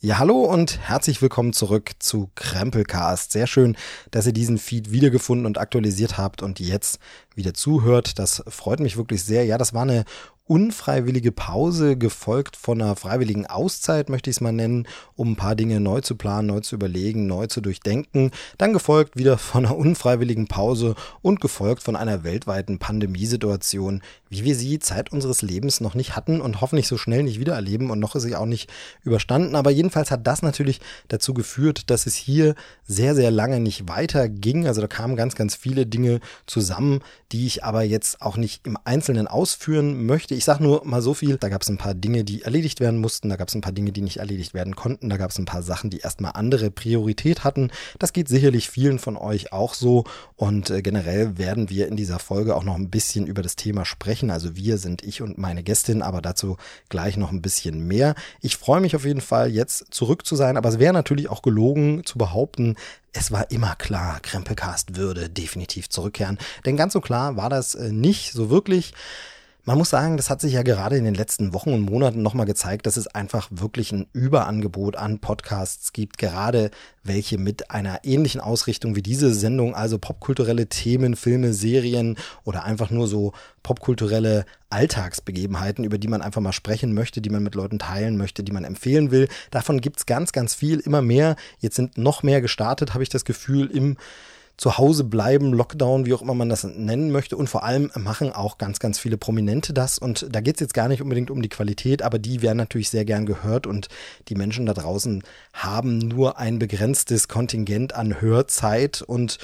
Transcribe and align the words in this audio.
Ja, 0.00 0.20
hallo 0.20 0.44
und 0.44 0.78
herzlich 0.78 1.20
willkommen 1.22 1.52
zurück 1.52 1.90
zu 1.98 2.30
Krempelcast. 2.36 3.32
Sehr 3.32 3.48
schön, 3.48 3.76
dass 4.12 4.26
ihr 4.26 4.32
diesen 4.32 4.56
Feed 4.56 4.92
wiedergefunden 4.92 5.44
und 5.44 5.58
aktualisiert 5.58 6.16
habt 6.18 6.40
und 6.40 6.60
jetzt 6.60 7.00
wieder 7.34 7.52
zuhört. 7.52 8.20
Das 8.20 8.44
freut 8.46 8.78
mich 8.78 8.96
wirklich 8.96 9.24
sehr. 9.24 9.44
Ja, 9.44 9.58
das 9.58 9.74
war 9.74 9.82
eine 9.82 10.04
unfreiwillige 10.48 11.30
Pause, 11.30 11.96
gefolgt 11.96 12.56
von 12.56 12.80
einer 12.80 12.96
freiwilligen 12.96 13.46
Auszeit, 13.46 14.08
möchte 14.08 14.30
ich 14.30 14.36
es 14.36 14.40
mal 14.40 14.52
nennen, 14.52 14.88
um 15.14 15.32
ein 15.32 15.36
paar 15.36 15.54
Dinge 15.54 15.78
neu 15.78 16.00
zu 16.00 16.16
planen, 16.16 16.48
neu 16.48 16.60
zu 16.60 16.74
überlegen, 16.74 17.26
neu 17.26 17.46
zu 17.46 17.60
durchdenken. 17.60 18.30
Dann 18.56 18.72
gefolgt 18.72 19.16
wieder 19.16 19.36
von 19.36 19.66
einer 19.66 19.76
unfreiwilligen 19.76 20.48
Pause 20.48 20.94
und 21.20 21.40
gefolgt 21.40 21.82
von 21.82 21.96
einer 21.96 22.24
weltweiten 22.24 22.78
Pandemiesituation, 22.78 24.02
wie 24.30 24.44
wir 24.44 24.56
sie 24.56 24.78
Zeit 24.78 25.12
unseres 25.12 25.42
Lebens 25.42 25.80
noch 25.80 25.94
nicht 25.94 26.16
hatten 26.16 26.40
und 26.40 26.62
hoffentlich 26.62 26.88
so 26.88 26.96
schnell 26.96 27.22
nicht 27.22 27.38
wieder 27.38 27.54
erleben 27.54 27.90
und 27.90 27.98
noch 27.98 28.14
ist 28.14 28.22
sie 28.22 28.34
auch 28.34 28.46
nicht 28.46 28.70
überstanden. 29.04 29.54
Aber 29.54 29.70
jedenfalls 29.70 30.10
hat 30.10 30.26
das 30.26 30.40
natürlich 30.40 30.80
dazu 31.08 31.34
geführt, 31.34 31.90
dass 31.90 32.06
es 32.06 32.14
hier 32.14 32.54
sehr, 32.86 33.14
sehr 33.14 33.30
lange 33.30 33.60
nicht 33.60 33.86
weiter 33.88 34.30
ging. 34.30 34.66
Also 34.66 34.80
da 34.80 34.86
kamen 34.86 35.16
ganz, 35.16 35.34
ganz 35.34 35.54
viele 35.54 35.84
Dinge 35.84 36.20
zusammen, 36.46 37.00
die 37.32 37.46
ich 37.46 37.64
aber 37.64 37.82
jetzt 37.82 38.22
auch 38.22 38.38
nicht 38.38 38.66
im 38.66 38.78
Einzelnen 38.84 39.28
ausführen 39.28 40.06
möchte. 40.06 40.37
Ich 40.38 40.44
sage 40.44 40.62
nur 40.62 40.84
mal 40.84 41.02
so 41.02 41.14
viel, 41.14 41.36
da 41.36 41.48
gab 41.48 41.62
es 41.62 41.68
ein 41.68 41.78
paar 41.78 41.94
Dinge, 41.94 42.22
die 42.22 42.42
erledigt 42.42 42.78
werden 42.78 43.00
mussten, 43.00 43.28
da 43.28 43.34
gab 43.34 43.48
es 43.48 43.56
ein 43.56 43.60
paar 43.60 43.72
Dinge, 43.72 43.90
die 43.90 44.02
nicht 44.02 44.18
erledigt 44.18 44.54
werden 44.54 44.76
konnten, 44.76 45.08
da 45.08 45.16
gab 45.16 45.32
es 45.32 45.38
ein 45.38 45.46
paar 45.46 45.64
Sachen, 45.64 45.90
die 45.90 45.98
erstmal 45.98 46.30
andere 46.36 46.70
Priorität 46.70 47.42
hatten. 47.42 47.72
Das 47.98 48.12
geht 48.12 48.28
sicherlich 48.28 48.70
vielen 48.70 49.00
von 49.00 49.16
euch 49.16 49.52
auch 49.52 49.74
so 49.74 50.04
und 50.36 50.70
äh, 50.70 50.80
generell 50.80 51.38
werden 51.38 51.70
wir 51.70 51.88
in 51.88 51.96
dieser 51.96 52.20
Folge 52.20 52.54
auch 52.54 52.62
noch 52.62 52.76
ein 52.76 52.88
bisschen 52.88 53.26
über 53.26 53.42
das 53.42 53.56
Thema 53.56 53.84
sprechen. 53.84 54.30
Also 54.30 54.54
wir 54.54 54.78
sind 54.78 55.02
ich 55.02 55.22
und 55.22 55.38
meine 55.38 55.64
Gästin, 55.64 56.02
aber 56.02 56.22
dazu 56.22 56.56
gleich 56.88 57.16
noch 57.16 57.32
ein 57.32 57.42
bisschen 57.42 57.88
mehr. 57.88 58.14
Ich 58.40 58.58
freue 58.58 58.80
mich 58.80 58.94
auf 58.94 59.04
jeden 59.04 59.20
Fall, 59.20 59.50
jetzt 59.50 59.86
zurück 59.90 60.24
zu 60.24 60.36
sein, 60.36 60.56
aber 60.56 60.68
es 60.68 60.78
wäre 60.78 60.92
natürlich 60.92 61.28
auch 61.30 61.42
gelogen 61.42 62.04
zu 62.04 62.16
behaupten, 62.16 62.76
es 63.12 63.32
war 63.32 63.50
immer 63.50 63.74
klar, 63.74 64.20
Krempelcast 64.20 64.94
würde 64.94 65.28
definitiv 65.28 65.88
zurückkehren. 65.88 66.38
Denn 66.64 66.76
ganz 66.76 66.92
so 66.92 67.00
klar 67.00 67.36
war 67.36 67.50
das 67.50 67.74
äh, 67.74 67.90
nicht 67.90 68.30
so 68.30 68.50
wirklich. 68.50 68.94
Man 69.68 69.76
muss 69.76 69.90
sagen, 69.90 70.16
das 70.16 70.30
hat 70.30 70.40
sich 70.40 70.54
ja 70.54 70.62
gerade 70.62 70.96
in 70.96 71.04
den 71.04 71.14
letzten 71.14 71.52
Wochen 71.52 71.74
und 71.74 71.82
Monaten 71.82 72.22
nochmal 72.22 72.46
gezeigt, 72.46 72.86
dass 72.86 72.96
es 72.96 73.06
einfach 73.06 73.48
wirklich 73.50 73.92
ein 73.92 74.06
Überangebot 74.14 74.96
an 74.96 75.18
Podcasts 75.18 75.92
gibt, 75.92 76.16
gerade 76.16 76.70
welche 77.02 77.36
mit 77.36 77.70
einer 77.70 78.00
ähnlichen 78.02 78.40
Ausrichtung 78.40 78.96
wie 78.96 79.02
diese 79.02 79.34
Sendung, 79.34 79.74
also 79.74 79.98
popkulturelle 79.98 80.68
Themen, 80.68 81.16
Filme, 81.16 81.52
Serien 81.52 82.16
oder 82.44 82.64
einfach 82.64 82.88
nur 82.88 83.08
so 83.08 83.34
popkulturelle 83.62 84.46
Alltagsbegebenheiten, 84.70 85.84
über 85.84 85.98
die 85.98 86.08
man 86.08 86.22
einfach 86.22 86.40
mal 86.40 86.52
sprechen 86.52 86.94
möchte, 86.94 87.20
die 87.20 87.28
man 87.28 87.42
mit 87.42 87.54
Leuten 87.54 87.78
teilen 87.78 88.16
möchte, 88.16 88.42
die 88.42 88.52
man 88.52 88.64
empfehlen 88.64 89.10
will. 89.10 89.28
Davon 89.50 89.82
gibt's 89.82 90.06
ganz, 90.06 90.32
ganz 90.32 90.54
viel, 90.54 90.80
immer 90.80 91.02
mehr. 91.02 91.36
Jetzt 91.58 91.76
sind 91.76 91.98
noch 91.98 92.22
mehr 92.22 92.40
gestartet, 92.40 92.94
habe 92.94 93.02
ich 93.02 93.10
das 93.10 93.26
Gefühl, 93.26 93.66
im 93.70 93.98
zu 94.58 94.76
Hause 94.76 95.04
bleiben, 95.04 95.52
Lockdown, 95.52 96.04
wie 96.04 96.12
auch 96.12 96.20
immer 96.20 96.34
man 96.34 96.48
das 96.48 96.64
nennen 96.64 97.10
möchte. 97.10 97.36
Und 97.36 97.48
vor 97.48 97.62
allem 97.62 97.90
machen 97.94 98.32
auch 98.32 98.58
ganz, 98.58 98.80
ganz 98.80 98.98
viele 98.98 99.16
Prominente 99.16 99.72
das. 99.72 99.98
Und 99.98 100.26
da 100.30 100.40
geht 100.40 100.56
es 100.56 100.60
jetzt 100.60 100.74
gar 100.74 100.88
nicht 100.88 101.00
unbedingt 101.00 101.30
um 101.30 101.40
die 101.40 101.48
Qualität, 101.48 102.02
aber 102.02 102.18
die 102.18 102.42
werden 102.42 102.58
natürlich 102.58 102.90
sehr 102.90 103.04
gern 103.04 103.24
gehört 103.24 103.66
und 103.68 103.88
die 104.28 104.34
Menschen 104.34 104.66
da 104.66 104.74
draußen 104.74 105.22
haben 105.52 105.98
nur 105.98 106.38
ein 106.38 106.58
begrenztes 106.58 107.28
Kontingent 107.28 107.94
an 107.94 108.20
Hörzeit 108.20 109.00
und 109.00 109.38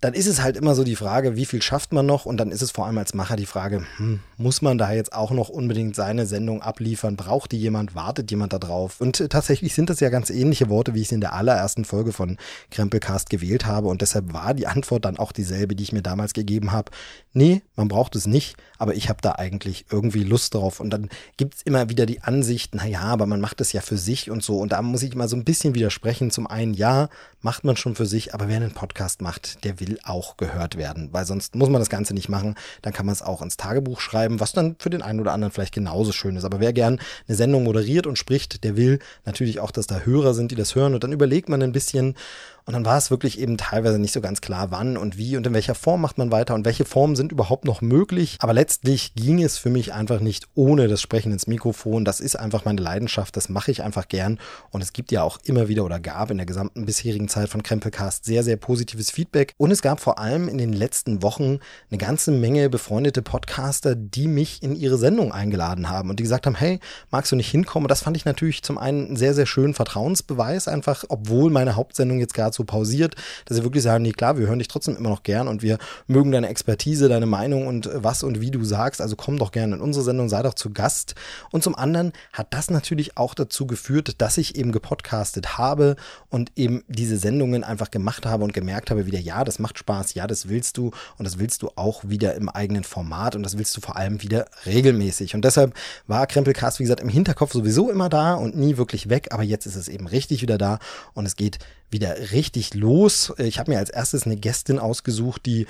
dann 0.00 0.12
ist 0.12 0.26
es 0.26 0.42
halt 0.42 0.56
immer 0.56 0.74
so 0.74 0.84
die 0.84 0.96
Frage, 0.96 1.36
wie 1.36 1.46
viel 1.46 1.62
schafft 1.62 1.92
man 1.92 2.04
noch? 2.04 2.26
Und 2.26 2.36
dann 2.36 2.50
ist 2.50 2.62
es 2.62 2.70
vor 2.70 2.86
allem 2.86 2.98
als 2.98 3.14
Macher 3.14 3.36
die 3.36 3.46
Frage, 3.46 3.84
hm, 3.96 4.20
muss 4.36 4.60
man 4.60 4.76
da 4.76 4.92
jetzt 4.92 5.12
auch 5.12 5.30
noch 5.30 5.48
unbedingt 5.48 5.96
seine 5.96 6.26
Sendung 6.26 6.60
abliefern? 6.60 7.16
Braucht 7.16 7.52
die 7.52 7.58
jemand? 7.58 7.94
Wartet 7.94 8.30
jemand 8.30 8.52
da 8.52 8.58
drauf? 8.58 9.00
Und 9.00 9.20
äh, 9.20 9.28
tatsächlich 9.28 9.74
sind 9.74 9.88
das 9.88 10.00
ja 10.00 10.10
ganz 10.10 10.28
ähnliche 10.28 10.68
Worte, 10.68 10.94
wie 10.94 11.00
ich 11.00 11.06
es 11.06 11.12
in 11.12 11.20
der 11.20 11.32
allerersten 11.32 11.84
Folge 11.84 12.12
von 12.12 12.36
Krempelcast 12.70 13.30
gewählt 13.30 13.64
habe. 13.64 13.88
Und 13.88 14.02
deshalb 14.02 14.32
war 14.32 14.52
die 14.52 14.66
Antwort 14.66 15.04
dann 15.06 15.16
auch 15.16 15.32
dieselbe, 15.32 15.74
die 15.74 15.84
ich 15.84 15.92
mir 15.92 16.02
damals 16.02 16.34
gegeben 16.34 16.72
habe. 16.72 16.92
Nee, 17.32 17.62
man 17.74 17.88
braucht 17.88 18.16
es 18.16 18.26
nicht, 18.26 18.56
aber 18.78 18.94
ich 18.94 19.08
habe 19.08 19.20
da 19.22 19.32
eigentlich 19.32 19.86
irgendwie 19.90 20.24
Lust 20.24 20.54
drauf. 20.54 20.80
Und 20.80 20.90
dann 20.90 21.08
gibt's 21.36 21.62
immer 21.62 21.88
wieder 21.88 22.06
die 22.06 22.22
Ansicht, 22.22 22.74
na 22.74 22.86
ja, 22.86 23.02
aber 23.02 23.26
man 23.26 23.40
macht 23.40 23.60
es 23.60 23.72
ja 23.72 23.80
für 23.80 23.96
sich 23.96 24.30
und 24.30 24.42
so. 24.42 24.58
Und 24.58 24.72
da 24.72 24.82
muss 24.82 25.02
ich 25.02 25.14
mal 25.14 25.28
so 25.28 25.36
ein 25.36 25.44
bisschen 25.44 25.74
widersprechen. 25.74 26.30
Zum 26.30 26.46
einen, 26.46 26.74
ja, 26.74 27.08
macht 27.42 27.64
man 27.64 27.76
schon 27.76 27.94
für 27.94 28.06
sich, 28.06 28.34
aber 28.34 28.48
wer 28.48 28.56
einen 28.56 28.72
Podcast 28.72 29.22
macht, 29.22 29.64
der 29.64 29.78
will 29.78 29.98
auch 30.02 30.36
gehört 30.36 30.76
werden, 30.76 31.10
weil 31.12 31.24
sonst 31.24 31.54
muss 31.54 31.68
man 31.68 31.80
das 31.80 31.88
Ganze 31.88 32.12
nicht 32.12 32.28
machen. 32.28 32.56
Dann 32.82 32.92
kann 32.92 33.06
man 33.06 33.12
es 33.12 33.22
auch 33.22 33.40
ins 33.42 33.56
Tagebuch 33.56 34.00
schreiben, 34.00 34.40
was 34.40 34.52
dann 34.52 34.76
für 34.78 34.90
den 34.90 35.02
einen 35.02 35.20
oder 35.20 35.32
anderen 35.32 35.52
vielleicht 35.52 35.74
genauso 35.74 36.12
schön 36.12 36.36
ist. 36.36 36.44
Aber 36.44 36.60
wer 36.60 36.72
gern 36.72 36.98
eine 37.28 37.36
Sendung 37.36 37.64
moderiert 37.64 38.06
und 38.06 38.18
spricht, 38.18 38.64
der 38.64 38.76
will 38.76 38.98
natürlich 39.24 39.60
auch, 39.60 39.70
dass 39.70 39.86
da 39.86 40.00
Hörer 40.00 40.34
sind, 40.34 40.50
die 40.50 40.56
das 40.56 40.74
hören. 40.74 40.94
Und 40.94 41.04
dann 41.04 41.12
überlegt 41.12 41.48
man 41.48 41.62
ein 41.62 41.72
bisschen, 41.72 42.16
und 42.66 42.72
dann 42.72 42.84
war 42.84 42.98
es 42.98 43.10
wirklich 43.10 43.38
eben 43.38 43.56
teilweise 43.56 43.98
nicht 43.98 44.12
so 44.12 44.20
ganz 44.20 44.40
klar, 44.40 44.72
wann 44.72 44.96
und 44.96 45.16
wie 45.16 45.36
und 45.36 45.46
in 45.46 45.54
welcher 45.54 45.76
Form 45.76 46.00
macht 46.00 46.18
man 46.18 46.32
weiter 46.32 46.54
und 46.54 46.64
welche 46.64 46.84
Formen 46.84 47.14
sind 47.14 47.30
überhaupt 47.30 47.64
noch 47.64 47.80
möglich. 47.80 48.36
Aber 48.40 48.52
letztlich 48.52 49.14
ging 49.14 49.40
es 49.40 49.56
für 49.56 49.70
mich 49.70 49.92
einfach 49.92 50.18
nicht 50.18 50.48
ohne 50.56 50.88
das 50.88 51.00
Sprechen 51.00 51.30
ins 51.30 51.46
Mikrofon. 51.46 52.04
Das 52.04 52.18
ist 52.18 52.34
einfach 52.34 52.64
meine 52.64 52.82
Leidenschaft, 52.82 53.36
das 53.36 53.48
mache 53.48 53.70
ich 53.70 53.84
einfach 53.84 54.08
gern. 54.08 54.40
Und 54.70 54.82
es 54.82 54.92
gibt 54.92 55.12
ja 55.12 55.22
auch 55.22 55.38
immer 55.44 55.68
wieder 55.68 55.84
oder 55.84 56.00
gab 56.00 56.32
in 56.32 56.38
der 56.38 56.46
gesamten 56.46 56.86
bisherigen 56.86 57.28
Zeit 57.28 57.48
von 57.48 57.62
Krempelcast 57.62 58.24
sehr, 58.24 58.42
sehr 58.42 58.56
positives 58.56 59.12
Feedback. 59.12 59.54
Und 59.58 59.70
es 59.70 59.80
gab 59.80 60.00
vor 60.00 60.18
allem 60.18 60.48
in 60.48 60.58
den 60.58 60.72
letzten 60.72 61.22
Wochen 61.22 61.60
eine 61.90 61.98
ganze 61.98 62.32
Menge 62.32 62.68
befreundete 62.68 63.22
Podcaster, 63.22 63.94
die 63.94 64.26
mich 64.26 64.62
in 64.64 64.74
ihre 64.74 64.98
Sendung 64.98 65.30
eingeladen 65.30 65.88
haben 65.88 66.10
und 66.10 66.18
die 66.18 66.24
gesagt 66.24 66.46
haben, 66.46 66.56
hey, 66.56 66.80
magst 67.12 67.30
du 67.30 67.36
nicht 67.36 67.50
hinkommen? 67.50 67.84
Und 67.84 67.90
das 67.90 68.02
fand 68.02 68.16
ich 68.16 68.24
natürlich 68.24 68.62
zum 68.64 68.76
einen 68.76 69.06
einen 69.06 69.16
sehr, 69.16 69.34
sehr 69.34 69.46
schönen 69.46 69.74
Vertrauensbeweis, 69.74 70.66
einfach, 70.66 71.04
obwohl 71.08 71.50
meine 71.50 71.76
Hauptsendung 71.76 72.18
jetzt 72.18 72.34
gerade 72.34 72.55
so 72.56 72.64
pausiert, 72.64 73.14
dass 73.44 73.56
sie 73.56 73.62
wirklich 73.62 73.82
sagen, 73.82 74.02
nee, 74.02 74.12
klar, 74.12 74.38
wir 74.38 74.46
hören 74.46 74.58
dich 74.58 74.68
trotzdem 74.68 74.96
immer 74.96 75.10
noch 75.10 75.22
gern 75.22 75.48
und 75.48 75.62
wir 75.62 75.78
mögen 76.06 76.32
deine 76.32 76.48
Expertise, 76.48 77.08
deine 77.08 77.26
Meinung 77.26 77.66
und 77.66 77.88
was 77.92 78.22
und 78.22 78.40
wie 78.40 78.50
du 78.50 78.64
sagst. 78.64 79.00
Also 79.00 79.16
komm 79.16 79.38
doch 79.38 79.52
gerne 79.52 79.76
in 79.76 79.80
unsere 79.80 80.04
Sendung, 80.04 80.28
sei 80.28 80.42
doch 80.42 80.54
zu 80.54 80.72
Gast. 80.72 81.14
Und 81.50 81.62
zum 81.62 81.74
anderen 81.74 82.12
hat 82.32 82.48
das 82.50 82.70
natürlich 82.70 83.16
auch 83.16 83.34
dazu 83.34 83.66
geführt, 83.66 84.20
dass 84.20 84.38
ich 84.38 84.56
eben 84.56 84.72
gepodcastet 84.72 85.58
habe 85.58 85.96
und 86.28 86.52
eben 86.56 86.82
diese 86.88 87.16
Sendungen 87.16 87.64
einfach 87.64 87.90
gemacht 87.90 88.26
habe 88.26 88.44
und 88.44 88.52
gemerkt 88.52 88.90
habe 88.90 89.06
wieder, 89.06 89.18
ja, 89.18 89.44
das 89.44 89.58
macht 89.58 89.78
Spaß, 89.78 90.14
ja, 90.14 90.26
das 90.26 90.48
willst 90.48 90.76
du 90.76 90.90
und 91.18 91.24
das 91.24 91.38
willst 91.38 91.62
du 91.62 91.70
auch 91.76 92.02
wieder 92.04 92.34
im 92.34 92.48
eigenen 92.48 92.84
Format 92.84 93.36
und 93.36 93.42
das 93.42 93.58
willst 93.58 93.76
du 93.76 93.80
vor 93.80 93.96
allem 93.96 94.22
wieder 94.22 94.46
regelmäßig. 94.64 95.34
Und 95.34 95.44
deshalb 95.44 95.74
war 96.06 96.26
Krempelcast, 96.26 96.78
wie 96.78 96.84
gesagt, 96.84 97.00
im 97.00 97.08
Hinterkopf 97.08 97.52
sowieso 97.52 97.90
immer 97.90 98.08
da 98.08 98.34
und 98.34 98.56
nie 98.56 98.76
wirklich 98.76 99.08
weg, 99.08 99.28
aber 99.30 99.42
jetzt 99.42 99.66
ist 99.66 99.76
es 99.76 99.88
eben 99.88 100.06
richtig 100.06 100.42
wieder 100.42 100.58
da 100.58 100.78
und 101.14 101.26
es 101.26 101.36
geht 101.36 101.58
wieder 101.90 102.32
richtig 102.32 102.74
los. 102.74 103.32
Ich 103.38 103.58
habe 103.58 103.72
mir 103.72 103.78
als 103.78 103.90
erstes 103.90 104.24
eine 104.24 104.36
Gästin 104.36 104.78
ausgesucht, 104.78 105.46
die 105.46 105.66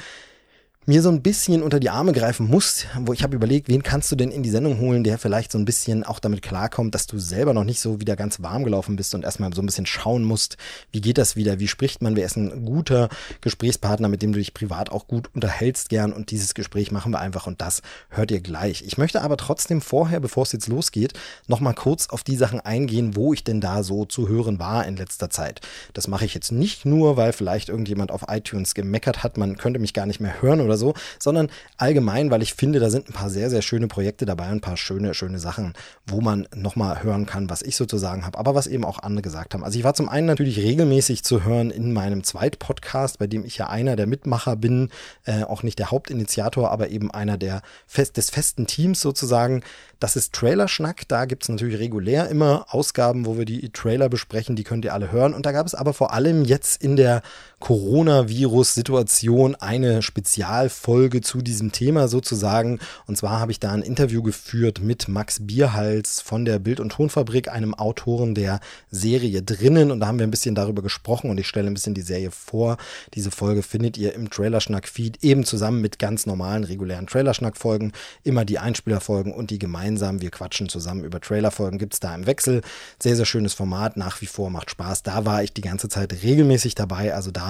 mir 0.89 1.03
so 1.03 1.09
ein 1.09 1.21
bisschen 1.21 1.65
unter 1.65 1.81
die 1.81 1.91
Arme 1.91 2.13
greifen 2.13 2.47
muss, 2.47 2.87
wo 3.01 3.13
ich 3.13 3.25
habe 3.25 3.35
überlegt, 3.35 3.69
wen 3.69 3.83
kannst 3.83 4.13
du 4.13 4.15
denn 4.15 4.31
in 4.31 4.45
die 4.45 4.51
Sendung 4.51 4.79
holen, 4.79 5.03
der 5.03 5.19
vielleicht 5.19 5.51
so 5.51 5.59
ein 5.59 5.65
bisschen 5.65 6.05
auch 6.05 6.21
damit 6.21 6.43
klarkommt, 6.43 6.95
dass 6.95 7.09
du 7.09 7.19
selber 7.19 7.53
noch 7.55 7.65
nicht 7.65 7.81
so 7.81 8.01
wieder 8.01 8.15
ganz 8.15 8.41
warm 8.41 8.63
gelaufen 8.63 8.95
bist 8.95 9.13
und 9.17 9.25
erstmal 9.25 9.53
so 9.53 9.63
ein 9.63 9.67
bisschen 9.67 9.87
schauen 9.87 10.23
musst, 10.23 10.57
wie 10.93 11.01
geht 11.01 11.19
das 11.19 11.35
wieder, 11.35 11.59
wie 11.59 11.67
spricht 11.67 12.03
man, 12.03 12.15
wer 12.15 12.25
ist 12.25 12.37
ein 12.37 12.65
guter 12.65 13.09
Gesprächspartner, 13.41 14.09
mit 14.09 14.23
dem 14.23 14.33
du 14.33 14.39
dich 14.39 14.55
privat 14.55 14.93
auch 14.93 15.09
gut 15.09 15.29
unterhältst 15.35 15.89
gern 15.89 16.13
und 16.13 16.31
dieses 16.31 16.55
Gespräch 16.55 16.93
machen 16.93 17.11
wir 17.11 17.19
einfach 17.19 17.49
und 17.49 17.61
das 17.61 17.83
hört 18.09 18.31
ihr 18.31 18.41
gleich. 18.41 18.85
Ich 18.87 18.97
möchte 18.97 19.23
aber 19.23 19.37
trotzdem 19.37 19.81
vorher, 19.81 20.21
bevor 20.21 20.45
es 20.45 20.53
jetzt 20.53 20.69
losgeht, 20.69 21.15
nochmal 21.49 21.75
kurz 21.75 22.11
auf 22.11 22.23
die 22.23 22.37
Sachen 22.37 22.61
eingehen, 22.61 23.17
wo 23.17 23.33
ich 23.33 23.43
denn 23.43 23.61
da 23.61 23.83
so 23.83 24.05
zu 24.05 24.29
hören 24.29 24.61
war 24.61 24.87
in 24.87 24.97
letzter 24.97 25.31
Zeit. 25.31 25.63
Das 25.95 26.07
mache 26.07 26.27
ich 26.27 26.35
jetzt 26.35 26.53
nicht 26.53 26.87
nur, 26.87 27.17
weil 27.17 27.33
vielleicht 27.33 27.71
irgendjemand 27.71 28.13
auf 28.13 28.27
iTunes 28.29 28.75
gemeckert 28.75 29.25
hat, 29.25 29.37
man 29.37 29.57
könnte 29.57 29.81
mich 29.81 29.93
gar 29.93 30.07
nicht 30.07 30.21
mehr 30.21 30.41
hören 30.41 30.61
oder 30.61 30.76
oder 30.77 30.93
so, 30.93 30.95
sondern 31.19 31.49
allgemein, 31.77 32.31
weil 32.31 32.43
ich 32.43 32.55
finde, 32.55 32.79
da 32.79 32.91
sind 32.91 33.09
ein 33.09 33.13
paar 33.13 33.31
sehr, 33.31 33.51
sehr 33.51 33.63
schöne 33.63 33.89
Projekte 33.89 34.27
dabei, 34.27 34.47
ein 34.47 34.61
paar 34.61 34.77
schöne, 34.77 35.15
schöne 35.15 35.39
Sachen, 35.39 35.75
wo 36.07 36.21
man 36.21 36.47
nochmal 36.55 37.03
hören 37.03 37.27
kann, 37.27 37.51
was 37.51 37.63
ich 37.63 37.77
sozusagen 37.77 38.25
habe, 38.25 38.39
aber 38.39 38.55
was 38.55 38.67
eben 38.67 38.85
auch 38.85 38.99
andere 39.01 39.23
gesagt 39.23 39.55
haben. 39.55 39.65
Also 39.65 39.79
ich 39.79 39.85
war 39.85 39.95
zum 39.95 40.09
einen 40.09 40.27
natürlich 40.27 40.59
regelmäßig 40.59 41.25
zu 41.25 41.45
hören 41.45 41.71
in 41.71 41.93
meinem 41.93 42.23
Zweitpodcast, 42.23 43.19
bei 43.19 43.27
dem 43.27 43.45
ich 43.45 43.59
ja 43.59 43.69
einer 43.69 43.97
der 43.97 44.07
Mitmacher 44.07 44.57
bin, 44.57 44.91
äh, 45.25 45.43
auch 45.45 45.63
nicht 45.63 45.79
der 45.79 45.91
Hauptinitiator, 45.91 46.71
aber 46.71 46.89
eben 46.91 47.11
einer 47.11 47.39
der 47.39 47.63
fest, 47.87 48.17
des 48.17 48.31
festen 48.31 48.67
Teams 48.67 49.01
sozusagen. 49.01 49.63
Das 49.99 50.15
ist 50.15 50.35
Trailerschnack. 50.35 51.09
Da 51.09 51.25
gibt 51.25 51.45
es 51.45 51.49
natürlich 51.49 51.79
regulär 51.79 52.29
immer 52.29 52.67
Ausgaben, 52.69 53.25
wo 53.25 53.39
wir 53.39 53.47
die 53.47 53.71
Trailer 53.71 54.11
besprechen. 54.11 54.55
Die 54.55 54.65
könnt 54.65 54.85
ihr 54.85 54.93
alle 54.93 55.11
hören. 55.11 55.33
Und 55.33 55.47
da 55.47 55.53
gab 55.53 55.67
es 55.67 55.75
aber 55.75 55.95
vor 55.95 56.13
allem 56.13 56.45
jetzt 56.45 56.83
in 56.83 56.97
der 56.97 57.23
Coronavirus-Situation 57.61 59.55
eine 59.55 60.03
Spezial 60.03 60.27
Spezialfolge 60.27 61.21
zu 61.21 61.41
diesem 61.41 61.71
Thema 61.73 62.09
sozusagen. 62.09 62.81
Und 63.07 63.17
zwar 63.17 63.39
habe 63.39 63.53
ich 63.53 63.61
da 63.61 63.71
ein 63.73 63.83
Interview 63.83 64.23
geführt 64.23 64.81
mit 64.81 65.07
Max 65.07 65.47
Bierhals 65.47 66.21
von 66.21 66.45
der 66.45 66.59
Bild- 66.59 66.81
und 66.81 66.91
Tonfabrik, 66.91 67.49
einem 67.49 67.75
Autoren 67.75 68.35
der 68.35 68.61
Serie 68.91 69.43
drinnen. 69.43 69.93
Und 69.93 70.01
da 70.01 70.09
haben 70.09 70.19
wir 70.19 70.27
ein 70.27 70.33
bisschen 70.33 70.57
darüber 70.57 70.83
gesprochen 70.83 71.31
und 71.31 71.39
ich 71.39 71.47
stelle 71.47 71.69
ein 71.69 71.75
bisschen 71.75 71.95
die 71.95 72.03
Serie 72.03 72.33
vor. 72.33 72.77
Diese 73.15 73.31
Folge 73.31 73.63
findet 73.63 73.97
ihr 73.97 74.15
im 74.15 74.31
Trailerschnack-Feed 74.31 75.23
eben 75.23 75.45
zusammen 75.45 75.81
mit 75.81 76.01
ganz 76.01 76.27
normalen, 76.27 76.65
regulären 76.65 77.07
Trailerschnack-Folgen. 77.07 77.93
Immer 78.25 78.45
die 78.45 78.59
Einspielerfolgen 78.59 79.33
und 79.33 79.51
die 79.51 79.61
gemeinsam. 79.61 80.21
Wir 80.21 80.31
quatschen 80.31 80.69
zusammen 80.69 81.05
über 81.05 81.21
Trailerfolgen. 81.21 81.79
Gibt 81.79 81.95
es 81.95 82.01
da 82.01 82.15
im 82.15 82.27
Wechsel. 82.27 82.63
Sehr, 83.01 83.15
sehr 83.15 83.27
schönes 83.27 83.55
Format. 83.55 83.97
Nach 83.97 84.21
wie 84.21 84.27
vor 84.27 84.51
macht 84.51 84.71
Spaß. 84.71 85.05
Da 85.05 85.25
war 85.25 85.45
ich 85.45 85.53
die 85.53 85.63
ganze 85.63 85.89
Zeit 85.89 86.13
regelmäßig 86.25 86.75
dabei. 86.75 87.15
Also 87.15 87.31
da 87.31 87.46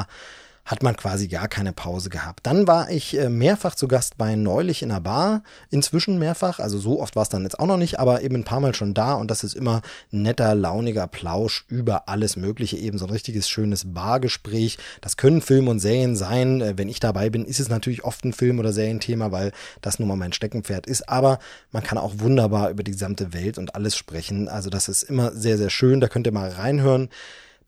hat 0.67 0.83
man 0.83 0.97
quasi 0.97 1.29
gar 1.29 1.47
keine 1.47 1.73
Pause 1.73 2.11
gehabt. 2.11 2.41
Dann 2.45 2.67
war 2.67 2.91
ich 2.91 3.17
äh, 3.17 3.29
mehrfach 3.29 3.77
zu 3.77 3.87
Gast 3.87 4.19
bei 4.19 4.35
Neulich 4.35 4.83
in 4.83 4.89
der 4.89 5.01
Bar, 5.01 5.43
inzwischen 5.71 6.19
mehrfach, 6.19 6.59
also 6.59 6.77
so 6.79 7.01
oft 7.01 7.15
war 7.15 7.23
es 7.23 7.29
dann 7.29 7.45
jetzt 7.45 7.61
auch 7.61 7.67
noch 7.67 7.77
nicht, 7.77 8.01
aber 8.01 8.23
eben 8.23 8.35
ein 8.35 8.45
paar 8.45 8.59
Mal 8.59 8.75
schon 8.75 8.93
da 8.93 9.15
und 9.15 9.31
das 9.31 9.45
ist 9.45 9.55
immer 9.55 9.81
netter, 10.11 10.57
launiger 10.57 11.07
Plausch 11.07 11.65
über 11.69 12.09
alles 12.09 12.37
Mögliche, 12.37 12.77
eben 12.77 12.99
so 12.99 13.07
ein 13.07 13.13
richtiges 13.13 13.49
schönes 13.49 13.95
Bargespräch. 13.95 14.77
Das 15.01 15.17
können 15.17 15.41
Filme 15.41 15.71
und 15.71 15.79
Serien 15.79 16.17
sein. 16.17 16.61
Äh, 16.61 16.75
wenn 16.77 16.89
ich 16.89 16.99
dabei 16.99 17.31
bin, 17.31 17.45
ist 17.45 17.61
es 17.61 17.69
natürlich 17.69 18.03
oft 18.03 18.25
ein 18.25 18.33
Film- 18.33 18.59
oder 18.59 18.73
Serienthema, 18.73 19.31
weil 19.31 19.53
das 19.81 20.01
nun 20.01 20.09
mal 20.09 20.17
mein 20.17 20.33
Steckenpferd 20.33 20.89
ist, 20.89 21.09
aber 21.09 21.39
man 21.71 21.85
kann 21.85 21.97
auch 21.97 22.15
wunderbar 22.19 22.71
über 22.71 22.83
die 22.83 22.91
gesamte 22.91 23.33
Welt 23.33 23.57
und 23.57 23.77
alles 23.77 23.97
sprechen. 23.97 24.49
Also 24.49 24.69
das 24.69 24.89
ist 24.89 25.05
immer 25.05 25.31
sehr, 25.31 25.59
sehr 25.59 25.71
schön, 25.71 26.01
da 26.01 26.09
könnt 26.09 26.27
ihr 26.27 26.33
mal 26.33 26.51
reinhören. 26.51 27.09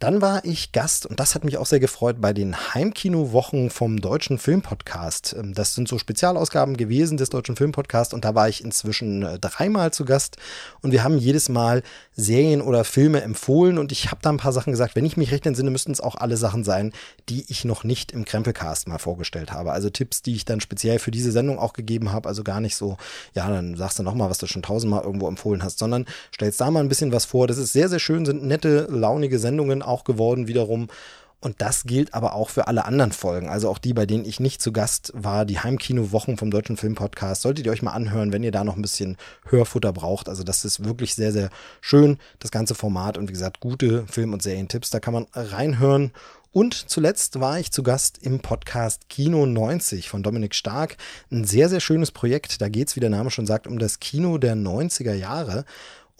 Dann 0.00 0.22
war 0.22 0.44
ich 0.44 0.70
Gast, 0.70 1.06
und 1.06 1.18
das 1.18 1.34
hat 1.34 1.42
mich 1.42 1.58
auch 1.58 1.66
sehr 1.66 1.80
gefreut, 1.80 2.20
bei 2.20 2.32
den 2.32 2.54
Heimkino-Wochen 2.72 3.68
vom 3.68 4.00
Deutschen 4.00 4.38
Filmpodcast. 4.38 5.34
Ähm, 5.36 5.54
das 5.54 5.74
sind 5.74 5.88
so 5.88 5.98
Spezialausgaben 5.98 6.76
gewesen 6.76 7.16
des 7.16 7.30
Deutschen 7.30 7.56
Filmpodcasts 7.56 8.14
und 8.14 8.24
da 8.24 8.36
war 8.36 8.48
ich 8.48 8.62
inzwischen 8.62 9.24
äh, 9.24 9.40
dreimal 9.40 9.92
zu 9.92 10.04
Gast 10.04 10.36
und 10.82 10.92
wir 10.92 11.02
haben 11.02 11.18
jedes 11.18 11.48
Mal 11.48 11.82
Serien 12.14 12.60
oder 12.60 12.84
Filme 12.84 13.22
empfohlen 13.22 13.76
und 13.76 13.90
ich 13.90 14.12
habe 14.12 14.20
da 14.22 14.30
ein 14.30 14.36
paar 14.36 14.52
Sachen 14.52 14.70
gesagt. 14.70 14.94
Wenn 14.94 15.04
ich 15.04 15.16
mich 15.16 15.32
recht 15.32 15.46
entsinne, 15.46 15.72
müssten 15.72 15.90
es 15.90 16.00
auch 16.00 16.14
alle 16.14 16.36
Sachen 16.36 16.62
sein, 16.62 16.92
die 17.28 17.44
ich 17.48 17.64
noch 17.64 17.82
nicht 17.82 18.12
im 18.12 18.24
Krempelcast 18.24 18.86
mal 18.86 18.98
vorgestellt 18.98 19.50
habe. 19.50 19.72
Also 19.72 19.90
Tipps, 19.90 20.22
die 20.22 20.36
ich 20.36 20.44
dann 20.44 20.60
speziell 20.60 21.00
für 21.00 21.10
diese 21.10 21.32
Sendung 21.32 21.58
auch 21.58 21.72
gegeben 21.72 22.12
habe. 22.12 22.28
Also 22.28 22.44
gar 22.44 22.60
nicht 22.60 22.76
so, 22.76 22.98
ja, 23.34 23.48
dann 23.48 23.76
sagst 23.76 23.98
du 23.98 24.04
nochmal, 24.04 24.30
was 24.30 24.38
du 24.38 24.46
schon 24.46 24.62
tausendmal 24.62 25.02
irgendwo 25.02 25.26
empfohlen 25.26 25.64
hast, 25.64 25.80
sondern 25.80 26.06
stellst 26.32 26.60
da 26.60 26.70
mal 26.70 26.84
ein 26.84 26.88
bisschen 26.88 27.10
was 27.10 27.24
vor. 27.24 27.48
Das 27.48 27.58
ist 27.58 27.72
sehr, 27.72 27.88
sehr 27.88 27.98
schön, 27.98 28.24
sind 28.24 28.44
nette, 28.44 28.86
launige 28.90 29.40
Sendungen 29.40 29.82
auch 29.88 30.04
geworden 30.04 30.46
wiederum. 30.46 30.88
Und 31.40 31.62
das 31.62 31.84
gilt 31.84 32.14
aber 32.14 32.34
auch 32.34 32.50
für 32.50 32.66
alle 32.66 32.84
anderen 32.84 33.12
Folgen. 33.12 33.48
Also 33.48 33.68
auch 33.68 33.78
die, 33.78 33.94
bei 33.94 34.06
denen 34.06 34.24
ich 34.24 34.40
nicht 34.40 34.60
zu 34.60 34.72
Gast 34.72 35.12
war, 35.14 35.44
die 35.44 35.60
Heimkino-Wochen 35.60 36.36
vom 36.36 36.50
Deutschen 36.50 36.76
Filmpodcast. 36.76 37.42
Solltet 37.42 37.64
ihr 37.64 37.70
euch 37.70 37.82
mal 37.82 37.92
anhören, 37.92 38.32
wenn 38.32 38.42
ihr 38.42 38.50
da 38.50 38.64
noch 38.64 38.74
ein 38.74 38.82
bisschen 38.82 39.16
Hörfutter 39.44 39.92
braucht. 39.92 40.28
Also 40.28 40.42
das 40.42 40.64
ist 40.64 40.84
wirklich 40.84 41.14
sehr, 41.14 41.30
sehr 41.30 41.50
schön, 41.80 42.18
das 42.40 42.50
ganze 42.50 42.74
Format. 42.74 43.16
Und 43.16 43.28
wie 43.28 43.32
gesagt, 43.32 43.60
gute 43.60 44.04
Film- 44.08 44.32
und 44.32 44.42
Serientipps, 44.42 44.90
da 44.90 44.98
kann 44.98 45.14
man 45.14 45.26
reinhören. 45.32 46.10
Und 46.50 46.74
zuletzt 46.74 47.38
war 47.38 47.60
ich 47.60 47.70
zu 47.70 47.84
Gast 47.84 48.18
im 48.20 48.40
Podcast 48.40 49.08
Kino 49.08 49.46
90 49.46 50.08
von 50.08 50.24
Dominik 50.24 50.56
Stark. 50.56 50.96
Ein 51.30 51.44
sehr, 51.44 51.68
sehr 51.68 51.78
schönes 51.80 52.10
Projekt. 52.10 52.60
Da 52.60 52.68
geht 52.68 52.88
es, 52.88 52.96
wie 52.96 53.00
der 53.00 53.10
Name 53.10 53.30
schon 53.30 53.46
sagt, 53.46 53.68
um 53.68 53.78
das 53.78 54.00
Kino 54.00 54.38
der 54.38 54.56
90er 54.56 55.14
Jahre. 55.14 55.64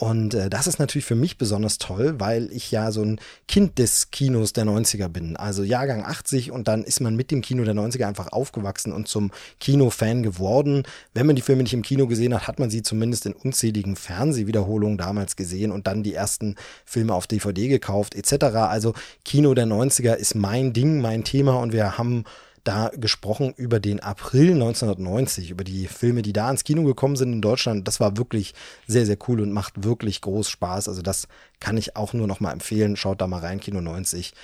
Und 0.01 0.33
äh, 0.35 0.49
das 0.49 0.69
ist 0.69 0.79
natürlich 0.79 1.07
für 1.07 1.17
mich 1.17 1.39
besonders 1.39 1.79
toll, 1.79 2.15
weil 2.19 2.53
ich 2.53 2.71
ja 2.71 2.93
so 2.93 3.03
ein 3.03 3.21
Kind 3.49 3.81
des 3.81 4.13
Kinos 4.13 4.53
der 4.53 4.65
90er 4.65 5.09
bin. 5.09 5.37
Also 5.37 5.65
Jahrgang 5.65 6.05
80 6.05 6.53
und 6.53 6.69
dann 6.69 6.85
ist 6.85 7.01
man 7.01 7.17
mit 7.17 7.33
dem 7.33 7.41
Kino 7.41 7.65
der 7.65 7.75
90er 7.75 8.07
einfach 8.07 8.31
aufgewachsen 8.31 8.93
und 8.93 9.09
zum 9.09 9.33
Kinofan 9.59 10.23
geworden. 10.23 10.85
Wenn 11.15 11.27
man 11.27 11.35
die 11.35 11.43
Filme 11.43 11.65
nicht 11.65 11.75
im 11.75 11.83
Kino 11.83 12.07
gesehen 12.07 12.33
hat, 12.33 12.47
hat 12.47 12.61
man 12.61 12.71
sie 12.71 12.83
zumindest 12.83 13.27
in 13.27 13.33
unzähligen 13.33 13.97
Fernsehwiederholungen 13.97 14.99
damals 14.99 15.35
gesehen 15.35 15.73
und 15.73 15.89
dann 15.89 16.05
die 16.05 16.15
ersten 16.15 16.55
Filme 16.85 17.13
auf 17.13 17.27
DVD 17.27 17.67
gekauft 17.67 18.15
etc. 18.15 18.45
Also 18.55 18.95
Kino 19.25 19.53
der 19.55 19.67
90er 19.67 20.15
ist 20.15 20.37
mein 20.37 20.73
Ding, 20.73 21.01
mein 21.01 21.25
Thema 21.25 21.59
und 21.59 21.73
wir 21.73 21.99
haben 21.99 22.23
da 22.69 22.91
gesprochen 22.95 23.55
über 23.57 23.81
den 23.81 23.99
April 23.99 24.53
1990, 24.53 25.51
über 25.51 25.65
die 25.65 25.87
Filme, 25.87 26.21
die 26.21 26.35
da 26.35 26.51
ins 26.51 26.65
Kino 26.65 26.85
gekommen 26.85 27.17
sind 27.17 27.33
in 27.33 27.41
Deutschland. 27.41 27.89
Das 27.89 27.99
war 27.99 28.19
wirklich 28.19 28.53
sehr, 28.87 29.07
sehr 29.07 29.17
cool 29.27 29.41
und 29.41 29.53
macht 29.53 29.85
wirklich 29.85 30.21
groß 30.21 30.51
Spaß. 30.51 30.87
Also 30.89 31.01
das 31.01 31.29
kann 31.61 31.79
ich 31.79 31.97
auch 31.97 32.13
nur 32.13 32.27
noch 32.27 32.41
mal 32.41 32.53
empfehlen. 32.53 32.97
Schaut 32.97 33.23
da 33.23 33.27
mal 33.27 33.41
rein, 33.41 33.61
Kino 33.61 33.81
90. 33.81 34.35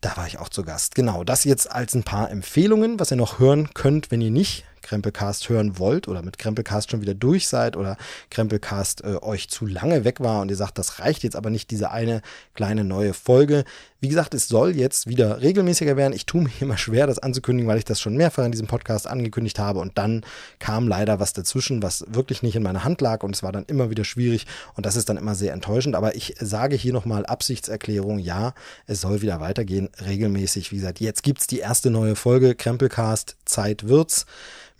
Da 0.00 0.16
war 0.16 0.26
ich 0.26 0.38
auch 0.38 0.48
zu 0.48 0.64
Gast. 0.64 0.96
Genau, 0.96 1.22
das 1.22 1.44
jetzt 1.44 1.70
als 1.70 1.94
ein 1.94 2.02
paar 2.02 2.28
Empfehlungen, 2.28 2.98
was 2.98 3.12
ihr 3.12 3.16
noch 3.16 3.38
hören 3.38 3.70
könnt, 3.72 4.10
wenn 4.10 4.20
ihr 4.20 4.32
nicht 4.32 4.64
Krempelcast 4.82 5.48
hören 5.48 5.78
wollt 5.78 6.08
oder 6.08 6.22
mit 6.22 6.38
Krempelcast 6.38 6.90
schon 6.90 7.00
wieder 7.00 7.14
durch 7.14 7.48
seid 7.48 7.76
oder 7.76 7.96
Krempelcast 8.30 9.04
äh, 9.04 9.16
euch 9.22 9.48
zu 9.48 9.66
lange 9.66 10.04
weg 10.04 10.20
war 10.20 10.40
und 10.40 10.50
ihr 10.50 10.56
sagt, 10.56 10.78
das 10.78 10.98
reicht 11.00 11.22
jetzt 11.22 11.36
aber 11.36 11.50
nicht, 11.50 11.70
diese 11.70 11.90
eine 11.90 12.22
kleine 12.54 12.84
neue 12.84 13.14
Folge. 13.14 13.64
Wie 14.00 14.08
gesagt, 14.08 14.32
es 14.32 14.48
soll 14.48 14.76
jetzt 14.76 15.08
wieder 15.08 15.42
regelmäßiger 15.42 15.96
werden. 15.96 16.14
Ich 16.14 16.24
tue 16.24 16.42
mir 16.42 16.50
immer 16.60 16.78
schwer, 16.78 17.06
das 17.06 17.18
anzukündigen, 17.18 17.68
weil 17.68 17.78
ich 17.78 17.84
das 17.84 18.00
schon 18.00 18.16
mehrfach 18.16 18.44
in 18.44 18.52
diesem 18.52 18.66
Podcast 18.66 19.06
angekündigt 19.06 19.58
habe 19.58 19.80
und 19.80 19.98
dann 19.98 20.22
kam 20.58 20.88
leider 20.88 21.20
was 21.20 21.32
dazwischen, 21.32 21.82
was 21.82 22.04
wirklich 22.08 22.42
nicht 22.42 22.56
in 22.56 22.62
meiner 22.62 22.84
Hand 22.84 23.00
lag 23.00 23.22
und 23.22 23.34
es 23.34 23.42
war 23.42 23.52
dann 23.52 23.64
immer 23.66 23.90
wieder 23.90 24.04
schwierig 24.04 24.46
und 24.74 24.86
das 24.86 24.96
ist 24.96 25.08
dann 25.08 25.18
immer 25.18 25.34
sehr 25.34 25.52
enttäuschend. 25.52 25.94
Aber 25.94 26.14
ich 26.14 26.34
sage 26.40 26.76
hier 26.76 26.92
nochmal 26.92 27.26
Absichtserklärung, 27.26 28.18
ja, 28.18 28.54
es 28.86 29.02
soll 29.02 29.22
wieder 29.22 29.40
weitergehen, 29.40 29.90
regelmäßig. 30.04 30.72
Wie 30.72 30.76
gesagt, 30.76 31.00
jetzt 31.00 31.22
gibt 31.22 31.40
es 31.40 31.46
die 31.46 31.58
erste 31.58 31.90
neue 31.90 32.16
Folge 32.16 32.54
Krempelcast, 32.54 33.36
Zeit 33.44 33.88
wird's. 33.88 34.26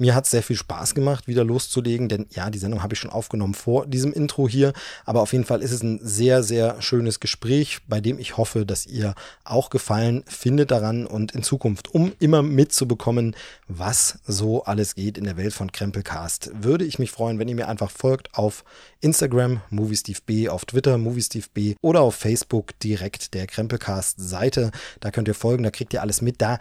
Mir 0.01 0.15
hat 0.15 0.25
es 0.25 0.31
sehr 0.31 0.43
viel 0.43 0.57
Spaß 0.57 0.95
gemacht, 0.95 1.29
wieder 1.29 1.45
loszulegen, 1.45 2.09
denn 2.09 2.25
ja, 2.31 2.49
die 2.49 2.57
Sendung 2.57 2.83
habe 2.83 2.95
ich 2.95 2.99
schon 2.99 3.11
aufgenommen 3.11 3.53
vor 3.53 3.85
diesem 3.85 4.15
Intro 4.15 4.49
hier. 4.49 4.73
Aber 5.05 5.21
auf 5.21 5.35
jeden 5.35 5.45
Fall 5.45 5.61
ist 5.61 5.73
es 5.73 5.83
ein 5.83 6.01
sehr, 6.03 6.43
sehr 6.43 6.81
schönes 6.81 7.21
Gespräch, 7.21 7.81
bei 7.87 8.01
dem 8.01 8.19
ich 8.19 8.39
hoffe, 8.39 8.65
dass 8.65 8.87
ihr 8.87 9.15
auch 9.45 9.69
Gefallen 9.69 10.25
findet 10.27 10.71
daran 10.71 11.05
und 11.05 11.33
in 11.33 11.43
Zukunft, 11.43 11.95
um 11.95 12.15
immer 12.19 12.41
mitzubekommen, 12.41 13.37
was 13.69 14.21
so 14.27 14.65
alles 14.65 14.95
geht 14.95 15.19
in 15.19 15.25
der 15.25 15.37
Welt 15.37 15.53
von 15.53 15.71
Krempelcast, 15.71 16.51
würde 16.55 16.87
ich 16.87 16.99
mich 16.99 17.11
freuen, 17.11 17.39
wenn 17.39 17.49
ihr 17.49 17.55
mir 17.55 17.69
einfach 17.69 17.91
folgt 17.91 18.35
auf 18.35 18.65
Instagram, 19.01 19.61
MovieSteveB, 19.69 20.49
auf 20.49 20.65
Twitter, 20.65 20.97
MovieSteveB 20.97 21.77
oder 21.83 22.01
auf 22.01 22.15
Facebook 22.15 22.79
direkt 22.79 23.35
der 23.35 23.47
Krempelcast-Seite. 23.47 24.71
Da 25.01 25.11
könnt 25.11 25.29
ihr 25.29 25.35
folgen, 25.35 25.63
da 25.63 25.71
kriegt 25.71 25.93
ihr 25.93 26.01
alles 26.01 26.23
mit. 26.23 26.41
Da 26.41 26.59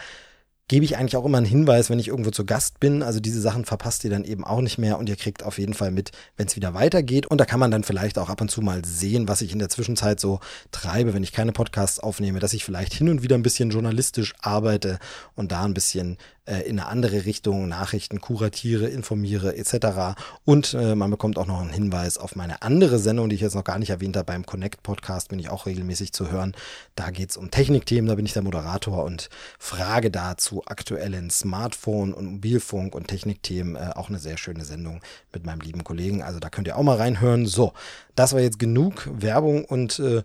gebe 0.70 0.86
ich 0.86 0.98
eigentlich 0.98 1.18
auch 1.18 1.26
immer 1.26 1.40
einen 1.40 1.48
Hinweis, 1.48 1.90
wenn 1.90 2.00
ich 2.00 2.08
irgendwo 2.08 2.30
zu 2.30 2.46
Gast 2.46 2.80
bin. 2.80 3.04
Also 3.04 3.20
diese 3.20 3.42
Sachen 3.42 3.66
verpasst 3.66 4.04
ihr 4.06 4.12
dann 4.12 4.24
eben 4.24 4.46
auch 4.46 4.62
nicht 4.62 4.78
mehr 4.78 5.00
und 5.00 5.10
ihr 5.10 5.16
kriegt 5.16 5.44
auf 5.44 5.58
jeden 5.58 5.74
Fall 5.74 5.92
mit, 5.92 6.12
wenn 6.38 6.48
es 6.48 6.56
wieder 6.56 6.74
weitergeht. 6.74 7.26
Und 7.26 7.40
da 7.40 7.46
kann 7.46 7.60
man 7.60 7.72
dann 7.72 7.84
vielleicht 7.84 8.18
auch 8.18 8.30
ab 8.30 8.40
und 8.40 8.50
zu 8.50 8.62
mal 8.62 8.86
sehen, 8.86 9.28
was 9.28 9.42
ich 9.42 9.52
in 9.52 9.60
der 9.60 9.70
Zwischenzeit 9.70 10.20
so 10.20 10.40
treibe, 10.72 11.14
wenn 11.14 11.24
ich 11.24 11.34
keine 11.34 11.52
Podcasts 11.52 12.00
aufnehme, 12.00 12.40
dass 12.40 12.54
ich 12.54 12.64
vielleicht 12.64 12.94
hin 12.94 13.10
und 13.10 13.24
wieder 13.24 13.36
ein 13.36 13.44
bisschen 13.44 13.72
journalistisch 13.72 14.36
arbeite 14.42 15.00
und 15.36 15.52
da 15.52 15.66
ein 15.66 15.74
bisschen 15.74 16.18
äh, 16.50 16.62
in 16.62 16.80
eine 16.80 16.88
andere 16.88 17.26
Richtung 17.26 17.68
Nachrichten 17.68 18.20
kuratiere, 18.22 18.88
informiere 18.88 19.56
etc. 19.56 20.20
Und 20.46 20.74
äh, 20.74 20.96
man 20.96 21.12
bekommt 21.12 21.38
auch 21.38 21.46
noch 21.46 21.62
einen 21.62 21.70
Hinweis 21.70 22.18
auf 22.18 22.36
meine 22.36 22.62
andere 22.64 22.98
Sendung, 22.98 23.30
die 23.30 23.36
ich 23.36 23.42
jetzt 23.42 23.56
noch 23.56 23.64
gar 23.64 23.78
nicht 23.78 23.92
erwähnt 23.92 24.18
habe. 24.18 24.26
Beim 24.26 24.46
Connect 24.46 24.82
Podcast 24.84 25.30
bin 25.30 25.40
ich 25.40 25.50
auch 25.50 25.66
regelmäßig 25.66 26.12
zu 26.12 26.32
hören. 26.32 26.54
Da 26.96 27.12
geht 27.12 27.30
es 27.30 27.38
um 27.38 27.52
Technikthemen, 27.52 28.08
da 28.08 28.16
bin 28.16 28.26
ich 28.26 28.34
der 28.34 28.42
Moderator 28.42 29.04
und 29.04 29.30
frage 29.60 30.10
dazu 30.12 30.64
aktuellen 30.66 31.30
Smartphone- 31.30 32.14
und 32.14 32.26
Mobilfunk- 32.26 32.96
und 32.96 33.08
Technikthemen. 33.08 33.76
Äh, 33.76 33.92
auch 33.96 34.10
eine 34.10 34.20
sehr 34.20 34.38
schöne 34.38 34.66
Sendung 34.66 35.02
mit 35.32 35.46
meinem 35.46 35.62
lieben 35.62 35.84
Kollegen. 35.84 36.24
Also 36.24 36.40
da 36.40 36.50
könnt 36.50 36.68
ihr 36.68 36.78
auch 36.78 36.84
mal 36.84 36.98
reinhören. 36.98 37.46
So, 37.46 37.74
das 38.16 38.34
war 38.34 38.42
jetzt 38.42 38.60
genug 38.60 39.08
Werbung 39.12 39.66
und 39.66 40.00
äh, 40.00 40.24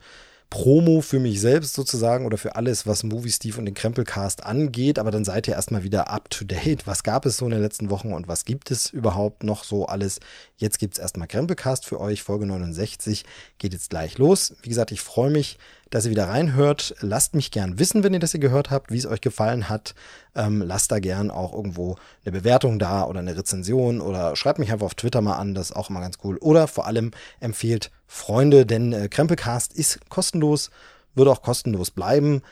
Promo 0.55 1.01
für 1.01 1.19
mich 1.19 1.41
selbst 1.41 1.75
sozusagen 1.75 2.27
oder 2.27 2.39
für 2.39 2.55
alles, 2.55 2.87
was 2.87 3.03
Movie 3.03 3.33
Steve 3.33 3.59
und 3.59 3.65
den 3.65 3.75
Krempelcast 3.75 4.47
angeht. 4.47 5.01
Aber 5.01 5.11
dann 5.11 5.25
seid 5.25 5.49
ihr 5.49 5.55
erstmal 5.55 5.83
wieder 5.83 6.11
up 6.11 6.31
to 6.31 6.45
date. 6.45 6.87
Was 6.87 7.03
gab 7.03 7.27
es 7.27 7.39
so 7.39 7.47
in 7.47 7.51
den 7.51 7.61
letzten 7.61 7.91
Wochen 7.91 8.13
und 8.13 8.29
was 8.29 8.45
gibt 8.45 8.71
es 8.71 8.89
überhaupt 8.89 9.43
noch 9.43 9.65
so 9.65 9.87
alles? 9.87 10.21
Jetzt 10.57 10.79
gibt 10.79 10.95
es 10.95 11.01
erstmal 11.01 11.27
Krempelcast 11.27 11.85
für 11.85 12.01
euch. 12.01 12.23
Folge 12.23 12.47
69 12.47 13.25
geht 13.59 13.73
jetzt 13.73 13.91
gleich 13.91 14.17
los. 14.19 14.55
Wie 14.63 14.69
gesagt, 14.69 14.93
ich 14.93 15.01
freue 15.01 15.31
mich, 15.31 15.59
dass 15.91 16.05
ihr 16.05 16.11
wieder 16.11 16.29
reinhört. 16.29 16.95
Lasst 17.01 17.35
mich 17.35 17.51
gern 17.51 17.79
wissen, 17.79 18.03
wenn 18.03 18.15
ihr 18.15 18.21
das 18.21 18.33
hier 18.33 18.41
gehört 18.41 18.71
habt, 18.71 18.91
wie 18.91 18.99
es 18.99 19.07
euch 19.07 19.21
gefallen 19.21 19.69
hat. 19.69 19.95
Ähm, 20.35 20.63
lasst 20.63 20.91
da 20.91 20.99
gern 20.99 21.31
auch 21.31 21.53
irgendwo 21.53 21.97
eine 22.25 22.33
Bewertung 22.33 22.79
da 22.79 23.05
oder 23.05 23.21
eine 23.21 23.37
Rezension 23.37 24.01
oder 24.01 24.37
schreibt 24.37 24.59
mich 24.59 24.73
einfach 24.73 24.87
auf 24.87 24.95
Twitter 24.95 25.21
mal 25.21 25.37
an, 25.37 25.55
das 25.55 25.71
ist 25.71 25.77
auch 25.77 25.91
immer 25.91 26.01
ganz 26.01 26.19
cool. 26.25 26.37
Oder 26.39 26.67
vor 26.67 26.87
allem 26.87 27.13
empfehlt 27.41 27.91
Freunde, 28.07 28.67
denn 28.67 28.93
äh, 28.93 29.09
Krempelcast 29.09 29.73
ist 29.73 30.09
kostenlos, 30.09 30.71
würde 31.15 31.31
auch 31.31 31.43
kostenlos 31.43 31.91
bleiben. 31.91 32.43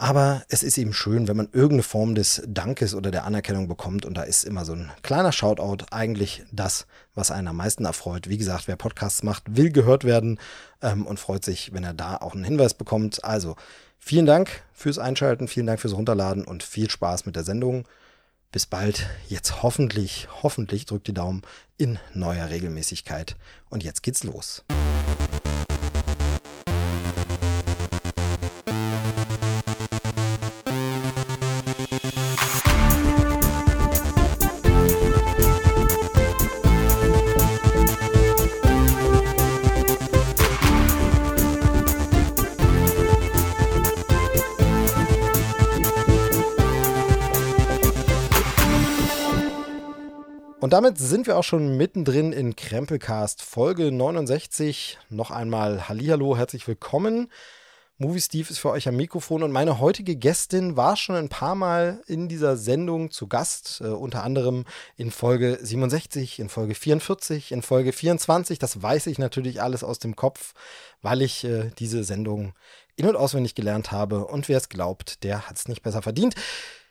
Aber 0.00 0.44
es 0.48 0.62
ist 0.62 0.78
eben 0.78 0.92
schön, 0.92 1.26
wenn 1.26 1.36
man 1.36 1.48
irgendeine 1.52 1.82
Form 1.82 2.14
des 2.14 2.40
Dankes 2.46 2.94
oder 2.94 3.10
der 3.10 3.24
Anerkennung 3.24 3.66
bekommt. 3.66 4.06
Und 4.06 4.14
da 4.14 4.22
ist 4.22 4.44
immer 4.44 4.64
so 4.64 4.72
ein 4.72 4.92
kleiner 5.02 5.32
Shoutout 5.32 5.86
eigentlich 5.90 6.44
das, 6.52 6.86
was 7.16 7.32
einen 7.32 7.48
am 7.48 7.56
meisten 7.56 7.84
erfreut. 7.84 8.28
Wie 8.28 8.38
gesagt, 8.38 8.68
wer 8.68 8.76
Podcasts 8.76 9.24
macht, 9.24 9.56
will 9.56 9.72
gehört 9.72 10.04
werden 10.04 10.38
ähm, 10.82 11.04
und 11.04 11.18
freut 11.18 11.44
sich, 11.44 11.72
wenn 11.72 11.82
er 11.82 11.94
da 11.94 12.16
auch 12.16 12.34
einen 12.34 12.44
Hinweis 12.44 12.74
bekommt. 12.74 13.24
Also 13.24 13.56
vielen 13.98 14.24
Dank 14.24 14.62
fürs 14.72 14.98
Einschalten, 14.98 15.48
vielen 15.48 15.66
Dank 15.66 15.80
fürs 15.80 15.94
Runterladen 15.94 16.44
und 16.44 16.62
viel 16.62 16.88
Spaß 16.88 17.26
mit 17.26 17.34
der 17.34 17.42
Sendung. 17.42 17.88
Bis 18.52 18.66
bald. 18.66 19.04
Jetzt 19.28 19.64
hoffentlich, 19.64 20.28
hoffentlich 20.44 20.86
drückt 20.86 21.08
die 21.08 21.12
Daumen 21.14 21.42
in 21.76 21.98
neuer 22.14 22.50
Regelmäßigkeit. 22.50 23.34
Und 23.68 23.82
jetzt 23.82 24.04
geht's 24.04 24.22
los. 24.22 24.64
Und 50.68 50.72
damit 50.74 50.98
sind 50.98 51.26
wir 51.26 51.38
auch 51.38 51.44
schon 51.44 51.78
mittendrin 51.78 52.30
in 52.30 52.54
Krempelcast 52.54 53.40
Folge 53.40 53.90
69. 53.90 54.98
Noch 55.08 55.30
einmal 55.30 55.88
Hallihallo, 55.88 56.36
herzlich 56.36 56.68
willkommen. 56.68 57.32
Movie 57.96 58.20
Steve 58.20 58.50
ist 58.50 58.58
für 58.58 58.68
euch 58.68 58.86
am 58.86 58.96
Mikrofon 58.96 59.42
und 59.42 59.50
meine 59.50 59.80
heutige 59.80 60.14
Gästin 60.14 60.76
war 60.76 60.96
schon 60.96 61.16
ein 61.16 61.30
paar 61.30 61.54
Mal 61.54 62.02
in 62.06 62.28
dieser 62.28 62.58
Sendung 62.58 63.10
zu 63.10 63.28
Gast, 63.28 63.80
äh, 63.82 63.86
unter 63.86 64.24
anderem 64.24 64.66
in 64.98 65.10
Folge 65.10 65.58
67, 65.58 66.38
in 66.38 66.50
Folge 66.50 66.74
44, 66.74 67.50
in 67.50 67.62
Folge 67.62 67.94
24. 67.94 68.58
Das 68.58 68.82
weiß 68.82 69.06
ich 69.06 69.18
natürlich 69.18 69.62
alles 69.62 69.82
aus 69.82 70.00
dem 70.00 70.16
Kopf, 70.16 70.52
weil 71.00 71.22
ich 71.22 71.44
äh, 71.44 71.70
diese 71.78 72.04
Sendung 72.04 72.52
in- 72.94 73.08
und 73.08 73.16
auswendig 73.16 73.54
gelernt 73.54 73.90
habe. 73.90 74.26
Und 74.26 74.50
wer 74.50 74.58
es 74.58 74.68
glaubt, 74.68 75.24
der 75.24 75.48
hat 75.48 75.56
es 75.56 75.66
nicht 75.66 75.80
besser 75.80 76.02
verdient. 76.02 76.34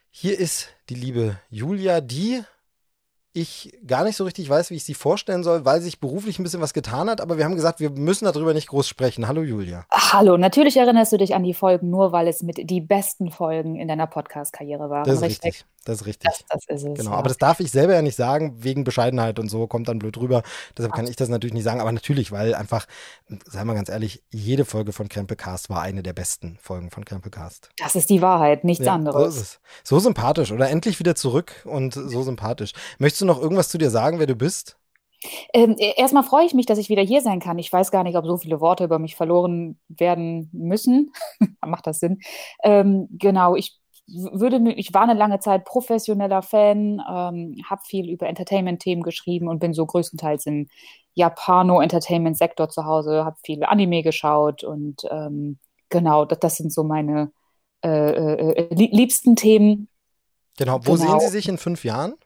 Hier 0.10 0.40
ist 0.40 0.70
die 0.90 0.96
liebe 0.96 1.40
Julia, 1.52 2.02
die 2.02 2.42
ich 3.34 3.78
gar 3.86 4.04
nicht 4.04 4.16
so 4.16 4.24
richtig 4.24 4.50
weiß, 4.50 4.72
wie 4.72 4.76
ich 4.76 4.84
sie 4.84 4.94
vorstellen 4.94 5.44
soll, 5.44 5.64
weil 5.66 5.82
sich 5.82 6.00
beruflich 6.00 6.40
ein 6.40 6.44
bisschen 6.44 6.62
was 6.62 6.74
getan 6.74 7.10
hat. 7.10 7.22
Aber 7.22 7.38
wir 7.38 7.46
haben 7.46 7.56
gesagt, 7.56 7.80
wir 7.80 7.92
müssen 7.92 8.26
darüber 8.26 8.54
nicht 8.54 8.68
groß 8.68 8.88
sprechen. 8.88 9.28
Hallo 9.28 9.44
Julia. 9.44 9.86
Hallo, 9.92 10.38
natürlich 10.38 10.78
erinnerst 10.78 11.14
du 11.14 11.18
dich 11.18 11.36
an 11.36 11.44
die 11.44 11.54
Folgen 11.54 11.90
nur, 11.90 12.12
weil 12.12 12.28
es 12.28 12.42
mit 12.42 12.70
die 12.70 12.82
besten 12.82 13.30
Folgen 13.30 13.76
in 13.76 13.88
deiner 13.88 14.08
Podcast-Karriere 14.08 14.90
waren. 14.90 15.04
Das 15.04 15.18
ist 15.18 15.24
richtig. 15.24 15.46
richtig. 15.46 15.66
Das 15.88 16.02
ist 16.02 16.06
richtig. 16.06 16.30
Das, 16.30 16.44
das 16.50 16.84
ist 16.84 16.86
es. 16.86 16.98
Genau, 17.00 17.12
ja. 17.12 17.18
aber 17.18 17.30
das 17.30 17.38
darf 17.38 17.62
ich 17.62 17.72
selber 17.72 17.94
ja 17.94 18.02
nicht 18.02 18.18
sagen, 18.18 18.62
wegen 18.62 18.84
Bescheidenheit 18.84 19.40
und 19.40 19.48
so, 19.48 19.68
kommt 19.68 19.88
dann 19.88 20.00
blöd 20.00 20.18
rüber. 20.18 20.44
Deshalb 20.78 20.94
kann 20.94 21.08
ich 21.08 21.16
das 21.16 21.30
natürlich 21.30 21.54
nicht 21.54 21.64
sagen, 21.64 21.80
aber 21.80 21.94
natürlich, 21.94 22.34
weil 22.34 22.56
einfach, 22.56 22.88
sagen 23.46 23.70
wir 23.70 23.74
ganz 23.74 23.88
ehrlich, 23.88 24.22
jede 24.30 24.66
Folge 24.66 24.92
von 24.92 25.08
Krempelcast 25.08 25.70
war 25.70 25.82
eine 25.82 26.04
der 26.04 26.12
besten 26.12 26.58
Folgen 26.62 26.92
von 26.92 27.06
Krempelcast. 27.06 27.70
Das 27.78 27.96
ist 27.96 28.10
die 28.10 28.22
Wahrheit, 28.22 28.66
nichts 28.66 28.86
ja, 28.86 28.96
anderes. 28.96 29.36
So, 29.36 29.42
ist 29.42 29.42
es. 29.42 29.60
so 29.86 30.00
sympathisch, 30.00 30.52
oder? 30.52 30.70
Endlich 30.70 31.00
wieder 31.00 31.16
zurück 31.16 31.54
und 31.64 31.94
so 31.94 32.22
sympathisch. 32.22 32.74
Möchtest 32.98 33.22
du 33.22 33.26
noch 33.26 33.42
irgendwas 33.42 33.70
zu 33.70 33.78
dir 33.78 33.90
sagen, 33.90 34.20
wer 34.20 34.28
du 34.28 34.36
bist? 34.36 34.78
Ähm, 35.54 35.76
e, 35.80 35.94
erstmal 35.96 36.24
freue 36.24 36.46
ich 36.46 36.54
mich, 36.54 36.66
dass 36.66 36.80
ich 36.80 36.90
wieder 36.90 37.02
hier 37.02 37.22
sein 37.22 37.40
kann. 37.40 37.58
Ich 37.60 37.72
weiß 37.72 37.92
gar 37.92 38.04
nicht, 38.04 38.18
ob 38.18 38.26
so 38.26 38.36
viele 38.38 38.60
Worte 38.60 38.84
über 38.84 39.00
mich 39.00 39.16
verloren 39.16 39.80
werden 39.88 40.50
müssen. 40.52 41.14
Macht 41.66 41.88
das 41.88 42.00
Sinn? 42.00 42.20
Ähm, 42.62 43.08
genau, 43.10 43.56
ich 43.56 43.80
würde 44.08 44.72
ich 44.74 44.94
war 44.94 45.04
eine 45.04 45.14
lange 45.14 45.40
Zeit 45.40 45.66
professioneller 45.66 46.42
Fan, 46.42 47.02
ähm, 47.10 47.56
habe 47.70 47.82
viel 47.84 48.10
über 48.10 48.28
Entertainment-Themen 48.28 49.04
geschrieben 49.04 49.48
und 49.48 49.60
bin 49.60 49.74
so 49.74 49.86
größtenteils 49.86 50.46
im 50.46 50.68
Japano-Entertainment-Sektor 51.16 52.70
zu 52.70 52.86
Hause, 52.86 53.26
habe 53.26 53.38
viele 53.44 53.68
Anime 53.70 54.04
geschaut 54.04 54.64
und 54.64 55.04
ähm, 55.10 55.58
genau, 55.90 56.26
das, 56.26 56.40
das, 56.40 56.56
sind 56.58 56.72
so 56.72 56.84
meine 56.84 57.32
äh, 57.84 57.90
äh, 57.90 58.74
liebsten 58.74 59.36
Themen. 59.36 59.90
Genau, 60.58 60.80
wo 60.84 60.94
genau. 60.94 61.20
sehen 61.20 61.20
Sie 61.20 61.28
sich 61.28 61.50
in 61.50 61.58
fünf 61.58 61.84
Jahren? 61.84 62.14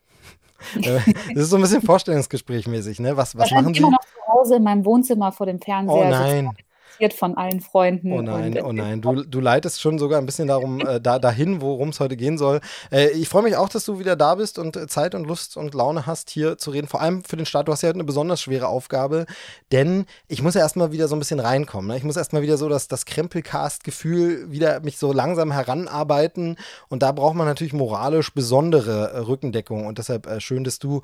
Äh, 0.76 1.00
das 1.34 1.46
ist 1.46 1.50
so 1.50 1.56
ein 1.56 1.64
bisschen 1.64 1.82
Vorstellungsgesprächmäßig, 1.82 3.00
ne? 3.00 3.18
Was, 3.18 3.36
was 3.36 3.50
machen 3.50 3.74
Sie? 3.74 3.80
immer 3.80 3.90
noch 3.90 4.02
zu 4.02 4.32
Hause 4.32 4.56
in 4.58 4.64
meinem 4.64 4.86
Wohnzimmer 4.86 5.32
vor 5.32 5.48
dem 5.48 5.60
Fernseher. 5.60 5.96
Oh 5.96 6.08
nein 6.08 6.52
registriert 7.01 7.13
von 7.13 7.38
allen 7.38 7.60
Freunden. 7.60 8.12
Oh 8.12 8.22
nein, 8.22 8.62
oh 8.62 8.72
nein. 8.72 9.01
Du, 9.01 9.24
du 9.24 9.39
leitest 9.39 9.81
schon 9.81 10.00
sogar 10.00 10.20
ein 10.20 10.25
bisschen 10.25 10.48
darum, 10.48 10.79
äh, 10.81 11.01
da, 11.01 11.20
dahin, 11.20 11.62
worum 11.62 11.89
es 11.89 12.00
heute 12.00 12.15
gehen 12.15 12.38
soll. 12.38 12.62
Äh, 12.91 13.10
ich 13.10 13.29
freue 13.29 13.43
mich 13.43 13.55
auch, 13.55 13.70
dass 13.70 13.86
du 13.86 14.00
wieder 14.00 14.15
da 14.15 14.36
bist 14.36 14.60
und 14.60 14.75
äh, 14.75 14.88
Zeit 14.88 15.15
und 15.15 15.25
Lust 15.25 15.58
und 15.58 15.74
Laune 15.74 16.05
hast, 16.05 16.29
hier 16.29 16.58
zu 16.58 16.72
reden. 16.72 16.88
Vor 16.88 17.01
allem 17.01 17.24
für 17.24 17.38
den 17.38 17.46
Start. 17.46 17.67
Du 17.67 17.72
hast 17.72 17.81
ja 17.81 17.89
eine 17.89 18.03
besonders 18.03 18.41
schwere 18.41 18.67
Aufgabe, 18.67 19.25
denn 19.72 20.05
ich 20.27 20.41
muss 20.41 20.55
ja 20.55 20.62
erstmal 20.62 20.91
wieder 20.91 21.08
so 21.08 21.15
ein 21.15 21.20
bisschen 21.20 21.39
reinkommen. 21.39 21.88
Ne? 21.88 21.98
Ich 21.98 22.03
muss 22.03 22.17
erstmal 22.17 22.41
wieder 22.41 22.58
so 22.58 22.70
das, 22.70 22.88
das 22.88 23.05
Krempelcast-Gefühl 23.05 24.51
wieder 24.51 24.79
mich 24.81 24.98
so 24.98 25.12
langsam 25.12 25.51
heranarbeiten. 25.51 26.58
Und 26.89 27.03
da 27.03 27.12
braucht 27.12 27.36
man 27.36 27.48
natürlich 27.48 27.74
moralisch 27.74 28.34
besondere 28.34 29.12
äh, 29.12 29.17
Rückendeckung. 29.20 29.86
Und 29.86 29.98
deshalb 29.98 30.27
äh, 30.27 30.39
schön, 30.39 30.63
dass 30.63 30.79
du 30.79 31.01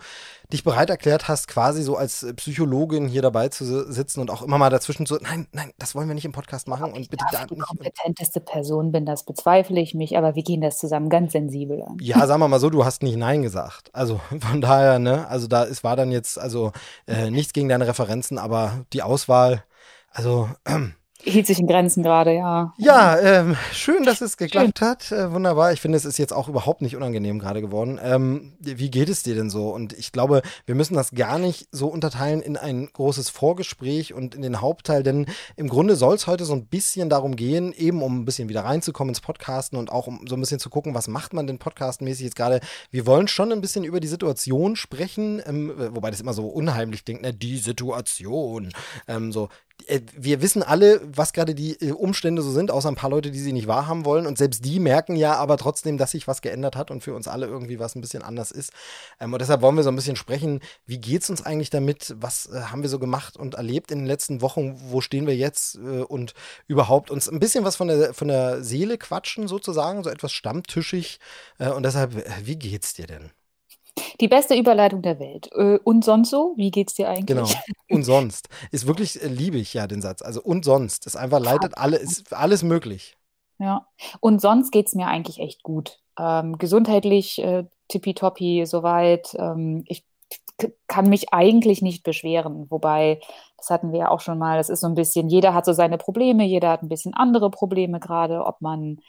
dich 0.51 0.63
bereit 0.63 0.89
erklärt 0.89 1.27
hast, 1.27 1.47
quasi 1.47 1.83
so 1.83 1.97
als 1.97 2.25
Psychologin 2.37 3.07
hier 3.07 3.21
dabei 3.21 3.49
zu 3.49 3.91
sitzen 3.91 4.21
und 4.21 4.31
auch 4.31 4.41
immer 4.41 4.57
mal 4.57 4.69
dazwischen 4.69 5.05
so, 5.05 5.17
nein, 5.21 5.47
nein, 5.51 5.71
das 5.77 5.93
wollen 5.93 6.07
wir 6.07 6.15
nicht 6.15 6.25
im 6.25 6.31
Podcast 6.31 6.67
machen 6.67 6.93
und 6.93 7.09
bitte 7.09 7.25
da 7.31 7.45
die 7.45 7.57
kompetenteste 7.57 8.39
Person 8.39 8.91
bin, 8.91 9.05
das 9.05 9.25
bezweifle 9.25 9.79
ich 9.81 9.93
mich, 9.93 10.17
aber 10.17 10.35
wir 10.35 10.43
gehen 10.43 10.61
das 10.61 10.77
zusammen 10.77 11.09
ganz 11.09 11.33
sensibel 11.33 11.83
an. 11.83 11.97
Ja, 11.99 12.25
sagen 12.27 12.39
wir 12.39 12.47
mal 12.47 12.59
so, 12.59 12.69
du 12.69 12.85
hast 12.85 13.03
nicht 13.03 13.17
Nein 13.17 13.41
gesagt. 13.41 13.89
Also 13.93 14.21
von 14.39 14.61
daher, 14.61 14.99
ne, 14.99 15.27
also 15.27 15.47
da 15.47 15.63
ist, 15.63 15.83
war 15.83 15.95
dann 15.95 16.11
jetzt, 16.11 16.39
also 16.39 16.71
äh, 17.07 17.29
nichts 17.29 17.51
gegen 17.53 17.67
deine 17.67 17.87
Referenzen, 17.87 18.37
aber 18.37 18.85
die 18.93 19.03
Auswahl, 19.03 19.63
also 20.11 20.49
ähm, 20.65 20.93
hielt 21.23 21.47
sich 21.47 21.59
in 21.59 21.67
Grenzen 21.67 22.03
gerade, 22.03 22.33
ja. 22.33 22.73
Ja, 22.77 23.19
ähm, 23.19 23.55
schön, 23.73 24.03
dass 24.03 24.21
es 24.21 24.37
geklappt 24.37 24.79
schön. 24.79 24.87
hat. 24.87 25.11
Äh, 25.11 25.31
wunderbar. 25.31 25.73
Ich 25.73 25.81
finde, 25.81 25.97
es 25.97 26.05
ist 26.05 26.17
jetzt 26.17 26.33
auch 26.33 26.47
überhaupt 26.47 26.81
nicht 26.81 26.95
unangenehm 26.95 27.39
gerade 27.39 27.61
geworden. 27.61 27.99
Ähm, 28.01 28.53
wie 28.59 28.89
geht 28.89 29.09
es 29.09 29.23
dir 29.23 29.35
denn 29.35 29.49
so? 29.49 29.69
Und 29.69 29.93
ich 29.93 30.11
glaube, 30.11 30.41
wir 30.65 30.75
müssen 30.75 30.95
das 30.95 31.11
gar 31.11 31.39
nicht 31.39 31.67
so 31.71 31.87
unterteilen 31.87 32.41
in 32.41 32.55
ein 32.55 32.89
großes 32.91 33.29
Vorgespräch 33.29 34.13
und 34.13 34.35
in 34.35 34.41
den 34.41 34.61
Hauptteil, 34.61 35.03
denn 35.03 35.25
im 35.55 35.67
Grunde 35.67 35.95
soll 35.95 36.15
es 36.15 36.27
heute 36.27 36.45
so 36.45 36.53
ein 36.53 36.67
bisschen 36.67 37.09
darum 37.09 37.35
gehen, 37.35 37.73
eben 37.73 38.01
um 38.01 38.21
ein 38.21 38.25
bisschen 38.25 38.49
wieder 38.49 38.63
reinzukommen 38.63 39.09
ins 39.09 39.21
Podcasten 39.21 39.77
und 39.77 39.91
auch 39.91 40.07
um 40.07 40.25
so 40.27 40.35
ein 40.35 40.39
bisschen 40.39 40.59
zu 40.59 40.69
gucken, 40.69 40.93
was 40.93 41.07
macht 41.07 41.33
man 41.33 41.47
denn 41.47 41.59
podcastmäßig 41.59 42.25
jetzt 42.25 42.35
gerade. 42.35 42.59
Wir 42.91 43.05
wollen 43.05 43.27
schon 43.27 43.51
ein 43.51 43.61
bisschen 43.61 43.83
über 43.83 43.99
die 43.99 44.07
Situation 44.07 44.75
sprechen, 44.75 45.41
ähm, 45.45 45.73
wobei 45.91 46.11
das 46.11 46.21
immer 46.21 46.33
so 46.33 46.47
unheimlich 46.47 47.05
klingt, 47.05 47.21
ne? 47.21 47.33
Die 47.33 47.57
Situation. 47.57 48.69
Ähm, 49.07 49.31
so, 49.31 49.49
wir 50.17 50.41
wissen 50.41 50.63
alle, 50.63 51.01
was 51.03 51.33
gerade 51.33 51.55
die 51.55 51.79
äh, 51.79 51.91
Umstände 51.91 52.41
so 52.41 52.51
sind, 52.51 52.71
außer 52.71 52.89
ein 52.89 52.95
paar 52.95 53.09
Leute, 53.09 53.31
die 53.31 53.39
sie 53.39 53.53
nicht 53.53 53.67
wahrhaben 53.67 54.05
wollen. 54.05 54.25
Und 54.25 54.37
selbst 54.37 54.65
die 54.65 54.79
merken 54.79 55.15
ja 55.15 55.35
aber 55.35 55.57
trotzdem, 55.57 55.97
dass 55.97 56.11
sich 56.11 56.27
was 56.27 56.41
geändert 56.41 56.75
hat 56.75 56.91
und 56.91 57.03
für 57.03 57.13
uns 57.13 57.27
alle 57.27 57.45
irgendwie 57.45 57.79
was 57.79 57.95
ein 57.95 58.01
bisschen 58.01 58.23
anders 58.23 58.51
ist. 58.51 58.71
Ähm, 59.19 59.33
und 59.33 59.39
deshalb 59.39 59.61
wollen 59.61 59.75
wir 59.75 59.83
so 59.83 59.89
ein 59.89 59.95
bisschen 59.95 60.15
sprechen, 60.15 60.61
wie 60.85 60.97
geht 60.99 61.23
es 61.23 61.29
uns 61.29 61.45
eigentlich 61.45 61.69
damit? 61.69 62.15
Was 62.19 62.47
äh, 62.47 62.61
haben 62.63 62.81
wir 62.81 62.89
so 62.89 62.99
gemacht 62.99 63.37
und 63.37 63.55
erlebt 63.55 63.91
in 63.91 63.99
den 63.99 64.07
letzten 64.07 64.41
Wochen? 64.41 64.75
Wo 64.89 64.99
stehen 65.01 65.27
wir 65.27 65.35
jetzt? 65.35 65.75
Äh, 65.75 66.01
und 66.01 66.33
überhaupt 66.67 67.11
uns 67.11 67.29
ein 67.29 67.39
bisschen 67.39 67.63
was 67.63 67.75
von 67.75 67.87
der, 67.87 68.13
von 68.13 68.27
der 68.27 68.63
Seele 68.63 68.97
quatschen, 68.97 69.47
sozusagen, 69.47 70.03
so 70.03 70.09
etwas 70.09 70.31
stammtischig. 70.33 71.19
Äh, 71.59 71.69
und 71.69 71.83
deshalb, 71.83 72.15
äh, 72.15 72.25
wie 72.43 72.57
geht's 72.57 72.93
dir 72.93 73.07
denn? 73.07 73.31
Die 74.19 74.27
beste 74.27 74.55
Überleitung 74.55 75.01
der 75.01 75.19
Welt. 75.19 75.49
Äh, 75.53 75.79
und 75.83 76.03
sonst 76.03 76.29
so? 76.29 76.53
Wie 76.55 76.71
geht's 76.71 76.95
dir 76.95 77.09
eigentlich? 77.09 77.25
Genau. 77.25 77.49
Und 77.89 78.03
sonst. 78.03 78.49
Ist 78.71 78.87
wirklich, 78.87 79.21
äh, 79.21 79.27
liebe 79.27 79.57
ich 79.57 79.73
ja 79.73 79.87
den 79.87 80.01
Satz. 80.01 80.21
Also 80.21 80.41
und 80.41 80.65
sonst. 80.65 81.05
Ist 81.05 81.15
einfach 81.15 81.39
leitet 81.39 81.77
alle, 81.77 81.97
ist 81.97 82.33
alles 82.33 82.63
möglich. 82.63 83.17
Ja. 83.59 83.87
Und 84.19 84.41
sonst 84.41 84.71
geht's 84.71 84.95
mir 84.95 85.07
eigentlich 85.07 85.39
echt 85.39 85.63
gut. 85.63 85.99
Ähm, 86.19 86.57
gesundheitlich 86.57 87.39
äh, 87.39 87.65
tippitoppi 87.87 88.65
soweit. 88.65 89.35
Ähm, 89.39 89.83
ich 89.87 90.03
kann 90.87 91.09
mich 91.09 91.33
eigentlich 91.33 91.81
nicht 91.81 92.03
beschweren. 92.03 92.65
Wobei, 92.69 93.19
das 93.57 93.69
hatten 93.69 93.91
wir 93.91 93.99
ja 93.99 94.09
auch 94.09 94.21
schon 94.21 94.37
mal, 94.37 94.57
das 94.57 94.69
ist 94.69 94.81
so 94.81 94.87
ein 94.87 94.95
bisschen, 94.95 95.29
jeder 95.29 95.53
hat 95.53 95.65
so 95.65 95.73
seine 95.73 95.97
Probleme, 95.97 96.45
jeder 96.45 96.69
hat 96.69 96.83
ein 96.83 96.89
bisschen 96.89 97.13
andere 97.13 97.51
Probleme 97.51 97.99
gerade, 97.99 98.43
ob 98.43 98.61
man 98.61 98.99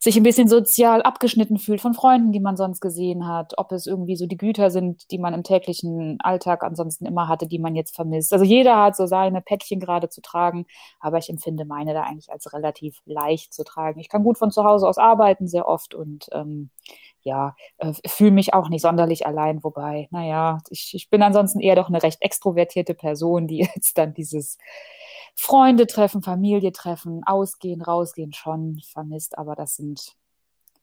sich 0.00 0.16
ein 0.16 0.22
bisschen 0.22 0.48
sozial 0.48 1.02
abgeschnitten 1.02 1.58
fühlt 1.58 1.80
von 1.80 1.94
Freunden, 1.94 2.32
die 2.32 2.40
man 2.40 2.56
sonst 2.56 2.80
gesehen 2.80 3.26
hat, 3.26 3.54
ob 3.56 3.72
es 3.72 3.86
irgendwie 3.86 4.16
so 4.16 4.26
die 4.26 4.36
Güter 4.36 4.70
sind, 4.70 5.10
die 5.10 5.18
man 5.18 5.34
im 5.34 5.42
täglichen 5.42 6.18
Alltag 6.20 6.62
ansonsten 6.62 7.06
immer 7.06 7.28
hatte, 7.28 7.46
die 7.46 7.58
man 7.58 7.74
jetzt 7.74 7.94
vermisst. 7.94 8.32
Also 8.32 8.44
jeder 8.44 8.82
hat 8.82 8.96
so 8.96 9.06
seine 9.06 9.40
Päckchen 9.40 9.80
gerade 9.80 10.08
zu 10.08 10.20
tragen, 10.20 10.66
aber 11.00 11.18
ich 11.18 11.28
empfinde 11.28 11.64
meine 11.64 11.94
da 11.94 12.02
eigentlich 12.02 12.30
als 12.30 12.52
relativ 12.52 12.98
leicht 13.04 13.52
zu 13.52 13.64
tragen. 13.64 14.00
Ich 14.00 14.08
kann 14.08 14.24
gut 14.24 14.38
von 14.38 14.50
zu 14.50 14.64
Hause 14.64 14.88
aus 14.88 14.98
arbeiten, 14.98 15.46
sehr 15.48 15.66
oft 15.68 15.94
und 15.94 16.28
ähm, 16.32 16.70
ja, 17.24 17.54
äh, 17.78 17.92
fühle 18.06 18.30
mich 18.32 18.54
auch 18.54 18.68
nicht 18.68 18.82
sonderlich 18.82 19.26
allein, 19.26 19.62
wobei, 19.64 20.08
naja, 20.10 20.58
ich, 20.70 20.92
ich 20.94 21.10
bin 21.10 21.22
ansonsten 21.22 21.60
eher 21.60 21.76
doch 21.76 21.88
eine 21.88 22.02
recht 22.02 22.22
extrovertierte 22.22 22.94
Person, 22.94 23.46
die 23.46 23.58
jetzt 23.74 23.98
dann 23.98 24.14
dieses 24.14 24.58
Freunde 25.34 25.86
treffen, 25.86 26.22
Familie 26.22 26.72
treffen, 26.72 27.22
ausgehen, 27.24 27.82
rausgehen 27.82 28.32
schon 28.32 28.80
vermisst, 28.92 29.38
aber 29.38 29.54
das 29.56 29.76
sind 29.76 30.16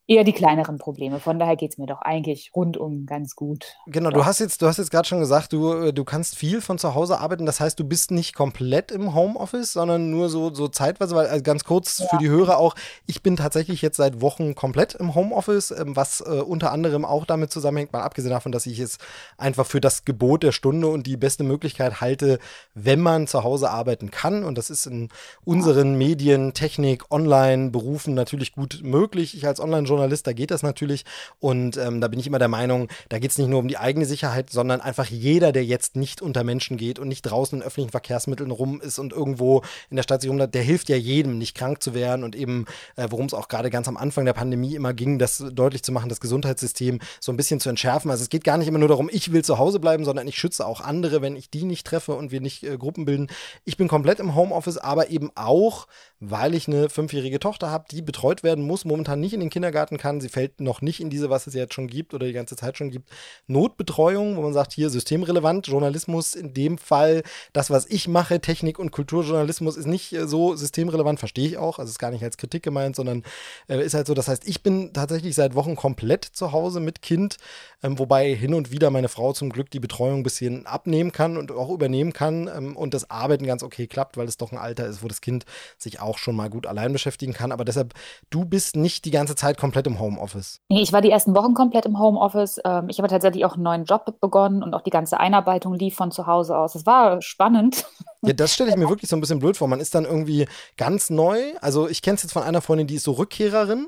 eher 0.09 0.23
die 0.23 0.33
kleineren 0.33 0.79
Probleme. 0.79 1.19
Von 1.19 1.37
daher 1.37 1.55
geht 1.55 1.71
es 1.71 1.77
mir 1.77 1.85
doch 1.85 2.01
eigentlich 2.01 2.51
rundum 2.55 3.05
ganz 3.05 3.35
gut. 3.35 3.75
Genau, 3.85 4.09
du 4.09 4.25
hast 4.25 4.39
jetzt, 4.39 4.59
du 4.61 4.65
hast 4.65 4.77
jetzt 4.77 4.89
gerade 4.89 5.07
schon 5.07 5.19
gesagt, 5.19 5.53
du, 5.53 5.71
äh, 5.71 5.93
du 5.93 6.03
kannst 6.03 6.35
viel 6.35 6.61
von 6.61 6.79
zu 6.79 6.95
Hause 6.95 7.19
arbeiten. 7.19 7.45
Das 7.45 7.59
heißt, 7.59 7.79
du 7.79 7.83
bist 7.83 8.09
nicht 8.09 8.33
komplett 8.33 8.91
im 8.91 9.13
Homeoffice, 9.13 9.71
sondern 9.71 10.09
nur 10.09 10.29
so, 10.29 10.51
so 10.51 10.67
zeitweise, 10.67 11.15
weil 11.15 11.27
also 11.27 11.43
ganz 11.43 11.63
kurz 11.63 11.99
ja. 11.99 12.07
für 12.07 12.17
die 12.17 12.27
Hörer 12.27 12.57
auch, 12.57 12.73
ich 13.05 13.21
bin 13.21 13.37
tatsächlich 13.37 13.83
jetzt 13.83 13.97
seit 13.97 14.19
Wochen 14.19 14.55
komplett 14.55 14.95
im 14.95 15.13
Homeoffice, 15.13 15.69
ähm, 15.69 15.95
was 15.95 16.21
äh, 16.21 16.41
unter 16.41 16.71
anderem 16.71 17.05
auch 17.05 17.25
damit 17.25 17.51
zusammenhängt, 17.51 17.93
mal 17.93 18.01
abgesehen 18.01 18.31
davon, 18.31 18.51
dass 18.51 18.65
ich 18.65 18.79
es 18.79 18.97
einfach 19.37 19.67
für 19.67 19.79
das 19.79 20.05
Gebot 20.05 20.41
der 20.41 20.53
Stunde 20.53 20.87
und 20.87 21.05
die 21.05 21.17
beste 21.17 21.43
Möglichkeit 21.43 22.01
halte, 22.01 22.39
wenn 22.73 22.99
man 22.99 23.27
zu 23.27 23.43
Hause 23.43 23.69
arbeiten 23.69 24.09
kann. 24.09 24.43
Und 24.43 24.57
das 24.57 24.71
ist 24.71 24.87
in 24.87 25.09
unseren 25.45 25.99
Medien, 25.99 26.55
Technik, 26.55 27.11
Online-Berufen 27.11 28.15
natürlich 28.15 28.53
gut 28.53 28.79
möglich. 28.81 29.37
Ich 29.37 29.45
als 29.45 29.59
Online-Journalist, 29.59 29.98
da 30.07 30.33
geht 30.33 30.51
das 30.51 30.63
natürlich. 30.63 31.05
Und 31.39 31.77
ähm, 31.77 32.01
da 32.01 32.07
bin 32.07 32.19
ich 32.19 32.27
immer 32.27 32.39
der 32.39 32.47
Meinung, 32.47 32.87
da 33.09 33.19
geht 33.19 33.31
es 33.31 33.37
nicht 33.37 33.49
nur 33.49 33.59
um 33.59 33.67
die 33.67 33.77
eigene 33.77 34.05
Sicherheit, 34.05 34.49
sondern 34.49 34.81
einfach 34.81 35.07
jeder, 35.07 35.51
der 35.51 35.65
jetzt 35.65 35.95
nicht 35.95 36.21
unter 36.21 36.43
Menschen 36.43 36.77
geht 36.77 36.99
und 36.99 37.07
nicht 37.07 37.23
draußen 37.23 37.59
in 37.59 37.65
öffentlichen 37.65 37.91
Verkehrsmitteln 37.91 38.51
rum 38.51 38.81
ist 38.81 38.99
und 38.99 39.13
irgendwo 39.13 39.63
in 39.89 39.95
der 39.95 40.03
Stadt 40.03 40.21
sich 40.21 40.29
rumläuft, 40.29 40.53
der 40.53 40.63
hilft 40.63 40.89
ja 40.89 40.95
jedem, 40.95 41.37
nicht 41.37 41.55
krank 41.55 41.81
zu 41.81 41.93
werden 41.93 42.23
und 42.23 42.35
eben, 42.35 42.65
äh, 42.95 43.07
worum 43.09 43.25
es 43.25 43.33
auch 43.33 43.47
gerade 43.47 43.69
ganz 43.69 43.87
am 43.87 43.97
Anfang 43.97 44.25
der 44.25 44.33
Pandemie 44.33 44.75
immer 44.75 44.93
ging, 44.93 45.19
das 45.19 45.43
deutlich 45.51 45.83
zu 45.83 45.91
machen, 45.91 46.09
das 46.09 46.19
Gesundheitssystem 46.19 46.99
so 47.19 47.31
ein 47.31 47.37
bisschen 47.37 47.59
zu 47.59 47.69
entschärfen. 47.69 48.11
Also 48.11 48.23
es 48.23 48.29
geht 48.29 48.43
gar 48.43 48.57
nicht 48.57 48.67
immer 48.67 48.79
nur 48.79 48.87
darum, 48.87 49.09
ich 49.11 49.31
will 49.31 49.43
zu 49.43 49.57
Hause 49.57 49.79
bleiben, 49.79 50.05
sondern 50.05 50.27
ich 50.27 50.37
schütze 50.37 50.65
auch 50.65 50.81
andere, 50.81 51.21
wenn 51.21 51.35
ich 51.35 51.49
die 51.49 51.63
nicht 51.63 51.85
treffe 51.85 52.13
und 52.13 52.31
wir 52.31 52.41
nicht 52.41 52.63
äh, 52.63 52.77
Gruppen 52.77 53.05
bilden. 53.05 53.27
Ich 53.65 53.77
bin 53.77 53.87
komplett 53.87 54.19
im 54.19 54.35
Homeoffice, 54.35 54.77
aber 54.77 55.09
eben 55.09 55.31
auch, 55.35 55.87
weil 56.19 56.55
ich 56.55 56.67
eine 56.67 56.89
fünfjährige 56.89 57.39
Tochter 57.39 57.69
habe, 57.69 57.85
die 57.91 58.01
betreut 58.01 58.43
werden 58.43 58.65
muss, 58.65 58.85
momentan 58.85 59.19
nicht 59.19 59.33
in 59.33 59.39
den 59.39 59.49
Kindergarten 59.49 59.88
kann. 59.97 60.21
Sie 60.21 60.29
fällt 60.29 60.61
noch 60.61 60.81
nicht 60.81 60.99
in 60.99 61.09
diese, 61.09 61.29
was 61.29 61.47
es 61.47 61.53
jetzt 61.53 61.73
schon 61.73 61.87
gibt 61.87 62.13
oder 62.13 62.27
die 62.27 62.33
ganze 62.33 62.55
Zeit 62.55 62.77
schon 62.77 62.91
gibt, 62.91 63.09
Notbetreuung, 63.47 64.37
wo 64.37 64.41
man 64.41 64.53
sagt, 64.53 64.73
hier 64.73 64.89
systemrelevant, 64.89 65.67
Journalismus 65.67 66.35
in 66.35 66.53
dem 66.53 66.77
Fall, 66.77 67.23
das, 67.53 67.69
was 67.69 67.85
ich 67.87 68.07
mache, 68.07 68.39
Technik- 68.39 68.79
und 68.79 68.91
Kulturjournalismus 68.91 69.77
ist 69.77 69.85
nicht 69.85 70.13
äh, 70.13 70.27
so 70.27 70.55
systemrelevant, 70.55 71.19
verstehe 71.19 71.47
ich 71.47 71.57
auch, 71.57 71.79
also 71.79 71.89
ist 71.89 71.99
gar 71.99 72.11
nicht 72.11 72.23
als 72.23 72.37
Kritik 72.37 72.63
gemeint, 72.63 72.95
sondern 72.95 73.23
äh, 73.67 73.83
ist 73.83 73.93
halt 73.93 74.07
so, 74.07 74.13
das 74.13 74.27
heißt, 74.27 74.47
ich 74.47 74.63
bin 74.63 74.93
tatsächlich 74.93 75.35
seit 75.35 75.55
Wochen 75.55 75.75
komplett 75.75 76.25
zu 76.25 76.51
Hause 76.51 76.79
mit 76.79 77.01
Kind, 77.01 77.37
ähm, 77.81 77.97
wobei 77.99 78.33
hin 78.33 78.53
und 78.53 78.71
wieder 78.71 78.89
meine 78.89 79.07
Frau 79.07 79.33
zum 79.33 79.49
Glück 79.49 79.71
die 79.71 79.79
Betreuung 79.79 80.19
ein 80.19 80.23
bisschen 80.23 80.65
abnehmen 80.65 81.11
kann 81.11 81.37
und 81.37 81.51
auch 81.51 81.69
übernehmen 81.69 82.13
kann 82.13 82.49
ähm, 82.53 82.75
und 82.75 82.93
das 82.93 83.09
Arbeiten 83.09 83.45
ganz 83.45 83.63
okay 83.63 83.87
klappt, 83.87 84.17
weil 84.17 84.27
es 84.27 84.37
doch 84.37 84.51
ein 84.51 84.57
Alter 84.57 84.85
ist, 84.85 85.03
wo 85.03 85.07
das 85.07 85.21
Kind 85.21 85.45
sich 85.77 86.01
auch 86.01 86.17
schon 86.17 86.35
mal 86.35 86.49
gut 86.49 86.67
allein 86.67 86.91
beschäftigen 86.91 87.33
kann. 87.33 87.51
Aber 87.51 87.65
deshalb, 87.65 87.93
du 88.29 88.45
bist 88.45 88.75
nicht 88.75 89.05
die 89.05 89.11
ganze 89.11 89.35
Zeit 89.35 89.57
komplett 89.57 89.87
im 89.87 89.99
Homeoffice. 89.99 90.59
Nee, 90.69 90.81
ich 90.81 90.91
war 90.91 91.01
die 91.01 91.11
ersten 91.11 91.35
Wochen 91.35 91.53
komplett 91.53 91.85
im 91.85 91.99
Homeoffice. 91.99 92.59
Ähm, 92.65 92.89
ich 92.89 92.97
habe 92.97 93.07
tatsächlich 93.07 93.45
auch 93.45 93.53
einen 93.53 93.63
neuen 93.63 93.85
Job 93.85 94.19
begonnen 94.19 94.61
und 94.63 94.73
auch 94.73 94.81
die 94.81 94.89
ganze 94.89 95.19
Einarbeitung 95.19 95.73
lief 95.73 95.95
von 95.95 96.11
zu 96.11 96.27
Hause 96.27 96.57
aus. 96.57 96.75
Es 96.75 96.85
war 96.85 97.21
spannend. 97.21 97.85
Ja, 98.21 98.33
das 98.33 98.53
stelle 98.53 98.69
ich 98.69 98.75
mir 98.75 98.89
wirklich 98.89 99.09
so 99.09 99.15
ein 99.15 99.21
bisschen 99.21 99.39
blöd 99.39 99.55
vor. 99.55 99.69
Man 99.69 99.79
ist 99.79 99.95
dann 99.95 100.03
irgendwie 100.03 100.45
ganz 100.75 101.09
neu. 101.09 101.39
Also 101.61 101.87
ich 101.87 102.01
kenne 102.01 102.15
es 102.15 102.23
jetzt 102.23 102.33
von 102.33 102.43
einer 102.43 102.59
Freundin, 102.59 102.85
die 102.85 102.95
ist 102.95 103.05
so 103.05 103.13
Rückkehrerin 103.13 103.87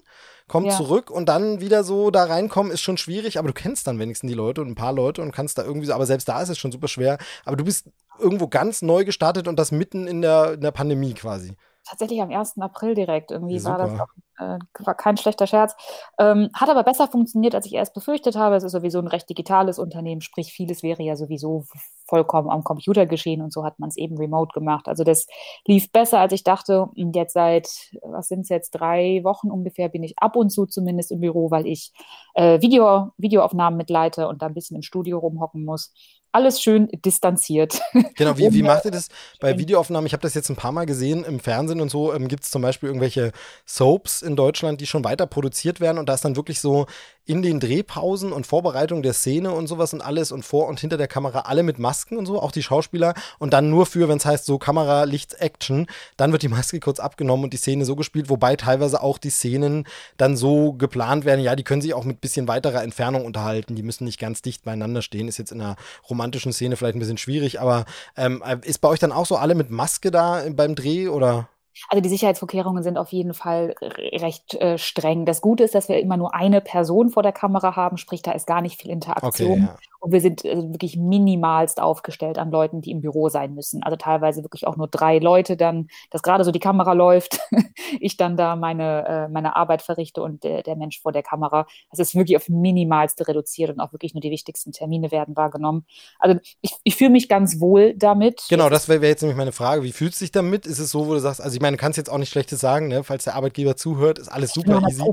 kommt 0.51 0.67
ja. 0.67 0.75
zurück 0.75 1.10
und 1.10 1.29
dann 1.29 1.62
wieder 1.62 1.86
so 1.86 2.12
da 2.12 2.25
reinkommen, 2.25 2.74
ist 2.74 2.81
schon 2.81 2.98
schwierig, 2.98 3.39
aber 3.39 3.48
du 3.48 3.53
kennst 3.53 3.88
dann 3.88 4.00
wenigstens 4.00 4.27
die 4.27 4.36
Leute 4.36 4.60
und 4.60 4.67
ein 4.67 4.75
paar 4.75 4.91
Leute 4.91 5.22
und 5.22 5.31
kannst 5.31 5.58
da 5.58 5.63
irgendwie 5.63 5.88
so, 5.88 5.93
aber 5.93 6.05
selbst 6.05 6.27
da 6.27 6.41
ist 6.41 6.50
es 6.50 6.58
schon 6.58 6.74
super 6.74 6.89
schwer. 6.89 7.20
Aber 7.46 7.55
du 7.55 7.63
bist 7.63 7.88
irgendwo 8.20 8.50
ganz 8.50 8.81
neu 8.81 9.05
gestartet 9.05 9.48
und 9.48 9.58
das 9.58 9.72
mitten 9.72 10.08
in 10.08 10.22
der, 10.22 10.55
in 10.55 10.60
der 10.60 10.72
Pandemie 10.72 11.13
quasi 11.13 11.55
tatsächlich 11.85 12.21
am 12.21 12.31
1. 12.31 12.59
April 12.59 12.95
direkt. 12.95 13.31
Irgendwie 13.31 13.57
ja, 13.57 13.63
war 13.63 13.77
das 13.77 14.00
auch, 14.00 14.07
äh, 14.39 14.59
war 14.85 14.95
kein 14.95 15.17
schlechter 15.17 15.47
Scherz. 15.47 15.75
Ähm, 16.19 16.50
hat 16.53 16.69
aber 16.69 16.83
besser 16.83 17.07
funktioniert, 17.07 17.55
als 17.55 17.65
ich 17.65 17.73
erst 17.73 17.93
befürchtet 17.93 18.35
habe. 18.35 18.55
Es 18.55 18.63
ist 18.63 18.71
sowieso 18.71 19.00
ein 19.00 19.07
recht 19.07 19.29
digitales 19.29 19.79
Unternehmen, 19.79 20.21
sprich, 20.21 20.51
vieles 20.53 20.83
wäre 20.83 21.03
ja 21.03 21.15
sowieso 21.15 21.65
vollkommen 22.07 22.50
am 22.50 22.63
Computer 22.63 23.05
geschehen 23.05 23.41
und 23.41 23.53
so 23.53 23.63
hat 23.63 23.79
man 23.79 23.89
es 23.89 23.97
eben 23.97 24.17
remote 24.17 24.51
gemacht. 24.53 24.88
Also 24.88 25.03
das 25.03 25.27
lief 25.65 25.91
besser, 25.91 26.19
als 26.19 26.33
ich 26.33 26.43
dachte. 26.43 26.88
Und 26.95 27.15
jetzt 27.15 27.33
seit, 27.33 27.69
was 28.01 28.27
sind 28.27 28.41
es 28.41 28.50
jetzt, 28.50 28.71
drei 28.71 29.21
Wochen 29.23 29.50
ungefähr, 29.50 29.89
bin 29.89 30.03
ich 30.03 30.19
ab 30.19 30.35
und 30.35 30.50
zu 30.50 30.65
zumindest 30.65 31.11
im 31.11 31.21
Büro, 31.21 31.51
weil 31.51 31.65
ich 31.67 31.93
äh, 32.33 32.61
Video, 32.61 33.11
Videoaufnahmen 33.17 33.77
mitleite 33.77 34.27
und 34.27 34.41
da 34.41 34.47
ein 34.47 34.53
bisschen 34.53 34.75
im 34.75 34.83
Studio 34.83 35.19
rumhocken 35.19 35.63
muss 35.63 35.93
alles 36.31 36.61
schön 36.61 36.88
distanziert. 37.05 37.79
Genau, 38.15 38.38
wie, 38.38 38.53
wie 38.53 38.63
macht 38.63 38.85
ihr 38.85 38.91
das 38.91 39.09
bei 39.39 39.57
Videoaufnahmen? 39.57 40.05
Ich 40.05 40.13
habe 40.13 40.21
das 40.21 40.33
jetzt 40.33 40.50
ein 40.50 40.55
paar 40.55 40.71
Mal 40.71 40.85
gesehen 40.85 41.23
im 41.23 41.39
Fernsehen 41.39 41.81
und 41.81 41.89
so. 41.89 42.13
Ähm, 42.13 42.27
Gibt 42.27 42.43
es 42.43 42.51
zum 42.51 42.61
Beispiel 42.61 42.88
irgendwelche 42.88 43.31
Soaps 43.65 44.21
in 44.21 44.35
Deutschland, 44.35 44.81
die 44.81 44.85
schon 44.85 45.03
weiter 45.03 45.25
produziert 45.27 45.79
werden 45.79 45.97
und 45.97 46.07
da 46.07 46.13
ist 46.13 46.25
dann 46.25 46.35
wirklich 46.35 46.59
so 46.59 46.85
in 47.25 47.41
den 47.41 47.59
Drehpausen 47.59 48.31
und 48.31 48.47
Vorbereitung 48.47 49.03
der 49.03 49.13
Szene 49.13 49.51
und 49.51 49.67
sowas 49.67 49.93
und 49.93 50.01
alles 50.01 50.31
und 50.31 50.43
vor 50.43 50.67
und 50.67 50.79
hinter 50.79 50.97
der 50.97 51.07
Kamera 51.07 51.41
alle 51.41 51.63
mit 51.63 51.77
Masken 51.79 52.17
und 52.17 52.25
so, 52.25 52.41
auch 52.41 52.51
die 52.51 52.63
Schauspieler 52.63 53.13
und 53.37 53.53
dann 53.53 53.69
nur 53.69 53.85
für, 53.85 54.09
wenn 54.09 54.17
es 54.17 54.25
heißt 54.25 54.45
so 54.45 54.57
Kamera, 54.57 55.03
Licht, 55.03 55.35
Action, 55.35 55.87
dann 56.17 56.31
wird 56.31 56.41
die 56.41 56.47
Maske 56.47 56.79
kurz 56.79 56.99
abgenommen 56.99 57.45
und 57.45 57.53
die 57.53 57.57
Szene 57.57 57.85
so 57.85 57.95
gespielt, 57.95 58.29
wobei 58.29 58.55
teilweise 58.55 59.01
auch 59.01 59.17
die 59.17 59.29
Szenen 59.29 59.85
dann 60.17 60.35
so 60.35 60.73
geplant 60.73 61.23
werden, 61.25 61.41
ja, 61.41 61.55
die 61.55 61.63
können 61.63 61.81
sich 61.81 61.93
auch 61.93 62.03
mit 62.03 62.21
bisschen 62.21 62.48
weiterer 62.48 62.83
Entfernung 62.83 63.25
unterhalten, 63.25 63.75
die 63.75 63.83
müssen 63.83 64.05
nicht 64.05 64.19
ganz 64.19 64.41
dicht 64.41 64.63
beieinander 64.63 65.01
stehen, 65.01 65.27
ist 65.27 65.37
jetzt 65.37 65.51
in 65.51 65.61
einer 65.61 65.75
romantischen 66.09 66.53
Szene 66.53 66.75
vielleicht 66.75 66.96
ein 66.96 67.00
bisschen 67.00 67.17
schwierig, 67.17 67.61
aber 67.61 67.85
ähm, 68.17 68.43
ist 68.63 68.81
bei 68.81 68.87
euch 68.87 69.00
dann 69.00 69.11
auch 69.11 69.25
so 69.25 69.35
alle 69.35 69.55
mit 69.55 69.69
Maske 69.69 70.09
da 70.09 70.43
beim 70.50 70.75
Dreh 70.75 71.07
oder? 71.07 71.48
Also 71.90 72.01
die 72.01 72.10
Sicherheitsvorkehrungen 72.10 72.84
sind 72.84 72.98
auf 72.98 73.12
jeden 73.12 73.34
Fall 73.34 73.75
recht 73.81 74.55
äh, 74.55 74.77
streng. 74.77 75.25
Das 75.25 75.42
Gute 75.42 75.64
ist, 75.64 75.75
dass 75.75 75.90
wir 75.90 76.00
immer 76.00 76.18
nur 76.18 76.34
eine 76.34 76.62
Person 76.62 77.10
vor 77.10 77.24
der 77.24 77.31
Kamera 77.31 77.75
haben, 77.75 77.98
sprich, 77.98 78.22
da 78.22 78.31
ist 78.31 78.48
gar 78.48 78.62
nicht 78.62 78.79
viel 78.81 78.92
Interaktion. 78.92 79.51
Okay, 79.51 79.62
ja. 79.62 79.75
Und 80.01 80.11
wir 80.11 80.20
sind 80.20 80.44
äh, 80.44 80.57
wirklich 80.57 80.98
minimalst 80.98 81.79
aufgestellt 81.79 82.40
an 82.40 82.50
Leuten, 82.50 82.81
die 82.81 82.90
im 82.90 83.01
Büro 83.01 83.29
sein 83.29 83.53
müssen. 83.53 83.83
Also 83.83 83.98
teilweise 83.98 84.44
wirklich 84.44 84.66
auch 84.66 84.75
nur 84.75 84.87
drei 84.87 85.20
Leute 85.20 85.55
dann, 85.55 85.90
dass 86.09 86.24
gerade 86.24 86.44
so 86.44 86.51
die 86.51 86.59
Kamera 86.59 86.94
läuft, 86.94 87.40
ich 88.00 88.18
dann 88.18 88.35
da 88.35 88.55
meine, 88.55 89.07
äh, 89.07 89.27
meine 89.29 89.55
Arbeit 89.55 89.83
verrichte 89.83 90.24
und 90.24 90.44
der, 90.44 90.64
der 90.64 90.75
Mensch 90.75 91.00
vor 91.00 91.11
der 91.11 91.22
Kamera. 91.22 91.68
Das 91.92 92.00
ist 92.00 92.16
wirklich 92.16 92.35
auf 92.35 92.50
minimalste 92.50 93.27
reduziert 93.27 93.70
und 93.70 93.79
auch 93.79 93.94
wirklich 93.94 94.16
nur 94.16 94.22
die 94.22 94.31
wichtigsten 94.31 94.72
Termine 94.72 95.11
werden 95.11 95.35
wahrgenommen. 95.35 95.85
Also 96.18 96.40
ich, 96.61 96.72
ich 96.83 96.96
fühle 96.96 97.11
mich 97.11 97.29
ganz 97.29 97.59
wohl 97.59 97.94
damit. 97.94 98.44
Genau, 98.50 98.70
das 98.70 98.90
wäre 98.90 99.01
wär 99.01 99.09
jetzt 99.09 99.22
nämlich 99.22 99.37
meine 99.37 99.51
Frage. 99.51 99.83
Wie 99.83 99.92
fühlst 99.92 100.20
du 100.20 100.24
dich 100.24 100.31
damit? 100.31 100.66
Ist 100.66 100.79
es 100.79 100.90
so, 100.90 101.07
wo 101.07 101.14
du 101.14 101.20
sagst, 101.20 101.42
also 101.42 101.53
ich 101.53 101.61
meine, 101.61 101.77
du 101.77 101.81
kannst 101.81 101.98
jetzt 101.98 102.09
auch 102.09 102.18
nicht 102.18 102.31
Schlechtes 102.31 102.59
sagen, 102.59 102.87
ne? 102.87 103.03
falls 103.03 103.25
der 103.25 103.35
Arbeitgeber 103.35 103.75
zuhört, 103.75 104.18
ist 104.18 104.29
alles 104.29 104.51
super 104.53 104.81
easy. 104.90 105.03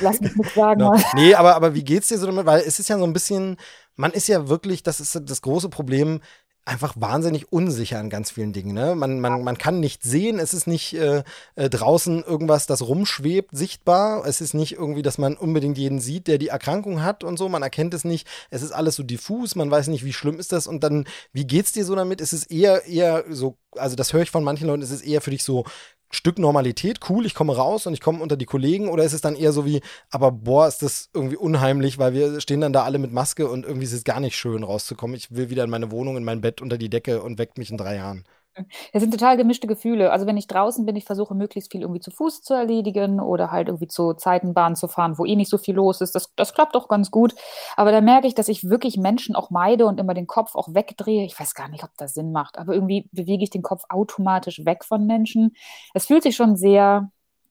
Lass 0.00 0.18
mich 0.22 0.34
nicht 0.34 0.54
sagen. 0.54 0.78
genau. 0.78 0.96
Nee, 1.14 1.34
aber, 1.34 1.56
aber 1.56 1.74
wie 1.74 1.84
geht's 1.84 2.08
dir 2.08 2.16
so 2.16 2.24
damit? 2.24 2.46
Weil 2.46 2.60
es 2.60 2.78
ist 2.78 2.88
ja 2.88 2.96
so 2.96 3.04
ein 3.04 3.12
bisschen, 3.12 3.58
man 4.00 4.12
ist 4.12 4.28
ja 4.28 4.48
wirklich, 4.48 4.82
das 4.82 4.98
ist 4.98 5.20
das 5.24 5.42
große 5.42 5.68
Problem, 5.68 6.20
einfach 6.64 6.94
wahnsinnig 6.96 7.52
unsicher 7.52 7.98
an 7.98 8.10
ganz 8.10 8.30
vielen 8.30 8.52
Dingen. 8.52 8.74
Ne? 8.74 8.94
Man, 8.94 9.20
man, 9.20 9.42
man 9.42 9.58
kann 9.58 9.80
nicht 9.80 10.02
sehen, 10.02 10.38
es 10.38 10.54
ist 10.54 10.66
nicht 10.66 10.94
äh, 10.94 11.22
äh, 11.56 11.68
draußen 11.68 12.22
irgendwas, 12.22 12.66
das 12.66 12.82
rumschwebt, 12.82 13.56
sichtbar. 13.56 14.24
Es 14.26 14.40
ist 14.40 14.54
nicht 14.54 14.74
irgendwie, 14.74 15.02
dass 15.02 15.18
man 15.18 15.36
unbedingt 15.36 15.78
jeden 15.78 16.00
sieht, 16.00 16.28
der 16.28 16.38
die 16.38 16.48
Erkrankung 16.48 17.02
hat 17.02 17.24
und 17.24 17.38
so. 17.38 17.48
Man 17.48 17.62
erkennt 17.62 17.92
es 17.94 18.04
nicht. 18.04 18.28
Es 18.50 18.62
ist 18.62 18.72
alles 18.72 18.96
so 18.96 19.02
diffus, 19.02 19.54
man 19.56 19.70
weiß 19.70 19.88
nicht, 19.88 20.04
wie 20.04 20.12
schlimm 20.12 20.38
ist 20.38 20.52
das. 20.52 20.66
Und 20.66 20.84
dann, 20.84 21.06
wie 21.32 21.46
geht's 21.46 21.72
dir 21.72 21.84
so 21.84 21.94
damit? 21.94 22.20
Ist 22.20 22.32
es 22.32 22.44
eher, 22.44 22.86
eher 22.86 23.24
so, 23.28 23.56
also 23.76 23.96
das 23.96 24.12
höre 24.12 24.22
ich 24.22 24.30
von 24.30 24.44
manchen 24.44 24.66
Leuten, 24.66 24.82
ist 24.82 24.90
es 24.90 25.02
eher 25.02 25.22
für 25.22 25.30
dich 25.30 25.42
so 25.42 25.64
Stück 26.12 26.38
Normalität, 26.38 26.98
cool, 27.08 27.24
ich 27.24 27.34
komme 27.34 27.54
raus 27.56 27.86
und 27.86 27.94
ich 27.94 28.00
komme 28.00 28.20
unter 28.20 28.36
die 28.36 28.46
Kollegen 28.46 28.88
oder 28.88 29.04
ist 29.04 29.12
es 29.12 29.20
dann 29.20 29.36
eher 29.36 29.52
so 29.52 29.64
wie, 29.64 29.80
aber 30.10 30.32
boah, 30.32 30.66
ist 30.66 30.82
das 30.82 31.08
irgendwie 31.14 31.36
unheimlich, 31.36 31.98
weil 31.98 32.14
wir 32.14 32.40
stehen 32.40 32.60
dann 32.60 32.72
da 32.72 32.82
alle 32.82 32.98
mit 32.98 33.12
Maske 33.12 33.48
und 33.48 33.64
irgendwie 33.64 33.84
ist 33.84 33.92
es 33.92 34.02
gar 34.04 34.18
nicht 34.18 34.36
schön 34.36 34.64
rauszukommen. 34.64 35.16
Ich 35.16 35.30
will 35.30 35.50
wieder 35.50 35.64
in 35.64 35.70
meine 35.70 35.92
Wohnung, 35.92 36.16
in 36.16 36.24
mein 36.24 36.40
Bett 36.40 36.60
unter 36.60 36.78
die 36.78 36.90
Decke 36.90 37.22
und 37.22 37.38
weckt 37.38 37.58
mich 37.58 37.70
in 37.70 37.76
drei 37.76 37.96
Jahren. 37.96 38.24
Es 38.92 39.02
sind 39.02 39.12
total 39.12 39.36
gemischte 39.36 39.66
Gefühle. 39.66 40.12
Also 40.12 40.26
wenn 40.26 40.36
ich 40.36 40.46
draußen 40.46 40.84
bin, 40.84 40.96
ich 40.96 41.04
versuche 41.04 41.34
möglichst 41.34 41.72
viel 41.72 41.82
irgendwie 41.82 42.00
zu 42.00 42.10
Fuß 42.10 42.42
zu 42.42 42.54
erledigen 42.54 43.20
oder 43.20 43.50
halt 43.50 43.68
irgendwie 43.68 43.88
zu 43.88 44.14
Zeitenbahn 44.14 44.76
zu 44.76 44.88
fahren, 44.88 45.18
wo 45.18 45.24
eh 45.24 45.36
nicht 45.36 45.50
so 45.50 45.58
viel 45.58 45.74
los 45.74 46.00
ist. 46.00 46.14
Das, 46.14 46.34
das 46.34 46.54
klappt 46.54 46.76
auch 46.76 46.88
ganz 46.88 47.10
gut. 47.10 47.34
Aber 47.76 47.92
da 47.92 48.00
merke 48.00 48.26
ich, 48.26 48.34
dass 48.34 48.48
ich 48.48 48.68
wirklich 48.68 48.96
Menschen 48.96 49.36
auch 49.36 49.50
meide 49.50 49.86
und 49.86 50.00
immer 50.00 50.14
den 50.14 50.26
Kopf 50.26 50.54
auch 50.54 50.74
wegdrehe. 50.74 51.24
Ich 51.24 51.38
weiß 51.38 51.54
gar 51.54 51.68
nicht, 51.68 51.84
ob 51.84 51.90
das 51.96 52.14
Sinn 52.14 52.32
macht, 52.32 52.58
aber 52.58 52.74
irgendwie 52.74 53.08
bewege 53.12 53.44
ich 53.44 53.50
den 53.50 53.62
Kopf 53.62 53.84
automatisch 53.88 54.64
weg 54.64 54.84
von 54.84 55.06
Menschen. 55.06 55.54
Es 55.94 56.06
fühlt 56.06 56.22
sich 56.22 56.36
schon 56.36 56.56
sehr, 56.56 57.10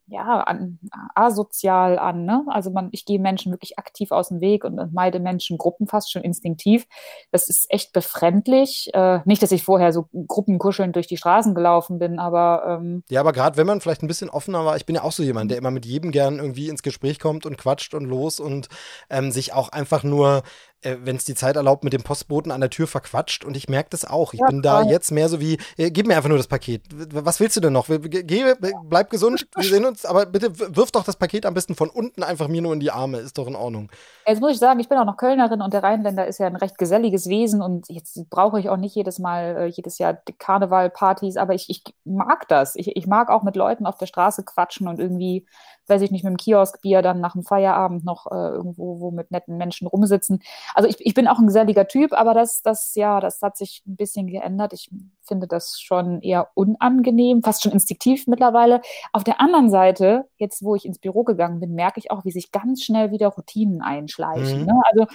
ja, 0.09 0.41
an, 0.41 0.79
asozial 1.15 1.99
an. 1.99 2.25
Ne? 2.25 2.43
Also 2.47 2.71
man, 2.71 2.89
ich 2.91 3.05
gehe 3.05 3.19
Menschen 3.19 3.51
wirklich 3.51 3.77
aktiv 3.77 4.11
aus 4.11 4.29
dem 4.29 4.41
Weg 4.41 4.63
und, 4.63 4.79
meide 4.93 5.19
Menschengruppen 5.19 5.87
fast 5.87 6.11
schon 6.11 6.23
instinktiv. 6.23 6.87
Das 7.31 7.49
ist 7.49 7.67
echt 7.69 7.93
befremdlich. 7.93 8.89
Äh, 8.93 9.19
nicht, 9.25 9.41
dass 9.41 9.51
ich 9.51 9.63
vorher 9.63 9.93
so 9.93 10.07
gruppenkuschelnd 10.11 10.95
durch 10.95 11.07
die 11.07 11.17
Straßen 11.17 11.53
gelaufen 11.53 11.99
bin, 11.99 12.19
aber 12.19 12.79
ähm, 12.81 13.03
Ja, 13.09 13.19
aber 13.19 13.33
gerade 13.33 13.57
wenn 13.57 13.67
man 13.67 13.81
vielleicht 13.81 14.03
ein 14.03 14.07
bisschen 14.07 14.29
offener 14.29 14.65
war, 14.65 14.77
ich 14.77 14.85
bin 14.85 14.95
ja 14.95 15.03
auch 15.03 15.11
so 15.11 15.23
jemand, 15.23 15.51
der 15.51 15.57
immer 15.57 15.71
mit 15.71 15.85
jedem 15.85 16.11
gern 16.11 16.37
irgendwie 16.37 16.69
ins 16.69 16.83
Gespräch 16.83 17.19
kommt 17.19 17.45
und 17.45 17.57
quatscht 17.57 17.93
und 17.93 18.05
los 18.05 18.39
und 18.39 18.67
ähm, 19.09 19.31
sich 19.31 19.53
auch 19.53 19.69
einfach 19.69 20.03
nur 20.03 20.43
äh, 20.81 20.97
wenn 21.01 21.15
es 21.15 21.25
die 21.25 21.35
Zeit 21.35 21.55
erlaubt, 21.55 21.83
mit 21.83 21.93
dem 21.93 22.03
Postboten 22.03 22.51
an 22.51 22.61
der 22.61 22.69
Tür 22.69 22.87
verquatscht 22.87 23.43
und 23.43 23.57
ich 23.57 23.67
merke 23.67 23.89
das 23.89 24.05
auch. 24.05 24.33
Ich 24.33 24.39
ja, 24.39 24.47
bin 24.47 24.61
da 24.61 24.83
jetzt 24.83 25.11
mehr 25.11 25.29
so 25.29 25.39
wie, 25.39 25.57
äh, 25.77 25.91
gib 25.91 26.07
mir 26.07 26.15
einfach 26.15 26.29
nur 26.29 26.37
das 26.37 26.47
Paket. 26.47 26.83
Was 27.13 27.39
willst 27.39 27.57
du 27.57 27.61
denn 27.61 27.73
noch? 27.73 27.87
Geh, 27.87 28.53
bleib 28.85 29.09
gesund, 29.09 29.47
wir 29.55 29.63
sehen 29.63 29.85
uns, 29.85 30.05
aber 30.05 30.25
bitte 30.25 30.57
wirf 30.75 30.91
doch 30.91 31.03
das 31.03 31.15
Paket 31.15 31.45
am 31.45 31.53
besten 31.53 31.75
von 31.75 31.89
unten 31.89 32.23
einfach 32.23 32.47
mir 32.47 32.61
nur 32.61 32.73
in 32.73 32.79
die 32.79 32.91
Arme, 32.91 33.17
ist 33.17 33.37
doch 33.37 33.47
in 33.47 33.55
Ordnung. 33.55 33.91
Jetzt 34.25 34.41
muss 34.41 34.51
ich 34.51 34.59
sagen, 34.59 34.79
ich 34.79 34.89
bin 34.89 34.97
auch 34.97 35.05
noch 35.05 35.17
Kölnerin 35.17 35.61
und 35.61 35.73
der 35.73 35.83
Rheinländer 35.83 36.27
ist 36.27 36.39
ja 36.39 36.47
ein 36.47 36.55
recht 36.55 36.77
geselliges 36.77 37.27
Wesen 37.27 37.61
und 37.61 37.89
jetzt 37.89 38.29
brauche 38.29 38.59
ich 38.59 38.69
auch 38.69 38.77
nicht 38.77 38.95
jedes 38.95 39.19
Mal, 39.19 39.57
äh, 39.57 39.65
jedes 39.65 39.97
Jahr 39.97 40.17
Karnevalpartys, 40.37 41.37
aber 41.37 41.53
ich, 41.53 41.69
ich 41.69 41.83
mag 42.05 42.47
das. 42.47 42.75
Ich, 42.75 42.95
ich 42.95 43.07
mag 43.07 43.29
auch 43.29 43.43
mit 43.43 43.55
Leuten 43.55 43.85
auf 43.85 43.97
der 43.97 44.05
Straße 44.05 44.43
quatschen 44.43 44.87
und 44.87 44.99
irgendwie 44.99 45.45
weiß 45.89 46.01
ich 46.03 46.11
nicht, 46.11 46.23
mit 46.23 46.31
dem 46.31 46.37
Kioskbier 46.37 47.01
dann 47.01 47.19
nach 47.19 47.33
dem 47.33 47.43
Feierabend 47.43 48.05
noch 48.05 48.27
äh, 48.27 48.35
irgendwo 48.35 48.99
wo 48.99 49.11
mit 49.11 49.31
netten 49.31 49.57
Menschen 49.57 49.87
rumsitzen. 49.87 50.41
Also 50.73 50.89
ich, 50.89 50.97
ich 50.99 51.13
bin 51.13 51.27
auch 51.27 51.39
ein 51.39 51.47
geselliger 51.47 51.87
Typ, 51.87 52.13
aber 52.13 52.33
das, 52.33 52.61
das, 52.61 52.93
ja, 52.95 53.19
das 53.19 53.41
hat 53.41 53.57
sich 53.57 53.83
ein 53.87 53.95
bisschen 53.95 54.27
geändert. 54.27 54.73
Ich 54.73 54.89
finde 55.21 55.47
das 55.47 55.79
schon 55.79 56.21
eher 56.21 56.49
unangenehm, 56.53 57.43
fast 57.43 57.63
schon 57.63 57.71
instinktiv 57.71 58.27
mittlerweile. 58.27 58.81
Auf 59.13 59.23
der 59.23 59.39
anderen 59.39 59.69
Seite, 59.69 60.25
jetzt 60.37 60.63
wo 60.63 60.75
ich 60.75 60.85
ins 60.85 60.99
Büro 60.99 61.23
gegangen 61.23 61.59
bin, 61.59 61.73
merke 61.73 61.99
ich 61.99 62.11
auch, 62.11 62.25
wie 62.25 62.31
sich 62.31 62.51
ganz 62.51 62.83
schnell 62.83 63.11
wieder 63.11 63.27
Routinen 63.27 63.81
einschleichen. 63.81 64.61
Mhm. 64.61 64.65
Ne? 64.65 64.81
Also 64.91 65.07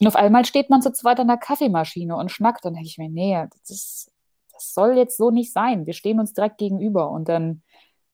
und 0.00 0.06
auf 0.06 0.16
einmal 0.16 0.44
steht 0.44 0.70
man 0.70 0.82
zu 0.82 0.92
zweit 0.92 1.18
an 1.20 1.26
der 1.26 1.36
Kaffeemaschine 1.36 2.16
und 2.16 2.30
schnackt. 2.30 2.64
Dann 2.64 2.74
denke 2.74 2.88
ich 2.88 2.98
mir, 2.98 3.08
nee, 3.08 3.46
das, 3.50 3.70
ist, 3.70 4.12
das 4.52 4.72
soll 4.74 4.96
jetzt 4.96 5.16
so 5.16 5.30
nicht 5.30 5.52
sein. 5.52 5.86
Wir 5.86 5.92
stehen 5.92 6.20
uns 6.20 6.32
direkt 6.32 6.58
gegenüber 6.58 7.10
und 7.10 7.28
dann 7.28 7.62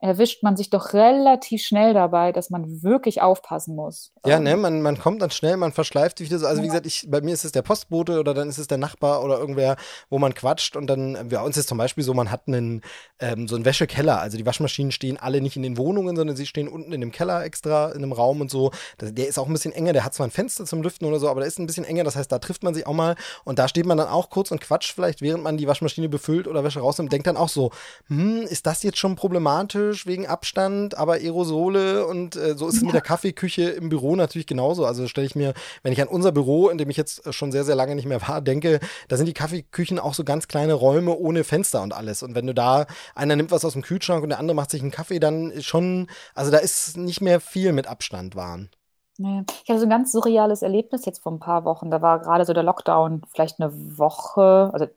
erwischt 0.04 0.42
man 0.42 0.54
sich 0.54 0.68
doch 0.68 0.92
relativ 0.92 1.62
schnell 1.62 1.94
dabei, 1.94 2.30
dass 2.32 2.50
man 2.50 2.82
wirklich 2.82 3.22
aufpassen 3.22 3.74
muss. 3.74 4.12
Ja, 4.26 4.38
ne, 4.38 4.54
man, 4.54 4.82
man 4.82 4.98
kommt 4.98 5.22
dann 5.22 5.30
schnell, 5.30 5.56
man 5.56 5.72
verschleift 5.72 6.18
sich 6.18 6.28
das. 6.28 6.44
Also 6.44 6.62
wie 6.62 6.66
gesagt, 6.66 6.84
ich, 6.84 7.06
bei 7.08 7.22
mir 7.22 7.32
ist 7.32 7.46
es 7.46 7.52
der 7.52 7.62
Postbote 7.62 8.20
oder 8.20 8.34
dann 8.34 8.50
ist 8.50 8.58
es 8.58 8.66
der 8.66 8.76
Nachbar 8.76 9.24
oder 9.24 9.38
irgendwer, 9.38 9.76
wo 10.10 10.18
man 10.18 10.34
quatscht 10.34 10.76
und 10.76 10.88
dann, 10.88 11.30
bei 11.30 11.40
uns 11.40 11.56
ist 11.56 11.70
zum 11.70 11.78
Beispiel 11.78 12.04
so, 12.04 12.12
man 12.12 12.30
hat 12.30 12.42
einen, 12.48 12.82
ähm, 13.18 13.48
so 13.48 13.56
einen 13.56 13.64
Wäschekeller. 13.64 14.20
Also 14.20 14.36
die 14.36 14.44
Waschmaschinen 14.44 14.92
stehen 14.92 15.16
alle 15.16 15.40
nicht 15.40 15.56
in 15.56 15.62
den 15.62 15.78
Wohnungen, 15.78 16.16
sondern 16.16 16.36
sie 16.36 16.44
stehen 16.44 16.68
unten 16.68 16.92
in 16.92 17.00
dem 17.00 17.10
Keller 17.10 17.42
extra, 17.42 17.90
in 17.92 18.02
einem 18.02 18.12
Raum 18.12 18.42
und 18.42 18.50
so. 18.50 18.72
Das, 18.98 19.14
der 19.14 19.26
ist 19.26 19.38
auch 19.38 19.46
ein 19.46 19.54
bisschen 19.54 19.72
enger, 19.72 19.94
der 19.94 20.04
hat 20.04 20.12
zwar 20.12 20.26
ein 20.26 20.30
Fenster 20.30 20.66
zum 20.66 20.82
Lüften 20.82 21.06
oder 21.06 21.18
so, 21.18 21.30
aber 21.30 21.40
der 21.40 21.48
ist 21.48 21.58
ein 21.58 21.66
bisschen 21.66 21.86
enger, 21.86 22.04
das 22.04 22.16
heißt, 22.16 22.30
da 22.30 22.38
trifft 22.38 22.62
man 22.62 22.74
sich 22.74 22.86
auch 22.86 22.92
mal 22.92 23.16
und 23.44 23.58
da 23.58 23.68
steht 23.68 23.86
man 23.86 23.96
dann 23.96 24.08
auch 24.08 24.28
kurz 24.28 24.50
und 24.50 24.60
quatscht 24.60 24.92
vielleicht, 24.92 25.22
während 25.22 25.42
man 25.42 25.56
die 25.56 25.66
Waschmaschine 25.66 26.10
befüllt 26.10 26.46
oder 26.46 26.62
Wäsche 26.62 26.80
rausnimmt, 26.80 27.10
denkt 27.10 27.26
dann 27.26 27.38
auch 27.38 27.48
so, 27.48 27.70
hm, 28.08 28.42
ist 28.42 28.66
das 28.66 28.82
jetzt 28.82 28.98
schon 28.98 29.16
problematisch? 29.16 29.93
Kritisch 29.94 30.06
wegen 30.06 30.26
Abstand, 30.26 30.96
aber 30.98 31.14
Aerosole 31.14 32.06
und 32.06 32.36
äh, 32.36 32.56
so 32.56 32.68
ist 32.68 32.76
es 32.76 32.82
mit 32.82 32.94
der 32.94 33.00
Kaffeeküche 33.00 33.70
im 33.70 33.88
Büro 33.88 34.16
natürlich 34.16 34.46
genauso. 34.46 34.84
Also 34.84 35.06
stelle 35.06 35.26
ich 35.26 35.36
mir, 35.36 35.54
wenn 35.82 35.92
ich 35.92 36.02
an 36.02 36.08
unser 36.08 36.32
Büro, 36.32 36.68
in 36.68 36.78
dem 36.78 36.90
ich 36.90 36.96
jetzt 36.96 37.32
schon 37.32 37.52
sehr, 37.52 37.64
sehr 37.64 37.76
lange 37.76 37.94
nicht 37.94 38.06
mehr 38.06 38.20
war, 38.26 38.40
denke, 38.40 38.80
da 39.08 39.16
sind 39.16 39.26
die 39.26 39.34
Kaffeeküchen 39.34 39.98
auch 39.98 40.14
so 40.14 40.24
ganz 40.24 40.48
kleine 40.48 40.74
Räume 40.74 41.16
ohne 41.16 41.44
Fenster 41.44 41.82
und 41.82 41.92
alles. 41.92 42.22
Und 42.22 42.34
wenn 42.34 42.46
du 42.46 42.54
da, 42.54 42.86
einer 43.14 43.36
nimmt 43.36 43.52
was 43.52 43.64
aus 43.64 43.74
dem 43.74 43.82
Kühlschrank 43.82 44.22
und 44.22 44.30
der 44.30 44.38
andere 44.38 44.56
macht 44.56 44.70
sich 44.70 44.82
einen 44.82 44.90
Kaffee, 44.90 45.20
dann 45.20 45.50
ist 45.50 45.66
schon, 45.66 46.08
also 46.34 46.50
da 46.50 46.58
ist 46.58 46.96
nicht 46.96 47.20
mehr 47.20 47.40
viel 47.40 47.72
mit 47.72 47.86
Abstand 47.86 48.34
waren. 48.34 48.70
Nee. 49.16 49.44
Ich 49.62 49.70
hatte 49.70 49.78
so 49.78 49.86
ein 49.86 49.90
ganz 49.90 50.10
surreales 50.10 50.62
Erlebnis 50.62 51.04
jetzt 51.04 51.22
vor 51.22 51.30
ein 51.30 51.38
paar 51.38 51.64
Wochen. 51.64 51.88
Da 51.88 52.02
war 52.02 52.18
gerade 52.18 52.44
so 52.44 52.52
der 52.52 52.64
Lockdown, 52.64 53.22
vielleicht 53.32 53.60
eine 53.60 53.70
Woche, 53.96 54.70
also 54.72 54.88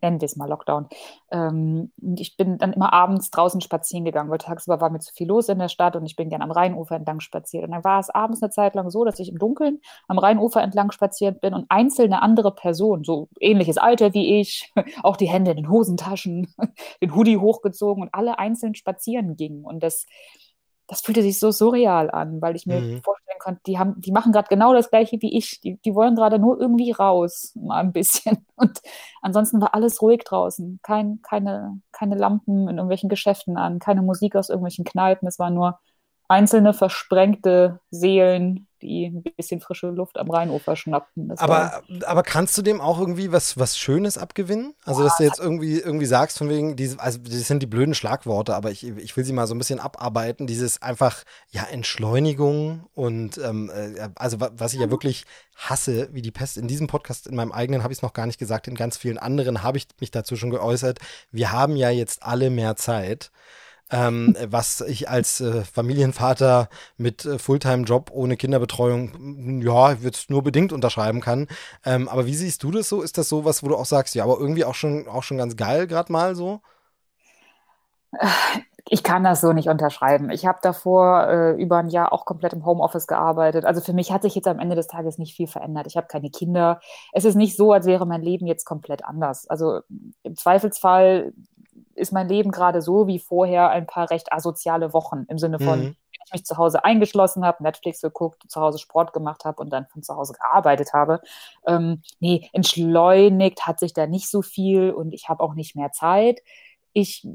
nennen 0.00 0.20
wir 0.20 0.26
es 0.26 0.36
mal 0.36 0.48
Lockdown. 0.48 0.88
Ähm, 1.30 1.92
ich 2.16 2.36
bin 2.36 2.58
dann 2.58 2.72
immer 2.72 2.92
abends 2.92 3.30
draußen 3.30 3.60
spazieren 3.60 4.04
gegangen, 4.04 4.30
weil 4.30 4.38
tagsüber 4.38 4.80
war 4.80 4.90
mir 4.90 5.00
zu 5.00 5.12
viel 5.14 5.28
los 5.28 5.48
in 5.48 5.58
der 5.58 5.68
Stadt 5.68 5.96
und 5.96 6.06
ich 6.06 6.16
bin 6.16 6.28
gerne 6.28 6.44
am 6.44 6.50
Rheinufer 6.50 6.96
entlang 6.96 7.20
spaziert. 7.20 7.64
Und 7.64 7.72
dann 7.72 7.84
war 7.84 8.00
es 8.00 8.10
abends 8.10 8.42
eine 8.42 8.50
Zeit 8.50 8.74
lang 8.74 8.90
so, 8.90 9.04
dass 9.04 9.18
ich 9.18 9.28
im 9.28 9.38
Dunkeln 9.38 9.80
am 10.08 10.18
Rheinufer 10.18 10.62
entlang 10.62 10.90
spaziert 10.90 11.40
bin 11.40 11.54
und 11.54 11.66
einzelne 11.68 12.22
andere 12.22 12.54
Personen, 12.54 13.04
so 13.04 13.28
ähnliches 13.40 13.78
Alter 13.78 14.14
wie 14.14 14.40
ich, 14.40 14.72
auch 15.02 15.16
die 15.16 15.28
Hände 15.28 15.50
in 15.52 15.58
den 15.58 15.70
Hosentaschen, 15.70 16.54
den 17.02 17.14
Hoodie 17.14 17.38
hochgezogen 17.38 18.02
und 18.02 18.14
alle 18.14 18.38
einzeln 18.38 18.74
spazieren 18.74 19.36
gingen. 19.36 19.64
Und 19.64 19.82
das, 19.82 20.06
das 20.90 21.02
fühlte 21.02 21.22
sich 21.22 21.38
so 21.38 21.52
surreal 21.52 22.10
an, 22.10 22.42
weil 22.42 22.56
ich 22.56 22.66
mir 22.66 22.80
mhm. 22.80 23.00
vorstellen 23.00 23.38
konnte, 23.38 23.60
die 23.64 23.78
haben, 23.78 24.00
die 24.00 24.10
machen 24.10 24.32
gerade 24.32 24.48
genau 24.48 24.74
das 24.74 24.90
gleiche 24.90 25.22
wie 25.22 25.38
ich. 25.38 25.60
Die, 25.60 25.76
die 25.76 25.94
wollen 25.94 26.16
gerade 26.16 26.40
nur 26.40 26.60
irgendwie 26.60 26.90
raus, 26.90 27.52
mal 27.54 27.78
ein 27.78 27.92
bisschen. 27.92 28.44
Und 28.56 28.80
ansonsten 29.22 29.60
war 29.60 29.72
alles 29.72 30.02
ruhig 30.02 30.24
draußen. 30.24 30.80
Kein, 30.82 31.22
keine, 31.22 31.80
keine 31.92 32.16
Lampen 32.16 32.62
in 32.62 32.76
irgendwelchen 32.76 33.08
Geschäften 33.08 33.56
an, 33.56 33.78
keine 33.78 34.02
Musik 34.02 34.34
aus 34.34 34.48
irgendwelchen 34.48 34.84
Kneipen. 34.84 35.28
Es 35.28 35.38
war 35.38 35.50
nur 35.50 35.78
einzelne 36.26 36.74
versprengte 36.74 37.78
Seelen, 37.92 38.66
die 38.82 39.06
ein 39.06 39.22
bisschen 39.36 39.60
frische 39.60 39.88
Luft 39.88 40.18
am 40.18 40.30
Rheinufer 40.30 40.76
schnappten. 40.76 41.32
aber, 41.38 41.82
aber 42.04 42.22
kannst 42.22 42.56
du 42.58 42.62
dem 42.62 42.80
auch 42.80 42.98
irgendwie 42.98 43.32
was, 43.32 43.58
was 43.58 43.78
Schönes 43.78 44.18
abgewinnen? 44.18 44.74
Also, 44.84 45.02
dass 45.02 45.16
du 45.16 45.24
jetzt 45.24 45.38
irgendwie, 45.38 45.78
irgendwie 45.78 46.06
sagst, 46.06 46.38
von 46.38 46.48
wegen, 46.48 46.76
diese, 46.76 46.98
also 47.00 47.18
das 47.18 47.46
sind 47.46 47.62
die 47.62 47.66
blöden 47.66 47.94
Schlagworte, 47.94 48.54
aber 48.54 48.70
ich, 48.70 48.86
ich 48.86 49.16
will 49.16 49.24
sie 49.24 49.32
mal 49.32 49.46
so 49.46 49.54
ein 49.54 49.58
bisschen 49.58 49.80
abarbeiten. 49.80 50.46
Dieses 50.46 50.82
einfach, 50.82 51.24
ja, 51.50 51.64
Entschleunigung 51.64 52.86
und 52.94 53.38
ähm, 53.38 53.70
äh, 53.74 54.08
also 54.14 54.38
was 54.40 54.74
ich 54.74 54.80
ja 54.80 54.90
wirklich 54.90 55.24
hasse, 55.56 56.08
wie 56.12 56.22
die 56.22 56.30
Pest. 56.30 56.56
In 56.56 56.68
diesem 56.68 56.86
Podcast, 56.86 57.26
in 57.26 57.36
meinem 57.36 57.52
eigenen 57.52 57.82
habe 57.82 57.92
ich 57.92 57.98
es 57.98 58.02
noch 58.02 58.12
gar 58.12 58.26
nicht 58.26 58.38
gesagt, 58.38 58.68
in 58.68 58.74
ganz 58.74 58.96
vielen 58.96 59.18
anderen 59.18 59.62
habe 59.62 59.78
ich 59.78 59.86
mich 60.00 60.10
dazu 60.10 60.36
schon 60.36 60.50
geäußert. 60.50 60.98
Wir 61.30 61.52
haben 61.52 61.76
ja 61.76 61.90
jetzt 61.90 62.22
alle 62.22 62.50
mehr 62.50 62.76
Zeit 62.76 63.30
ähm, 63.90 64.36
was 64.46 64.80
ich 64.80 65.08
als 65.08 65.40
äh, 65.40 65.62
Familienvater 65.64 66.68
mit 66.96 67.24
äh, 67.24 67.38
Fulltime-Job 67.38 68.10
ohne 68.12 68.36
Kinderbetreuung, 68.36 69.60
ja, 69.62 69.92
jetzt 69.92 70.30
nur 70.30 70.42
bedingt 70.42 70.72
unterschreiben 70.72 71.20
kann. 71.20 71.48
Ähm, 71.84 72.08
aber 72.08 72.26
wie 72.26 72.34
siehst 72.34 72.62
du 72.62 72.70
das 72.70 72.88
so? 72.88 73.02
Ist 73.02 73.18
das 73.18 73.28
so 73.28 73.44
was, 73.44 73.62
wo 73.62 73.68
du 73.68 73.76
auch 73.76 73.86
sagst, 73.86 74.14
ja, 74.14 74.24
aber 74.24 74.38
irgendwie 74.38 74.64
auch 74.64 74.74
schon, 74.74 75.08
auch 75.08 75.22
schon 75.22 75.38
ganz 75.38 75.56
geil 75.56 75.86
gerade 75.86 76.12
mal 76.12 76.34
so? 76.34 76.60
Ich 78.88 79.04
kann 79.04 79.22
das 79.22 79.40
so 79.40 79.52
nicht 79.52 79.68
unterschreiben. 79.68 80.30
Ich 80.30 80.46
habe 80.46 80.58
davor 80.62 81.28
äh, 81.28 81.62
über 81.62 81.78
ein 81.78 81.88
Jahr 81.90 82.12
auch 82.12 82.24
komplett 82.24 82.52
im 82.54 82.64
Homeoffice 82.66 83.06
gearbeitet. 83.06 83.64
Also 83.64 83.80
für 83.80 83.92
mich 83.92 84.10
hat 84.10 84.22
sich 84.22 84.34
jetzt 84.34 84.48
am 84.48 84.58
Ende 84.58 84.74
des 84.74 84.88
Tages 84.88 85.16
nicht 85.18 85.36
viel 85.36 85.46
verändert. 85.46 85.86
Ich 85.86 85.96
habe 85.96 86.08
keine 86.08 86.30
Kinder. 86.30 86.80
Es 87.12 87.24
ist 87.24 87.36
nicht 87.36 87.56
so, 87.56 87.72
als 87.72 87.86
wäre 87.86 88.06
mein 88.06 88.22
Leben 88.22 88.46
jetzt 88.46 88.64
komplett 88.64 89.04
anders. 89.04 89.48
Also 89.48 89.80
im 90.24 90.34
Zweifelsfall 90.34 91.32
ist 92.00 92.12
mein 92.12 92.28
Leben 92.28 92.50
gerade 92.50 92.82
so 92.82 93.06
wie 93.06 93.18
vorher 93.18 93.70
ein 93.70 93.86
paar 93.86 94.10
recht 94.10 94.32
asoziale 94.32 94.92
Wochen 94.92 95.24
im 95.28 95.38
Sinne 95.38 95.58
von, 95.58 95.78
mhm. 95.78 95.84
wenn 95.84 96.20
ich 96.26 96.32
mich 96.32 96.44
zu 96.44 96.56
Hause 96.56 96.84
eingeschlossen 96.84 97.44
habe, 97.44 97.62
Netflix 97.62 98.00
geguckt, 98.00 98.42
zu 98.48 98.60
Hause 98.60 98.78
Sport 98.78 99.12
gemacht 99.12 99.44
habe 99.44 99.60
und 99.62 99.70
dann 99.70 99.86
von 99.86 100.02
zu 100.02 100.16
Hause 100.16 100.32
gearbeitet 100.32 100.92
habe. 100.92 101.20
Ähm, 101.66 102.02
nee, 102.18 102.48
entschleunigt 102.52 103.66
hat 103.66 103.78
sich 103.78 103.92
da 103.92 104.06
nicht 104.06 104.28
so 104.28 104.42
viel 104.42 104.90
und 104.90 105.12
ich 105.12 105.28
habe 105.28 105.42
auch 105.44 105.54
nicht 105.54 105.76
mehr 105.76 105.92
Zeit. 105.92 106.40
Ich 106.92 107.26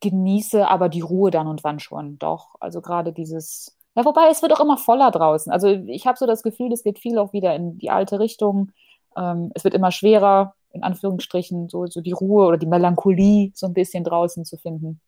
genieße 0.00 0.68
aber 0.68 0.88
die 0.88 1.00
Ruhe 1.00 1.30
dann 1.30 1.48
und 1.48 1.64
wann 1.64 1.80
schon. 1.80 2.18
Doch, 2.18 2.54
also 2.60 2.80
gerade 2.80 3.12
dieses, 3.12 3.76
ja, 3.94 4.04
wobei 4.04 4.28
es 4.30 4.42
wird 4.42 4.52
auch 4.52 4.60
immer 4.60 4.78
voller 4.78 5.10
draußen. 5.10 5.52
Also 5.52 5.68
ich 5.68 6.06
habe 6.06 6.18
so 6.18 6.26
das 6.26 6.42
Gefühl, 6.42 6.72
es 6.72 6.84
geht 6.84 6.98
viel 6.98 7.18
auch 7.18 7.32
wieder 7.32 7.54
in 7.54 7.78
die 7.78 7.90
alte 7.90 8.20
Richtung. 8.20 8.72
Ähm, 9.16 9.50
es 9.54 9.64
wird 9.64 9.74
immer 9.74 9.90
schwerer, 9.90 10.54
in 10.72 10.82
Anführungsstrichen, 10.82 11.68
so, 11.68 11.86
so 11.86 12.00
die 12.00 12.12
Ruhe 12.12 12.46
oder 12.46 12.58
die 12.58 12.66
Melancholie 12.66 13.52
so 13.54 13.66
ein 13.66 13.74
bisschen 13.74 14.04
draußen 14.04 14.44
zu 14.44 14.56
finden. 14.56 15.00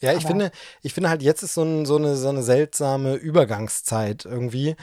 Ja, 0.00 0.12
ich 0.12 0.26
finde, 0.26 0.52
ich 0.82 0.94
finde 0.94 1.10
halt, 1.10 1.22
jetzt 1.22 1.42
ist 1.42 1.54
so, 1.54 1.62
ein, 1.62 1.84
so, 1.84 1.96
eine, 1.96 2.16
so 2.16 2.28
eine 2.28 2.42
seltsame 2.42 3.14
Übergangszeit 3.14 4.24
irgendwie. 4.24 4.76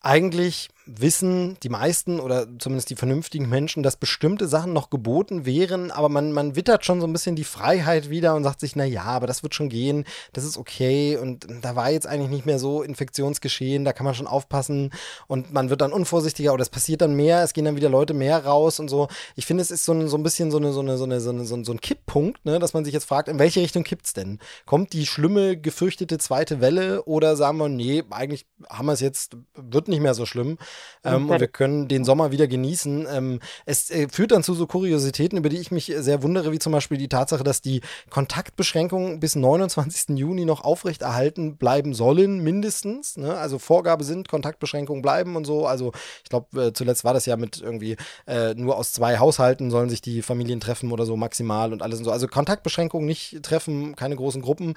Eigentlich 0.00 0.70
wissen 0.86 1.56
die 1.62 1.68
meisten 1.68 2.20
oder 2.20 2.46
zumindest 2.58 2.90
die 2.90 2.96
vernünftigen 2.96 3.48
Menschen, 3.48 3.82
dass 3.82 3.96
bestimmte 3.96 4.46
Sachen 4.46 4.72
noch 4.72 4.90
geboten 4.90 5.46
wären, 5.46 5.90
aber 5.90 6.08
man, 6.08 6.32
man 6.32 6.56
wittert 6.56 6.84
schon 6.84 7.00
so 7.00 7.06
ein 7.06 7.12
bisschen 7.12 7.36
die 7.36 7.44
Freiheit 7.44 8.10
wieder 8.10 8.34
und 8.34 8.44
sagt 8.44 8.60
sich, 8.60 8.76
na 8.76 8.84
ja, 8.84 9.04
aber 9.04 9.26
das 9.26 9.42
wird 9.42 9.54
schon 9.54 9.70
gehen, 9.70 10.04
das 10.34 10.44
ist 10.44 10.58
okay 10.58 11.16
und 11.16 11.46
da 11.62 11.74
war 11.74 11.90
jetzt 11.90 12.06
eigentlich 12.06 12.30
nicht 12.30 12.46
mehr 12.46 12.58
so 12.58 12.82
Infektionsgeschehen, 12.82 13.84
da 13.84 13.92
kann 13.92 14.04
man 14.04 14.14
schon 14.14 14.26
aufpassen 14.26 14.90
und 15.26 15.52
man 15.52 15.70
wird 15.70 15.80
dann 15.80 15.92
unvorsichtiger 15.92 16.52
oder 16.52 16.62
es 16.62 16.68
passiert 16.70 17.00
dann 17.00 17.14
mehr, 17.14 17.42
es 17.42 17.54
gehen 17.54 17.64
dann 17.64 17.76
wieder 17.76 17.88
Leute 17.88 18.12
mehr 18.12 18.44
raus 18.44 18.78
und 18.78 18.88
so. 18.88 19.08
Ich 19.36 19.46
finde, 19.46 19.62
es 19.62 19.70
ist 19.70 19.84
so 19.84 19.92
ein, 19.92 20.08
so 20.08 20.18
ein 20.18 20.22
bisschen 20.22 20.50
so, 20.50 20.58
eine, 20.58 20.72
so, 20.72 20.80
eine, 20.80 20.98
so, 20.98 21.04
eine, 21.04 21.20
so, 21.20 21.30
eine, 21.30 21.44
so, 21.44 21.72
ein, 21.72 21.80
Kipppunkt, 21.80 22.44
ne, 22.44 22.58
dass 22.58 22.74
man 22.74 22.84
sich 22.84 22.92
jetzt 22.92 23.04
fragt, 23.06 23.28
in 23.28 23.38
welche 23.38 23.60
Richtung 23.60 23.84
kippt's 23.84 24.12
denn? 24.12 24.38
Kommt 24.66 24.92
die 24.92 25.06
schlimme, 25.06 25.56
gefürchtete 25.56 26.18
zweite 26.18 26.60
Welle 26.60 27.04
oder 27.04 27.36
sagen 27.36 27.58
wir, 27.58 27.68
nee, 27.68 28.04
eigentlich 28.10 28.46
haben 28.68 28.86
wir 28.86 28.92
es 28.92 29.00
jetzt, 29.00 29.36
wird 29.54 29.88
nicht 29.88 30.00
mehr 30.00 30.14
so 30.14 30.26
schlimm. 30.26 30.58
Ähm, 31.04 31.30
und 31.30 31.40
wir 31.40 31.48
können 31.48 31.88
den 31.88 32.04
Sommer 32.04 32.32
wieder 32.32 32.46
genießen. 32.46 33.06
Ähm, 33.10 33.40
es 33.66 33.90
äh, 33.90 34.08
führt 34.08 34.32
dann 34.32 34.42
zu 34.42 34.54
so 34.54 34.66
Kuriositäten, 34.66 35.38
über 35.38 35.48
die 35.48 35.58
ich 35.58 35.70
mich 35.70 35.92
sehr 35.96 36.22
wundere, 36.22 36.52
wie 36.52 36.58
zum 36.58 36.72
Beispiel 36.72 36.98
die 36.98 37.08
Tatsache, 37.08 37.44
dass 37.44 37.60
die 37.60 37.82
Kontaktbeschränkungen 38.10 39.20
bis 39.20 39.36
29. 39.36 40.16
Juni 40.18 40.44
noch 40.44 40.64
aufrechterhalten 40.64 41.56
bleiben 41.56 41.94
sollen, 41.94 42.42
mindestens. 42.42 43.16
Ne? 43.16 43.34
Also 43.34 43.58
Vorgabe 43.58 44.04
sind, 44.04 44.28
Kontaktbeschränkungen 44.28 45.02
bleiben 45.02 45.36
und 45.36 45.44
so. 45.44 45.66
Also 45.66 45.92
ich 46.22 46.30
glaube, 46.30 46.66
äh, 46.66 46.72
zuletzt 46.72 47.04
war 47.04 47.14
das 47.14 47.26
ja 47.26 47.36
mit 47.36 47.60
irgendwie 47.60 47.96
äh, 48.26 48.54
nur 48.54 48.76
aus 48.76 48.92
zwei 48.92 49.18
Haushalten 49.18 49.70
sollen 49.70 49.90
sich 49.90 50.00
die 50.00 50.22
Familien 50.22 50.60
treffen 50.60 50.92
oder 50.92 51.04
so 51.04 51.16
maximal 51.16 51.72
und 51.72 51.82
alles 51.82 51.98
und 51.98 52.04
so. 52.04 52.10
Also 52.10 52.28
Kontaktbeschränkungen 52.28 53.06
nicht 53.06 53.42
treffen, 53.42 53.96
keine 53.96 54.16
großen 54.16 54.42
Gruppen. 54.42 54.74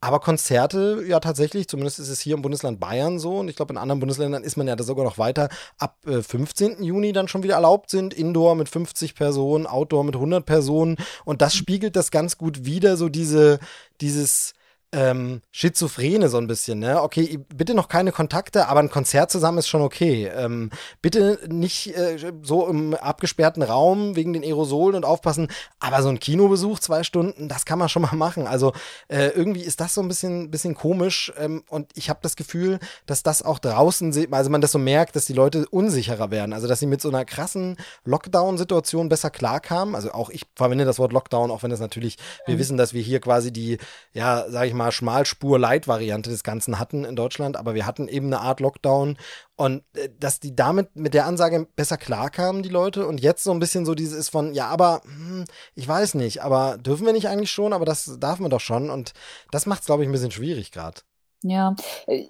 Aber 0.00 0.20
Konzerte, 0.20 1.02
ja 1.08 1.18
tatsächlich, 1.18 1.66
zumindest 1.66 1.98
ist 1.98 2.08
es 2.08 2.20
hier 2.20 2.34
im 2.36 2.42
Bundesland 2.42 2.78
Bayern 2.78 3.18
so. 3.18 3.38
Und 3.38 3.48
ich 3.48 3.56
glaube 3.56 3.72
in 3.72 3.78
anderen 3.78 3.98
Bundesländern 3.98 4.44
ist 4.44 4.56
man 4.56 4.68
ja 4.68 4.76
da 4.76 4.84
sogar 4.84 5.04
noch 5.04 5.18
weiter, 5.18 5.48
ab 5.76 5.98
äh, 6.06 6.22
15. 6.22 6.84
Juni 6.84 7.12
dann 7.12 7.26
schon 7.26 7.42
wieder 7.42 7.54
erlaubt 7.54 7.90
sind, 7.90 8.14
Indoor 8.14 8.54
mit 8.54 8.68
50 8.68 9.16
Personen, 9.16 9.66
Outdoor 9.66 10.04
mit 10.04 10.14
100 10.14 10.46
Personen. 10.46 10.96
Und 11.24 11.42
das 11.42 11.54
spiegelt 11.54 11.96
das 11.96 12.12
ganz 12.12 12.38
gut 12.38 12.64
wieder, 12.64 12.96
so 12.96 13.08
diese, 13.08 13.58
dieses 14.00 14.54
ähm, 14.92 15.42
Schizophrene 15.50 16.28
so 16.28 16.38
ein 16.38 16.46
bisschen, 16.46 16.78
ne? 16.78 17.02
Okay, 17.02 17.38
bitte 17.54 17.74
noch 17.74 17.88
keine 17.88 18.10
Kontakte, 18.10 18.68
aber 18.68 18.80
ein 18.80 18.90
Konzert 18.90 19.30
zusammen 19.30 19.58
ist 19.58 19.68
schon 19.68 19.82
okay. 19.82 20.30
Ähm, 20.34 20.70
bitte 21.02 21.38
nicht 21.48 21.94
äh, 21.96 22.32
so 22.42 22.66
im 22.66 22.94
abgesperrten 22.94 23.62
Raum 23.62 24.16
wegen 24.16 24.32
den 24.32 24.42
Aerosolen 24.42 24.96
und 24.96 25.04
aufpassen, 25.04 25.48
aber 25.78 26.02
so 26.02 26.08
ein 26.08 26.20
Kinobesuch 26.20 26.78
zwei 26.78 27.02
Stunden, 27.02 27.48
das 27.48 27.66
kann 27.66 27.78
man 27.78 27.90
schon 27.90 28.02
mal 28.02 28.14
machen. 28.14 28.46
Also 28.46 28.72
äh, 29.08 29.28
irgendwie 29.28 29.62
ist 29.62 29.80
das 29.80 29.92
so 29.92 30.00
ein 30.00 30.08
bisschen, 30.08 30.50
bisschen 30.50 30.74
komisch 30.74 31.32
ähm, 31.36 31.64
und 31.68 31.90
ich 31.94 32.08
habe 32.08 32.20
das 32.22 32.36
Gefühl, 32.36 32.78
dass 33.04 33.22
das 33.22 33.42
auch 33.42 33.58
draußen, 33.58 34.28
also 34.30 34.50
man 34.50 34.62
das 34.62 34.72
so 34.72 34.78
merkt, 34.78 35.16
dass 35.16 35.26
die 35.26 35.34
Leute 35.34 35.66
unsicherer 35.68 36.30
werden, 36.30 36.54
also 36.54 36.66
dass 36.66 36.80
sie 36.80 36.86
mit 36.86 37.02
so 37.02 37.10
einer 37.10 37.26
krassen 37.26 37.76
Lockdown-Situation 38.04 39.10
besser 39.10 39.28
klarkamen. 39.28 39.94
Also 39.94 40.12
auch 40.12 40.30
ich 40.30 40.44
verwende 40.54 40.86
das 40.86 40.98
Wort 40.98 41.12
Lockdown, 41.12 41.50
auch 41.50 41.62
wenn 41.62 41.70
es 41.70 41.80
natürlich, 41.80 42.16
wir 42.46 42.54
mhm. 42.54 42.58
wissen, 42.58 42.76
dass 42.78 42.94
wir 42.94 43.02
hier 43.02 43.20
quasi 43.20 43.52
die, 43.52 43.76
ja, 44.14 44.46
sag 44.48 44.66
ich 44.66 44.74
mal, 44.74 44.77
mal 44.78 44.92
Schmalspur-Light-Variante 44.92 46.30
des 46.30 46.42
Ganzen 46.42 46.78
hatten 46.78 47.04
in 47.04 47.16
Deutschland, 47.16 47.58
aber 47.58 47.74
wir 47.74 47.84
hatten 47.84 48.08
eben 48.08 48.28
eine 48.28 48.40
Art 48.40 48.60
Lockdown. 48.60 49.18
Und 49.56 49.82
äh, 49.94 50.08
dass 50.18 50.40
die 50.40 50.56
damit 50.56 50.96
mit 50.96 51.12
der 51.12 51.26
Ansage 51.26 51.66
besser 51.76 51.98
klarkamen, 51.98 52.62
die 52.62 52.70
Leute, 52.70 53.06
und 53.06 53.20
jetzt 53.20 53.44
so 53.44 53.50
ein 53.50 53.58
bisschen 53.58 53.84
so 53.84 53.94
dieses 53.94 54.18
ist 54.18 54.30
von, 54.30 54.54
ja, 54.54 54.68
aber 54.68 55.02
hm, 55.04 55.44
ich 55.74 55.86
weiß 55.86 56.14
nicht, 56.14 56.42
aber 56.42 56.78
dürfen 56.78 57.04
wir 57.04 57.12
nicht 57.12 57.28
eigentlich 57.28 57.50
schon, 57.50 57.74
aber 57.74 57.84
das 57.84 58.16
darf 58.18 58.38
man 58.38 58.50
doch 58.50 58.60
schon. 58.60 58.88
Und 58.88 59.12
das 59.50 59.66
macht 59.66 59.80
es, 59.80 59.86
glaube 59.86 60.02
ich, 60.02 60.08
ein 60.08 60.12
bisschen 60.12 60.30
schwierig 60.30 60.72
gerade. 60.72 61.02
Ja, 61.42 61.76
äh, 62.06 62.28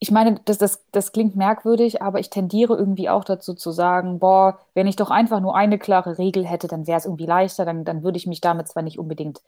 ich 0.00 0.12
meine, 0.12 0.40
das, 0.44 0.58
das, 0.58 0.84
das 0.92 1.10
klingt 1.10 1.34
merkwürdig, 1.34 2.02
aber 2.02 2.20
ich 2.20 2.30
tendiere 2.30 2.76
irgendwie 2.76 3.08
auch 3.08 3.24
dazu 3.24 3.54
zu 3.54 3.72
sagen, 3.72 4.20
boah, 4.20 4.60
wenn 4.74 4.86
ich 4.86 4.94
doch 4.94 5.10
einfach 5.10 5.40
nur 5.40 5.56
eine 5.56 5.78
klare 5.78 6.18
Regel 6.18 6.46
hätte, 6.46 6.68
dann 6.68 6.86
wäre 6.86 6.98
es 6.98 7.04
irgendwie 7.04 7.26
leichter, 7.26 7.64
dann, 7.64 7.84
dann 7.84 8.04
würde 8.04 8.16
ich 8.16 8.26
mich 8.26 8.40
damit 8.40 8.68
zwar 8.68 8.84
nicht 8.84 8.98
unbedingt 8.98 9.42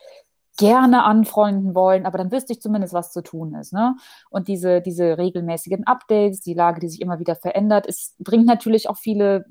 gerne 0.61 1.05
anfreunden 1.05 1.75
wollen, 1.75 2.05
aber 2.05 2.18
dann 2.18 2.31
wüsste 2.31 2.53
ich 2.53 2.61
zumindest, 2.61 2.92
was 2.92 3.12
zu 3.12 3.23
tun 3.23 3.55
ist. 3.55 3.73
Ne? 3.73 3.96
Und 4.29 4.46
diese, 4.46 4.83
diese 4.83 5.16
regelmäßigen 5.16 5.87
Updates, 5.87 6.40
die 6.40 6.53
Lage, 6.53 6.81
die 6.81 6.88
sich 6.88 7.01
immer 7.01 7.18
wieder 7.18 7.35
verändert, 7.35 7.87
es 7.88 8.14
bringt 8.18 8.44
natürlich 8.44 8.90
auch 8.90 8.99
viele 8.99 9.46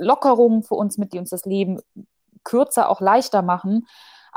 Lockerungen 0.00 0.64
für 0.64 0.74
uns 0.74 0.98
mit, 0.98 1.12
die 1.12 1.20
uns 1.20 1.30
das 1.30 1.44
Leben 1.44 1.78
kürzer, 2.42 2.88
auch 2.88 3.00
leichter 3.00 3.42
machen. 3.42 3.86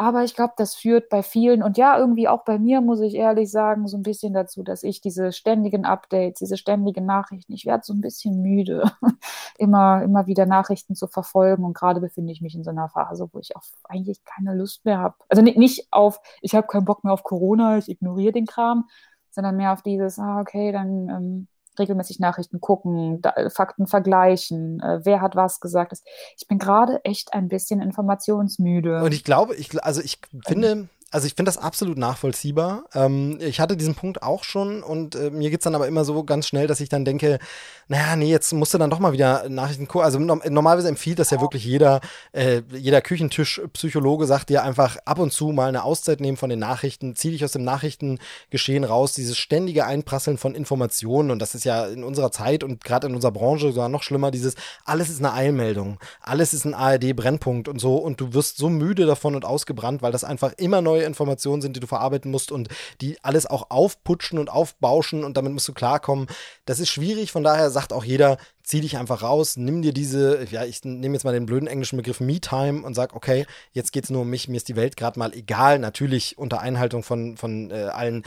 Aber 0.01 0.23
ich 0.23 0.33
glaube, 0.33 0.53
das 0.55 0.75
führt 0.75 1.09
bei 1.09 1.21
vielen 1.21 1.61
und 1.61 1.77
ja, 1.77 1.99
irgendwie 1.99 2.29
auch 2.29 2.45
bei 2.45 2.57
mir, 2.57 2.79
muss 2.79 3.01
ich 3.01 3.15
ehrlich 3.15 3.51
sagen, 3.51 3.85
so 3.85 3.97
ein 3.97 4.01
bisschen 4.03 4.33
dazu, 4.33 4.63
dass 4.63 4.83
ich 4.83 5.01
diese 5.01 5.33
ständigen 5.33 5.83
Updates, 5.83 6.39
diese 6.39 6.55
ständigen 6.55 7.05
Nachrichten, 7.05 7.51
ich 7.51 7.65
werde 7.65 7.83
so 7.83 7.91
ein 7.91 7.99
bisschen 7.99 8.41
müde, 8.41 8.89
immer, 9.57 10.01
immer 10.01 10.25
wieder 10.25 10.45
Nachrichten 10.45 10.95
zu 10.95 11.07
verfolgen. 11.07 11.65
Und 11.65 11.73
gerade 11.73 11.99
befinde 11.99 12.31
ich 12.31 12.39
mich 12.41 12.55
in 12.55 12.63
so 12.63 12.69
einer 12.69 12.87
Phase, 12.87 13.27
wo 13.33 13.39
ich 13.39 13.57
auf 13.57 13.73
eigentlich 13.83 14.23
keine 14.23 14.55
Lust 14.55 14.85
mehr 14.85 14.99
habe. 14.99 15.15
Also 15.27 15.41
nicht, 15.41 15.57
nicht 15.57 15.87
auf, 15.91 16.21
ich 16.41 16.55
habe 16.55 16.67
keinen 16.67 16.85
Bock 16.85 17.03
mehr 17.03 17.11
auf 17.11 17.23
Corona, 17.23 17.77
ich 17.77 17.89
ignoriere 17.89 18.31
den 18.31 18.45
Kram, 18.45 18.87
sondern 19.31 19.57
mehr 19.57 19.73
auf 19.73 19.81
dieses, 19.81 20.17
ah, 20.17 20.39
okay, 20.39 20.71
dann 20.71 21.09
ähm, 21.09 21.47
regelmäßig 21.79 22.19
Nachrichten 22.19 22.59
gucken, 22.59 23.21
da, 23.21 23.33
Fakten 23.49 23.87
vergleichen, 23.87 24.79
äh, 24.81 24.99
wer 25.03 25.21
hat 25.21 25.35
was 25.35 25.59
gesagt. 25.59 25.93
Ich 26.37 26.47
bin 26.47 26.59
gerade 26.59 27.03
echt 27.03 27.33
ein 27.33 27.47
bisschen 27.47 27.81
informationsmüde. 27.81 29.01
Und 29.01 29.13
ich 29.13 29.23
glaube, 29.23 29.55
ich, 29.55 29.83
also 29.83 30.01
ich 30.01 30.19
finde, 30.45 30.89
also 31.11 31.25
ich 31.25 31.33
finde 31.33 31.49
das 31.49 31.57
absolut 31.57 31.97
nachvollziehbar. 31.97 32.83
Ähm, 32.93 33.39
ich 33.41 33.59
hatte 33.59 33.75
diesen 33.75 33.95
Punkt 33.95 34.21
auch 34.21 34.43
schon 34.43 34.83
und 34.83 35.15
äh, 35.15 35.31
mir 35.31 35.51
es 35.51 35.59
dann 35.63 35.75
aber 35.75 35.87
immer 35.87 36.05
so 36.05 36.23
ganz 36.23 36.47
schnell, 36.47 36.67
dass 36.67 36.79
ich 36.79 36.89
dann 36.89 37.05
denke, 37.05 37.39
naja, 37.87 38.15
nee, 38.15 38.29
jetzt 38.29 38.53
musst 38.53 38.73
du 38.75 38.77
dann 38.77 38.91
doch 38.91 38.99
mal 38.99 39.13
wieder 39.13 39.49
Nachrichten 39.49 39.87
gucken. 39.87 40.05
Also 40.05 40.19
no 40.19 40.39
normalerweise 40.47 40.87
empfiehlt 40.87 41.17
das 41.17 41.31
ja 41.31 41.41
wirklich 41.41 41.65
jeder, 41.65 42.01
äh, 42.31 42.61
jeder 42.71 43.01
Küchentischpsychologe 43.01 44.27
sagt 44.27 44.49
dir 44.49 44.63
einfach 44.63 44.97
ab 45.05 45.17
und 45.17 45.33
zu 45.33 45.47
mal 45.47 45.69
eine 45.69 45.83
Auszeit 45.83 46.21
nehmen 46.21 46.37
von 46.37 46.51
den 46.51 46.59
Nachrichten, 46.59 47.15
zieh 47.15 47.31
dich 47.31 47.43
aus 47.43 47.53
dem 47.53 47.63
Nachrichtengeschehen 47.63 48.83
raus, 48.83 49.13
dieses 49.13 49.37
ständige 49.37 49.85
Einprasseln 49.85 50.37
von 50.37 50.53
Informationen 50.53 51.31
und 51.31 51.39
das 51.39 51.55
ist 51.55 51.65
ja 51.65 51.87
in 51.87 52.03
unserer 52.03 52.31
Zeit 52.31 52.63
und 52.63 52.83
gerade 52.83 53.07
in 53.07 53.15
unserer 53.15 53.31
Branche 53.31 53.71
sogar 53.71 53.89
noch 53.89 54.03
schlimmer, 54.03 54.29
dieses 54.29 54.53
alles 54.85 55.09
ist 55.09 55.19
eine 55.19 55.33
Eilmeldung, 55.33 55.99
alles 56.21 56.53
ist 56.53 56.65
ein 56.65 56.75
ARD-Brennpunkt 56.75 57.67
und 57.67 57.79
so 57.79 57.95
und 57.95 58.21
du 58.21 58.33
wirst 58.33 58.57
so 58.57 58.69
müde 58.69 59.07
davon 59.07 59.35
und 59.35 59.45
ausgebrannt, 59.45 60.03
weil 60.03 60.11
das 60.11 60.23
einfach 60.23 60.53
immer 60.57 60.81
neu 60.81 60.98
neue 60.99 61.07
Informationen 61.07 61.61
sind, 61.61 61.75
die 61.75 61.79
du 61.79 61.87
verarbeiten 61.87 62.31
musst 62.31 62.51
und 62.51 62.69
die 63.01 63.17
alles 63.23 63.45
auch 63.45 63.69
aufputschen 63.69 64.39
und 64.39 64.49
aufbauschen 64.49 65.23
und 65.23 65.37
damit 65.37 65.53
musst 65.53 65.67
du 65.67 65.73
klarkommen. 65.73 66.27
Das 66.65 66.79
ist 66.79 66.89
schwierig, 66.89 67.31
von 67.31 67.43
daher 67.43 67.69
sagt 67.69 67.93
auch 67.93 68.03
jeder, 68.03 68.37
zieh 68.63 68.81
dich 68.81 68.97
einfach 68.97 69.23
raus, 69.23 69.57
nimm 69.57 69.81
dir 69.81 69.93
diese, 69.93 70.45
ja, 70.51 70.63
ich 70.63 70.83
nehme 70.83 71.15
jetzt 71.15 71.23
mal 71.23 71.33
den 71.33 71.45
blöden 71.45 71.67
englischen 71.67 71.97
Begriff 71.97 72.19
Me-Time 72.19 72.83
und 72.83 72.93
sag, 72.93 73.15
okay, 73.15 73.45
jetzt 73.71 73.91
geht 73.91 74.03
es 74.03 74.09
nur 74.09 74.21
um 74.21 74.29
mich, 74.29 74.47
mir 74.47 74.57
ist 74.57 74.67
die 74.67 74.75
Welt 74.75 74.95
gerade 74.95 75.17
mal 75.17 75.33
egal, 75.33 75.79
natürlich 75.79 76.37
unter 76.37 76.59
Einhaltung 76.59 77.01
von, 77.01 77.37
von 77.37 77.71
äh, 77.71 77.85
allen 77.85 78.23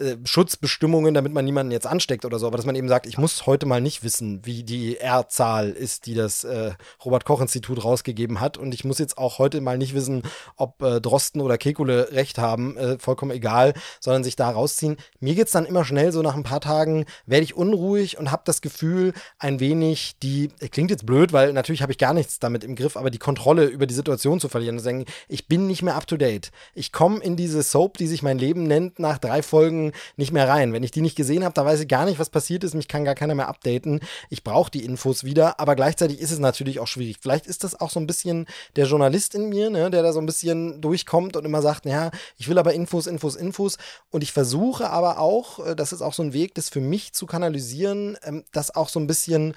äh, 0.00 0.16
Schutzbestimmungen, 0.24 1.14
damit 1.14 1.32
man 1.32 1.44
niemanden 1.44 1.72
jetzt 1.72 1.86
ansteckt 1.86 2.24
oder 2.24 2.38
so, 2.38 2.46
aber 2.46 2.56
dass 2.56 2.66
man 2.66 2.74
eben 2.74 2.88
sagt, 2.88 3.06
ich 3.06 3.18
muss 3.18 3.46
heute 3.46 3.66
mal 3.66 3.80
nicht 3.80 4.02
wissen, 4.02 4.40
wie 4.44 4.62
die 4.62 4.96
R-Zahl 4.96 5.70
ist, 5.70 6.06
die 6.06 6.14
das 6.14 6.44
äh, 6.44 6.72
Robert-Koch-Institut 7.04 7.84
rausgegeben 7.84 8.40
hat. 8.40 8.56
Und 8.56 8.72
ich 8.72 8.84
muss 8.84 8.98
jetzt 8.98 9.18
auch 9.18 9.38
heute 9.38 9.60
mal 9.60 9.78
nicht 9.78 9.94
wissen, 9.94 10.22
ob 10.56 10.82
äh, 10.82 11.00
Drosten 11.00 11.40
oder 11.40 11.58
Kekule 11.58 12.12
recht 12.12 12.38
haben, 12.38 12.76
äh, 12.76 12.98
vollkommen 12.98 13.30
egal, 13.30 13.74
sondern 14.00 14.24
sich 14.24 14.36
da 14.36 14.50
rausziehen. 14.50 14.96
Mir 15.20 15.34
geht 15.34 15.46
es 15.46 15.52
dann 15.52 15.66
immer 15.66 15.84
schnell, 15.84 16.12
so 16.12 16.22
nach 16.22 16.34
ein 16.34 16.44
paar 16.44 16.60
Tagen 16.60 17.04
werde 17.26 17.44
ich 17.44 17.54
unruhig 17.54 18.18
und 18.18 18.30
habe 18.30 18.42
das 18.46 18.62
Gefühl, 18.62 19.12
ein 19.38 19.60
wenig 19.60 20.16
die, 20.22 20.48
klingt 20.70 20.90
jetzt 20.90 21.04
blöd, 21.04 21.32
weil 21.32 21.52
natürlich 21.52 21.82
habe 21.82 21.92
ich 21.92 21.98
gar 21.98 22.14
nichts 22.14 22.38
damit 22.38 22.64
im 22.64 22.74
Griff, 22.74 22.96
aber 22.96 23.10
die 23.10 23.18
Kontrolle 23.18 23.66
über 23.66 23.86
die 23.86 23.94
Situation 23.94 24.40
zu 24.40 24.48
verlieren 24.48 24.76
und 24.76 24.80
zu 24.80 24.84
sagen, 24.84 25.04
ich 25.28 25.46
bin 25.46 25.66
nicht 25.66 25.82
mehr 25.82 25.96
up 25.96 26.06
to 26.06 26.16
date. 26.16 26.50
Ich 26.74 26.90
komme 26.92 27.22
in 27.22 27.36
diese 27.36 27.62
Soap, 27.62 27.98
die 27.98 28.06
sich 28.06 28.22
mein 28.22 28.38
Leben 28.38 28.62
nennt, 28.62 28.98
nach 28.98 29.18
drei 29.18 29.42
Folgen 29.42 29.89
Folgen 29.90 30.16
nicht 30.16 30.32
mehr 30.32 30.48
rein. 30.48 30.72
Wenn 30.72 30.82
ich 30.82 30.90
die 30.90 31.00
nicht 31.00 31.16
gesehen 31.16 31.44
habe, 31.44 31.54
da 31.54 31.64
weiß 31.64 31.80
ich 31.80 31.88
gar 31.88 32.04
nicht, 32.04 32.18
was 32.18 32.30
passiert 32.30 32.64
ist. 32.64 32.74
Mich 32.74 32.88
kann 32.88 33.04
gar 33.04 33.14
keiner 33.14 33.34
mehr 33.34 33.48
updaten. 33.48 34.00
Ich 34.28 34.44
brauche 34.44 34.70
die 34.70 34.84
Infos 34.84 35.24
wieder, 35.24 35.60
aber 35.60 35.76
gleichzeitig 35.76 36.20
ist 36.20 36.30
es 36.30 36.38
natürlich 36.38 36.80
auch 36.80 36.86
schwierig. 36.86 37.18
Vielleicht 37.20 37.46
ist 37.46 37.64
das 37.64 37.80
auch 37.80 37.90
so 37.90 38.00
ein 38.00 38.06
bisschen 38.06 38.46
der 38.76 38.86
Journalist 38.86 39.34
in 39.34 39.48
mir, 39.48 39.70
ne, 39.70 39.90
der 39.90 40.02
da 40.02 40.12
so 40.12 40.20
ein 40.20 40.26
bisschen 40.26 40.80
durchkommt 40.80 41.36
und 41.36 41.44
immer 41.44 41.62
sagt, 41.62 41.86
ja, 41.86 42.10
ich 42.36 42.48
will 42.48 42.58
aber 42.58 42.74
Infos, 42.74 43.06
Infos, 43.06 43.36
Infos. 43.36 43.78
Und 44.10 44.22
ich 44.22 44.32
versuche 44.32 44.90
aber 44.90 45.18
auch, 45.18 45.64
äh, 45.64 45.76
das 45.76 45.92
ist 45.92 46.02
auch 46.02 46.14
so 46.14 46.22
ein 46.22 46.32
Weg, 46.32 46.54
das 46.54 46.68
für 46.68 46.80
mich 46.80 47.12
zu 47.12 47.26
kanalisieren, 47.26 48.16
ähm, 48.22 48.44
das 48.52 48.74
auch 48.74 48.88
so 48.88 49.00
ein 49.00 49.06
bisschen 49.06 49.54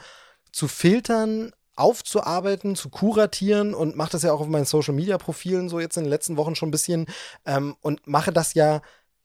zu 0.51 0.67
filtern, 0.67 1.51
aufzuarbeiten, 1.75 2.75
zu 2.75 2.89
kuratieren 2.89 3.73
und 3.73 3.95
mache 3.95 4.11
das 4.11 4.21
ja 4.21 4.31
auch 4.31 4.41
auf 4.41 4.47
meinen 4.47 4.65
Social 4.65 4.93
Media 4.93 5.17
Profilen 5.17 5.69
so 5.69 5.79
jetzt 5.79 5.97
in 5.97 6.03
den 6.03 6.11
letzten 6.11 6.37
Wochen 6.37 6.53
schon 6.53 6.69
ein 6.69 6.71
bisschen 6.71 7.07
ähm, 7.47 7.75
und 7.81 8.05
mache 8.05 8.31
das 8.31 8.53
ja 8.53 8.81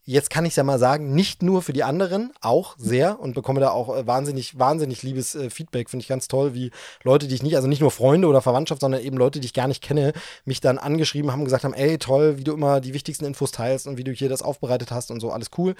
jetzt 0.08 0.30
kann 0.30 0.46
ich 0.46 0.52
es 0.52 0.56
ja 0.56 0.64
mal 0.64 0.78
sagen, 0.78 1.14
nicht 1.14 1.42
nur 1.42 1.60
für 1.60 1.74
die 1.74 1.84
anderen, 1.84 2.32
auch 2.40 2.76
sehr 2.78 3.20
und 3.20 3.34
bekomme 3.34 3.60
da 3.60 3.70
auch 3.70 3.94
äh, 3.94 4.06
wahnsinnig, 4.06 4.58
wahnsinnig 4.58 5.02
liebes 5.02 5.34
äh, 5.34 5.50
Feedback. 5.50 5.90
Finde 5.90 6.02
ich 6.02 6.08
ganz 6.08 6.28
toll, 6.28 6.54
wie 6.54 6.70
Leute, 7.04 7.28
die 7.28 7.34
ich 7.34 7.42
nicht, 7.42 7.56
also 7.56 7.68
nicht 7.68 7.82
nur 7.82 7.90
Freunde 7.90 8.26
oder 8.26 8.40
Verwandtschaft, 8.40 8.80
sondern 8.80 9.02
eben 9.02 9.18
Leute, 9.18 9.38
die 9.38 9.44
ich 9.44 9.52
gar 9.52 9.68
nicht 9.68 9.82
kenne, 9.82 10.14
mich 10.46 10.62
dann 10.62 10.78
angeschrieben 10.78 11.30
haben, 11.30 11.44
gesagt 11.44 11.64
haben, 11.64 11.74
ey, 11.74 11.98
toll, 11.98 12.38
wie 12.38 12.44
du 12.44 12.54
immer 12.54 12.80
die 12.80 12.94
wichtigsten 12.94 13.26
Infos 13.26 13.52
teilst 13.52 13.86
und 13.86 13.98
wie 13.98 14.04
du 14.04 14.10
hier 14.12 14.30
das 14.30 14.40
aufbereitet 14.40 14.90
hast 14.92 15.10
und 15.10 15.20
so, 15.20 15.30
alles 15.30 15.50
cool. 15.58 15.74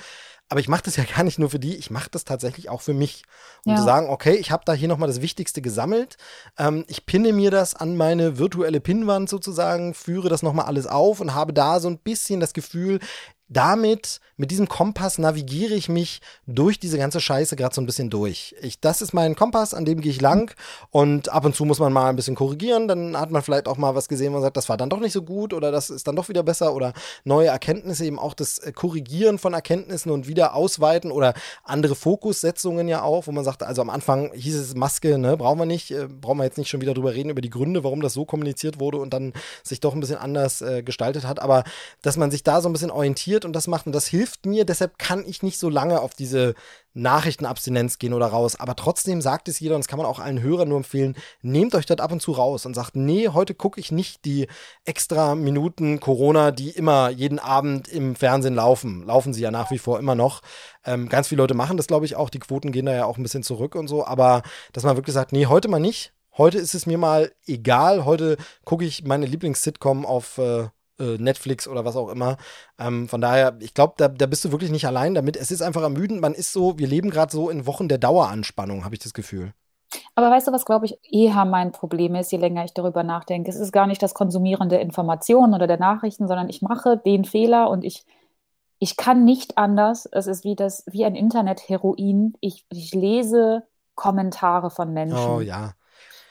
Aber 0.50 0.60
ich 0.60 0.68
mache 0.68 0.82
das 0.84 0.96
ja 0.96 1.04
gar 1.04 1.24
nicht 1.24 1.38
nur 1.38 1.50
für 1.50 1.58
die, 1.58 1.76
ich 1.76 1.90
mache 1.90 2.08
das 2.10 2.24
tatsächlich 2.24 2.68
auch 2.68 2.80
für 2.82 2.94
mich. 2.94 3.22
Um 3.64 3.72
ja. 3.72 3.78
zu 3.78 3.84
sagen, 3.84 4.08
okay, 4.08 4.34
ich 4.34 4.50
habe 4.50 4.62
da 4.64 4.72
hier 4.72 4.88
nochmal 4.88 5.08
das 5.08 5.20
Wichtigste 5.20 5.60
gesammelt. 5.62 6.16
Ähm, 6.58 6.84
ich 6.88 7.06
pinne 7.06 7.32
mir 7.32 7.50
das 7.50 7.74
an 7.74 7.96
meine 7.96 8.38
virtuelle 8.38 8.80
Pinnwand 8.80 9.28
sozusagen, 9.28 9.94
führe 9.94 10.28
das 10.28 10.42
nochmal 10.42 10.66
alles 10.66 10.86
auf 10.86 11.20
und 11.20 11.34
habe 11.34 11.52
da 11.52 11.80
so 11.80 11.88
ein 11.88 11.98
bisschen 11.98 12.40
das 12.40 12.52
Gefühl, 12.52 13.00
damit, 13.48 14.20
mit 14.36 14.50
diesem 14.50 14.68
Kompass 14.68 15.18
navigiere 15.18 15.74
ich 15.74 15.88
mich 15.88 16.20
durch 16.46 16.78
diese 16.78 16.98
ganze 16.98 17.20
Scheiße 17.20 17.56
gerade 17.56 17.74
so 17.74 17.80
ein 17.80 17.86
bisschen 17.86 18.10
durch. 18.10 18.54
Ich, 18.60 18.78
das 18.80 19.02
ist 19.02 19.12
mein 19.12 19.34
Kompass, 19.34 19.74
an 19.74 19.84
dem 19.84 20.00
gehe 20.00 20.12
ich 20.12 20.20
lang. 20.20 20.54
Und 20.90 21.30
ab 21.30 21.44
und 21.44 21.56
zu 21.56 21.64
muss 21.64 21.78
man 21.78 21.92
mal 21.92 22.08
ein 22.08 22.16
bisschen 22.16 22.34
korrigieren, 22.34 22.88
dann 22.88 23.18
hat 23.18 23.30
man 23.30 23.42
vielleicht 23.42 23.66
auch 23.66 23.78
mal 23.78 23.94
was 23.94 24.08
gesehen, 24.08 24.28
wo 24.28 24.34
man 24.34 24.42
sagt, 24.42 24.56
das 24.56 24.68
war 24.68 24.76
dann 24.76 24.90
doch 24.90 25.00
nicht 25.00 25.12
so 25.12 25.22
gut 25.22 25.52
oder 25.54 25.72
das 25.72 25.90
ist 25.90 26.06
dann 26.06 26.16
doch 26.16 26.28
wieder 26.28 26.42
besser. 26.42 26.74
Oder 26.74 26.92
neue 27.24 27.48
Erkenntnisse, 27.48 28.04
eben 28.04 28.18
auch 28.18 28.34
das 28.34 28.58
äh, 28.58 28.72
Korrigieren 28.72 29.38
von 29.38 29.54
Erkenntnissen 29.54 30.10
und 30.10 30.28
wieder 30.28 30.54
ausweiten 30.54 31.10
oder 31.10 31.34
andere 31.64 31.94
Fokussetzungen 31.94 32.86
ja 32.86 33.02
auch, 33.02 33.26
wo 33.26 33.32
man 33.32 33.44
sagt, 33.44 33.62
also 33.62 33.82
am 33.82 33.90
Anfang 33.90 34.32
hieß 34.32 34.56
es 34.56 34.74
Maske, 34.74 35.18
ne, 35.18 35.36
brauchen 35.36 35.58
wir 35.58 35.66
nicht, 35.66 35.90
äh, 35.90 36.06
brauchen 36.06 36.38
wir 36.38 36.44
jetzt 36.44 36.58
nicht 36.58 36.68
schon 36.68 36.80
wieder 36.80 36.94
drüber 36.94 37.14
reden, 37.14 37.30
über 37.30 37.40
die 37.40 37.50
Gründe, 37.50 37.82
warum 37.82 38.02
das 38.02 38.12
so 38.12 38.24
kommuniziert 38.24 38.78
wurde 38.78 38.98
und 38.98 39.12
dann 39.12 39.32
sich 39.62 39.80
doch 39.80 39.94
ein 39.94 40.00
bisschen 40.00 40.18
anders 40.18 40.60
äh, 40.60 40.82
gestaltet 40.82 41.26
hat, 41.26 41.40
aber 41.40 41.64
dass 42.02 42.16
man 42.16 42.30
sich 42.30 42.42
da 42.42 42.60
so 42.60 42.68
ein 42.68 42.72
bisschen 42.72 42.90
orientiert, 42.90 43.37
konsumiert 43.38 43.44
und 43.44 43.52
das 43.54 43.66
macht 43.66 43.86
und 43.86 43.92
das 43.92 44.06
hilft 44.06 44.46
mir. 44.46 44.64
Deshalb 44.64 44.98
kann 44.98 45.24
ich 45.26 45.42
nicht 45.42 45.58
so 45.58 45.68
lange 45.70 46.00
auf 46.00 46.14
diese 46.14 46.54
Nachrichtenabstinenz 46.94 47.98
gehen 47.98 48.12
oder 48.12 48.26
raus. 48.26 48.58
Aber 48.58 48.74
trotzdem 48.74 49.20
sagt 49.20 49.48
es 49.48 49.60
jeder, 49.60 49.76
und 49.76 49.82
das 49.82 49.88
kann 49.88 49.98
man 49.98 50.06
auch 50.06 50.18
allen 50.18 50.42
Hörern 50.42 50.68
nur 50.68 50.78
empfehlen, 50.78 51.16
nehmt 51.42 51.74
euch 51.74 51.86
dort 51.86 52.00
ab 52.00 52.12
und 52.12 52.20
zu 52.20 52.32
raus 52.32 52.66
und 52.66 52.74
sagt, 52.74 52.96
nee, 52.96 53.28
heute 53.28 53.54
gucke 53.54 53.80
ich 53.80 53.92
nicht 53.92 54.24
die 54.24 54.48
extra 54.84 55.34
Minuten 55.34 56.00
Corona, 56.00 56.50
die 56.50 56.70
immer 56.70 57.10
jeden 57.10 57.38
Abend 57.38 57.88
im 57.88 58.16
Fernsehen 58.16 58.54
laufen. 58.54 59.04
Laufen 59.06 59.32
sie 59.32 59.42
ja 59.42 59.50
nach 59.50 59.70
wie 59.70 59.78
vor 59.78 59.98
immer 59.98 60.14
noch. 60.14 60.42
Ähm, 60.84 61.08
ganz 61.08 61.28
viele 61.28 61.42
Leute 61.42 61.54
machen 61.54 61.76
das, 61.76 61.86
glaube 61.86 62.06
ich, 62.06 62.16
auch. 62.16 62.30
Die 62.30 62.40
Quoten 62.40 62.72
gehen 62.72 62.86
da 62.86 62.94
ja 62.94 63.04
auch 63.04 63.18
ein 63.18 63.22
bisschen 63.22 63.42
zurück 63.42 63.74
und 63.74 63.88
so. 63.88 64.04
Aber 64.04 64.42
dass 64.72 64.84
man 64.84 64.96
wirklich 64.96 65.14
sagt, 65.14 65.32
nee, 65.32 65.46
heute 65.46 65.68
mal 65.68 65.80
nicht. 65.80 66.12
Heute 66.36 66.58
ist 66.58 66.74
es 66.74 66.86
mir 66.86 66.98
mal 66.98 67.32
egal. 67.46 68.04
Heute 68.04 68.36
gucke 68.64 68.84
ich 68.84 69.04
meine 69.04 69.26
Lieblings-Sitcom 69.26 70.06
auf 70.06 70.38
äh, 70.38 70.68
Netflix 70.98 71.68
oder 71.68 71.84
was 71.84 71.96
auch 71.96 72.08
immer. 72.08 72.36
Ähm, 72.78 73.08
von 73.08 73.20
daher, 73.20 73.56
ich 73.60 73.74
glaube, 73.74 73.94
da, 73.96 74.08
da 74.08 74.26
bist 74.26 74.44
du 74.44 74.52
wirklich 74.52 74.70
nicht 74.70 74.86
allein 74.86 75.14
damit. 75.14 75.36
Es 75.36 75.50
ist 75.50 75.62
einfach 75.62 75.82
ermüdend. 75.82 76.20
Man 76.20 76.34
ist 76.34 76.52
so, 76.52 76.78
wir 76.78 76.86
leben 76.86 77.10
gerade 77.10 77.32
so 77.32 77.50
in 77.50 77.66
Wochen 77.66 77.88
der 77.88 77.98
Daueranspannung, 77.98 78.84
habe 78.84 78.94
ich 78.94 79.00
das 79.00 79.14
Gefühl. 79.14 79.52
Aber 80.14 80.30
weißt 80.30 80.48
du, 80.48 80.52
was, 80.52 80.64
glaube 80.64 80.86
ich, 80.86 80.98
eher 81.10 81.44
mein 81.44 81.72
Problem 81.72 82.14
ist, 82.14 82.30
je 82.30 82.38
länger 82.38 82.64
ich 82.64 82.74
darüber 82.74 83.02
nachdenke? 83.02 83.50
Es 83.50 83.56
ist 83.56 83.72
gar 83.72 83.86
nicht 83.86 84.02
das 84.02 84.14
Konsumieren 84.14 84.68
der 84.68 84.80
Informationen 84.80 85.54
oder 85.54 85.66
der 85.66 85.78
Nachrichten, 85.78 86.28
sondern 86.28 86.48
ich 86.48 86.60
mache 86.60 86.98
den 86.98 87.24
Fehler 87.24 87.70
und 87.70 87.84
ich, 87.84 88.04
ich 88.78 88.96
kann 88.96 89.24
nicht 89.24 89.56
anders. 89.56 90.06
Es 90.10 90.26
ist 90.26 90.44
wie, 90.44 90.56
das, 90.56 90.84
wie 90.86 91.04
ein 91.04 91.14
Internet-Heroin. 91.14 92.34
Ich, 92.40 92.66
ich 92.70 92.94
lese 92.94 93.62
Kommentare 93.94 94.70
von 94.70 94.92
Menschen. 94.92 95.16
Oh 95.18 95.40
ja. 95.40 95.72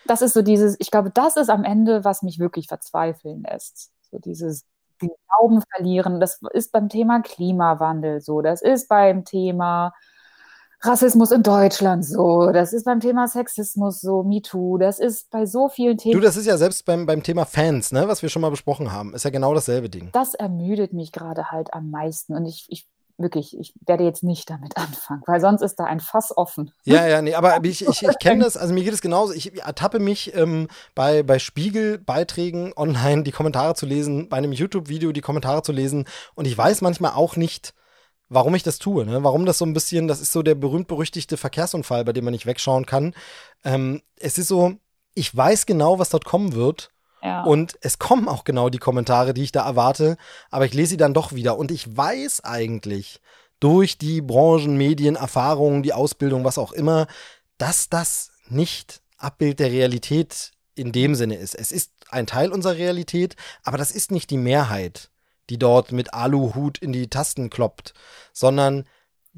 Das 0.05 0.21
ist 0.21 0.33
so 0.33 0.41
dieses, 0.41 0.75
ich 0.79 0.91
glaube, 0.91 1.09
das 1.09 1.35
ist 1.35 1.49
am 1.49 1.63
Ende, 1.63 2.05
was 2.05 2.21
mich 2.21 2.39
wirklich 2.39 2.67
verzweifeln 2.67 3.43
lässt. 3.43 3.91
So 4.11 4.19
dieses 4.19 4.65
den 5.01 5.11
Glauben 5.29 5.61
verlieren. 5.75 6.19
Das 6.19 6.39
ist 6.53 6.71
beim 6.71 6.89
Thema 6.89 7.21
Klimawandel 7.21 8.21
so. 8.21 8.41
Das 8.41 8.61
ist 8.61 8.87
beim 8.87 9.25
Thema 9.25 9.93
Rassismus 10.81 11.31
in 11.31 11.43
Deutschland 11.43 12.05
so. 12.05 12.51
Das 12.51 12.73
ist 12.73 12.85
beim 12.85 12.99
Thema 12.99 13.27
Sexismus 13.27 14.01
so. 14.01 14.23
MeToo. 14.23 14.77
Das 14.77 14.99
ist 14.99 15.29
bei 15.29 15.45
so 15.45 15.69
vielen 15.69 15.97
Themen. 15.97 16.13
Du, 16.13 16.19
das 16.19 16.37
ist 16.37 16.45
ja 16.45 16.57
selbst 16.57 16.85
beim, 16.85 17.05
beim 17.05 17.23
Thema 17.23 17.45
Fans, 17.45 17.91
ne, 17.91 18.07
was 18.07 18.21
wir 18.21 18.29
schon 18.29 18.41
mal 18.41 18.51
besprochen 18.51 18.91
haben, 18.91 19.13
ist 19.13 19.25
ja 19.25 19.31
genau 19.31 19.53
dasselbe 19.53 19.89
Ding. 19.89 20.09
Das 20.13 20.33
ermüdet 20.33 20.93
mich 20.93 21.11
gerade 21.11 21.51
halt 21.51 21.73
am 21.73 21.89
meisten. 21.89 22.35
Und 22.35 22.45
ich, 22.45 22.65
ich 22.69 22.87
wirklich, 23.17 23.57
ich 23.57 23.73
werde 23.85 24.03
jetzt 24.03 24.23
nicht 24.23 24.49
damit 24.49 24.77
anfangen, 24.77 25.23
weil 25.25 25.41
sonst 25.41 25.61
ist 25.61 25.75
da 25.75 25.85
ein 25.85 25.99
Fass 25.99 26.35
offen. 26.35 26.71
Ja, 26.83 27.07
ja, 27.07 27.21
nee, 27.21 27.33
aber 27.33 27.57
ich, 27.63 27.87
ich, 27.87 28.03
ich 28.03 28.19
kenne 28.19 28.43
das, 28.43 28.57
also 28.57 28.73
mir 28.73 28.83
geht 28.83 28.93
es 28.93 29.01
genauso. 29.01 29.33
Ich 29.33 29.59
ertappe 29.61 29.99
mich 29.99 30.35
ähm, 30.35 30.67
bei, 30.95 31.23
bei 31.23 31.39
Spiegel-Beiträgen 31.39 32.73
online 32.75 33.23
die 33.23 33.31
Kommentare 33.31 33.75
zu 33.75 33.85
lesen, 33.85 34.29
bei 34.29 34.37
einem 34.37 34.51
YouTube-Video 34.51 35.11
die 35.11 35.21
Kommentare 35.21 35.63
zu 35.63 35.71
lesen 35.71 36.05
und 36.35 36.45
ich 36.45 36.57
weiß 36.57 36.81
manchmal 36.81 37.11
auch 37.11 37.35
nicht, 37.35 37.73
warum 38.29 38.55
ich 38.55 38.63
das 38.63 38.77
tue, 38.79 39.05
ne? 39.05 39.23
Warum 39.23 39.45
das 39.45 39.57
so 39.57 39.65
ein 39.65 39.73
bisschen, 39.73 40.07
das 40.07 40.21
ist 40.21 40.31
so 40.31 40.43
der 40.43 40.55
berühmt-berüchtigte 40.55 41.37
Verkehrsunfall, 41.37 42.05
bei 42.05 42.13
dem 42.13 42.25
man 42.25 42.33
nicht 42.33 42.45
wegschauen 42.45 42.85
kann. 42.85 43.13
Ähm, 43.63 44.01
es 44.19 44.37
ist 44.37 44.49
so, 44.49 44.73
ich 45.13 45.35
weiß 45.35 45.65
genau, 45.65 45.99
was 45.99 46.09
dort 46.09 46.25
kommen 46.25 46.53
wird 46.53 46.91
Und 47.43 47.77
es 47.81 47.99
kommen 47.99 48.27
auch 48.27 48.43
genau 48.43 48.69
die 48.69 48.77
Kommentare, 48.77 49.33
die 49.33 49.43
ich 49.43 49.51
da 49.51 49.65
erwarte, 49.65 50.17
aber 50.51 50.65
ich 50.65 50.73
lese 50.73 50.91
sie 50.91 50.97
dann 50.97 51.13
doch 51.13 51.33
wieder. 51.33 51.57
Und 51.57 51.71
ich 51.71 51.97
weiß 51.97 52.43
eigentlich 52.43 53.21
durch 53.59 53.97
die 53.97 54.21
Branchen, 54.21 54.77
Medien, 54.77 55.15
Erfahrungen, 55.15 55.83
die 55.83 55.93
Ausbildung, 55.93 56.43
was 56.43 56.57
auch 56.57 56.71
immer, 56.71 57.07
dass 57.57 57.89
das 57.89 58.31
nicht 58.47 59.01
Abbild 59.17 59.59
der 59.59 59.71
Realität 59.71 60.51
in 60.75 60.91
dem 60.91 61.15
Sinne 61.15 61.35
ist. 61.35 61.55
Es 61.55 61.71
ist 61.71 61.91
ein 62.09 62.27
Teil 62.27 62.51
unserer 62.51 62.77
Realität, 62.77 63.35
aber 63.63 63.77
das 63.77 63.91
ist 63.91 64.11
nicht 64.11 64.29
die 64.29 64.37
Mehrheit, 64.37 65.09
die 65.49 65.57
dort 65.57 65.91
mit 65.91 66.13
Aluhut 66.13 66.77
in 66.77 66.93
die 66.93 67.09
Tasten 67.09 67.49
kloppt, 67.49 67.93
sondern 68.31 68.85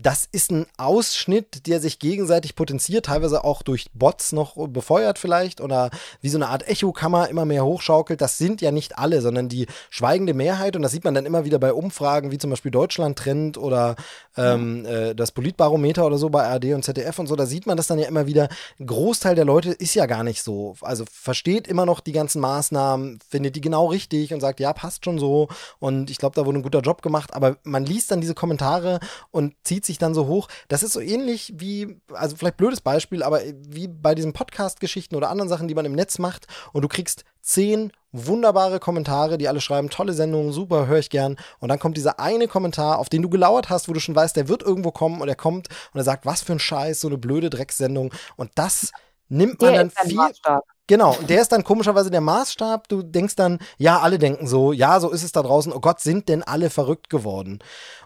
das 0.02 0.28
ist 0.32 0.50
ein 0.52 0.66
Ausschnitt, 0.78 1.68
der 1.68 1.82
sich 1.82 2.00
gegenseitig 2.00 2.56
potenziert, 2.56 3.08
teilweise 3.08 3.44
auch 3.44 3.62
durch 3.62 3.88
Bots 3.94 4.32
noch 4.32 4.56
befeuert 4.70 5.20
vielleicht 5.20 5.60
oder 5.60 5.90
wie 6.22 6.30
so 6.30 6.38
eine 6.38 6.48
Art 6.48 6.68
Echokammer 6.70 7.28
immer 7.28 7.44
mehr 7.44 7.66
hochschaukelt. 7.66 8.22
Das 8.22 8.38
sind 8.38 8.62
ja 8.62 8.72
nicht 8.72 8.98
alle, 8.98 9.22
sondern 9.22 9.50
die 9.50 9.68
schweigende 9.90 10.34
Mehrheit 10.34 10.78
und 10.78 10.84
das 10.84 10.94
sieht 10.94 11.04
man 11.04 11.16
dann 11.16 11.26
immer 11.26 11.44
wieder 11.44 11.60
bei 11.60 11.74
Umfragen 11.74 12.32
wie 12.32 12.38
zum 12.38 12.50
Beispiel 12.50 12.72
Deutschland 12.72 13.20
Trend 13.20 13.58
oder 13.58 13.98
ähm, 14.38 14.86
äh, 14.86 15.14
das 15.16 15.34
Politbarometer 15.34 16.06
oder 16.06 16.18
so 16.18 16.30
bei 16.30 16.46
ARD 16.46 16.74
und 16.76 16.84
ZDF 16.84 17.20
und 17.20 17.28
so. 17.28 17.36
Da 17.36 17.46
sieht 17.46 17.68
man 17.68 17.76
das 17.76 17.88
dann 17.88 18.00
ja 18.00 18.08
immer 18.08 18.26
wieder. 18.26 18.48
Ein 18.80 18.88
Großteil 18.88 19.36
der 19.36 19.46
Leute 19.46 19.72
ist 19.72 19.96
ja 19.96 20.06
gar 20.06 20.24
nicht 20.24 20.44
so. 20.44 20.76
Also 20.80 21.04
versteht 21.12 21.68
immer 21.68 21.86
noch 21.86 22.00
die 22.00 22.14
ganzen 22.14 22.40
Maßnahmen, 22.40 23.20
findet 23.28 23.58
die 23.58 23.62
genau 23.62 23.88
richtig 23.88 24.34
und 24.34 24.40
sagt, 24.40 24.62
ja, 24.62 24.72
passt 24.72 25.04
schon 25.04 25.20
so 25.20 25.50
und 25.80 26.10
ich 26.10 26.20
glaube, 26.20 26.36
da 26.36 26.46
wurde 26.46 26.60
ein 26.60 26.64
guter 26.64 26.80
Job 26.80 27.02
gemacht. 27.02 27.34
Aber 27.34 27.58
man 27.64 27.86
liest 27.86 28.12
dann 28.12 28.22
diese 28.22 28.34
Kommentare 28.34 29.02
und 29.32 29.56
zieht 29.64 29.88
sich 29.89 29.97
dann 29.97 30.13
so 30.13 30.28
hoch. 30.28 30.47
Das 30.69 30.84
ist 30.84 30.93
so 30.93 31.02
ähnlich 31.02 31.54
wie, 31.58 31.99
also 32.13 32.36
vielleicht 32.36 32.58
blödes 32.58 32.82
Beispiel, 32.82 33.21
aber 33.23 33.41
wie 33.67 33.88
bei 33.88 34.15
diesen 34.15 34.34
Podcast-Geschichten 34.34 35.15
oder 35.15 35.30
anderen 35.30 35.49
Sachen, 35.49 35.67
die 35.67 35.75
man 35.75 35.86
im 35.86 35.93
Netz 35.93 36.17
macht 36.19 36.47
und 36.71 36.82
du 36.82 36.88
kriegst 36.88 37.25
zehn 37.41 37.91
wunderbare 38.12 38.80
Kommentare, 38.80 39.38
die 39.38 39.47
alle 39.47 39.62
schreiben, 39.62 39.89
tolle 39.89 40.13
Sendung, 40.13 40.52
super, 40.52 40.88
höre 40.88 40.99
ich 40.99 41.10
gern. 41.10 41.38
Und 41.60 41.69
dann 41.69 41.80
kommt 41.80 41.97
dieser 41.97 42.19
eine 42.19 42.47
Kommentar, 42.47 42.99
auf 42.99 43.10
den 43.10 43.21
du 43.21 43.30
gelauert 43.30 43.69
hast, 43.69 43.88
wo 43.88 43.93
du 43.93 43.99
schon 43.99 44.15
weißt, 44.15 44.36
der 44.36 44.47
wird 44.47 44.63
irgendwo 44.63 44.91
kommen 44.91 45.21
und 45.21 45.28
er 45.28 45.36
kommt 45.36 45.67
und 45.93 45.99
er 45.99 46.04
sagt, 46.04 46.25
was 46.25 46.41
für 46.41 46.54
ein 46.54 46.60
Scheiß, 46.60 47.02
so 47.02 47.08
eine 47.08 47.17
blöde 47.17 47.49
Drecksendung. 47.49 48.13
Und 48.36 48.52
das 48.56 48.91
nimmt 49.28 49.62
man 49.62 49.73
der 49.73 49.84
dann 49.84 49.91
viel. 49.91 50.15
Maßstab. 50.15 50.63
Genau, 50.88 51.15
der 51.28 51.39
ist 51.39 51.52
dann 51.52 51.63
komischerweise 51.63 52.10
der 52.10 52.21
Maßstab. 52.21 52.88
Du 52.88 53.04
denkst 53.04 53.36
dann, 53.36 53.60
ja, 53.78 53.99
alle 53.99 54.17
denken 54.17 54.47
so, 54.47 54.73
ja, 54.73 54.99
so 54.99 55.12
ist 55.12 55.23
es 55.23 55.32
da 55.32 55.43
draußen. 55.43 55.71
Oh 55.71 55.80
Gott, 55.80 55.99
sind 55.99 56.30
denn 56.30 56.41
alle 56.41 56.71
verrückt 56.71 57.12
geworden? 57.12 57.60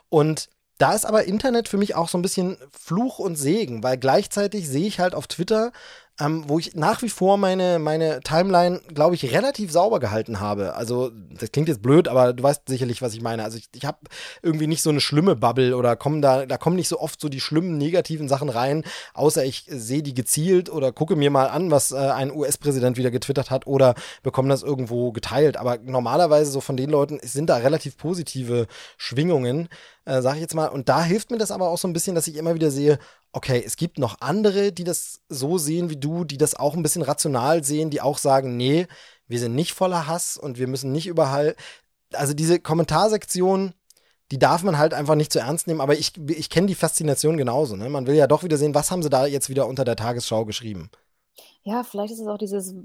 Und 0.09 0.49
da 0.83 0.93
ist 0.93 1.05
aber 1.05 1.23
Internet 1.23 1.69
für 1.69 1.77
mich 1.77 1.95
auch 1.95 2.09
so 2.09 2.17
ein 2.17 2.21
bisschen 2.21 2.57
Fluch 2.77 3.17
und 3.17 3.37
Segen, 3.37 3.83
weil 3.83 3.97
gleichzeitig 3.97 4.67
sehe 4.67 4.85
ich 4.85 4.99
halt 4.99 5.15
auf 5.15 5.27
Twitter, 5.27 5.71
ähm, 6.19 6.43
wo 6.47 6.60
ich 6.60 6.76
nach 6.76 7.02
wie 7.02 7.10
vor 7.10 7.38
meine, 7.38 7.80
meine 7.80 8.19
Timeline, 8.19 8.82
glaube 8.93 9.15
ich, 9.15 9.34
relativ 9.34 9.71
sauber 9.71 9.99
gehalten 9.99 10.39
habe. 10.39 10.76
Also, 10.76 11.10
das 11.39 11.52
klingt 11.52 11.67
jetzt 11.67 11.82
blöd, 11.82 12.08
aber 12.08 12.34
du 12.34 12.43
weißt 12.43 12.63
sicherlich, 12.67 13.02
was 13.02 13.15
ich 13.15 13.21
meine. 13.21 13.43
Also, 13.43 13.58
ich, 13.58 13.69
ich 13.73 13.86
habe 13.86 13.97
irgendwie 14.43 14.67
nicht 14.67 14.84
so 14.84 14.91
eine 14.91 15.02
schlimme 15.02 15.36
Bubble 15.36 15.76
oder 15.76 15.95
kommen 15.95 16.21
da, 16.21 16.45
da 16.45 16.58
kommen 16.58 16.76
nicht 16.76 16.88
so 16.88 16.99
oft 16.99 17.19
so 17.19 17.30
die 17.30 17.39
schlimmen, 17.39 17.78
negativen 17.78 18.28
Sachen 18.28 18.49
rein, 18.49 18.84
außer 19.15 19.43
ich 19.43 19.65
sehe 19.67 20.04
die 20.04 20.13
gezielt 20.13 20.69
oder 20.69 20.91
gucke 20.91 21.15
mir 21.15 21.32
mal 21.32 21.47
an, 21.47 21.71
was 21.71 21.91
äh, 21.91 21.97
ein 21.97 22.32
US-Präsident 22.32 22.97
wieder 22.97 23.10
getwittert 23.10 23.49
hat 23.49 23.65
oder 23.65 23.95
bekomme 24.21 24.49
das 24.49 24.62
irgendwo 24.62 25.12
geteilt. 25.12 25.58
Aber 25.58 25.80
normalerweise 25.80 26.52
so 26.52 26.62
von 26.62 26.78
den 26.78 26.91
Leuten 26.91 27.19
sind 27.23 27.49
da 27.49 27.58
relativ 27.58 27.97
positive 27.97 28.67
Schwingungen 28.97 29.67
äh, 30.06 30.21
sage 30.21 30.38
ich 30.38 30.41
jetzt 30.41 30.56
mal. 30.56 30.67
Und 30.67 30.89
da 30.89 31.04
hilft 31.04 31.32
mir 31.32 31.38
das 31.38 31.52
aber 31.52 31.69
auch 31.69 31.78
so 31.78 31.88
ein 31.88 31.93
bisschen, 31.93 32.15
dass 32.15 32.28
ich 32.28 32.36
immer 32.36 32.56
wieder 32.56 32.71
sehe, 32.71 32.99
okay, 33.33 33.61
es 33.65 33.75
gibt 33.75 33.97
noch 33.97 34.21
andere, 34.21 34.71
die 34.71 34.83
das 34.83 35.21
so 35.27 35.57
sehen 35.57 35.89
wie 35.89 35.97
du, 35.97 36.23
die 36.23 36.37
das 36.37 36.55
auch 36.55 36.75
ein 36.75 36.83
bisschen 36.83 37.01
rational 37.01 37.63
sehen, 37.63 37.89
die 37.89 37.99
auch 37.99 38.19
sagen, 38.19 38.55
nee, 38.55 38.87
wir 39.27 39.39
sind 39.39 39.55
nicht 39.55 39.73
voller 39.73 40.07
Hass 40.07 40.37
und 40.37 40.59
wir 40.59 40.67
müssen 40.67 40.91
nicht 40.91 41.07
überall. 41.07 41.55
Also 42.13 42.33
diese 42.33 42.59
Kommentarsektion, 42.59 43.73
die 44.31 44.37
darf 44.37 44.63
man 44.63 44.77
halt 44.77 44.93
einfach 44.93 45.15
nicht 45.15 45.33
zu 45.33 45.39
ernst 45.39 45.67
nehmen, 45.67 45.81
aber 45.81 45.95
ich, 45.95 46.13
ich 46.29 46.49
kenne 46.49 46.67
die 46.67 46.75
Faszination 46.75 47.37
genauso. 47.37 47.75
Ne? 47.75 47.89
Man 47.89 48.05
will 48.05 48.15
ja 48.15 48.27
doch 48.27 48.43
wieder 48.43 48.57
sehen, 48.57 48.75
was 48.75 48.91
haben 48.91 49.03
sie 49.03 49.09
da 49.09 49.25
jetzt 49.25 49.49
wieder 49.49 49.67
unter 49.67 49.83
der 49.83 49.95
Tagesschau 49.95 50.45
geschrieben. 50.45 50.89
Ja, 51.63 51.83
vielleicht 51.83 52.13
ist 52.13 52.19
es 52.19 52.27
auch 52.27 52.37
dieses 52.37 52.75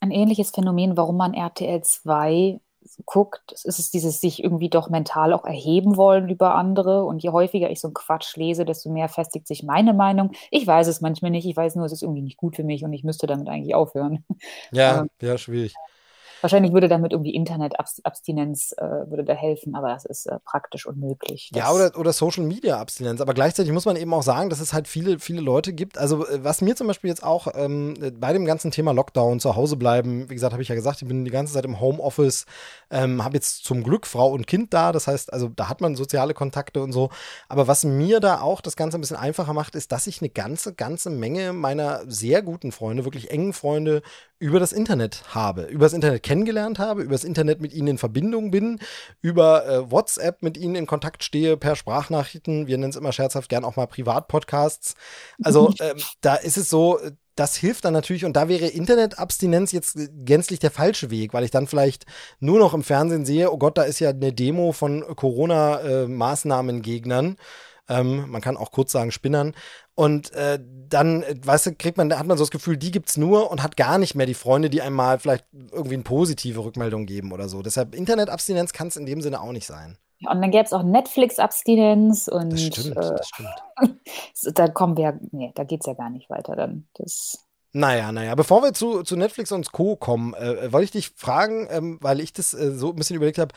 ein 0.00 0.10
ähnliches 0.10 0.50
Phänomen, 0.50 0.96
warum 0.96 1.16
man 1.16 1.34
RTL 1.34 1.82
2 1.82 2.60
guckt, 3.06 3.52
ist 3.52 3.78
es 3.78 3.90
dieses 3.90 4.20
sich 4.20 4.42
irgendwie 4.42 4.68
doch 4.68 4.90
mental 4.90 5.32
auch 5.32 5.44
erheben 5.44 5.96
wollen 5.96 6.28
über 6.28 6.54
andere. 6.54 7.04
Und 7.04 7.22
je 7.22 7.30
häufiger 7.30 7.70
ich 7.70 7.80
so 7.80 7.88
einen 7.88 7.94
Quatsch 7.94 8.36
lese, 8.36 8.64
desto 8.64 8.90
mehr 8.90 9.08
festigt 9.08 9.46
sich 9.46 9.62
meine 9.62 9.94
Meinung. 9.94 10.32
Ich 10.50 10.66
weiß 10.66 10.86
es 10.88 11.00
manchmal 11.00 11.30
nicht. 11.30 11.46
Ich 11.46 11.56
weiß 11.56 11.76
nur, 11.76 11.86
es 11.86 11.92
ist 11.92 12.02
irgendwie 12.02 12.22
nicht 12.22 12.36
gut 12.36 12.56
für 12.56 12.64
mich 12.64 12.84
und 12.84 12.92
ich 12.92 13.04
müsste 13.04 13.26
damit 13.26 13.48
eigentlich 13.48 13.74
aufhören. 13.74 14.24
Ja, 14.72 15.00
ähm, 15.02 15.10
ja, 15.20 15.38
schwierig. 15.38 15.74
Wahrscheinlich 16.40 16.72
würde 16.72 16.88
damit 16.88 17.12
irgendwie 17.12 17.34
Internetabstinenz 17.34 18.72
äh, 18.76 18.82
würde 18.82 19.24
da 19.24 19.34
helfen, 19.34 19.74
aber 19.74 19.88
das 19.88 20.04
ist 20.04 20.26
äh, 20.26 20.38
praktisch 20.44 20.86
unmöglich. 20.86 21.50
Ja, 21.54 21.72
oder, 21.72 21.96
oder 21.98 22.12
Social 22.12 22.44
Media 22.44 22.78
Abstinenz. 22.78 23.20
Aber 23.20 23.34
gleichzeitig 23.34 23.72
muss 23.72 23.86
man 23.86 23.96
eben 23.96 24.12
auch 24.14 24.22
sagen, 24.22 24.50
dass 24.50 24.60
es 24.60 24.72
halt 24.72 24.88
viele, 24.88 25.18
viele 25.18 25.40
Leute 25.40 25.72
gibt. 25.72 25.98
Also, 25.98 26.26
äh, 26.26 26.42
was 26.44 26.60
mir 26.60 26.76
zum 26.76 26.86
Beispiel 26.86 27.08
jetzt 27.08 27.24
auch 27.24 27.48
ähm, 27.54 27.94
bei 28.20 28.32
dem 28.32 28.44
ganzen 28.44 28.70
Thema 28.70 28.92
Lockdown, 28.92 29.40
zu 29.40 29.56
Hause 29.56 29.76
bleiben, 29.76 30.28
wie 30.30 30.34
gesagt, 30.34 30.52
habe 30.52 30.62
ich 30.62 30.68
ja 30.68 30.74
gesagt, 30.74 31.02
ich 31.02 31.08
bin 31.08 31.24
die 31.24 31.30
ganze 31.30 31.54
Zeit 31.54 31.64
im 31.64 31.80
Homeoffice, 31.80 32.46
ähm, 32.90 33.24
habe 33.24 33.36
jetzt 33.36 33.64
zum 33.64 33.82
Glück 33.82 34.06
Frau 34.06 34.30
und 34.30 34.46
Kind 34.46 34.72
da. 34.72 34.92
Das 34.92 35.06
heißt, 35.06 35.32
also 35.32 35.48
da 35.48 35.68
hat 35.68 35.80
man 35.80 35.96
soziale 35.96 36.34
Kontakte 36.34 36.82
und 36.82 36.92
so. 36.92 37.10
Aber 37.48 37.66
was 37.66 37.84
mir 37.84 38.20
da 38.20 38.40
auch 38.40 38.60
das 38.60 38.76
Ganze 38.76 38.98
ein 38.98 39.00
bisschen 39.00 39.16
einfacher 39.16 39.52
macht, 39.52 39.74
ist, 39.74 39.92
dass 39.92 40.06
ich 40.06 40.20
eine 40.20 40.30
ganze, 40.30 40.74
ganze 40.74 41.10
Menge 41.10 41.52
meiner 41.52 42.02
sehr 42.06 42.42
guten 42.42 42.72
Freunde, 42.72 43.04
wirklich 43.04 43.30
engen 43.30 43.52
Freunde 43.52 44.02
über 44.38 44.60
das 44.60 44.72
Internet 44.72 45.22
habe, 45.34 45.64
über 45.64 45.86
das 45.86 45.92
Internet 45.92 46.22
kennengelernt 46.22 46.78
habe, 46.78 47.02
über 47.02 47.12
das 47.12 47.24
Internet 47.24 47.60
mit 47.60 47.72
ihnen 47.72 47.88
in 47.88 47.98
Verbindung 47.98 48.50
bin, 48.50 48.80
über 49.20 49.66
äh, 49.66 49.90
WhatsApp 49.90 50.42
mit 50.42 50.56
ihnen 50.56 50.76
in 50.76 50.86
Kontakt 50.86 51.24
stehe 51.24 51.56
per 51.56 51.74
Sprachnachrichten. 51.76 52.66
Wir 52.66 52.78
nennen 52.78 52.90
es 52.90 52.96
immer 52.96 53.12
scherzhaft 53.12 53.48
gern 53.48 53.64
auch 53.64 53.76
mal 53.76 53.86
Privatpodcasts. 53.86 54.94
Also 55.42 55.72
ähm, 55.80 55.96
da 56.20 56.34
ist 56.36 56.56
es 56.56 56.68
so, 56.68 56.98
das 57.34 57.56
hilft 57.56 57.84
dann 57.84 57.92
natürlich, 57.92 58.24
und 58.24 58.34
da 58.34 58.48
wäre 58.48 58.66
Internetabstinenz 58.66 59.72
jetzt 59.72 59.96
gänzlich 60.24 60.58
der 60.58 60.72
falsche 60.72 61.10
Weg, 61.10 61.34
weil 61.34 61.44
ich 61.44 61.50
dann 61.50 61.66
vielleicht 61.68 62.06
nur 62.40 62.58
noch 62.58 62.74
im 62.74 62.82
Fernsehen 62.82 63.24
sehe, 63.24 63.52
oh 63.52 63.58
Gott, 63.58 63.78
da 63.78 63.82
ist 63.82 64.00
ja 64.00 64.10
eine 64.10 64.32
Demo 64.32 64.72
von 64.72 65.04
Corona-Maßnahmengegnern. 65.14 67.36
Ähm, 67.88 68.28
man 68.28 68.40
kann 68.40 68.56
auch 68.56 68.72
kurz 68.72 68.90
sagen 68.92 69.12
Spinnern. 69.12 69.54
Und 69.98 70.32
äh, 70.32 70.60
dann, 70.88 71.24
weißt 71.44 71.66
du, 71.66 71.74
kriegt 71.74 71.96
man, 71.96 72.16
hat 72.16 72.24
man 72.24 72.38
so 72.38 72.44
das 72.44 72.52
Gefühl, 72.52 72.76
die 72.76 72.92
gibt's 72.92 73.16
nur 73.16 73.50
und 73.50 73.64
hat 73.64 73.76
gar 73.76 73.98
nicht 73.98 74.14
mehr 74.14 74.26
die 74.26 74.34
Freunde, 74.34 74.70
die 74.70 74.80
einem 74.80 74.94
mal 74.94 75.18
vielleicht 75.18 75.44
irgendwie 75.72 75.94
eine 75.94 76.04
positive 76.04 76.64
Rückmeldung 76.64 77.04
geben 77.04 77.32
oder 77.32 77.48
so. 77.48 77.62
Deshalb 77.62 77.96
Internetabstinenz 77.96 78.72
kann 78.72 78.86
es 78.86 78.96
in 78.96 79.06
dem 79.06 79.20
Sinne 79.22 79.40
auch 79.40 79.50
nicht 79.50 79.66
sein. 79.66 79.98
Und 80.20 80.40
dann 80.40 80.52
gäbe 80.52 80.62
es 80.62 80.72
auch 80.72 80.84
Netflix-Abstinenz 80.84 82.28
und 82.28 82.52
Das 82.52 82.62
stimmt, 82.62 82.96
äh, 82.96 83.00
das 83.00 83.28
stimmt. 83.28 83.50
da 84.56 84.68
kommen 84.68 84.96
wir, 84.96 85.18
nee, 85.32 85.50
da 85.56 85.64
geht 85.64 85.80
es 85.80 85.86
ja 85.86 85.94
gar 85.94 86.10
nicht 86.10 86.30
weiter 86.30 86.54
dann. 86.54 86.86
Das, 86.94 87.48
Naja, 87.72 88.12
naja, 88.12 88.36
bevor 88.36 88.62
wir 88.62 88.74
zu, 88.74 89.02
zu 89.02 89.16
Netflix 89.16 89.50
und 89.50 89.72
Co. 89.72 89.96
kommen, 89.96 90.32
äh, 90.34 90.72
wollte 90.72 90.84
ich 90.84 90.90
dich 90.92 91.10
fragen, 91.16 91.66
ähm, 91.72 91.98
weil 92.02 92.20
ich 92.20 92.32
das 92.32 92.54
äh, 92.54 92.70
so 92.70 92.90
ein 92.90 92.94
bisschen 92.94 93.16
überlegt 93.16 93.38
habe, 93.38 93.52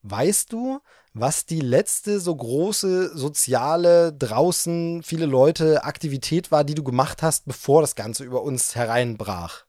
weißt 0.00 0.50
du, 0.54 0.80
was 1.14 1.46
die 1.46 1.60
letzte 1.60 2.20
so 2.20 2.34
große 2.34 3.16
soziale, 3.16 4.12
draußen 4.12 5.02
viele 5.02 5.26
Leute 5.26 5.84
Aktivität 5.84 6.50
war, 6.50 6.64
die 6.64 6.74
du 6.74 6.82
gemacht 6.82 7.22
hast, 7.22 7.46
bevor 7.46 7.80
das 7.80 7.94
Ganze 7.94 8.24
über 8.24 8.42
uns 8.42 8.74
hereinbrach? 8.74 9.64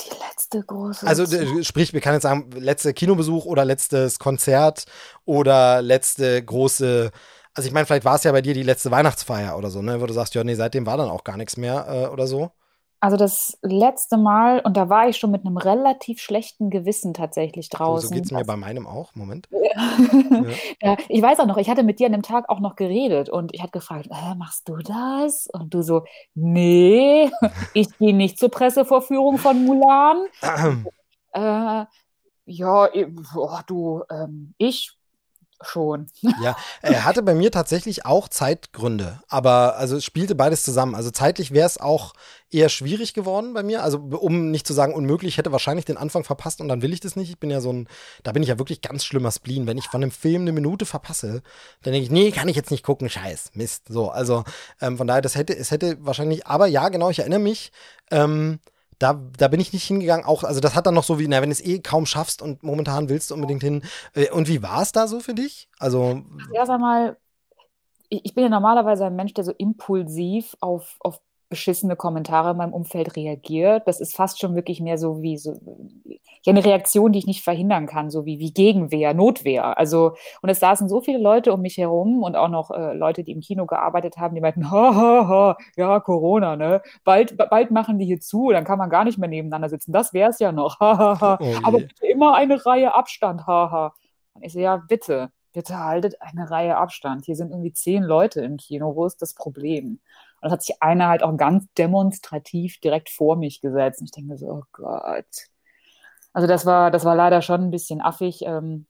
die 0.00 0.10
letzte 0.26 0.62
große. 0.62 1.06
Also 1.06 1.24
äh, 1.24 1.64
sprich, 1.64 1.92
wir 1.92 2.00
können 2.00 2.14
jetzt 2.14 2.22
sagen, 2.22 2.50
letzte 2.52 2.94
Kinobesuch 2.94 3.44
oder 3.44 3.64
letztes 3.64 4.18
Konzert 4.18 4.84
oder 5.24 5.82
letzte 5.82 6.42
große, 6.42 7.10
also 7.54 7.66
ich 7.66 7.72
meine, 7.72 7.86
vielleicht 7.86 8.04
war 8.04 8.16
es 8.16 8.24
ja 8.24 8.32
bei 8.32 8.42
dir 8.42 8.54
die 8.54 8.62
letzte 8.62 8.90
Weihnachtsfeier 8.90 9.56
oder 9.56 9.70
so, 9.70 9.82
ne? 9.82 10.00
Wo 10.00 10.06
du 10.06 10.14
sagst, 10.14 10.34
ja, 10.34 10.44
nee, 10.44 10.54
seitdem 10.54 10.86
war 10.86 10.96
dann 10.96 11.10
auch 11.10 11.24
gar 11.24 11.36
nichts 11.36 11.56
mehr 11.56 11.86
äh, 11.88 12.06
oder 12.06 12.26
so. 12.26 12.50
Also 13.02 13.16
das 13.16 13.58
letzte 13.62 14.16
Mal, 14.16 14.60
und 14.60 14.76
da 14.76 14.88
war 14.88 15.08
ich 15.08 15.16
schon 15.16 15.32
mit 15.32 15.44
einem 15.44 15.56
relativ 15.56 16.20
schlechten 16.20 16.70
Gewissen 16.70 17.14
tatsächlich 17.14 17.68
So, 17.68 17.78
draußen. 17.78 18.08
so 18.10 18.14
geht 18.14 18.26
es 18.26 18.30
mir 18.30 18.38
Also- 18.38 18.46
bei 18.46 18.56
meinem 18.56 18.86
auch. 18.86 19.12
Moment. 19.16 19.48
ja, 20.80 20.96
ich 21.08 21.20
weiß 21.20 21.40
auch 21.40 21.46
noch, 21.46 21.56
ich 21.56 21.68
hatte 21.68 21.82
mit 21.82 21.98
dir 21.98 22.06
an 22.06 22.12
dem 22.12 22.22
Tag 22.22 22.48
auch 22.48 22.60
noch 22.60 22.76
geredet 22.76 23.28
und 23.28 23.52
ich 23.54 23.60
hatte 23.60 23.72
gefragt, 23.72 24.06
äh, 24.08 24.34
machst 24.36 24.68
du 24.68 24.76
das? 24.76 25.48
Und 25.52 25.74
du 25.74 25.82
so, 25.82 26.04
nee, 26.34 27.28
ich 27.74 27.88
gehe 27.98 28.14
nicht 28.14 28.38
zur 28.38 28.50
Pressevorführung 28.50 29.38
von 29.38 29.64
Mulan. 29.64 30.26
Äh, 31.34 31.86
ja, 32.44 32.88
boah, 33.32 33.62
du, 33.66 34.02
ähm, 34.10 34.52
ich 34.58 34.92
schon. 35.62 36.08
Ja, 36.42 36.56
er 36.82 37.04
hatte 37.06 37.22
bei 37.22 37.34
mir 37.34 37.50
tatsächlich 37.50 38.04
auch 38.04 38.28
Zeitgründe, 38.28 39.22
aber 39.28 39.76
also 39.76 39.96
es 39.96 40.04
spielte 40.04 40.34
beides 40.34 40.62
zusammen. 40.62 40.94
Also 40.94 41.10
zeitlich 41.10 41.52
wäre 41.52 41.66
es 41.66 41.80
auch 41.80 42.12
eher 42.52 42.68
schwierig 42.68 43.14
geworden 43.14 43.54
bei 43.54 43.62
mir. 43.62 43.82
Also 43.82 43.98
um 43.98 44.50
nicht 44.50 44.66
zu 44.66 44.72
sagen 44.72 44.94
unmöglich, 44.94 45.34
ich 45.34 45.38
hätte 45.38 45.52
wahrscheinlich 45.52 45.84
den 45.84 45.96
Anfang 45.96 46.24
verpasst 46.24 46.60
und 46.60 46.68
dann 46.68 46.82
will 46.82 46.92
ich 46.92 47.00
das 47.00 47.16
nicht. 47.16 47.30
Ich 47.30 47.38
bin 47.38 47.50
ja 47.50 47.60
so 47.60 47.72
ein, 47.72 47.88
da 48.22 48.32
bin 48.32 48.42
ich 48.42 48.48
ja 48.48 48.58
wirklich 48.58 48.80
ganz 48.80 49.04
schlimmer 49.04 49.30
Spleen. 49.30 49.66
Wenn 49.66 49.78
ich 49.78 49.86
von 49.88 50.02
einem 50.02 50.10
Film 50.10 50.42
eine 50.42 50.52
Minute 50.52 50.86
verpasse, 50.86 51.42
dann 51.82 51.92
denke 51.92 52.04
ich, 52.04 52.10
nee, 52.10 52.30
kann 52.30 52.48
ich 52.48 52.56
jetzt 52.56 52.70
nicht 52.70 52.84
gucken, 52.84 53.08
scheiß, 53.08 53.52
Mist. 53.54 53.88
So, 53.88 54.10
also 54.10 54.44
ähm, 54.80 54.96
von 54.96 55.06
daher, 55.06 55.22
das 55.22 55.36
hätte, 55.36 55.56
es 55.56 55.70
hätte 55.70 55.96
wahrscheinlich, 56.00 56.46
aber 56.46 56.66
ja, 56.66 56.88
genau, 56.88 57.10
ich 57.10 57.20
erinnere 57.20 57.40
mich, 57.40 57.72
ähm, 58.10 58.58
da, 58.98 59.20
da 59.36 59.48
bin 59.48 59.60
ich 59.60 59.72
nicht 59.72 59.84
hingegangen, 59.84 60.24
auch, 60.24 60.44
also 60.44 60.60
das 60.60 60.74
hat 60.74 60.86
dann 60.86 60.94
noch 60.94 61.02
so 61.02 61.18
wie, 61.18 61.26
na, 61.26 61.42
wenn 61.42 61.48
du 61.48 61.52
es 61.52 61.60
eh 61.64 61.80
kaum 61.80 62.06
schaffst 62.06 62.40
und 62.40 62.62
momentan 62.62 63.08
willst 63.08 63.30
du 63.30 63.34
unbedingt 63.34 63.62
hin. 63.62 63.82
Äh, 64.14 64.30
Und 64.30 64.48
wie 64.48 64.62
war 64.62 64.82
es 64.82 64.92
da 64.92 65.08
so 65.08 65.18
für 65.18 65.34
dich? 65.34 65.68
Also, 65.78 66.22
Erst 66.54 66.70
einmal, 66.70 67.16
ich, 68.08 68.24
ich 68.24 68.34
bin 68.34 68.44
ja 68.44 68.50
normalerweise 68.50 69.06
ein 69.06 69.16
Mensch, 69.16 69.34
der 69.34 69.44
so 69.44 69.52
impulsiv 69.52 70.56
auf, 70.60 70.96
auf 71.00 71.20
beschissene 71.52 71.96
Kommentare 71.96 72.52
in 72.52 72.56
meinem 72.56 72.72
Umfeld 72.72 73.14
reagiert. 73.14 73.82
Das 73.86 74.00
ist 74.00 74.16
fast 74.16 74.40
schon 74.40 74.54
wirklich 74.54 74.80
mehr 74.80 74.96
so 74.96 75.20
wie 75.20 75.36
so 75.36 75.54
ja, 76.44 76.50
eine 76.50 76.64
Reaktion, 76.64 77.12
die 77.12 77.18
ich 77.18 77.26
nicht 77.26 77.44
verhindern 77.44 77.86
kann, 77.86 78.10
so 78.10 78.24
wie, 78.24 78.38
wie 78.38 78.54
Gegenwehr, 78.54 79.12
Notwehr. 79.12 79.76
Also, 79.76 80.14
und 80.40 80.48
es 80.48 80.60
saßen 80.60 80.88
so 80.88 81.02
viele 81.02 81.18
Leute 81.18 81.52
um 81.52 81.60
mich 81.60 81.76
herum 81.76 82.22
und 82.22 82.36
auch 82.36 82.48
noch 82.48 82.70
äh, 82.70 82.94
Leute, 82.94 83.22
die 83.22 83.32
im 83.32 83.40
Kino 83.40 83.66
gearbeitet 83.66 84.16
haben, 84.16 84.34
die 84.34 84.40
meinten, 84.40 84.70
ha, 84.70 84.94
ha, 84.94 85.28
ha, 85.28 85.56
ja, 85.76 86.00
Corona, 86.00 86.56
ne? 86.56 86.80
Bald, 87.04 87.36
bald 87.36 87.70
machen 87.70 87.98
die 87.98 88.06
hier 88.06 88.20
zu, 88.20 88.50
dann 88.50 88.64
kann 88.64 88.78
man 88.78 88.88
gar 88.88 89.04
nicht 89.04 89.18
mehr 89.18 89.28
nebeneinander 89.28 89.68
sitzen. 89.68 89.92
Das 89.92 90.14
wär's 90.14 90.38
ja 90.38 90.52
noch. 90.52 90.80
Ha, 90.82 90.98
ha, 90.98 91.20
ha. 91.20 91.38
Oh. 91.40 91.54
Aber 91.62 91.78
bitte 91.78 92.06
immer 92.06 92.34
eine 92.34 92.66
Reihe 92.66 92.94
Abstand, 92.94 93.46
haha. 93.46 93.94
Und 94.32 94.42
ich 94.42 94.52
so, 94.52 94.58
ja, 94.58 94.78
bitte, 94.88 95.30
bitte 95.52 95.78
haltet 95.78 96.16
eine 96.20 96.50
Reihe 96.50 96.76
Abstand. 96.76 97.24
Hier 97.26 97.36
sind 97.36 97.50
irgendwie 97.50 97.72
zehn 97.72 98.02
Leute 98.02 98.40
im 98.40 98.56
Kino. 98.56 98.96
Wo 98.96 99.06
ist 99.06 99.22
das 99.22 99.34
Problem? 99.34 100.00
Und 100.42 100.46
das 100.50 100.52
hat 100.54 100.62
sich 100.64 100.82
einer 100.82 101.08
halt 101.08 101.24
auch 101.24 101.36
ganz 101.38 101.66
demonstrativ 101.78 102.80
direkt 102.80 103.10
vor 103.10 103.36
mich 103.36 103.62
gesetzt. 103.62 104.00
Und 104.00 104.06
ich 104.06 104.12
denke 104.12 104.30
mir 104.32 104.38
so, 104.38 104.48
oh 104.48 104.64
Gott. 104.72 105.26
Also 106.32 106.48
das 106.48 106.66
war, 106.66 106.90
das 106.90 107.04
war 107.04 107.14
leider 107.16 107.42
schon 107.42 107.62
ein 107.62 107.70
bisschen 107.70 108.00
affig. 108.00 108.42
Ähm, 108.42 108.86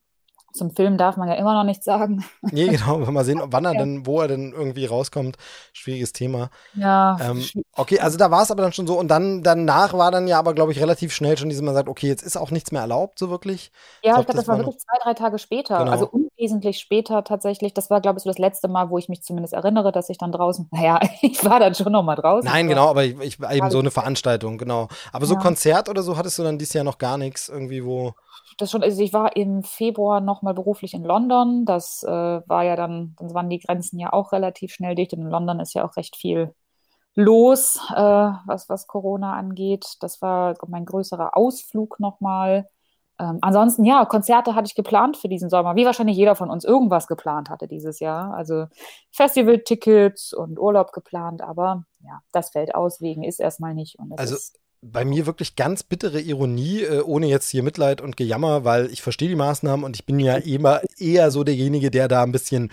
zum 0.52 0.70
Film 0.74 0.98
darf 0.98 1.16
man 1.16 1.28
ja 1.28 1.34
immer 1.34 1.54
noch 1.54 1.64
nichts 1.64 1.84
sagen. 1.84 2.24
Nee, 2.50 2.68
genau, 2.68 2.98
mal 2.98 3.24
sehen, 3.24 3.40
wann 3.46 3.64
er 3.64 3.74
denn, 3.74 4.06
wo 4.06 4.20
er 4.20 4.28
denn 4.28 4.52
irgendwie 4.52 4.84
rauskommt. 4.84 5.36
Schwieriges 5.72 6.12
Thema. 6.12 6.50
Ja, 6.74 7.18
Ähm, 7.18 7.50
okay, 7.76 8.00
also 8.00 8.18
da 8.18 8.30
war 8.30 8.42
es 8.42 8.50
aber 8.50 8.62
dann 8.62 8.72
schon 8.72 8.86
so 8.86 8.98
und 8.98 9.08
dann 9.08 9.42
danach 9.42 9.94
war 9.94 10.10
dann 10.10 10.28
ja 10.28 10.38
aber, 10.38 10.54
glaube 10.54 10.72
ich, 10.72 10.80
relativ 10.80 11.12
schnell 11.14 11.38
schon 11.38 11.50
diese, 11.50 11.62
man 11.62 11.74
sagt, 11.74 11.88
okay, 11.88 12.08
jetzt 12.08 12.22
ist 12.22 12.36
auch 12.36 12.50
nichts 12.50 12.72
mehr 12.72 12.82
erlaubt, 12.82 13.18
so 13.18 13.30
wirklich. 13.30 13.72
Ja, 14.02 14.18
Ich 14.18 14.18
ich 14.20 14.26
glaub, 14.26 14.26
glaube, 14.26 14.38
das 14.38 14.46
das 14.46 14.48
war 14.48 14.58
war 14.58 14.58
wirklich 14.58 14.78
zwei, 14.78 14.98
drei 15.02 15.14
Tage 15.14 15.38
später. 15.38 15.78
Genau. 15.78 15.90
Also 15.90 16.10
unwesentlich 16.42 16.80
später 16.80 17.22
tatsächlich. 17.24 17.72
Das 17.72 17.88
war, 17.88 18.00
glaube 18.00 18.18
ich, 18.18 18.24
so 18.24 18.30
das 18.30 18.38
letzte 18.38 18.68
Mal, 18.68 18.90
wo 18.90 18.98
ich 18.98 19.08
mich 19.08 19.22
zumindest 19.22 19.54
erinnere, 19.54 19.92
dass 19.92 20.08
ich 20.08 20.18
dann 20.18 20.32
draußen, 20.32 20.68
naja, 20.72 21.00
ich 21.20 21.44
war 21.44 21.60
dann 21.60 21.74
schon 21.74 21.92
noch 21.92 22.02
mal 22.02 22.16
draußen. 22.16 22.50
Nein, 22.50 22.68
genau, 22.68 22.88
aber 22.88 23.04
ich, 23.04 23.18
ich 23.20 23.38
eben 23.40 23.70
so 23.70 23.78
eine 23.78 23.90
Veranstaltung, 23.90 24.58
genau. 24.58 24.88
Aber 25.12 25.26
so 25.26 25.34
Ja. 25.34 25.40
Konzert 25.40 25.88
oder 25.88 26.02
so 26.02 26.16
hattest 26.16 26.38
du 26.38 26.42
dann 26.42 26.58
dieses 26.58 26.74
Jahr 26.74 26.84
noch 26.84 26.98
gar 26.98 27.16
nichts 27.16 27.48
irgendwie, 27.48 27.84
wo. 27.84 28.14
Das 28.58 28.70
schon, 28.70 28.82
also 28.82 29.00
ich 29.02 29.12
war 29.12 29.36
im 29.36 29.62
Februar 29.62 30.20
nochmal 30.20 30.54
beruflich 30.54 30.94
in 30.94 31.04
London. 31.04 31.64
Das 31.64 32.02
äh, 32.02 32.10
war 32.10 32.64
ja 32.64 32.76
dann, 32.76 33.14
dann 33.18 33.32
waren 33.34 33.48
die 33.48 33.60
Grenzen 33.60 33.98
ja 33.98 34.12
auch 34.12 34.32
relativ 34.32 34.74
schnell 34.74 34.94
dicht. 34.94 35.12
Und 35.14 35.20
in 35.22 35.30
London 35.30 35.60
ist 35.60 35.74
ja 35.74 35.88
auch 35.88 35.96
recht 35.96 36.16
viel 36.16 36.54
los, 37.14 37.78
äh, 37.94 37.96
was, 37.96 38.68
was 38.68 38.86
Corona 38.86 39.34
angeht. 39.36 39.86
Das 40.00 40.20
war 40.20 40.54
mein 40.66 40.84
größerer 40.84 41.36
Ausflug 41.36 41.98
nochmal. 42.00 42.68
Ähm, 43.22 43.38
ansonsten, 43.40 43.84
ja, 43.84 44.04
Konzerte 44.04 44.56
hatte 44.56 44.66
ich 44.66 44.74
geplant 44.74 45.16
für 45.16 45.28
diesen 45.28 45.48
Sommer, 45.48 45.76
wie 45.76 45.86
wahrscheinlich 45.86 46.16
jeder 46.16 46.34
von 46.34 46.50
uns 46.50 46.64
irgendwas 46.64 47.06
geplant 47.06 47.50
hatte 47.50 47.68
dieses 47.68 48.00
Jahr. 48.00 48.34
Also 48.34 48.66
Festivaltickets 49.12 50.32
und 50.32 50.58
Urlaub 50.58 50.92
geplant, 50.92 51.40
aber 51.40 51.84
ja, 52.04 52.20
das 52.32 52.50
fällt 52.50 52.74
aus 52.74 53.00
wegen 53.00 53.22
ist 53.22 53.38
erstmal 53.38 53.74
nicht. 53.74 53.96
Also 54.16 54.36
bei 54.80 55.04
mir 55.04 55.26
wirklich 55.26 55.54
ganz 55.54 55.84
bittere 55.84 56.20
Ironie, 56.20 56.80
äh, 56.82 57.02
ohne 57.02 57.28
jetzt 57.28 57.48
hier 57.48 57.62
Mitleid 57.62 58.00
und 58.00 58.16
Gejammer, 58.16 58.64
weil 58.64 58.86
ich 58.90 59.02
verstehe 59.02 59.28
die 59.28 59.36
Maßnahmen 59.36 59.84
und 59.84 59.94
ich 59.94 60.04
bin 60.04 60.18
ja 60.18 60.36
immer 60.38 60.80
eher 60.98 61.30
so 61.30 61.44
derjenige, 61.44 61.92
der 61.92 62.08
da 62.08 62.24
ein 62.24 62.32
bisschen, 62.32 62.72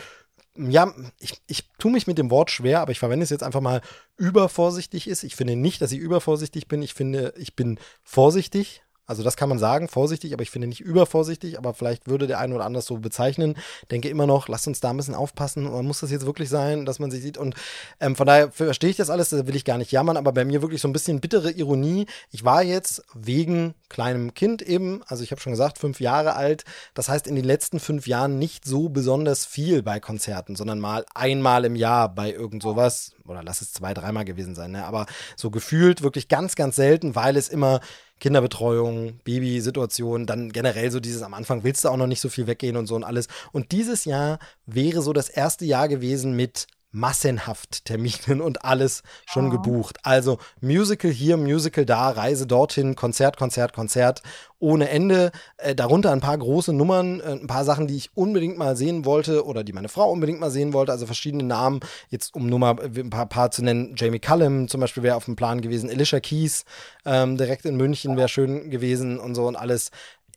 ja, 0.56 0.91
ich, 1.20 1.39
ich 1.45 1.70
tue 1.78 1.91
mich 1.91 2.08
mit 2.08 2.18
dem 2.18 2.32
Wort 2.32 2.50
schwer, 2.50 2.82
aber 2.82 2.91
ich 2.91 3.00
verwende 3.00 3.24
es 3.24 3.30
jetzt 3.30 3.43
einfach 3.43 3.62
mal, 3.62 3.82
übervorsichtig 4.18 5.08
ist. 5.08 5.24
Ich 5.24 5.36
finde 5.36 5.56
nicht, 5.56 5.80
dass 5.80 5.91
ich 5.91 6.00
übervorsichtig 6.00 6.68
bin. 6.68 6.82
Ich 6.82 6.95
finde, 6.95 7.36
ich 7.38 7.56
bin 7.56 7.80
vorsichtig. 8.02 8.82
Also 9.10 9.24
das 9.24 9.36
kann 9.36 9.49
man 9.49 9.57
sagen, 9.57 9.88
vorsichtig, 9.88 10.34
aber 10.34 10.43
ich 10.43 10.51
finde 10.51 10.68
nicht 10.68 10.82
übervorsichtig, 10.82 11.57
aber 11.57 11.74
vielleicht 11.74 12.07
würde 12.07 12.28
der 12.28 12.38
eine 12.38 12.53
oder 12.53 12.64
andere 12.66 12.84
so 12.84 12.99
bezeichnen. 12.99 13.55
Denke 13.89 14.07
immer 14.07 14.28
noch, 14.28 14.47
lasst 14.47 14.68
uns 14.68 14.82
da 14.82 14.91
ein 14.91 14.97
bisschen 14.97 15.16
aufpassen. 15.16 15.64
Man 15.64 15.84
muss 15.88 16.01
das 16.01 16.12
jetzt 16.12 16.28
wirklich 16.28 16.47
sein, 16.47 16.86
dass 16.86 16.99
man 16.99 17.10
sich 17.10 17.24
sieht. 17.24 17.36
Und 17.36 17.55
ähm, 17.99 18.16
von 18.16 18.28
daher 18.28 18.51
verstehe 18.51 18.91
ich 18.91 18.97
das 18.97 19.10
alles, 19.10 19.30
da 19.30 19.47
will 19.47 19.55
ich 19.55 19.66
gar 19.66 19.80
nicht 19.80 19.91
jammern, 19.91 20.16
aber 20.16 20.32
bei 20.32 20.45
mir 20.45 20.62
wirklich 20.62 20.80
so 20.80 20.88
ein 20.88 20.93
bisschen 20.93 21.22
bittere 21.22 21.49
Ironie. 21.49 22.05
Ich 22.30 22.45
war 22.45 22.62
jetzt 22.62 23.03
wegen 23.16 23.74
kleinem 23.89 24.36
Kind 24.36 24.62
eben, 24.62 25.01
also 25.07 25.24
ich 25.24 25.32
habe 25.32 25.41
schon 25.41 25.53
gesagt, 25.53 25.80
fünf 25.80 25.99
Jahre 25.99 26.36
alt. 26.36 26.64
Das 26.93 27.10
heißt, 27.10 27.26
in 27.26 27.36
den 27.36 27.45
letzten 27.45 27.80
fünf 27.80 28.05
Jahren 28.05 28.38
nicht 28.38 28.64
so 28.64 28.89
besonders 28.89 29.43
viel 29.43 29.82
bei 29.82 29.99
Konzerten, 29.99 30.55
sondern 30.55 30.80
mal 30.80 31.03
einmal 31.16 31.66
im 31.66 31.76
Jahr 31.76 32.14
bei 32.14 32.32
irgend 32.32 32.62
sowas. 32.62 33.14
Oder 33.26 33.41
lass 33.41 33.62
es 33.62 33.74
zwei, 33.74 33.95
dreimal 33.95 34.26
gewesen 34.26 34.53
sein, 34.53 34.72
ne? 34.72 34.86
Aber 34.86 35.07
so 35.36 35.49
gefühlt 35.49 36.03
wirklich 36.03 36.28
ganz, 36.28 36.55
ganz 36.55 36.76
selten, 36.76 37.16
weil 37.16 37.38
es 37.38 37.49
immer 37.49 37.80
Kinderbetreuung, 38.20 39.20
Babysituation, 39.24 40.26
dann 40.26 40.52
generell 40.52 40.92
so 40.92 41.00
dieses 41.00 41.22
am 41.22 41.34
Anfang 41.34 41.64
willst 41.64 41.84
du 41.86 41.90
auch 41.90 41.98
noch 41.98 42.08
nicht 42.08 42.22
so 42.22 42.30
viel 42.30 42.48
weggehen 42.48 42.78
und 42.78 42.86
so 42.86 42.96
und 42.96 43.04
alles. 43.04 43.28
Und 43.52 43.72
dieses 43.72 44.06
Jahr 44.06 44.40
wäre 44.66 45.02
so 45.02 45.14
das 45.14 45.30
erste 45.30 45.66
Jahr 45.66 45.88
gewesen 45.88 46.36
mit 46.36 46.68
massenhaft 46.92 47.86
Terminen 47.86 48.42
und 48.42 48.66
alles 48.66 49.04
schon 49.26 49.46
Ja. 49.46 49.52
gebucht. 49.52 49.98
Also 50.04 50.38
Musical 50.62 51.12
hier, 51.12 51.38
Musical 51.38 51.86
da, 51.86 52.10
Reise 52.10 52.48
dorthin, 52.48 52.96
Konzert, 52.96 53.38
Konzert, 53.38 53.74
Konzert 53.74 54.22
ohne 54.62 54.90
Ende. 54.90 55.32
Äh, 55.58 55.74
darunter 55.76 56.12
ein 56.12 56.20
paar 56.20 56.38
große 56.38 56.74
Nummern, 56.74 57.22
äh, 57.22 57.32
ein 57.32 57.48
paar 57.48 57.64
Sachen, 57.64 57.88
die 57.88 57.96
ich 57.96 58.10
unbedingt 58.16 58.58
mal 58.58 58.76
sehen 58.76 59.06
wollte 59.06 59.46
oder 59.46 59.64
die 59.64 59.72
meine 59.74 59.88
Frau 59.88 60.12
unbedingt 60.12 60.40
mal 60.40 60.52
sehen 60.52 60.74
wollte. 60.74 60.92
Also 60.92 61.06
verschiedene 61.06 61.44
Namen, 61.44 61.80
jetzt 62.10 62.34
um 62.36 62.48
nur 62.48 62.60
mal 62.60 62.76
äh, 62.80 63.00
ein 63.00 63.10
paar, 63.10 63.28
paar 63.28 63.52
zu 63.52 63.64
nennen. 63.64 63.96
Jamie 63.98 64.20
Cullum 64.20 64.68
zum 64.68 64.82
Beispiel 64.82 65.04
wäre 65.04 65.16
auf 65.16 65.26
dem 65.26 65.36
Plan 65.36 65.62
gewesen. 65.62 65.90
Alicia 65.90 66.20
Keys 66.20 66.66
ähm, 67.06 67.38
direkt 67.38 67.66
in 67.66 67.78
München 67.78 68.18
wäre 68.18 68.28
schön 68.30 68.70
gewesen 68.70 69.20
und 69.20 69.36
so 69.36 69.48
und 69.48 69.56
alles 69.56 69.92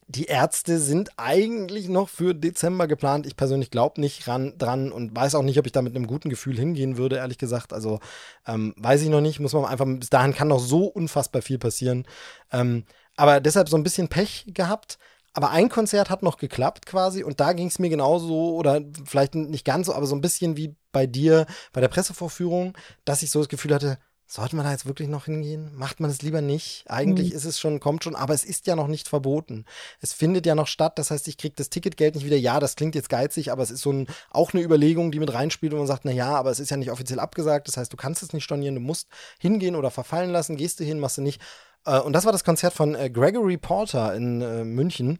die 0.09 0.25
Ärzte 0.25 0.79
sind 0.79 1.11
eigentlich 1.17 1.89
noch 1.89 2.09
für 2.09 2.35
Dezember 2.35 2.87
geplant. 2.87 3.27
Ich 3.27 3.37
persönlich 3.37 3.71
glaube 3.71 4.01
nicht 4.01 4.29
ran, 4.29 4.59
dran 4.59 4.93
und 4.93 5.15
weiß 5.15 5.35
auch 5.35 5.43
nicht, 5.43 5.59
ob 5.59 5.67
ich 5.67 5.73
da 5.73 5.83
mit 5.83 5.97
einem 5.97 6.07
guten 6.07 6.29
Gefühl 6.29 6.59
hingehen 6.59 6.97
würde, 6.97 7.17
ehrlich 7.17 7.39
gesagt. 7.39 7.73
Also 7.73 8.01
ähm, 8.47 8.75
weiß 8.77 9.03
ich 9.03 9.09
noch 9.09 9.21
nicht. 9.21 9.41
Muss 9.41 9.53
man 9.53 9.65
einfach, 9.65 9.87
bis 9.87 10.11
dahin 10.11 10.35
kann 10.35 10.49
noch 10.49 10.61
so 10.61 10.85
unfassbar 10.87 11.43
viel 11.43 11.59
passieren. 11.59 12.07
Ähm, 12.53 12.85
aber 13.17 13.41
deshalb 13.41 13.69
so 13.69 13.77
ein 13.77 13.83
bisschen 13.83 14.09
Pech 14.09 14.47
gehabt. 14.49 14.99
Aber 15.35 15.51
ein 15.51 15.71
Konzert 15.71 16.11
hat 16.11 16.23
noch 16.23 16.37
geklappt 16.37 16.85
quasi 16.85 17.25
und 17.25 17.41
da 17.41 17.55
ging 17.55 17.69
es 17.69 17.79
mir 17.79 17.89
genauso 17.89 18.55
oder 18.55 18.83
vielleicht 19.07 19.35
nicht 19.35 19.65
ganz 19.65 19.87
so, 19.87 19.95
aber 19.95 20.07
so 20.07 20.15
ein 20.15 20.21
bisschen 20.21 20.59
wie 20.59 20.77
bei 20.93 21.07
dir 21.07 21.47
bei 21.73 21.81
der 21.81 21.89
Pressevorführung, 21.89 22.77
dass 23.07 23.23
ich 23.23 23.31
so 23.31 23.39
das 23.39 23.49
Gefühl 23.49 23.75
hatte, 23.75 23.99
sollte 24.33 24.57
man 24.57 24.65
da 24.65 24.73
jetzt 24.73 24.87
wirklich 24.87 25.09
noch 25.09 25.27
hingehen? 25.27 25.71
Macht 25.75 26.01
man 26.01 26.11
es 26.11 26.23
lieber 26.23 26.41
nicht? 26.41 26.85
Eigentlich 26.87 27.31
mhm. 27.31 27.37
ist 27.37 27.45
es 27.45 27.61
schon, 27.61 27.81
kommt 27.81 28.03
schon, 28.03 28.17
aber 28.17 28.33
es 28.33 28.45
ist 28.45 28.67
ja 28.67 28.77
noch 28.77 28.87
nicht 28.87 29.07
verboten. 29.07 29.67
Es 30.01 30.15
findet 30.15 30.47
ja 30.47 30.55
noch 30.55 30.69
statt, 30.69 30.99
das 30.99 31.11
heißt, 31.11 31.29
ich 31.29 31.37
kriege 31.37 31.55
das 31.55 31.69
Ticketgeld 31.69 32.15
nicht 32.15 32.25
wieder. 32.25 32.39
Ja, 32.39 32.59
das 32.59 32.75
klingt 32.75 32.95
jetzt 32.95 33.11
geizig, 33.11 33.53
aber 33.53 33.63
es 33.63 33.71
ist 33.71 33.83
so 33.83 33.93
ein, 33.93 34.07
auch 34.31 34.55
eine 34.55 34.63
Überlegung, 34.63 35.13
die 35.13 35.19
mit 35.19 35.35
reinspielt, 35.35 35.75
wo 35.75 35.77
man 35.77 35.87
sagt, 35.87 36.07
na 36.07 36.13
ja, 36.13 36.35
aber 36.35 36.51
es 36.51 36.61
ist 36.61 36.71
ja 36.71 36.79
nicht 36.79 36.91
offiziell 36.91 37.21
abgesagt, 37.21 37.69
das 37.69 37.77
heißt, 37.77 37.93
du 37.93 37.97
kannst 37.99 38.23
es 38.23 38.33
nicht 38.33 38.45
stornieren, 38.45 38.77
du 38.77 38.81
musst 38.81 39.09
hingehen 39.39 39.77
oder 39.77 39.91
verfallen 39.91 40.31
lassen, 40.31 40.57
gehst 40.57 40.81
du 40.81 40.85
hin, 40.85 40.99
machst 40.99 41.19
du 41.19 41.23
nicht. 41.23 41.43
Äh, 41.85 42.01
und 42.01 42.15
das 42.15 42.25
war 42.25 42.33
das 42.33 42.45
Konzert 42.45 42.73
von 42.73 42.95
äh, 42.95 43.11
Gregory 43.11 43.59
Porter 43.59 44.15
in 44.15 44.41
äh, 44.41 44.65
München. 44.65 45.19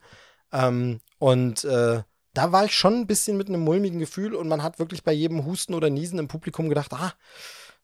Ähm, 0.53 1.01
und 1.19 1.67
da 2.35 2.51
war 2.51 2.65
ich 2.65 2.75
schon 2.75 2.95
ein 2.95 3.07
bisschen 3.07 3.37
mit 3.37 3.49
einem 3.49 3.61
mulmigen 3.61 3.99
Gefühl 3.99 4.35
und 4.35 4.49
man 4.49 4.63
hat 4.63 4.79
wirklich 4.79 5.05
bei 5.05 5.13
jedem 5.13 5.45
Husten 5.45 5.75
oder 5.75 5.91
Niesen 5.91 6.19
im 6.19 6.29
Publikum 6.29 6.71
gedacht, 6.71 6.95
ah, 6.95 7.13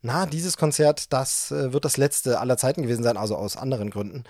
na, 0.02 0.26
dieses 0.26 0.56
Konzert, 0.56 1.12
das 1.12 1.50
äh, 1.50 1.72
wird 1.72 1.84
das 1.84 1.96
letzte 1.96 2.40
aller 2.40 2.56
Zeiten 2.56 2.82
gewesen 2.82 3.02
sein, 3.02 3.16
also 3.16 3.36
aus 3.36 3.56
anderen 3.56 3.90
Gründen. 3.90 4.24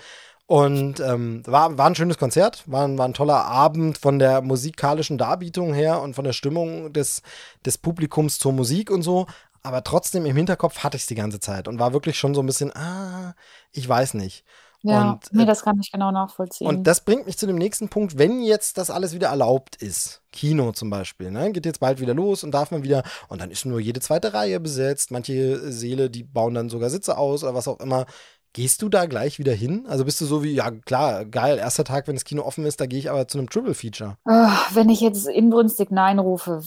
Und 0.47 0.99
ähm, 1.01 1.43
war, 1.47 1.77
war 1.77 1.87
ein 1.87 1.95
schönes 1.95 2.16
Konzert, 2.16 2.62
war, 2.66 2.97
war 2.97 3.07
ein 3.07 3.12
toller 3.12 3.45
Abend 3.45 3.99
von 3.99 4.19
der 4.19 4.41
musikalischen 4.41 5.19
Darbietung 5.19 5.75
her 5.75 6.01
und 6.01 6.14
von 6.14 6.25
der 6.25 6.33
Stimmung 6.33 6.91
des, 6.95 7.21
des 7.66 7.77
Publikums 7.77 8.39
zur 8.39 8.53
Musik 8.53 8.91
und 8.91 9.03
so. 9.03 9.27
Aber 9.62 9.85
trotzdem 9.85 10.25
im 10.25 10.37
Hinterkopf 10.37 10.79
hatte 10.79 10.97
ich 10.97 11.03
es 11.03 11.07
die 11.07 11.14
ganze 11.14 11.41
Zeit 11.41 11.69
und 11.69 11.79
war 11.79 11.93
wirklich 11.93 12.19
schon 12.19 12.35
so 12.35 12.41
ein 12.41 12.47
bisschen, 12.47 12.75
ah, 12.75 13.35
ich 13.73 13.87
weiß 13.87 14.14
nicht. 14.14 14.45
Ja, 14.83 15.12
und, 15.12 15.33
nee, 15.33 15.43
äh, 15.43 15.47
das 15.47 15.62
kann 15.62 15.79
ich 15.81 15.91
genau 15.91 16.12
nachvollziehen. 16.12 16.66
Und 16.68 16.85
das 16.85 17.01
bringt 17.01 17.26
mich 17.26 17.37
zu 17.37 17.47
dem 17.47 17.57
nächsten 17.57 17.89
Punkt, 17.89 18.18
wenn 18.18 18.43
jetzt 18.43 18.79
das 18.79 18.91
alles 18.91 19.12
wieder 19.12 19.29
erlaubt 19.29 19.76
ist, 19.76 20.22
Kino 20.33 20.72
zum 20.72 20.89
Beispiel, 20.91 21.31
ne, 21.31 21.51
geht 21.53 21.66
jetzt 21.66 21.81
bald 21.81 22.01
wieder 22.01 22.14
los 22.14 22.45
und 22.45 22.53
darf 22.53 22.70
man 22.70 22.83
wieder, 22.83 23.03
und 23.29 23.41
dann 23.41 23.51
ist 23.51 23.66
nur 23.66 23.81
jede 23.81 24.01
zweite 24.01 24.35
Reihe 24.35 24.61
besetzt, 24.61 25.11
manche 25.11 25.72
Säle, 25.72 26.11
die 26.11 26.22
bauen 26.22 26.55
dann 26.55 26.68
sogar 26.68 26.91
Sitze 26.91 27.18
aus 27.18 27.43
oder 27.43 27.55
was 27.55 27.68
auch 27.68 27.81
immer. 27.81 28.07
Gehst 28.53 28.81
du 28.83 28.89
da 28.89 29.07
gleich 29.07 29.39
wieder 29.39 29.53
hin? 29.53 29.85
Also 29.89 30.05
bist 30.05 30.20
du 30.20 30.26
so 30.26 30.43
wie, 30.43 30.53
ja 30.53 30.70
klar, 30.70 31.24
geil, 31.24 31.59
erster 31.59 31.85
Tag, 31.85 32.09
wenn 32.09 32.16
das 32.16 32.24
Kino 32.24 32.43
offen 32.43 32.64
ist, 32.64 32.81
da 32.81 32.87
gehe 32.87 32.99
ich 32.99 33.11
aber 33.11 33.29
zu 33.29 33.39
einem 33.39 33.51
Triple 33.51 33.74
Feature. 33.74 34.16
Ach, 34.24 34.74
wenn 34.74 34.89
ich 34.89 35.01
jetzt 35.01 35.26
inbrünstig 35.26 35.91
Nein 35.91 36.18
rufe, 36.18 36.62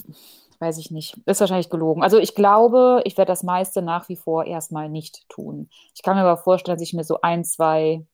weiß 0.62 0.78
ich 0.78 0.92
nicht. 0.92 1.18
Ist 1.26 1.42
wahrscheinlich 1.42 1.70
gelogen. 1.70 2.04
Also 2.04 2.20
ich 2.20 2.36
glaube, 2.36 3.02
ich 3.06 3.18
werde 3.18 3.32
das 3.32 3.44
meiste 3.44 3.82
nach 3.82 4.08
wie 4.10 4.16
vor 4.16 4.46
erstmal 4.46 4.90
nicht 4.90 5.28
tun. 5.28 5.70
Ich 5.96 6.04
kann 6.04 6.16
mir 6.16 6.22
aber 6.22 6.38
vorstellen, 6.38 6.78
dass 6.78 6.88
ich 6.88 6.94
mir 6.94 7.04
so 7.04 7.20
ein, 7.22 7.44
zwei 7.44 8.06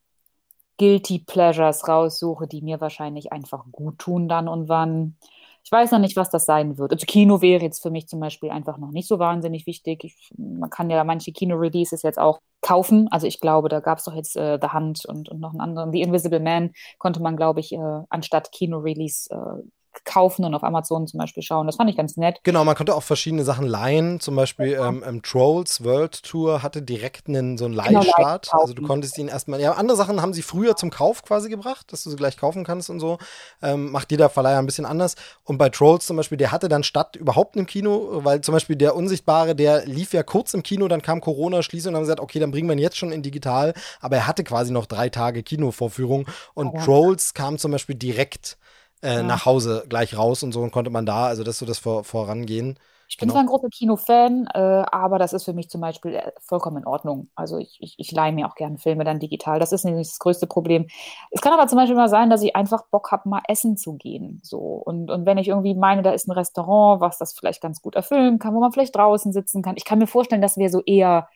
Guilty 0.77 1.19
Pleasures 1.19 1.87
raussuche, 1.87 2.47
die 2.47 2.61
mir 2.61 2.79
wahrscheinlich 2.79 3.31
einfach 3.31 3.65
gut 3.71 3.99
tun 3.99 4.27
dann 4.29 4.47
und 4.47 4.69
wann. 4.69 5.17
Ich 5.63 5.71
weiß 5.71 5.91
noch 5.91 5.99
nicht, 5.99 6.15
was 6.15 6.29
das 6.29 6.45
sein 6.45 6.77
wird. 6.77 6.93
Also 6.93 7.05
Kino 7.05 7.41
wäre 7.41 7.61
jetzt 7.61 7.81
für 7.81 7.89
mich 7.89 8.07
zum 8.07 8.21
Beispiel 8.21 8.51
einfach 8.51 8.77
noch 8.77 8.91
nicht 8.91 9.07
so 9.07 9.19
wahnsinnig 9.19 9.65
wichtig. 9.65 10.05
Ich, 10.05 10.31
man 10.37 10.69
kann 10.69 10.89
ja 10.89 11.03
manche 11.03 11.33
Kino-Releases 11.33 12.03
jetzt 12.03 12.19
auch 12.19 12.39
kaufen. 12.61 13.09
Also 13.11 13.27
ich 13.27 13.41
glaube, 13.41 13.67
da 13.67 13.81
gab 13.81 13.97
es 13.97 14.05
doch 14.05 14.13
jetzt 14.13 14.37
äh, 14.37 14.57
The 14.61 14.69
Hunt 14.69 15.05
und, 15.05 15.27
und 15.27 15.41
noch 15.41 15.51
einen 15.51 15.59
anderen. 15.59 15.91
The 15.91 16.01
Invisible 16.01 16.39
Man 16.39 16.71
konnte 16.99 17.21
man, 17.21 17.35
glaube 17.35 17.59
ich, 17.59 17.73
äh, 17.73 18.01
anstatt 18.09 18.53
Kino-Release 18.53 19.29
äh, 19.29 19.63
kaufen 20.05 20.45
und 20.45 20.53
auf 20.53 20.63
Amazon 20.63 21.07
zum 21.07 21.19
Beispiel 21.19 21.43
schauen. 21.43 21.67
Das 21.67 21.75
fand 21.75 21.89
ich 21.89 21.97
ganz 21.97 22.17
nett. 22.17 22.39
Genau, 22.43 22.63
man 22.63 22.75
konnte 22.75 22.95
auch 22.95 23.03
verschiedene 23.03 23.43
Sachen 23.43 23.65
leihen. 23.65 24.19
Zum 24.19 24.35
Beispiel 24.35 24.71
ja. 24.71 24.87
ähm, 24.87 25.03
ähm, 25.05 25.21
Trolls 25.21 25.83
World 25.83 26.23
Tour 26.23 26.63
hatte 26.63 26.81
direkt 26.81 27.27
einen 27.27 27.57
so 27.57 27.65
einen 27.65 27.75
genau, 27.75 27.99
Leihstart. 28.01 28.49
Genau, 28.51 28.61
also 28.61 28.73
du 28.73 28.81
konntest 28.83 29.17
ihn 29.17 29.27
erstmal. 29.27 29.61
Ja, 29.61 29.73
andere 29.73 29.97
Sachen 29.97 30.21
haben 30.21 30.33
sie 30.33 30.41
früher 30.41 30.75
zum 30.75 30.89
Kauf 30.89 31.23
quasi 31.23 31.49
gebracht, 31.49 31.91
dass 31.91 32.03
du 32.03 32.09
sie 32.09 32.15
gleich 32.15 32.37
kaufen 32.37 32.63
kannst 32.63 32.89
und 32.89 32.99
so. 32.99 33.17
Ähm, 33.61 33.91
macht 33.91 34.11
jeder 34.11 34.29
Verleiher 34.29 34.59
ein 34.59 34.65
bisschen 34.65 34.85
anders. 34.85 35.15
Und 35.43 35.57
bei 35.57 35.69
Trolls 35.69 36.05
zum 36.05 36.17
Beispiel, 36.17 36.37
der 36.37 36.51
hatte 36.51 36.69
dann 36.69 36.83
statt 36.83 37.15
überhaupt 37.15 37.55
im 37.55 37.65
Kino, 37.65 38.21
weil 38.23 38.41
zum 38.41 38.53
Beispiel 38.53 38.75
der 38.75 38.95
Unsichtbare, 38.95 39.55
der 39.55 39.85
lief 39.85 40.13
ja 40.13 40.23
kurz 40.23 40.53
im 40.53 40.63
Kino, 40.63 40.87
dann 40.87 41.01
kam 41.01 41.21
Corona-Schließung 41.21 41.91
und 41.91 41.95
haben 41.95 42.03
gesagt, 42.03 42.19
okay, 42.19 42.39
dann 42.39 42.51
bringen 42.51 42.67
wir 42.67 42.73
ihn 42.75 42.79
jetzt 42.79 42.97
schon 42.97 43.11
in 43.11 43.21
digital. 43.21 43.73
Aber 43.99 44.17
er 44.17 44.27
hatte 44.27 44.43
quasi 44.43 44.71
noch 44.71 44.85
drei 44.85 45.09
Tage 45.09 45.43
Kinovorführung. 45.43 46.27
Und 46.53 46.73
ja. 46.73 46.83
Trolls 46.83 47.33
kam 47.33 47.57
zum 47.57 47.71
Beispiel 47.71 47.95
direkt 47.95 48.57
äh, 49.01 49.15
ja. 49.15 49.23
nach 49.23 49.45
Hause 49.45 49.85
gleich 49.89 50.17
raus 50.17 50.43
und 50.43 50.51
so 50.51 50.61
und 50.61 50.71
konnte 50.71 50.89
man 50.89 51.05
da, 51.05 51.27
also 51.27 51.43
das 51.43 51.59
so 51.59 51.65
das 51.65 51.79
Vor 51.79 52.03
Vorangehen. 52.03 52.77
Ich 53.09 53.17
bin 53.17 53.29
genau. 53.29 53.35
zwar 53.35 53.43
ein 53.43 53.47
großer 53.47 53.69
Kino-Fan, 53.69 54.47
äh, 54.53 54.59
aber 54.59 55.17
das 55.17 55.31
ist 55.31 55.45
für 55.45 55.53
mich 55.53 55.69
zum 55.69 55.79
Beispiel 55.79 56.15
äh, 56.15 56.31
vollkommen 56.41 56.77
in 56.77 56.85
Ordnung. 56.85 57.29
Also 57.35 57.57
ich, 57.57 57.77
ich, 57.79 57.95
ich 57.97 58.11
leihe 58.11 58.33
mir 58.33 58.47
auch 58.47 58.55
gerne 58.55 58.77
Filme 58.79 59.05
dann 59.05 59.19
digital. 59.19 59.59
Das 59.59 59.71
ist 59.71 59.85
nicht 59.85 59.97
das 59.97 60.19
größte 60.19 60.45
Problem. 60.45 60.87
Es 61.31 61.39
kann 61.39 61.53
aber 61.53 61.67
zum 61.67 61.77
Beispiel 61.77 61.95
mal 61.95 62.09
sein, 62.09 62.29
dass 62.29 62.43
ich 62.43 62.55
einfach 62.55 62.83
Bock 62.91 63.11
habe, 63.11 63.29
mal 63.29 63.41
essen 63.47 63.77
zu 63.77 63.93
gehen. 63.93 64.41
So. 64.43 64.59
Und, 64.59 65.09
und 65.09 65.25
wenn 65.25 65.37
ich 65.37 65.47
irgendwie 65.47 65.73
meine, 65.73 66.01
da 66.01 66.11
ist 66.11 66.27
ein 66.27 66.33
Restaurant, 66.33 66.99
was 66.99 67.17
das 67.17 67.33
vielleicht 67.33 67.61
ganz 67.61 67.81
gut 67.81 67.95
erfüllen 67.95 68.39
kann, 68.39 68.53
wo 68.53 68.59
man 68.59 68.73
vielleicht 68.73 68.95
draußen 68.95 69.31
sitzen 69.31 69.61
kann. 69.61 69.77
Ich 69.77 69.85
kann 69.85 69.99
mir 69.99 70.07
vorstellen, 70.07 70.41
das 70.41 70.57
wäre 70.57 70.69
so 70.69 70.81
eher, 70.85 71.29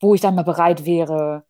wo 0.00 0.14
ich 0.16 0.20
dann 0.20 0.34
mal 0.34 0.42
bereit 0.42 0.84
wäre, 0.84 1.44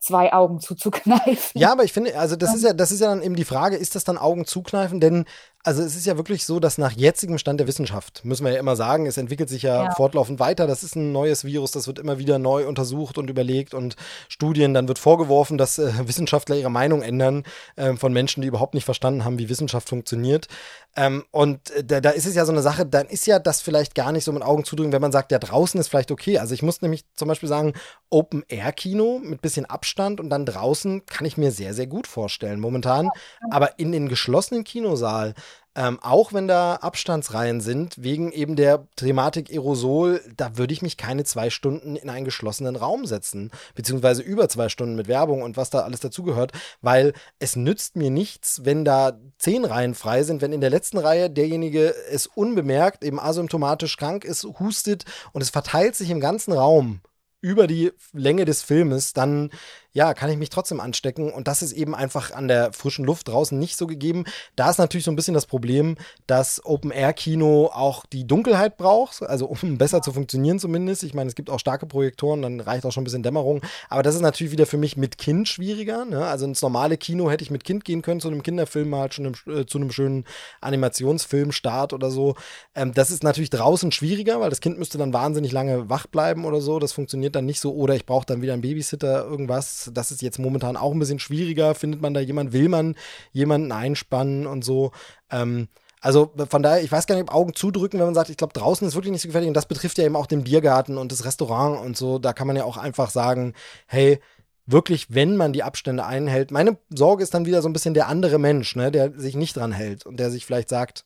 zwei 0.00 0.32
Augen 0.32 0.60
zuzukneifen. 0.60 1.60
Ja, 1.60 1.72
aber 1.72 1.84
ich 1.84 1.92
finde, 1.92 2.18
also 2.18 2.34
das 2.36 2.54
ist 2.54 2.64
ja, 2.64 2.72
das 2.72 2.90
ist 2.90 3.00
ja 3.00 3.08
dann 3.08 3.22
eben 3.22 3.36
die 3.36 3.44
Frage, 3.44 3.76
ist 3.76 3.94
das 3.94 4.04
dann 4.04 4.18
Augen 4.18 4.46
zukneifen? 4.46 5.00
Denn 5.00 5.26
also 5.62 5.82
es 5.82 5.94
ist 5.94 6.06
ja 6.06 6.16
wirklich 6.16 6.46
so, 6.46 6.58
dass 6.58 6.78
nach 6.78 6.92
jetzigem 6.92 7.36
Stand 7.36 7.60
der 7.60 7.66
Wissenschaft, 7.66 8.24
müssen 8.24 8.46
wir 8.46 8.52
ja 8.52 8.58
immer 8.58 8.76
sagen, 8.76 9.04
es 9.04 9.18
entwickelt 9.18 9.50
sich 9.50 9.62
ja, 9.62 9.84
ja, 9.84 9.90
fortlaufend 9.90 10.40
weiter. 10.40 10.66
Das 10.66 10.82
ist 10.82 10.96
ein 10.96 11.12
neues 11.12 11.44
Virus, 11.44 11.70
das 11.70 11.86
wird 11.86 11.98
immer 11.98 12.18
wieder 12.18 12.38
neu 12.38 12.66
untersucht 12.66 13.18
und 13.18 13.28
überlegt 13.28 13.74
und 13.74 13.96
Studien. 14.28 14.72
Dann 14.72 14.88
wird 14.88 14.98
vorgeworfen, 14.98 15.58
dass 15.58 15.78
äh, 15.78 15.92
Wissenschaftler 16.08 16.56
ihre 16.56 16.70
Meinung 16.70 17.02
ändern 17.02 17.44
äh, 17.76 17.94
von 17.94 18.12
Menschen, 18.12 18.40
die 18.40 18.48
überhaupt 18.48 18.72
nicht 18.72 18.86
verstanden 18.86 19.24
haben, 19.24 19.38
wie 19.38 19.50
Wissenschaft 19.50 19.90
funktioniert. 19.90 20.48
Ähm, 20.96 21.24
und 21.30 21.70
äh, 21.72 21.84
da, 21.84 22.00
da, 22.00 22.10
ist 22.10 22.26
es 22.26 22.34
ja 22.34 22.46
so 22.46 22.52
eine 22.52 22.62
Sache, 22.62 22.86
dann 22.86 23.06
ist 23.06 23.26
ja 23.26 23.38
das 23.38 23.60
vielleicht 23.60 23.94
gar 23.94 24.12
nicht 24.12 24.24
so 24.24 24.32
mit 24.32 24.42
Augen 24.42 24.64
zudrücken, 24.64 24.92
wenn 24.92 25.02
man 25.02 25.12
sagt, 25.12 25.30
ja, 25.30 25.38
draußen 25.38 25.78
ist 25.78 25.88
vielleicht 25.88 26.10
okay. 26.10 26.38
Also 26.38 26.54
ich 26.54 26.62
muss 26.62 26.80
nämlich 26.80 27.04
zum 27.14 27.28
Beispiel 27.28 27.48
sagen, 27.50 27.74
Open-Air-Kino 28.08 29.20
mit 29.22 29.42
bisschen 29.42 29.66
Abstand 29.66 30.20
und 30.20 30.30
dann 30.30 30.46
draußen 30.46 31.04
kann 31.04 31.26
ich 31.26 31.36
mir 31.36 31.52
sehr, 31.52 31.74
sehr 31.74 31.86
gut 31.86 32.06
vorstellen 32.06 32.60
momentan. 32.60 33.10
Aber 33.50 33.78
in 33.78 33.92
den 33.92 34.08
geschlossenen 34.08 34.64
Kinosaal 34.64 35.34
ähm, 35.76 36.00
auch 36.02 36.32
wenn 36.32 36.48
da 36.48 36.74
Abstandsreihen 36.76 37.60
sind, 37.60 38.02
wegen 38.02 38.32
eben 38.32 38.56
der 38.56 38.88
Thematik 38.96 39.50
Aerosol, 39.50 40.20
da 40.36 40.56
würde 40.56 40.72
ich 40.72 40.82
mich 40.82 40.96
keine 40.96 41.24
zwei 41.24 41.48
Stunden 41.48 41.94
in 41.94 42.10
einen 42.10 42.24
geschlossenen 42.24 42.74
Raum 42.74 43.06
setzen, 43.06 43.52
beziehungsweise 43.74 44.22
über 44.22 44.48
zwei 44.48 44.68
Stunden 44.68 44.96
mit 44.96 45.06
Werbung 45.06 45.42
und 45.42 45.56
was 45.56 45.70
da 45.70 45.80
alles 45.80 46.00
dazugehört, 46.00 46.52
weil 46.80 47.12
es 47.38 47.54
nützt 47.54 47.94
mir 47.94 48.10
nichts, 48.10 48.64
wenn 48.64 48.84
da 48.84 49.18
zehn 49.38 49.64
Reihen 49.64 49.94
frei 49.94 50.24
sind, 50.24 50.42
wenn 50.42 50.52
in 50.52 50.60
der 50.60 50.70
letzten 50.70 50.98
Reihe 50.98 51.30
derjenige 51.30 51.94
es 52.10 52.26
unbemerkt, 52.26 53.04
eben 53.04 53.20
asymptomatisch 53.20 53.96
krank 53.96 54.24
ist, 54.24 54.44
hustet 54.58 55.04
und 55.32 55.40
es 55.40 55.50
verteilt 55.50 55.94
sich 55.94 56.10
im 56.10 56.20
ganzen 56.20 56.52
Raum 56.52 57.00
über 57.40 57.66
die 57.66 57.92
Länge 58.12 58.44
des 58.44 58.62
Filmes, 58.62 59.12
dann 59.12 59.50
ja, 59.92 60.14
kann 60.14 60.30
ich 60.30 60.38
mich 60.38 60.50
trotzdem 60.50 60.80
anstecken. 60.80 61.32
Und 61.32 61.48
das 61.48 61.62
ist 61.62 61.72
eben 61.72 61.94
einfach 61.94 62.32
an 62.32 62.48
der 62.48 62.72
frischen 62.72 63.04
Luft 63.04 63.28
draußen 63.28 63.58
nicht 63.58 63.76
so 63.76 63.86
gegeben. 63.86 64.24
Da 64.54 64.70
ist 64.70 64.78
natürlich 64.78 65.04
so 65.04 65.10
ein 65.10 65.16
bisschen 65.16 65.34
das 65.34 65.46
Problem, 65.46 65.96
dass 66.26 66.64
Open-Air-Kino 66.64 67.70
auch 67.72 68.06
die 68.06 68.26
Dunkelheit 68.26 68.76
braucht, 68.76 69.22
also 69.22 69.46
um 69.46 69.58
besser 69.78 70.00
zu 70.02 70.12
funktionieren 70.12 70.58
zumindest. 70.58 71.02
Ich 71.02 71.14
meine, 71.14 71.28
es 71.28 71.34
gibt 71.34 71.50
auch 71.50 71.58
starke 71.58 71.86
Projektoren, 71.86 72.42
dann 72.42 72.60
reicht 72.60 72.86
auch 72.86 72.92
schon 72.92 73.02
ein 73.02 73.04
bisschen 73.04 73.22
Dämmerung. 73.22 73.62
Aber 73.88 74.02
das 74.02 74.14
ist 74.14 74.20
natürlich 74.20 74.52
wieder 74.52 74.66
für 74.66 74.78
mich 74.78 74.96
mit 74.96 75.18
Kind 75.18 75.48
schwieriger. 75.48 76.04
Ne? 76.04 76.24
Also 76.24 76.44
ins 76.44 76.62
normale 76.62 76.96
Kino 76.96 77.30
hätte 77.30 77.42
ich 77.42 77.50
mit 77.50 77.64
Kind 77.64 77.84
gehen 77.84 78.02
können, 78.02 78.20
zu 78.20 78.28
einem 78.28 78.42
Kinderfilm 78.42 78.92
im, 78.92 79.34
äh, 79.52 79.66
zu 79.66 79.78
einem 79.78 79.90
schönen 79.90 80.24
Animationsfilmstart 80.60 81.92
oder 81.92 82.10
so. 82.10 82.36
Ähm, 82.74 82.92
das 82.94 83.10
ist 83.10 83.24
natürlich 83.24 83.50
draußen 83.50 83.90
schwieriger, 83.90 84.40
weil 84.40 84.50
das 84.50 84.60
Kind 84.60 84.78
müsste 84.78 84.98
dann 84.98 85.12
wahnsinnig 85.12 85.50
lange 85.50 85.90
wach 85.90 86.06
bleiben 86.06 86.44
oder 86.44 86.60
so. 86.60 86.78
Das 86.78 86.92
funktioniert 86.92 87.34
dann 87.34 87.46
nicht 87.46 87.60
so. 87.60 87.74
Oder 87.74 87.96
ich 87.96 88.06
brauche 88.06 88.26
dann 88.26 88.42
wieder 88.42 88.52
einen 88.52 88.62
Babysitter, 88.62 89.24
irgendwas 89.24 89.79
das, 89.86 90.10
ist 90.10 90.22
jetzt 90.22 90.38
momentan 90.38 90.76
auch 90.76 90.92
ein 90.92 90.98
bisschen 90.98 91.18
schwieriger. 91.18 91.74
Findet 91.74 92.00
man 92.00 92.14
da 92.14 92.20
jemanden, 92.20 92.52
will 92.52 92.68
man 92.68 92.96
jemanden 93.32 93.72
einspannen 93.72 94.46
und 94.46 94.64
so. 94.64 94.92
Ähm, 95.30 95.68
also 96.00 96.32
von 96.48 96.62
daher, 96.62 96.82
ich 96.82 96.90
weiß 96.90 97.06
gar 97.06 97.14
nicht, 97.14 97.24
ob 97.24 97.34
Augen 97.34 97.54
zudrücken, 97.54 97.98
wenn 97.98 98.06
man 98.06 98.14
sagt, 98.14 98.30
ich 98.30 98.36
glaube, 98.36 98.54
draußen 98.54 98.86
ist 98.88 98.94
wirklich 98.94 99.12
nicht 99.12 99.22
so 99.22 99.28
gefährlich. 99.28 99.48
Und 99.48 99.56
das 99.56 99.66
betrifft 99.66 99.98
ja 99.98 100.04
eben 100.04 100.16
auch 100.16 100.26
den 100.26 100.44
Biergarten 100.44 100.96
und 100.96 101.12
das 101.12 101.24
Restaurant 101.24 101.84
und 101.84 101.96
so. 101.96 102.18
Da 102.18 102.32
kann 102.32 102.46
man 102.46 102.56
ja 102.56 102.64
auch 102.64 102.76
einfach 102.76 103.10
sagen, 103.10 103.54
hey, 103.86 104.18
wirklich, 104.66 105.14
wenn 105.14 105.36
man 105.36 105.52
die 105.52 105.62
Abstände 105.62 106.04
einhält. 106.06 106.50
Meine 106.50 106.78
Sorge 106.88 107.22
ist 107.22 107.34
dann 107.34 107.46
wieder 107.46 107.62
so 107.62 107.68
ein 107.68 107.72
bisschen 107.72 107.94
der 107.94 108.08
andere 108.08 108.38
Mensch, 108.38 108.76
ne, 108.76 108.90
der 108.90 109.12
sich 109.18 109.36
nicht 109.36 109.56
dran 109.56 109.72
hält 109.72 110.06
und 110.06 110.18
der 110.18 110.30
sich 110.30 110.46
vielleicht 110.46 110.68
sagt, 110.68 111.04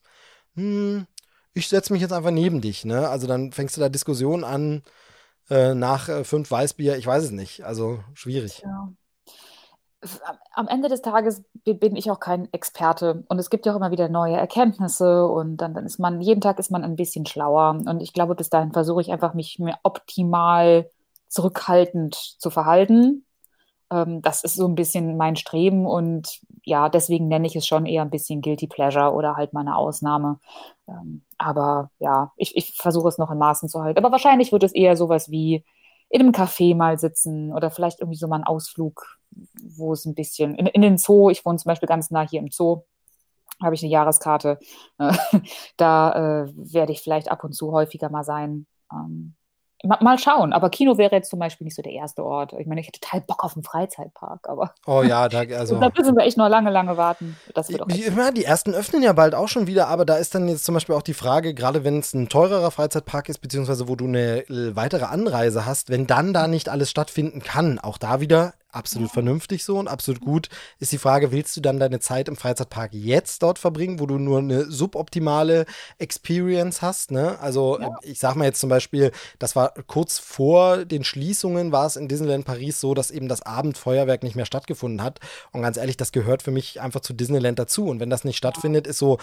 hm, 0.54 1.06
ich 1.54 1.68
setze 1.68 1.92
mich 1.92 2.02
jetzt 2.02 2.12
einfach 2.12 2.30
neben 2.30 2.60
dich, 2.60 2.84
ne? 2.84 3.08
Also 3.08 3.26
dann 3.26 3.52
fängst 3.52 3.76
du 3.76 3.80
da 3.80 3.88
Diskussionen 3.88 4.44
an, 4.44 4.82
äh, 5.50 5.74
nach 5.74 6.08
äh, 6.08 6.24
fünf 6.24 6.50
Weißbier, 6.50 6.96
ich 6.96 7.06
weiß 7.06 7.24
es 7.24 7.30
nicht. 7.30 7.64
Also 7.64 8.00
schwierig. 8.14 8.62
Ja. 8.64 8.92
am 10.52 10.68
Ende 10.68 10.88
des 10.88 11.02
Tages 11.02 11.42
bin 11.64 11.96
ich 11.96 12.10
auch 12.10 12.20
kein 12.20 12.52
Experte 12.52 13.24
und 13.28 13.38
es 13.38 13.50
gibt 13.50 13.66
ja 13.66 13.72
auch 13.72 13.76
immer 13.76 13.90
wieder 13.90 14.08
neue 14.08 14.36
Erkenntnisse 14.36 15.26
und 15.26 15.58
dann, 15.58 15.74
dann 15.74 15.86
ist 15.86 15.98
man, 15.98 16.20
jeden 16.20 16.40
Tag 16.40 16.58
ist 16.58 16.70
man 16.70 16.84
ein 16.84 16.96
bisschen 16.96 17.26
schlauer 17.26 17.70
und 17.86 18.02
ich 18.02 18.12
glaube, 18.12 18.34
bis 18.34 18.50
dahin 18.50 18.72
versuche 18.72 19.00
ich 19.00 19.10
einfach, 19.12 19.34
mich 19.34 19.58
mir 19.58 19.78
optimal 19.82 20.90
zurückhaltend 21.28 22.14
zu 22.14 22.50
verhalten. 22.50 23.24
Ähm, 23.90 24.22
das 24.22 24.44
ist 24.44 24.56
so 24.56 24.66
ein 24.66 24.74
bisschen 24.74 25.16
mein 25.16 25.36
Streben 25.36 25.86
und 25.86 26.40
ja, 26.64 26.88
deswegen 26.88 27.28
nenne 27.28 27.46
ich 27.46 27.56
es 27.56 27.66
schon 27.66 27.86
eher 27.86 28.02
ein 28.02 28.10
bisschen 28.10 28.40
Guilty 28.40 28.66
Pleasure 28.66 29.12
oder 29.12 29.36
halt 29.36 29.52
mal 29.52 29.60
eine 29.60 29.76
Ausnahme. 29.76 30.40
Ähm, 30.88 31.22
aber 31.38 31.90
ja, 31.98 32.32
ich, 32.36 32.56
ich 32.56 32.76
versuche 32.76 33.08
es 33.08 33.18
noch 33.18 33.30
in 33.30 33.38
Maßen 33.38 33.68
zu 33.68 33.82
halten. 33.82 33.98
Aber 33.98 34.12
wahrscheinlich 34.12 34.52
wird 34.52 34.62
es 34.62 34.72
eher 34.72 34.96
sowas 34.96 35.30
wie 35.30 35.64
in 36.08 36.20
einem 36.20 36.32
Café 36.32 36.74
mal 36.74 36.98
sitzen 36.98 37.52
oder 37.52 37.70
vielleicht 37.70 38.00
irgendwie 38.00 38.18
so 38.18 38.28
mal 38.28 38.36
ein 38.36 38.44
Ausflug, 38.44 39.18
wo 39.76 39.92
es 39.92 40.04
ein 40.06 40.14
bisschen 40.14 40.54
in, 40.54 40.66
in 40.66 40.82
den 40.82 40.98
Zoo, 40.98 41.30
ich 41.30 41.44
wohne 41.44 41.58
zum 41.58 41.68
Beispiel 41.68 41.88
ganz 41.88 42.10
nah 42.10 42.26
hier 42.26 42.40
im 42.40 42.50
Zoo, 42.50 42.82
habe 43.62 43.74
ich 43.74 43.82
eine 43.82 43.90
Jahreskarte. 43.90 44.58
da 45.76 46.44
äh, 46.44 46.52
werde 46.54 46.92
ich 46.92 47.02
vielleicht 47.02 47.30
ab 47.30 47.44
und 47.44 47.52
zu 47.52 47.72
häufiger 47.72 48.10
mal 48.10 48.24
sein. 48.24 48.66
Ähm, 48.92 49.34
mal 49.84 50.18
schauen. 50.18 50.52
Aber 50.52 50.70
Kino 50.70 50.98
wäre 50.98 51.14
jetzt 51.14 51.30
zum 51.30 51.38
Beispiel 51.38 51.64
nicht 51.64 51.76
so 51.76 51.82
der 51.82 51.92
erste 51.92 52.24
Ort. 52.24 52.54
Ich 52.58 52.66
meine, 52.66 52.80
ich 52.80 52.86
hätte 52.86 53.00
total 53.00 53.20
Bock 53.20 53.44
auf 53.44 53.54
einen 53.54 53.64
Freizeitpark, 53.64 54.48
aber. 54.48 54.74
Oh 54.86 55.02
ja, 55.02 55.28
da, 55.28 55.40
also. 55.40 55.76
da 55.80 55.90
müssen 55.96 56.16
wir 56.16 56.24
echt 56.24 56.36
noch 56.36 56.48
lange, 56.48 56.70
lange 56.70 56.96
warten. 56.96 57.36
Das 57.54 57.68
wird 57.68 57.82
auch 57.82 57.88
die, 57.88 58.02
ja, 58.02 58.30
die 58.30 58.44
ersten 58.44 58.74
öffnen 58.74 59.02
ja 59.02 59.12
bald 59.12 59.34
auch 59.34 59.48
schon 59.48 59.66
wieder, 59.66 59.88
aber 59.88 60.04
da 60.04 60.16
ist 60.16 60.34
dann 60.34 60.48
jetzt 60.48 60.64
zum 60.64 60.74
Beispiel 60.74 60.94
auch 60.94 61.02
die 61.02 61.14
Frage, 61.14 61.54
gerade 61.54 61.84
wenn 61.84 61.98
es 61.98 62.14
ein 62.14 62.28
teurerer 62.28 62.70
Freizeitpark 62.70 63.28
ist, 63.28 63.38
beziehungsweise 63.38 63.88
wo 63.88 63.96
du 63.96 64.06
eine 64.06 64.44
weitere 64.48 65.04
Anreise 65.04 65.66
hast, 65.66 65.90
wenn 65.90 66.06
dann 66.06 66.32
da 66.32 66.48
nicht 66.48 66.68
alles 66.68 66.90
stattfinden 66.90 67.42
kann, 67.42 67.78
auch 67.78 67.98
da 67.98 68.20
wieder 68.20 68.54
absolut 68.74 69.10
vernünftig 69.10 69.64
so 69.64 69.78
und 69.78 69.88
absolut 69.88 70.20
gut. 70.20 70.48
Ist 70.78 70.92
die 70.92 70.98
Frage, 70.98 71.32
willst 71.32 71.56
du 71.56 71.60
dann 71.60 71.78
deine 71.78 72.00
Zeit 72.00 72.28
im 72.28 72.36
Freizeitpark 72.36 72.92
jetzt 72.92 73.42
dort 73.42 73.58
verbringen, 73.58 74.00
wo 74.00 74.06
du 74.06 74.18
nur 74.18 74.38
eine 74.38 74.70
suboptimale 74.70 75.66
Experience 75.98 76.82
hast? 76.82 77.10
Ne? 77.10 77.38
Also 77.40 77.80
ja. 77.80 77.90
ich 78.02 78.18
sag 78.18 78.36
mal 78.36 78.44
jetzt 78.44 78.60
zum 78.60 78.70
Beispiel, 78.70 79.12
das 79.38 79.56
war 79.56 79.74
kurz 79.86 80.18
vor 80.18 80.84
den 80.84 81.04
Schließungen, 81.04 81.72
war 81.72 81.86
es 81.86 81.96
in 81.96 82.08
Disneyland 82.08 82.44
Paris 82.44 82.80
so, 82.80 82.94
dass 82.94 83.10
eben 83.10 83.28
das 83.28 83.42
Abendfeuerwerk 83.42 84.22
nicht 84.22 84.36
mehr 84.36 84.46
stattgefunden 84.46 85.02
hat. 85.02 85.20
Und 85.52 85.62
ganz 85.62 85.76
ehrlich, 85.76 85.96
das 85.96 86.12
gehört 86.12 86.42
für 86.42 86.50
mich 86.50 86.80
einfach 86.80 87.00
zu 87.00 87.12
Disneyland 87.12 87.58
dazu. 87.58 87.86
Und 87.86 88.00
wenn 88.00 88.10
das 88.10 88.24
nicht 88.24 88.36
stattfindet, 88.36 88.86
ist 88.86 88.98
so, 88.98 89.18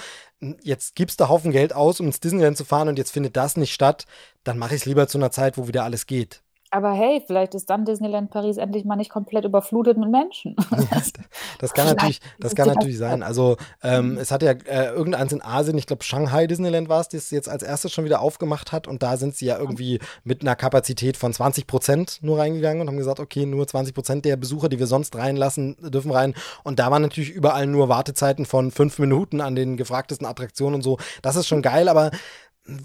jetzt 0.62 0.96
gibst 0.96 1.20
du 1.20 1.30
Haufen 1.30 1.52
Geld 1.52 1.74
aus, 1.74 2.00
um 2.00 2.08
ins 2.08 2.20
Disneyland 2.20 2.58
zu 2.58 2.66
fahren 2.66 2.88
und 2.88 2.98
jetzt 2.98 3.12
findet 3.12 3.38
das 3.38 3.58
nicht 3.58 3.74
statt, 3.74 4.06
dann 4.44 4.58
mache 4.58 4.76
ich 4.76 4.82
es 4.82 4.86
lieber 4.86 5.08
zu 5.08 5.18
einer 5.18 5.32
Zeit, 5.32 5.58
wo 5.58 5.68
wieder 5.68 5.84
alles 5.84 6.08
geht. 6.08 6.42
Aber 6.74 6.94
hey, 6.94 7.22
vielleicht 7.26 7.54
ist 7.54 7.70
dann 7.70 7.84
Disneyland 7.84 8.32
Paris 8.32 8.56
endlich 8.56 8.86
mal 8.86 8.96
nicht 8.96 9.12
komplett 9.12 9.44
überflutet 9.44 9.98
mit 9.98 10.10
Menschen. 10.10 10.56
das 11.60 11.74
kann 11.74 11.86
natürlich, 11.86 12.22
das 12.40 12.56
kann 12.56 12.70
natürlich 12.70 12.98
sein. 12.98 13.24
Also 13.24 13.58
ähm, 13.84 14.18
es 14.18 14.32
hat 14.32 14.42
ja 14.42 14.52
äh, 14.52 14.88
irgendeins 14.88 15.34
in 15.34 15.42
Asien, 15.42 15.78
ich 15.78 15.86
glaube 15.86 16.06
Shanghai 16.06 16.48
Disneyland 16.48 16.88
war 16.88 17.02
es, 17.02 17.10
das 17.10 17.30
jetzt 17.30 17.50
als 17.50 17.62
erstes 17.62 17.92
schon 17.92 18.06
wieder 18.06 18.22
aufgemacht 18.22 18.72
hat 18.72 18.88
und 18.88 19.04
da 19.04 19.18
sind 19.18 19.36
sie 19.36 19.48
ja 19.48 19.60
irgendwie 19.60 20.00
mit 20.24 20.44
einer 20.44 20.56
Kapazität 20.56 21.18
von 21.18 21.34
20 21.34 21.68
Prozent 21.68 22.20
nur 22.22 22.40
reingegangen 22.40 22.82
und 22.82 22.88
haben 22.88 22.98
gesagt, 22.98 23.20
okay, 23.20 23.46
nur 23.46 23.68
20 23.68 23.94
Prozent 23.94 24.24
der 24.24 24.38
Besucher, 24.38 24.70
die 24.70 24.80
wir 24.80 24.88
sonst 24.88 25.14
reinlassen, 25.18 25.76
dürfen 25.82 26.12
rein. 26.12 26.34
Und 26.64 26.80
da 26.80 26.90
waren 26.90 27.02
natürlich 27.02 27.32
überall 27.32 27.68
nur 27.68 27.90
Wartezeiten 27.90 28.46
von 28.46 28.72
fünf 28.72 28.98
Minuten 28.98 29.42
an 29.42 29.56
den 29.56 29.76
gefragtesten 29.76 30.26
Attraktionen 30.26 30.76
und 30.76 30.84
so. 30.84 30.98
Das 31.22 31.36
ist 31.36 31.48
schon 31.48 31.62
geil, 31.62 31.90
aber 31.90 32.12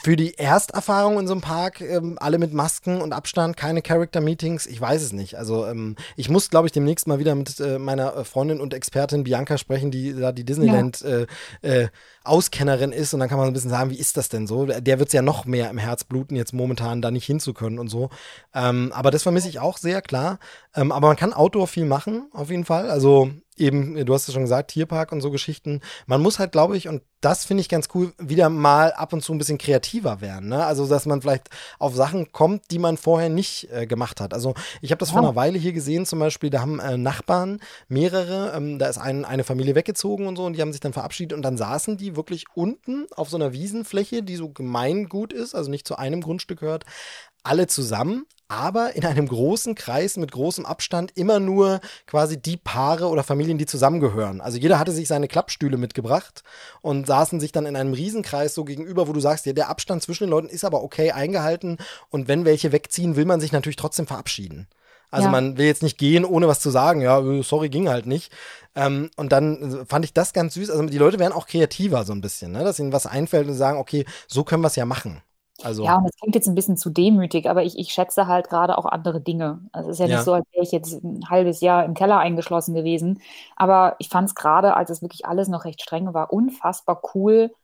für 0.03 0.17
die 0.17 0.35
Ersterfahrung 0.39 1.19
in 1.19 1.27
so 1.27 1.35
einem 1.35 1.41
Park, 1.41 1.81
ähm, 1.81 2.17
alle 2.21 2.39
mit 2.39 2.53
Masken 2.53 3.01
und 3.01 3.13
Abstand, 3.13 3.57
keine 3.57 3.83
Character-Meetings, 3.83 4.67
ich 4.67 4.81
weiß 4.81 5.03
es 5.03 5.13
nicht. 5.13 5.37
Also 5.37 5.67
ähm, 5.67 5.97
ich 6.17 6.29
muss, 6.29 6.51
glaube 6.51 6.67
ich, 6.67 6.73
demnächst 6.73 7.07
mal 7.07 7.19
wieder 7.19 7.35
mit 7.35 7.61
äh, 7.61 7.79
meiner 7.79 8.17
äh, 8.17 8.25
Freundin 8.25 8.61
und 8.61 8.75
Expertin 8.75 9.25
Bianca 9.25 9.59
sprechen, 9.59 9.91
die 9.91 10.15
da 10.15 10.33
die 10.33 10.45
Disneyland 10.45 11.01
ja. 11.01 11.27
äh, 11.63 11.83
äh, 11.83 11.89
Auskennerin 12.27 12.93
ist 12.93 13.15
und 13.15 13.21
dann 13.21 13.29
kann 13.29 13.39
man 13.39 13.47
so 13.47 13.51
ein 13.51 13.55
bisschen 13.55 13.71
sagen, 13.71 13.91
wie 13.91 13.99
ist 13.99 14.17
das 14.17 14.29
denn 14.29 14.47
so? 14.47 14.67
Der 14.67 14.99
wird 14.99 15.09
es 15.09 15.13
ja 15.13 15.23
noch 15.23 15.45
mehr 15.45 15.71
im 15.71 15.79
Herz 15.79 16.05
bluten, 16.05 16.37
jetzt 16.37 16.53
momentan 16.53 17.03
da 17.03 17.11
nicht 17.11 17.27
hinzukönnen 17.27 17.79
und 17.79 17.89
so. 17.89 18.11
Ähm, 18.55 18.93
aber 18.95 19.11
das 19.11 19.23
vermisse 19.23 19.49
ich 19.49 19.61
auch 19.61 19.79
sehr, 19.79 20.03
klar. 20.03 20.39
Ähm, 20.75 20.93
aber 20.93 21.09
man 21.09 21.17
kann 21.17 21.33
Outdoor 21.33 21.67
viel 21.67 21.87
machen, 21.87 22.29
auf 22.33 22.51
jeden 22.51 22.65
Fall. 22.65 22.91
Also 22.91 23.31
eben, 23.57 24.05
du 24.05 24.15
hast 24.15 24.29
es 24.29 24.35
schon 24.35 24.43
gesagt, 24.43 24.71
Tierpark 24.71 25.13
und 25.13 25.21
so 25.21 25.31
Geschichten. 25.31 25.81
Man 26.07 26.21
muss 26.21 26.39
halt, 26.39 26.53
glaube 26.53 26.77
ich, 26.77 26.89
und 26.89 27.03
das 27.21 27.45
finde 27.45 27.63
ich 27.63 27.69
ganz 27.69 27.89
cool, 27.95 28.13
wieder 28.19 28.51
mal 28.51 28.93
ab 28.93 29.13
und 29.13 29.23
zu 29.23 29.33
ein 29.33 29.39
bisschen 29.39 29.59
kreativer 29.59 30.21
werden. 30.21 30.49
Ne? 30.51 30.65
Also, 30.65 30.87
dass 30.87 31.07
man 31.07 31.23
vielleicht 31.23 31.49
auf 31.79 31.95
Sachen 31.95 32.31
kommt, 32.33 32.71
die 32.71 32.79
man 32.79 32.97
vorher 32.97 33.29
nicht 33.29 33.69
äh, 33.73 33.87
gemacht 33.87 34.21
hat. 34.21 34.35
Also, 34.35 34.55
ich 34.83 34.91
habe 34.91 34.99
das 34.99 35.09
ja. 35.09 35.15
vor 35.15 35.23
einer 35.23 35.37
Weile 35.37 35.59
hier 35.59 35.73
gesehen, 35.73 36.07
zum 36.07 36.19
Beispiel, 36.19 36.51
da 36.51 36.61
haben 36.61 36.79
äh, 36.79 36.97
Nachbarn 36.97 37.61
mehrere, 37.89 38.53
ähm, 38.55 38.79
da 38.79 38.87
ist 38.87 38.99
ein, 38.99 39.25
eine 39.25 39.45
Familie 39.45 39.75
weggezogen 39.75 40.27
und 40.27 40.37
so, 40.37 40.45
und 40.45 40.53
die 40.55 40.61
haben 40.61 40.73
sich 40.73 40.81
dann 40.81 40.93
verabschiedet 40.93 41.35
und 41.35 41.43
dann 41.43 41.57
saßen 41.57 41.97
die 41.97 42.16
wirklich 42.17 42.45
unten 42.55 43.07
auf 43.15 43.29
so 43.29 43.37
einer 43.37 43.53
Wiesenfläche, 43.53 44.23
die 44.23 44.37
so 44.37 44.49
gemeingut 44.49 45.33
ist, 45.33 45.55
also 45.55 45.71
nicht 45.71 45.87
zu 45.87 45.97
einem 45.97 46.21
Grundstück 46.21 46.61
gehört, 46.61 46.85
alle 47.43 47.67
zusammen, 47.67 48.27
aber 48.49 48.95
in 48.95 49.05
einem 49.05 49.27
großen 49.27 49.75
Kreis 49.75 50.17
mit 50.17 50.31
großem 50.31 50.67
Abstand 50.67 51.13
immer 51.17 51.41
nur 51.41 51.81
quasi 52.07 52.41
die 52.41 52.57
Paare 52.57 53.09
oder 53.09 53.25
Familien, 53.25 53.59
die 53.59 53.67
zusammengehören. 53.67 54.41
Also 54.41 54.59
jeder 54.59 54.79
hatte 54.79 54.93
sich 54.93 55.09
seine 55.09 55.29
Klappstühle 55.29 55.77
mitgebracht 55.77 56.43
und 56.81 57.07
saßen 57.07 57.41
sich 57.41 57.53
dann 57.53 57.67
in 57.67 57.77
einem 57.77 57.93
Riesenkreis 57.93 58.55
so 58.55 58.65
gegenüber, 58.65 59.09
wo 59.09 59.13
du 59.13 59.21
sagst, 59.21 59.47
ja, 59.47 59.53
der 59.53 59.69
Abstand 59.69 60.03
zwischen 60.03 60.25
den 60.25 60.31
Leuten 60.31 60.49
ist 60.49 60.65
aber 60.65 60.83
okay 60.83 61.11
eingehalten 61.11 61.79
und 62.09 62.29
wenn 62.29 62.45
welche 62.45 62.73
wegziehen, 62.73 63.17
will 63.17 63.25
man 63.25 63.41
sich 63.41 63.53
natürlich 63.53 63.77
trotzdem 63.77 64.07
verabschieden. 64.07 64.69
Also 65.11 65.27
ja. 65.27 65.33
man 65.33 65.57
will 65.57 65.67
jetzt 65.67 65.83
nicht 65.83 65.99
gehen, 65.99 66.25
ohne 66.25 66.49
was 66.49 66.61
zu 66.61 66.71
sagen. 66.71 67.01
Ja, 67.01 67.23
sorry, 67.43 67.69
ging 67.69 67.89
halt 67.89 68.07
nicht. 68.07 68.33
Ähm, 68.75 69.11
und 69.17 69.33
dann 69.33 69.87
fand 69.87 70.05
ich 70.05 70.13
das 70.13 70.33
ganz 70.33 70.55
süß. 70.55 70.71
Also 70.71 70.85
die 70.85 70.99
Leute 70.99 71.19
werden 71.19 71.33
auch 71.33 71.47
kreativer 71.47 72.05
so 72.05 72.13
ein 72.13 72.21
bisschen, 72.21 72.53
ne? 72.53 72.65
dass 72.65 72.79
ihnen 72.79 72.93
was 72.93 73.07
einfällt 73.07 73.49
und 73.49 73.55
sagen, 73.55 73.79
okay, 73.79 74.05
so 74.27 74.45
können 74.45 74.63
wir 74.63 74.69
es 74.69 74.77
ja 74.77 74.85
machen. 74.85 75.23
Also, 75.63 75.85
ja, 75.85 75.97
und 75.97 76.05
das 76.05 76.17
klingt 76.17 76.35
jetzt 76.35 76.49
ein 76.49 76.55
bisschen 76.55 76.77
zu 76.77 76.91
demütig, 76.91 77.49
aber 77.49 77.63
ich, 77.63 77.79
ich 77.79 77.91
schätze 77.91 78.27
halt 78.27 78.51
gerade 78.51 78.77
auch 78.77 78.85
andere 78.85 79.23
Dinge. 79.23 79.61
Also 79.73 79.89
es 79.89 79.95
ist 79.95 80.01
ja, 80.01 80.07
ja, 80.07 80.17
nicht 80.17 80.25
so, 80.25 80.35
als 80.35 80.45
wäre 80.53 80.63
ich 80.63 80.73
jetzt 80.73 81.03
ein 81.03 81.31
halbes 81.31 81.63
Jahr 81.63 81.85
im 81.85 81.95
Keller 81.95 82.19
eingeschlossen 82.19 82.75
gewesen. 82.75 83.23
Aber 83.57 83.97
ich 83.99 84.11
fand 84.11 84.29
es 84.29 84.35
gerade, 84.35 84.77
als 84.77 84.91
es 84.91 85.01
wirklich 85.01 85.25
alles 85.25 85.49
noch 85.49 85.65
recht 85.65 85.81
streng 85.81 86.13
war, 86.13 86.31
unfassbar 86.31 87.01
cool, 87.15 87.55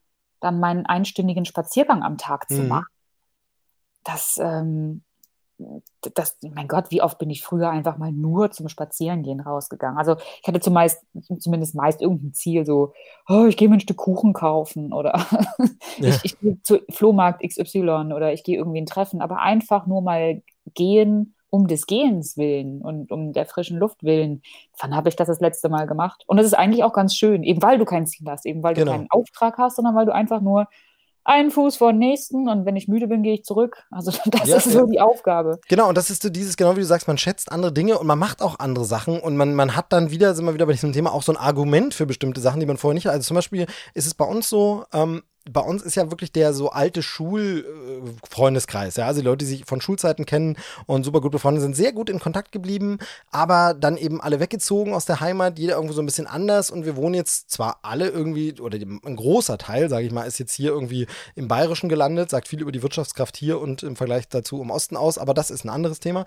dann 0.40 0.58
meinen 0.58 0.86
einstündigen 0.86 1.44
Spaziergang 1.44 2.02
am 2.02 2.16
Tag 2.16 2.48
zu 2.48 2.62
mhm. 2.62 2.68
machen. 2.68 2.86
Das, 4.04 4.38
ähm, 4.42 5.02
das, 6.14 6.38
mein 6.54 6.68
Gott, 6.68 6.90
wie 6.90 7.02
oft 7.02 7.18
bin 7.18 7.30
ich 7.30 7.42
früher 7.42 7.70
einfach 7.70 7.98
mal 7.98 8.12
nur 8.12 8.50
zum 8.50 8.68
Spazierengehen 8.68 9.40
rausgegangen. 9.40 9.98
Also 9.98 10.16
ich 10.40 10.46
hatte 10.46 10.60
zumeist, 10.60 11.04
zumindest 11.38 11.74
meist 11.74 12.00
irgendein 12.00 12.34
Ziel, 12.34 12.64
so, 12.64 12.92
oh, 13.28 13.46
ich 13.46 13.56
gehe 13.56 13.68
mir 13.68 13.76
ein 13.76 13.80
Stück 13.80 13.96
Kuchen 13.96 14.32
kaufen 14.32 14.92
oder 14.92 15.24
ja. 15.98 16.08
ich, 16.08 16.20
ich 16.24 16.38
gehe 16.40 16.62
zu 16.62 16.80
Flohmarkt 16.90 17.42
XY 17.46 18.12
oder 18.14 18.32
ich 18.32 18.44
gehe 18.44 18.56
irgendwie 18.56 18.80
ein 18.80 18.86
Treffen, 18.86 19.20
aber 19.20 19.40
einfach 19.40 19.86
nur 19.86 20.02
mal 20.02 20.42
gehen 20.74 21.34
um 21.52 21.68
des 21.68 21.86
Gehens 21.86 22.38
willen 22.38 22.80
und 22.80 23.12
um 23.12 23.34
der 23.34 23.44
frischen 23.44 23.76
Luft 23.78 24.02
willen. 24.04 24.40
Wann 24.80 24.96
habe 24.96 25.10
ich 25.10 25.16
das 25.16 25.28
das 25.28 25.40
letzte 25.40 25.68
Mal 25.68 25.86
gemacht? 25.86 26.24
Und 26.26 26.38
das 26.38 26.46
ist 26.46 26.54
eigentlich 26.54 26.82
auch 26.82 26.94
ganz 26.94 27.14
schön, 27.14 27.42
eben 27.42 27.60
weil 27.60 27.76
du 27.76 27.84
kein 27.84 28.06
Ziel 28.06 28.26
hast, 28.30 28.46
eben 28.46 28.62
weil 28.62 28.72
du 28.72 28.80
genau. 28.80 28.92
keinen 28.92 29.10
Auftrag 29.10 29.58
hast, 29.58 29.76
sondern 29.76 29.94
weil 29.94 30.06
du 30.06 30.14
einfach 30.14 30.40
nur 30.40 30.66
einen 31.24 31.50
Fuß 31.50 31.76
vor 31.76 31.92
den 31.92 31.98
nächsten 31.98 32.48
und 32.48 32.64
wenn 32.64 32.76
ich 32.76 32.88
müde 32.88 33.06
bin, 33.06 33.22
gehe 33.22 33.34
ich 33.34 33.44
zurück. 33.44 33.84
Also 33.90 34.12
das 34.26 34.48
ja, 34.48 34.56
ist 34.56 34.70
so 34.70 34.80
ja. 34.80 34.86
die 34.86 35.00
Aufgabe. 35.00 35.60
Genau, 35.68 35.88
und 35.88 35.96
das 35.96 36.10
ist 36.10 36.22
so 36.22 36.30
dieses, 36.30 36.56
genau 36.56 36.76
wie 36.76 36.80
du 36.80 36.86
sagst, 36.86 37.08
man 37.08 37.18
schätzt 37.18 37.52
andere 37.52 37.72
Dinge 37.72 37.98
und 37.98 38.06
man 38.06 38.18
macht 38.18 38.42
auch 38.42 38.58
andere 38.58 38.84
Sachen 38.84 39.20
und 39.20 39.36
man, 39.36 39.54
man 39.54 39.76
hat 39.76 39.92
dann 39.92 40.10
wieder, 40.10 40.34
sind 40.34 40.44
wir 40.44 40.54
wieder 40.54 40.66
bei 40.66 40.72
diesem 40.72 40.92
Thema, 40.92 41.12
auch 41.12 41.22
so 41.22 41.32
ein 41.32 41.38
Argument 41.38 41.94
für 41.94 42.06
bestimmte 42.06 42.40
Sachen, 42.40 42.60
die 42.60 42.66
man 42.66 42.76
vorher 42.76 42.94
nicht 42.94 43.06
hat. 43.06 43.12
Also 43.12 43.28
zum 43.28 43.36
Beispiel 43.36 43.66
ist 43.94 44.06
es 44.06 44.14
bei 44.14 44.24
uns 44.24 44.48
so, 44.48 44.84
ähm, 44.92 45.22
bei 45.50 45.60
uns 45.60 45.82
ist 45.82 45.96
ja 45.96 46.10
wirklich 46.10 46.32
der 46.32 46.54
so 46.54 46.70
alte 46.70 47.02
Schulfreundeskreis, 47.02 48.96
ja, 48.96 49.06
also 49.06 49.20
die 49.20 49.26
Leute, 49.26 49.38
die 49.38 49.50
sich 49.50 49.64
von 49.64 49.80
Schulzeiten 49.80 50.24
kennen 50.24 50.56
und 50.86 51.04
super 51.04 51.20
gut 51.20 51.32
befreundet 51.32 51.62
sind, 51.62 51.74
sehr 51.74 51.92
gut 51.92 52.08
in 52.08 52.20
Kontakt 52.20 52.52
geblieben, 52.52 52.98
aber 53.30 53.74
dann 53.74 53.96
eben 53.96 54.20
alle 54.20 54.40
weggezogen 54.40 54.94
aus 54.94 55.04
der 55.04 55.20
Heimat, 55.20 55.58
jeder 55.58 55.74
irgendwo 55.74 55.94
so 55.94 56.02
ein 56.02 56.06
bisschen 56.06 56.26
anders 56.26 56.70
und 56.70 56.84
wir 56.84 56.96
wohnen 56.96 57.14
jetzt 57.14 57.50
zwar 57.50 57.80
alle 57.82 58.08
irgendwie, 58.08 58.60
oder 58.60 58.78
ein 58.78 59.16
großer 59.16 59.58
Teil, 59.58 59.88
sage 59.88 60.06
ich 60.06 60.12
mal, 60.12 60.24
ist 60.24 60.38
jetzt 60.38 60.54
hier 60.54 60.70
irgendwie 60.70 61.06
im 61.34 61.48
Bayerischen 61.48 61.88
gelandet, 61.88 62.30
sagt 62.30 62.46
viel 62.48 62.60
über 62.60 62.72
die 62.72 62.82
Wirtschaftskraft 62.82 63.36
hier 63.36 63.60
und 63.60 63.82
im 63.82 63.96
Vergleich 63.96 64.28
dazu 64.28 64.62
im 64.62 64.70
Osten 64.70 64.96
aus, 64.96 65.18
aber 65.18 65.34
das 65.34 65.50
ist 65.50 65.64
ein 65.64 65.70
anderes 65.70 65.98
Thema. 65.98 66.24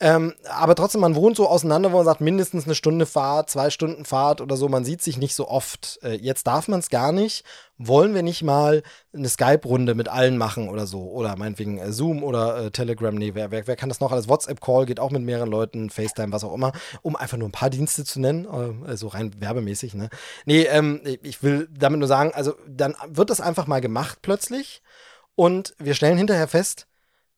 Ähm, 0.00 0.32
aber 0.48 0.74
trotzdem, 0.74 1.02
man 1.02 1.14
wohnt 1.14 1.36
so 1.36 1.48
auseinander, 1.48 1.92
wo 1.92 1.98
man 1.98 2.06
sagt, 2.06 2.20
mindestens 2.22 2.64
eine 2.64 2.74
Stunde 2.74 3.04
Fahrt, 3.04 3.50
zwei 3.50 3.68
Stunden 3.70 4.04
Fahrt 4.04 4.40
oder 4.40 4.56
so, 4.56 4.68
man 4.68 4.84
sieht 4.84 5.02
sich 5.02 5.18
nicht 5.18 5.34
so 5.34 5.48
oft. 5.48 5.98
Äh, 6.02 6.14
jetzt 6.14 6.46
darf 6.46 6.68
man 6.68 6.80
es 6.80 6.88
gar 6.88 7.12
nicht 7.12 7.44
wollen 7.78 8.14
wir 8.14 8.22
nicht 8.22 8.42
mal 8.42 8.82
eine 9.12 9.28
Skype-Runde 9.28 9.94
mit 9.94 10.08
allen 10.08 10.36
machen 10.38 10.68
oder 10.68 10.86
so? 10.86 11.02
Oder 11.10 11.36
meinetwegen 11.36 11.78
äh, 11.78 11.92
Zoom 11.92 12.22
oder 12.22 12.66
äh, 12.66 12.70
Telegram, 12.70 13.14
nee, 13.14 13.34
wer, 13.34 13.50
wer, 13.50 13.66
wer, 13.66 13.76
kann 13.76 13.88
das 13.88 14.00
noch 14.00 14.12
alles? 14.12 14.28
WhatsApp-Call 14.28 14.86
geht 14.86 15.00
auch 15.00 15.10
mit 15.10 15.22
mehreren 15.22 15.50
Leuten, 15.50 15.90
FaceTime, 15.90 16.32
was 16.32 16.44
auch 16.44 16.54
immer, 16.54 16.72
um 17.02 17.16
einfach 17.16 17.36
nur 17.36 17.48
ein 17.48 17.52
paar 17.52 17.70
Dienste 17.70 18.04
zu 18.04 18.20
nennen, 18.20 18.44
äh, 18.44 18.88
also 18.88 19.08
rein 19.08 19.32
werbemäßig, 19.40 19.94
ne? 19.94 20.08
Nee, 20.44 20.62
ähm, 20.62 21.00
ich 21.22 21.42
will 21.42 21.68
damit 21.76 21.98
nur 21.98 22.08
sagen, 22.08 22.32
also 22.34 22.54
dann 22.68 22.94
wird 23.08 23.30
das 23.30 23.40
einfach 23.40 23.66
mal 23.66 23.80
gemacht 23.80 24.18
plötzlich 24.22 24.82
und 25.34 25.74
wir 25.78 25.94
stellen 25.94 26.18
hinterher 26.18 26.48
fest, 26.48 26.86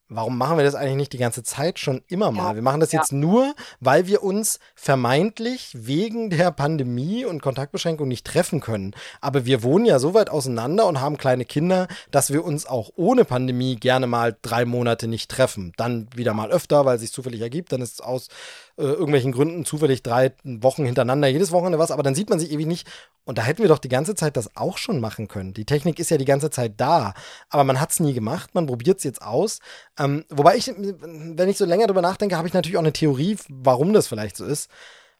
warum 0.09 0.39
machen 0.39 0.57
wir 0.57 0.65
das 0.65 0.75
eigentlich 0.75 0.97
nicht 0.97 1.13
die 1.13 1.19
ganze 1.19 1.43
Zeit 1.43 1.79
schon 1.79 2.03
immer 2.09 2.31
mal? 2.31 2.51
Ja, 2.51 2.55
wir 2.55 2.63
machen 2.63 2.81
das 2.81 2.93
ja. 2.93 3.01
jetzt 3.01 3.13
nur, 3.13 3.55
weil 3.81 4.07
wir 4.07 4.23
uns 4.23 4.61
vermeintlich 4.75 5.73
wegen 5.75 6.31
der 6.31 6.53
Pandemie 6.53 7.25
und 7.25 7.43
Kontaktbeschränkung 7.43 8.07
nicht 8.07 8.27
treffen 8.27 8.61
können. 8.61 8.95
Aber 9.21 9.47
wir 9.47 9.63
wohnen 9.63 9.85
ja 9.85 9.99
so 9.99 10.15
weit 10.15 10.31
auseinander 10.31 10.87
und 10.87 11.01
haben 11.01 11.19
kleine 11.19 11.45
Kinder, 11.45 11.89
dass 12.11 12.33
wir 12.33 12.45
uns 12.45 12.67
auch 12.67 12.91
ohne 12.97 13.25
Pandemie 13.25 13.77
gerne 13.77 14.07
mal 14.07 14.37
drei 14.43 14.65
Monate 14.65 15.09
nicht 15.09 15.31
treffen. 15.31 15.73
Dann 15.77 16.09
wieder 16.15 16.35
mal 16.35 16.51
öfter, 16.51 16.85
weil 16.85 16.97
es 16.97 17.01
sich 17.03 17.13
zufällig 17.13 17.41
ergibt. 17.41 17.73
Dann 17.73 17.83
ist 17.83 17.95
es 17.95 18.01
aus 18.01 18.29
äh, 18.79 18.83
irgendwelchen 18.83 19.33
Gründen 19.33 19.64
zufällig 19.64 20.03
drei 20.03 20.33
Wochen 20.45 20.85
hintereinander, 20.85 21.29
jedes 21.29 21.51
Wochenende 21.51 21.79
was, 21.79 21.91
aber 21.91 22.03
dann 22.03 22.14
sieht 22.14 22.29
man 22.29 22.39
sich 22.39 22.51
ewig 22.51 22.66
nicht. 22.66 22.87
Und 23.24 23.39
da 23.39 23.43
hätten 23.43 23.62
wir 23.62 23.68
doch 23.68 23.79
die 23.79 23.89
ganze 23.89 24.14
Zeit 24.14 24.37
das 24.37 24.55
auch 24.57 24.77
schon 24.77 25.01
machen 25.01 25.29
können. 25.29 25.55
Die 25.55 25.64
Technik 25.64 25.99
ist 25.99 26.11
ja 26.11 26.18
die 26.18 26.27
ganze 26.27 26.51
Zeit 26.51 26.74
da, 26.77 27.14
aber 27.49 27.64
man 27.64 27.81
hat 27.81 27.93
es 27.93 28.01
nie 28.01 28.12
gemacht, 28.12 28.55
man 28.55 28.66
probiert 28.66 28.99
es 28.99 29.05
jetzt 29.05 29.22
aus. 29.22 29.61
Ähm, 29.99 30.24
wobei 30.29 30.57
ich, 30.57 30.68
wenn 30.68 31.49
ich 31.49 31.57
so 31.57 31.64
länger 31.64 31.87
drüber 31.87 32.03
nachdenke, 32.03 32.37
habe 32.37 32.49
ich 32.49 32.55
natürlich 32.55 32.77
auch 32.77 32.83
eine 32.83 32.93
Theorie, 32.93 33.37
warum 33.49 33.93
das 33.93 34.09
vielleicht 34.09 34.37
so 34.37 34.45
ist. 34.45 34.70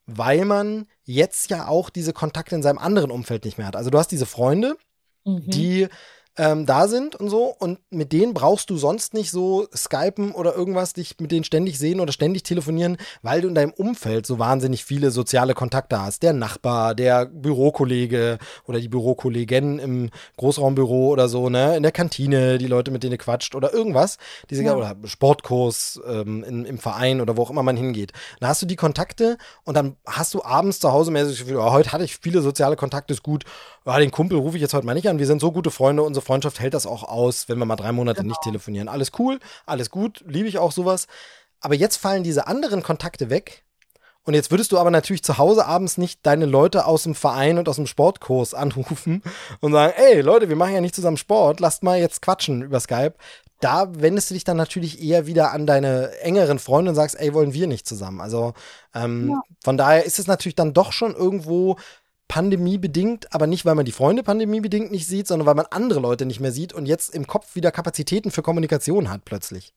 Weil 0.05 0.45
man 0.45 0.87
jetzt 1.05 1.51
ja 1.51 1.67
auch 1.67 1.91
diese 1.91 2.13
Kontakte 2.13 2.55
in 2.55 2.63
seinem 2.63 2.79
anderen 2.79 3.11
Umfeld 3.11 3.45
nicht 3.45 3.59
mehr 3.59 3.67
hat. 3.67 3.75
Also 3.75 3.91
du 3.91 3.99
hast 3.99 4.13
diese 4.13 4.27
Freunde, 4.27 4.77
mhm. 5.25 5.51
die 5.51 5.89
ähm, 6.37 6.67
da 6.67 6.89
sind 6.89 7.17
und 7.17 7.29
so. 7.29 7.55
Und 7.59 7.79
mit 7.91 8.13
denen 8.13 8.35
brauchst 8.35 8.71
du 8.71 8.77
sonst 8.77 9.15
nicht 9.15 9.31
so 9.31 9.67
skypen 9.75 10.33
oder 10.33 10.55
irgendwas, 10.55 10.93
dich 10.93 11.17
mit 11.21 11.33
denen 11.33 11.45
ständig 11.45 11.79
sehen 11.79 12.01
oder 12.01 12.13
ständig 12.13 12.43
telefonieren, 12.43 12.97
weil 13.23 13.41
du 13.41 13.49
in 13.49 13.55
deinem 13.55 13.73
Umfeld 13.73 14.27
so 14.27 14.39
wahnsinnig 14.39 14.85
viele 14.85 15.11
soziale 15.11 15.55
Kontakte 15.55 16.01
hast. 16.01 16.23
Der 16.23 16.33
Nachbar, 16.33 16.95
der 16.95 17.27
Bürokollege 17.27 18.39
oder 18.65 18.81
die 18.81 18.89
Bürokollegin 18.89 19.79
im 19.79 20.11
Großraumbüro 20.37 21.09
oder 21.09 21.29
so, 21.29 21.49
ne? 21.49 21.77
In 21.77 21.83
der 21.83 21.93
Kantine, 21.93 22.59
die 22.59 22.67
Leute, 22.67 22.91
mit 22.91 23.03
denen 23.03 23.13
du 23.13 23.19
quatscht 23.19 23.55
oder 23.55 23.73
irgendwas. 23.73 24.19
Diese, 24.51 24.63
ja. 24.63 24.75
Oder 24.75 24.97
Sportkurs 25.05 26.01
ähm, 26.07 26.45
in, 26.45 26.65
im 26.65 26.79
Verein 26.79 27.21
oder 27.21 27.37
wo 27.37 27.43
auch 27.43 27.51
immer 27.51 27.63
man 27.63 27.77
hingeht. 27.77 28.13
Dann 28.41 28.49
hast 28.49 28.63
du 28.63 28.67
die 28.67 28.77
Kontakte 28.77 29.39
und 29.65 29.77
dann 29.77 29.97
hast 30.07 30.35
du 30.35 30.45
abends 30.45 30.81
zu 30.81 30.93
Hause 30.93 31.11
mehr 31.11 31.27
so 31.27 31.59
oh, 31.59 31.73
heute 31.73 31.93
hatte 31.93 32.05
ich 32.05 32.17
viele 32.17 32.43
soziale 32.43 32.77
Kontakte, 32.77 33.13
ist 33.15 33.23
gut. 33.23 33.45
Oh, 33.89 33.97
den 33.97 34.11
Kumpel 34.11 34.37
rufe 34.37 34.57
ich 34.57 34.63
jetzt 34.63 34.75
heute 34.75 34.85
mal 34.85 34.95
nicht 34.95 35.09
an. 35.09 35.21
Wir 35.21 35.29
sind 35.29 35.41
so 35.41 35.53
gute 35.53 35.71
Freunde, 35.71 36.03
unsere 36.03 36.27
Freundschaft 36.27 36.59
hält 36.59 36.75
das 36.75 36.87
auch 36.87 37.05
aus, 37.05 37.49
wenn 37.49 37.59
wir 37.59 37.67
mal 37.67 37.77
drei 37.77 37.93
Monate 37.93 38.23
genau. 38.23 38.33
nicht 38.33 38.43
telefonieren. 38.43 38.89
Alles 38.89 39.13
cool, 39.21 39.39
alles 39.65 39.91
gut, 39.91 40.25
liebe 40.27 40.49
ich 40.49 40.59
auch 40.59 40.73
sowas. 40.73 41.07
Aber 41.61 41.77
jetzt 41.77 41.97
fallen 41.97 42.25
diese 42.25 42.49
anderen 42.49 42.83
Kontakte 42.83 43.31
weg. 43.31 43.63
Und 44.25 44.35
jetzt 44.35 44.51
würdest 44.51 44.73
du 44.73 44.79
aber 44.79 44.91
natürlich 44.91 45.23
zu 45.23 45.39
Hause 45.39 45.67
abends 45.67 45.99
nicht 45.99 46.27
deine 46.27 46.47
Leute 46.47 46.85
aus 46.85 47.05
dem 47.05 47.15
Verein 47.15 47.59
und 47.59 47.69
aus 47.69 47.77
dem 47.77 47.87
Sportkurs 47.87 48.55
anrufen 48.55 49.23
und 49.61 49.71
sagen, 49.71 49.95
ey 49.97 50.21
Leute, 50.21 50.49
wir 50.49 50.57
machen 50.57 50.75
ja 50.75 50.81
nicht 50.81 50.97
zusammen 50.97 51.17
Sport, 51.17 51.61
lasst 51.61 51.85
mal 51.85 52.01
jetzt 52.01 52.23
quatschen 52.23 52.63
über 52.63 52.81
Skype. 52.81 53.15
Da 53.61 53.89
wendest 53.95 54.31
du 54.31 54.35
dich 54.35 54.43
dann 54.43 54.57
natürlich 54.57 55.01
eher 55.01 55.29
wieder 55.29 55.53
an 55.53 55.65
deine 55.65 56.11
engeren 56.23 56.59
Freunde 56.59 56.91
und 56.91 56.97
sagst, 56.97 57.19
ey, 57.21 57.33
wollen 57.35 57.55
wir 57.55 57.69
nicht 57.69 57.87
zusammen. 57.87 58.21
Also 58.21 58.53
ähm, 58.95 59.31
ja. 59.31 59.41
von 59.63 59.77
daher 59.77 60.05
ist 60.05 60.19
es 60.19 60.27
natürlich 60.27 60.57
dann 60.57 60.75
doch 60.75 60.91
schon 60.91 61.15
irgendwo 61.15 61.77
pandemiebedingt, 62.29 63.33
aber 63.35 63.47
nicht, 63.47 63.65
weil 63.65 63.75
man 63.75 63.85
die 63.85 63.93
Freunde 63.93 64.23
pandemiebedingt 64.23 64.91
nicht 64.91 65.07
sieht, 65.07 65.27
sondern 65.27 65.47
weil 65.47 65.55
man 65.55 65.67
andere 65.71 66.01
Leute 66.01 66.27
nicht 66.27 66.41
mehr 66.41 66.53
sieht 66.53 66.73
und 66.73 66.87
jetzt 66.87 67.15
im 67.15 67.27
Kopf 67.27 67.55
wieder 67.55 67.71
Kapazitäten 67.71 68.31
für 68.31 68.43
Kommunikation 68.43 69.11
hat 69.11 69.25
plötzlich. 69.25 69.73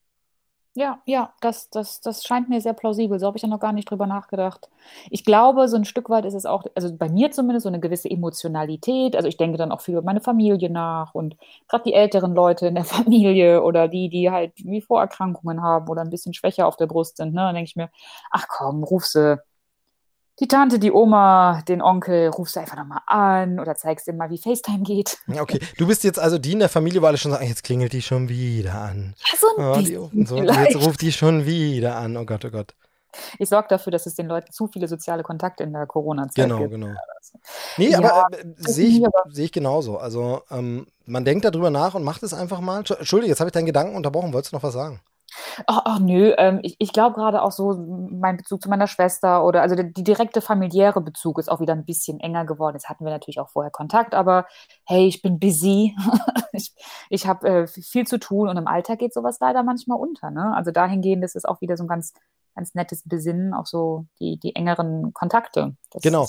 Ja, 0.75 1.01
ja, 1.05 1.33
das, 1.41 1.69
das, 1.71 1.99
das 1.99 2.23
scheint 2.23 2.47
mir 2.47 2.61
sehr 2.61 2.73
plausibel. 2.73 3.19
So 3.19 3.25
habe 3.25 3.37
ich 3.37 3.43
ja 3.43 3.49
noch 3.49 3.59
gar 3.59 3.73
nicht 3.73 3.89
drüber 3.89 4.05
nachgedacht. 4.05 4.69
Ich 5.09 5.25
glaube, 5.25 5.67
so 5.67 5.75
ein 5.75 5.83
Stück 5.83 6.09
weit 6.09 6.25
ist 6.25 6.35
es 6.35 6.45
auch, 6.45 6.63
also 6.75 6.95
bei 6.95 7.09
mir 7.09 7.31
zumindest, 7.31 7.63
so 7.63 7.69
eine 7.69 7.79
gewisse 7.79 8.09
Emotionalität. 8.09 9.15
Also 9.15 9.27
ich 9.27 9.35
denke 9.35 9.57
dann 9.57 9.71
auch 9.71 9.81
viel 9.81 9.95
über 9.95 10.03
meine 10.03 10.21
Familie 10.21 10.69
nach 10.69 11.15
und 11.15 11.35
gerade 11.67 11.83
die 11.85 11.93
älteren 11.93 12.35
Leute 12.35 12.67
in 12.67 12.75
der 12.75 12.83
Familie 12.85 13.63
oder 13.63 13.87
die, 13.87 14.09
die 14.09 14.29
halt 14.29 14.53
wie 14.57 14.81
Vorerkrankungen 14.81 15.61
haben 15.61 15.89
oder 15.89 16.01
ein 16.01 16.11
bisschen 16.11 16.33
schwächer 16.33 16.67
auf 16.67 16.77
der 16.77 16.87
Brust 16.87 17.17
sind. 17.17 17.33
Ne? 17.33 17.41
Dann 17.41 17.55
denke 17.55 17.69
ich 17.69 17.75
mir, 17.75 17.89
ach 18.31 18.45
komm, 18.47 18.83
ruf 18.83 19.05
sie, 19.05 19.37
die 20.39 20.47
Tante, 20.47 20.79
die 20.79 20.91
Oma, 20.91 21.61
den 21.67 21.81
Onkel, 21.81 22.29
rufst 22.29 22.55
du 22.55 22.59
einfach 22.59 22.77
nochmal 22.77 23.01
an 23.05 23.59
oder 23.59 23.75
zeigst 23.75 24.07
dir 24.07 24.13
mal, 24.13 24.29
wie 24.29 24.37
FaceTime 24.37 24.83
geht. 24.83 25.17
Okay, 25.39 25.59
du 25.77 25.87
bist 25.87 26.03
jetzt 26.03 26.19
also 26.19 26.37
die 26.37 26.53
in 26.53 26.59
der 26.59 26.69
Familie, 26.69 27.01
wo 27.01 27.05
alle 27.07 27.17
schon 27.17 27.31
sagen, 27.31 27.45
jetzt 27.45 27.63
klingelt 27.63 27.93
die 27.93 28.01
schon 28.01 28.29
wieder 28.29 28.75
an. 28.75 29.15
Ja, 29.17 29.37
so 29.37 29.47
ein 29.57 29.65
oh, 29.65 30.09
die, 30.11 30.25
so, 30.25 30.37
Jetzt 30.37 30.75
ruft 30.75 31.01
die 31.01 31.11
schon 31.11 31.45
wieder 31.45 31.97
an. 31.97 32.15
Oh 32.17 32.25
Gott, 32.25 32.45
oh 32.45 32.49
Gott. 32.49 32.75
Ich 33.39 33.49
sorge 33.49 33.67
dafür, 33.69 33.91
dass 33.91 34.05
es 34.05 34.15
den 34.15 34.27
Leuten 34.27 34.51
zu 34.51 34.67
viele 34.67 34.87
soziale 34.87 35.23
Kontakte 35.23 35.63
in 35.63 35.73
der 35.73 35.87
Corona-Zeit 35.87 36.45
genau, 36.45 36.59
gibt. 36.59 36.71
Genau, 36.71 36.87
genau. 36.87 36.99
Nee, 37.77 37.89
ja, 37.89 37.97
aber 37.97 38.27
äh, 38.37 38.45
sehe 38.57 38.87
ich, 38.87 39.07
seh 39.29 39.45
ich 39.45 39.51
genauso. 39.51 39.97
Also 39.97 40.43
ähm, 40.51 40.87
man 41.05 41.25
denkt 41.25 41.43
darüber 41.43 41.71
nach 41.71 41.95
und 41.95 42.03
macht 42.03 42.23
es 42.23 42.33
einfach 42.33 42.59
mal. 42.59 42.77
Entschuldige, 42.77 43.29
jetzt 43.29 43.39
habe 43.39 43.49
ich 43.49 43.53
deinen 43.53 43.65
Gedanken 43.65 43.95
unterbrochen. 43.95 44.31
Wolltest 44.33 44.53
du 44.53 44.57
noch 44.57 44.63
was 44.63 44.73
sagen? 44.73 45.01
Ach, 45.67 45.81
ach 45.85 45.99
nö, 45.99 46.33
ähm, 46.37 46.59
ich, 46.63 46.75
ich 46.79 46.93
glaube 46.93 47.15
gerade 47.15 47.41
auch 47.41 47.51
so, 47.51 47.73
mein 48.11 48.37
Bezug 48.37 48.61
zu 48.61 48.69
meiner 48.69 48.87
Schwester 48.87 49.45
oder 49.45 49.61
also 49.61 49.75
die, 49.75 49.93
die 49.93 50.03
direkte 50.03 50.41
familiäre 50.41 51.01
Bezug 51.01 51.39
ist 51.39 51.49
auch 51.49 51.59
wieder 51.59 51.73
ein 51.73 51.85
bisschen 51.85 52.19
enger 52.19 52.45
geworden. 52.45 52.75
Jetzt 52.75 52.89
hatten 52.89 53.05
wir 53.05 53.11
natürlich 53.11 53.39
auch 53.39 53.49
vorher 53.49 53.71
Kontakt, 53.71 54.13
aber 54.13 54.45
hey, 54.85 55.07
ich 55.07 55.21
bin 55.21 55.39
busy. 55.39 55.95
ich 56.53 56.73
ich 57.09 57.27
habe 57.27 57.47
äh, 57.47 57.67
viel 57.67 58.07
zu 58.07 58.19
tun 58.19 58.49
und 58.49 58.57
im 58.57 58.67
Alltag 58.67 58.99
geht 58.99 59.13
sowas 59.13 59.37
leider 59.39 59.63
manchmal 59.63 59.99
unter. 59.99 60.31
Ne? 60.31 60.53
Also 60.55 60.71
dahingehend 60.71 61.23
ist 61.23 61.35
es 61.35 61.45
auch 61.45 61.61
wieder 61.61 61.77
so 61.77 61.83
ein 61.83 61.87
ganz 61.87 62.13
ganz 62.59 62.75
nettes 62.75 63.03
Besinnen, 63.05 63.53
auch 63.53 63.65
so 63.65 64.05
die, 64.19 64.37
die 64.37 64.53
engeren 64.53 65.13
Kontakte. 65.13 65.77
Das 65.91 66.01
genau. 66.01 66.27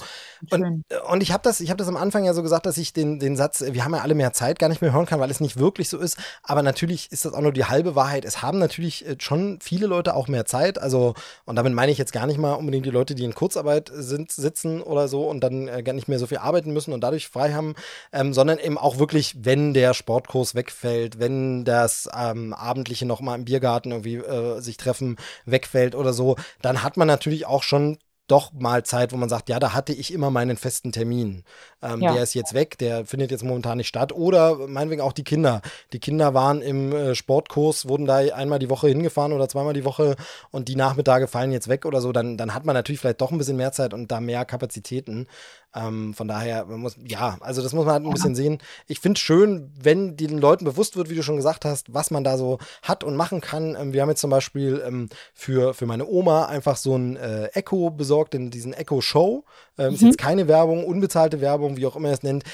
Und, 0.50 0.84
und 1.10 1.22
ich 1.22 1.32
habe 1.32 1.42
das, 1.42 1.60
ich 1.60 1.74
das 1.74 1.88
am 1.88 1.96
Anfang 1.96 2.24
ja 2.24 2.34
so 2.34 2.42
gesagt, 2.42 2.66
dass 2.66 2.78
ich 2.78 2.92
den, 2.92 3.18
den 3.18 3.36
Satz, 3.36 3.64
wir 3.66 3.84
haben 3.84 3.94
ja 3.94 4.00
alle 4.00 4.14
mehr 4.14 4.32
Zeit, 4.32 4.60
gar 4.60 4.68
nicht 4.68 4.80
mehr 4.80 4.92
hören 4.92 5.06
kann, 5.06 5.18
weil 5.18 5.30
es 5.30 5.40
nicht 5.40 5.58
wirklich 5.58 5.88
so 5.88 5.98
ist. 5.98 6.18
Aber 6.44 6.62
natürlich 6.62 7.10
ist 7.10 7.24
das 7.24 7.34
auch 7.34 7.40
nur 7.40 7.52
die 7.52 7.64
halbe 7.64 7.96
Wahrheit. 7.96 8.24
Es 8.24 8.42
haben 8.42 8.60
natürlich 8.60 9.04
äh, 9.06 9.16
schon 9.18 9.58
viele 9.60 9.88
Leute 9.88 10.14
auch 10.14 10.28
mehr 10.28 10.44
Zeit. 10.44 10.80
Also, 10.80 11.14
und 11.46 11.56
damit 11.56 11.74
meine 11.74 11.90
ich 11.90 11.98
jetzt 11.98 12.12
gar 12.12 12.28
nicht 12.28 12.38
mal 12.38 12.54
unbedingt 12.54 12.86
die 12.86 12.90
Leute, 12.90 13.16
die 13.16 13.24
in 13.24 13.34
Kurzarbeit 13.34 13.90
sind, 13.92 14.30
sitzen 14.30 14.82
oder 14.82 15.08
so 15.08 15.28
und 15.28 15.40
dann 15.40 15.66
äh, 15.66 15.82
gar 15.82 15.94
nicht 15.94 16.06
mehr 16.06 16.20
so 16.20 16.28
viel 16.28 16.38
arbeiten 16.38 16.72
müssen 16.72 16.92
und 16.92 17.00
dadurch 17.00 17.28
frei 17.28 17.54
haben, 17.54 17.74
ähm, 18.12 18.32
sondern 18.32 18.58
eben 18.60 18.78
auch 18.78 18.98
wirklich, 18.98 19.34
wenn 19.44 19.74
der 19.74 19.94
Sportkurs 19.94 20.54
wegfällt, 20.54 21.18
wenn 21.18 21.64
das 21.64 22.08
ähm, 22.16 22.54
Abendliche 22.54 23.04
nochmal 23.04 23.36
im 23.36 23.46
Biergarten 23.46 23.90
irgendwie 23.90 24.16
äh, 24.16 24.60
sich 24.60 24.76
treffen 24.76 25.16
wegfällt 25.44 25.96
oder 25.96 26.12
so, 26.12 26.19
dann 26.62 26.82
hat 26.82 26.96
man 26.96 27.08
natürlich 27.08 27.46
auch 27.46 27.62
schon 27.62 27.98
doch 28.30 28.52
mal 28.52 28.84
Zeit, 28.84 29.12
wo 29.12 29.16
man 29.16 29.28
sagt, 29.28 29.48
ja, 29.48 29.58
da 29.58 29.74
hatte 29.74 29.92
ich 29.92 30.12
immer 30.12 30.30
meinen 30.30 30.56
festen 30.56 30.92
Termin. 30.92 31.42
Ähm, 31.82 32.00
ja. 32.00 32.12
Der 32.14 32.22
ist 32.22 32.34
jetzt 32.34 32.54
weg, 32.54 32.78
der 32.78 33.04
findet 33.04 33.30
jetzt 33.30 33.42
momentan 33.42 33.78
nicht 33.78 33.88
statt. 33.88 34.12
Oder 34.12 34.68
meinetwegen 34.68 35.00
auch 35.00 35.12
die 35.12 35.24
Kinder. 35.24 35.62
Die 35.92 35.98
Kinder 35.98 36.32
waren 36.32 36.62
im 36.62 36.92
äh, 36.92 37.14
Sportkurs, 37.14 37.88
wurden 37.88 38.06
da 38.06 38.18
einmal 38.18 38.60
die 38.60 38.70
Woche 38.70 38.88
hingefahren 38.88 39.32
oder 39.32 39.48
zweimal 39.48 39.74
die 39.74 39.84
Woche 39.84 40.14
und 40.52 40.68
die 40.68 40.76
Nachmittage 40.76 41.26
fallen 41.26 41.50
jetzt 41.50 41.68
weg 41.68 41.84
oder 41.86 42.00
so. 42.00 42.12
Dann, 42.12 42.36
dann 42.36 42.54
hat 42.54 42.64
man 42.64 42.74
natürlich 42.74 43.00
vielleicht 43.00 43.20
doch 43.20 43.32
ein 43.32 43.38
bisschen 43.38 43.56
mehr 43.56 43.72
Zeit 43.72 43.94
und 43.94 44.12
da 44.12 44.20
mehr 44.20 44.44
Kapazitäten. 44.44 45.26
Ähm, 45.74 46.14
von 46.14 46.26
daher, 46.26 46.64
man 46.66 46.80
muss, 46.80 46.96
ja, 47.04 47.36
also 47.40 47.62
das 47.62 47.72
muss 47.72 47.84
man 47.84 47.94
halt 47.94 48.04
ein 48.04 48.12
bisschen 48.12 48.34
sehen. 48.34 48.58
Ich 48.86 49.00
finde 49.00 49.18
es 49.18 49.20
schön, 49.20 49.72
wenn 49.80 50.16
den 50.16 50.38
Leuten 50.38 50.64
bewusst 50.64 50.96
wird, 50.96 51.10
wie 51.10 51.14
du 51.14 51.22
schon 51.22 51.36
gesagt 51.36 51.64
hast, 51.64 51.94
was 51.94 52.10
man 52.10 52.24
da 52.24 52.36
so 52.36 52.58
hat 52.82 53.04
und 53.04 53.14
machen 53.16 53.40
kann. 53.40 53.76
Ähm, 53.76 53.92
wir 53.92 54.02
haben 54.02 54.08
jetzt 54.08 54.20
zum 54.20 54.30
Beispiel 54.30 54.82
ähm, 54.84 55.08
für, 55.32 55.74
für 55.74 55.86
meine 55.86 56.06
Oma 56.06 56.46
einfach 56.46 56.76
so 56.76 56.96
ein 56.96 57.16
äh, 57.16 57.46
Echo 57.52 57.90
besorgt, 57.90 58.34
in 58.34 58.50
diesen 58.50 58.72
Echo 58.72 59.00
Show. 59.00 59.44
Ähm, 59.78 59.88
mhm. 59.88 59.94
Ist 59.94 60.02
jetzt 60.02 60.18
keine 60.18 60.48
Werbung, 60.48 60.84
unbezahlte 60.84 61.40
Werbung, 61.40 61.76
wie 61.76 61.86
auch 61.86 61.96
immer 61.96 62.10
es 62.10 62.22
nennt. 62.22 62.44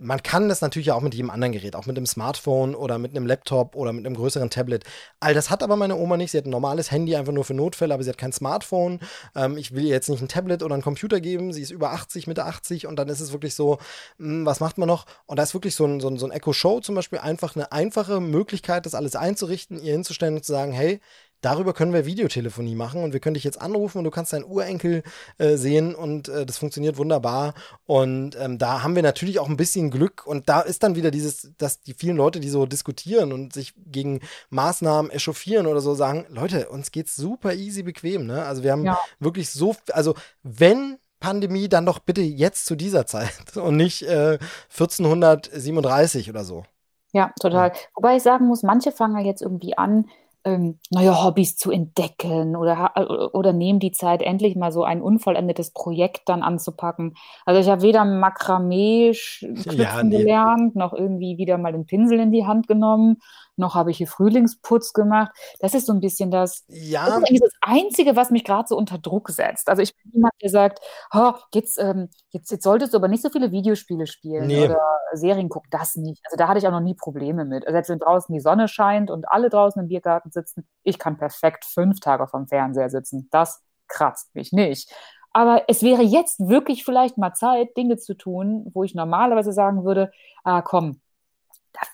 Man 0.00 0.22
kann 0.22 0.48
das 0.48 0.60
natürlich 0.60 0.92
auch 0.92 1.00
mit 1.00 1.14
jedem 1.14 1.30
anderen 1.30 1.52
Gerät, 1.52 1.76
auch 1.76 1.86
mit 1.86 1.96
einem 1.96 2.06
Smartphone 2.06 2.74
oder 2.74 2.98
mit 2.98 3.16
einem 3.16 3.26
Laptop 3.26 3.76
oder 3.76 3.92
mit 3.92 4.06
einem 4.06 4.16
größeren 4.16 4.50
Tablet. 4.50 4.84
All 5.20 5.34
das 5.34 5.50
hat 5.50 5.62
aber 5.62 5.76
meine 5.76 5.96
Oma 5.96 6.16
nicht. 6.16 6.32
Sie 6.32 6.38
hat 6.38 6.46
ein 6.46 6.50
normales 6.50 6.90
Handy 6.90 7.16
einfach 7.16 7.32
nur 7.32 7.44
für 7.44 7.54
Notfälle, 7.54 7.92
aber 7.94 8.02
sie 8.02 8.10
hat 8.10 8.18
kein 8.18 8.32
Smartphone. 8.32 9.00
Ähm, 9.34 9.56
ich 9.56 9.72
will 9.74 9.84
ihr 9.84 9.90
jetzt 9.90 10.08
nicht 10.08 10.22
ein 10.22 10.28
Tablet 10.28 10.62
oder 10.62 10.74
einen 10.74 10.82
Computer 10.82 11.20
geben. 11.20 11.52
Sie 11.52 11.62
ist 11.62 11.70
über 11.70 11.92
80, 11.92 12.26
Mitte 12.26 12.44
80 12.44 12.86
und 12.86 12.96
dann 12.96 13.08
ist 13.08 13.20
es 13.20 13.32
wirklich 13.32 13.54
so, 13.54 13.78
mh, 14.18 14.40
hm, 14.40 14.46
was 14.46 14.60
macht 14.60 14.78
man 14.78 14.88
noch? 14.88 15.06
Und 15.26 15.38
da 15.38 15.42
ist 15.42 15.54
wirklich 15.54 15.74
so 15.74 15.84
ein, 15.84 16.00
so 16.00 16.08
ein, 16.08 16.16
so 16.16 16.26
ein 16.26 16.32
Echo 16.32 16.52
Show 16.52 16.80
zum 16.80 16.94
Beispiel 16.94 17.18
einfach 17.18 17.54
eine 17.54 17.72
einfache 17.72 18.20
Möglichkeit, 18.20 18.86
das 18.86 18.94
alles 18.94 19.16
einzurichten, 19.16 19.82
ihr 19.82 19.92
hinzustellen 19.92 20.36
und 20.36 20.44
zu 20.44 20.52
sagen, 20.52 20.72
hey, 20.72 21.00
darüber 21.40 21.72
können 21.72 21.92
wir 21.92 22.06
Videotelefonie 22.06 22.74
machen 22.74 23.02
und 23.02 23.12
wir 23.12 23.20
können 23.20 23.34
dich 23.34 23.44
jetzt 23.44 23.60
anrufen 23.60 23.98
und 23.98 24.04
du 24.04 24.10
kannst 24.10 24.32
deinen 24.32 24.44
Urenkel 24.44 25.02
äh, 25.38 25.56
sehen 25.56 25.94
und 25.94 26.28
äh, 26.28 26.46
das 26.46 26.58
funktioniert 26.58 26.96
wunderbar. 26.98 27.54
Und 27.86 28.36
ähm, 28.40 28.58
da 28.58 28.82
haben 28.82 28.94
wir 28.94 29.02
natürlich 29.02 29.38
auch 29.38 29.48
ein 29.48 29.56
bisschen 29.56 29.90
Glück 29.90 30.26
und 30.26 30.48
da 30.48 30.60
ist 30.60 30.82
dann 30.82 30.96
wieder 30.96 31.10
dieses, 31.10 31.52
dass 31.58 31.80
die 31.80 31.94
vielen 31.94 32.16
Leute, 32.16 32.40
die 32.40 32.48
so 32.48 32.66
diskutieren 32.66 33.32
und 33.32 33.52
sich 33.52 33.74
gegen 33.76 34.20
Maßnahmen 34.50 35.10
echauffieren 35.10 35.66
oder 35.66 35.80
so 35.80 35.94
sagen, 35.94 36.26
Leute, 36.28 36.68
uns 36.68 36.90
geht's 36.90 37.16
super 37.16 37.54
easy 37.54 37.82
bequem, 37.82 38.26
ne? 38.26 38.44
Also 38.44 38.62
wir 38.62 38.72
haben 38.72 38.84
ja. 38.84 38.98
wirklich 39.18 39.50
so, 39.50 39.74
also 39.92 40.14
wenn 40.42 40.98
Pandemie, 41.20 41.68
dann 41.68 41.86
doch 41.86 41.98
bitte 41.98 42.22
jetzt 42.22 42.66
zu 42.66 42.74
dieser 42.74 43.06
Zeit 43.06 43.56
und 43.56 43.76
nicht 43.76 44.02
äh, 44.02 44.38
1437 44.70 46.30
oder 46.30 46.44
so. 46.44 46.64
Ja, 47.12 47.32
total. 47.40 47.72
Wobei 47.94 48.16
ich 48.16 48.22
sagen 48.22 48.46
muss, 48.46 48.62
manche 48.62 48.92
fangen 48.92 49.18
ja 49.18 49.24
jetzt 49.24 49.42
irgendwie 49.42 49.76
an, 49.76 50.08
ähm, 50.44 50.78
neue 50.90 51.22
Hobbys 51.22 51.56
zu 51.56 51.70
entdecken 51.70 52.56
oder, 52.56 52.92
äh, 52.94 53.02
oder 53.02 53.52
nehmen 53.52 53.78
die 53.78 53.92
Zeit, 53.92 54.22
endlich 54.22 54.56
mal 54.56 54.72
so 54.72 54.84
ein 54.84 55.02
unvollendetes 55.02 55.72
Projekt 55.72 56.28
dann 56.28 56.42
anzupacken. 56.42 57.14
Also 57.44 57.60
ich 57.60 57.68
habe 57.68 57.82
weder 57.82 58.04
Makramee 58.04 59.12
knüpfen 59.12 59.78
ja, 59.78 60.02
nee. 60.02 60.18
gelernt, 60.18 60.76
noch 60.76 60.92
irgendwie 60.92 61.38
wieder 61.38 61.58
mal 61.58 61.72
den 61.72 61.86
Pinsel 61.86 62.20
in 62.20 62.32
die 62.32 62.46
Hand 62.46 62.68
genommen, 62.68 63.18
noch 63.56 63.74
habe 63.74 63.90
ich 63.90 63.98
hier 63.98 64.06
Frühlingsputz 64.06 64.92
gemacht. 64.92 65.32
Das 65.60 65.74
ist 65.74 65.86
so 65.86 65.92
ein 65.92 66.00
bisschen 66.00 66.30
das, 66.30 66.64
ja. 66.68 67.06
das 67.06 67.16
ist 67.16 67.28
eigentlich 67.28 67.40
das 67.40 67.54
Einzige, 67.60 68.16
was 68.16 68.30
mich 68.30 68.44
gerade 68.44 68.68
so 68.68 68.76
unter 68.76 68.98
Druck 68.98 69.30
setzt. 69.30 69.68
Also 69.68 69.82
ich 69.82 69.94
bin 69.96 70.12
jemand, 70.12 70.32
der 70.42 70.50
sagt, 70.50 70.80
oh, 71.12 71.32
jetzt, 71.54 71.78
ähm, 71.78 72.08
jetzt, 72.30 72.50
jetzt 72.50 72.64
solltest 72.64 72.92
du 72.92 72.98
aber 72.98 73.08
nicht 73.08 73.22
so 73.22 73.30
viele 73.30 73.52
Videospiele 73.52 74.06
spielen 74.06 74.46
nee. 74.46 74.64
oder 74.64 74.80
Serien 75.12 75.48
gucken, 75.48 75.68
das 75.70 75.96
nicht. 75.96 76.20
Also 76.24 76.36
da 76.36 76.48
hatte 76.48 76.58
ich 76.58 76.66
auch 76.66 76.72
noch 76.72 76.80
nie 76.80 76.94
Probleme 76.94 77.44
mit. 77.44 77.66
Also 77.66 77.74
selbst 77.74 77.90
wenn 77.90 77.98
draußen 77.98 78.32
die 78.32 78.40
Sonne 78.40 78.68
scheint 78.68 79.10
und 79.10 79.28
alle 79.28 79.50
draußen 79.50 79.82
im 79.82 79.88
Biergarten 79.88 80.30
sitzen, 80.30 80.66
ich 80.82 80.98
kann 80.98 81.18
perfekt 81.18 81.64
fünf 81.64 82.00
Tage 82.00 82.26
vom 82.26 82.46
Fernseher 82.46 82.90
sitzen. 82.90 83.28
Das 83.30 83.62
kratzt 83.88 84.34
mich 84.34 84.52
nicht. 84.52 84.92
Aber 85.32 85.64
es 85.68 85.82
wäre 85.82 86.02
jetzt 86.02 86.40
wirklich 86.40 86.84
vielleicht 86.84 87.16
mal 87.16 87.34
Zeit, 87.34 87.76
Dinge 87.76 87.96
zu 87.98 88.14
tun, 88.14 88.68
wo 88.72 88.82
ich 88.82 88.94
normalerweise 88.94 89.52
sagen 89.52 89.84
würde, 89.84 90.10
ah 90.42 90.62
komm, 90.62 91.00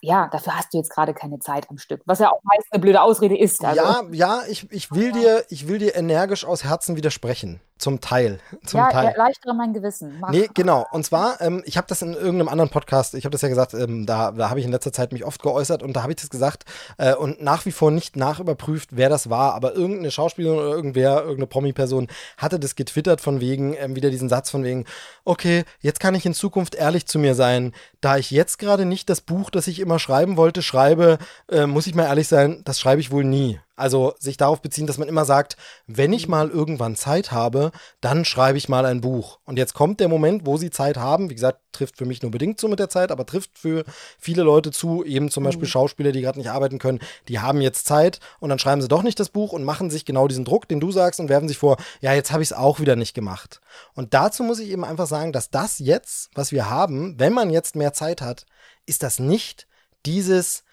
ja, 0.01 0.29
dafür 0.29 0.57
hast 0.57 0.73
du 0.73 0.79
jetzt 0.79 0.91
gerade 0.91 1.15
keine 1.15 1.39
Zeit 1.39 1.69
am 1.71 1.79
Stück, 1.79 2.03
was 2.07 2.19
ja 2.19 2.31
auch 2.31 2.41
meist 2.43 2.67
eine 2.71 2.81
blöde 2.81 3.01
Ausrede 3.01 3.37
ist. 3.37 3.65
Also. 3.65 3.81
Ja, 3.81 4.03
ja, 4.13 4.43
ich, 4.49 4.71
ich 4.71 4.93
will 4.93 5.13
dir, 5.13 5.45
ich 5.49 5.69
will 5.69 5.79
dir 5.79 5.95
energisch 5.95 6.45
aus 6.45 6.65
Herzen 6.65 6.97
widersprechen. 6.97 7.61
Zum 7.79 8.01
Teil. 8.01 8.41
Zum 8.65 8.79
ja, 8.79 8.89
Teil. 8.89 9.09
erleichtere 9.09 9.55
mein 9.55 9.75
Gewissen. 9.75 10.19
Mach. 10.19 10.31
Nee, 10.31 10.49
genau. 10.55 10.87
Und 10.93 11.05
zwar, 11.05 11.41
ähm, 11.43 11.63
ich 11.67 11.77
habe 11.77 11.87
das 11.87 12.01
in 12.01 12.15
irgendeinem 12.15 12.49
anderen 12.49 12.71
Podcast, 12.71 13.15
ich 13.15 13.27
habe 13.27 13.33
das 13.33 13.43
ja 13.43 13.49
gesagt, 13.49 13.75
ähm, 13.75 14.07
da, 14.07 14.33
da 14.33 14.49
habe 14.49 14.61
ich 14.61 14.65
in 14.67 14.73
letzter 14.73 14.95
Zeit 14.95 15.13
mich 15.13 15.27
oft 15.27 15.43
geäußert 15.43 15.83
und 15.83 15.95
da 15.95 16.03
habe 16.03 16.13
ich 16.13 16.17
das 16.17 16.31
gesagt 16.31 16.65
äh, 16.97 17.15
und 17.15 17.43
nach 17.43 17.67
wie 17.67 17.73
vor 17.73 17.91
nicht 17.91 18.17
nachüberprüft, 18.17 18.97
wer 18.97 19.11
das 19.11 19.29
war, 19.29 19.55
aber 19.55 19.75
irgendeine 19.75 20.11
Schauspielerin 20.11 20.59
oder 20.59 20.71
irgendwer, 20.71 21.19
irgendeine 21.19 21.49
Promi-Person 21.49 22.09
hatte 22.39 22.59
das 22.59 22.77
getwittert 22.77 23.21
von 23.21 23.41
wegen, 23.41 23.75
ähm, 23.75 23.95
wieder 23.95 24.09
diesen 24.09 24.31
Satz 24.31 24.49
von 24.49 24.65
wegen, 24.65 24.87
okay, 25.27 25.65
jetzt 25.81 26.01
kann 26.01 26.15
ich 26.15 26.25
in 26.25 26.33
Zukunft 26.33 26.75
ehrlich 26.75 27.07
zu 27.07 27.19
mir 27.19 27.35
sein. 27.35 27.73
Da 28.01 28.17
ich 28.17 28.31
jetzt 28.31 28.59
gerade 28.59 28.87
nicht 28.87 29.11
das 29.11 29.21
Buch, 29.21 29.51
das 29.51 29.66
ich 29.69 29.81
immer 29.81 29.99
schreiben 29.99 30.37
wollte, 30.37 30.63
schreibe, 30.63 31.19
äh, 31.51 31.67
muss 31.67 31.87
ich 31.87 31.95
mal 31.95 32.05
ehrlich 32.05 32.29
sein, 32.29 32.63
das 32.65 32.81
schreibe 32.81 33.01
ich 33.01 33.11
wohl 33.11 33.25
nie. 33.25 33.61
Also 33.77 34.15
sich 34.19 34.39
darauf 34.39 34.63
beziehen, 34.63 34.87
dass 34.87 34.99
man 34.99 35.09
immer 35.09 35.25
sagt, 35.25 35.57
wenn 35.87 36.13
ich 36.13 36.29
mal 36.29 36.49
irgendwann 36.49 36.97
Zeit 36.97 37.31
habe, 37.31 37.71
dann 38.01 38.25
schreibe 38.25 38.59
ich 38.59 38.69
mal 38.69 38.87
ein 38.87 39.03
Buch. 39.03 39.39
Und 39.45 39.59
jetzt 39.59 39.75
kommt 39.75 40.01
der 40.01 40.09
Moment, 40.09 40.47
wo 40.47 40.57
sie 40.57 40.71
Zeit 40.71 40.97
haben. 40.97 41.29
Wie 41.29 41.35
gesagt, 41.35 41.61
trifft 41.73 41.99
für 41.99 42.07
mich 42.07 42.23
nur 42.23 42.31
bedingt 42.31 42.59
zu 42.59 42.69
mit 42.69 42.79
der 42.79 42.89
Zeit, 42.89 43.13
aber 43.13 43.27
trifft 43.27 43.59
für 43.59 43.85
viele 44.19 44.43
Leute 44.43 44.71
zu, 44.71 45.05
eben 45.05 45.31
zum 45.31 45.45
Beispiel 45.45 45.67
mhm. 45.67 45.71
Schauspieler, 45.71 46.11
die 46.11 46.23
gerade 46.23 46.39
nicht 46.39 46.51
arbeiten 46.51 46.79
können, 46.79 47.01
die 47.29 47.41
haben 47.41 47.61
jetzt 47.61 47.87
Zeit 47.87 48.19
und 48.41 48.49
dann 48.49 48.59
schreiben 48.59 48.81
sie 48.81 48.89
doch 48.89 49.03
nicht 49.03 49.21
das 49.21 49.29
Buch 49.29 49.53
und 49.53 49.63
machen 49.63 49.91
sich 49.91 50.07
genau 50.07 50.27
diesen 50.27 50.47
Druck, 50.47 50.69
den 50.69 50.81
du 50.81 50.91
sagst, 50.91 51.21
und 51.21 51.29
werfen 51.29 51.49
sich 51.49 51.59
vor, 51.59 51.77
ja, 52.01 52.15
jetzt 52.15 52.33
habe 52.33 52.43
ich 52.43 52.49
es 52.51 52.57
auch 52.57 52.81
wieder 52.81 52.97
nicht 52.97 53.15
gemacht. 53.15 53.61
Und 53.95 54.15
dazu 54.15 54.43
muss 54.43 54.59
ich 54.59 54.71
eben 54.71 54.85
einfach 54.85 55.07
sagen, 55.07 55.33
dass 55.33 55.51
das 55.51 55.79
jetzt, 55.79 56.31
was 56.35 56.51
wir 56.51 56.71
haben, 56.71 57.19
wenn 57.19 57.35
man 57.35 57.51
jetzt 57.51 57.77
mehr 57.77 57.93
Zeit 57.93 58.23
hat, 58.23 58.47
ist 58.87 59.03
das 59.03 59.19
nicht 59.19 59.67
dieses 60.07 60.65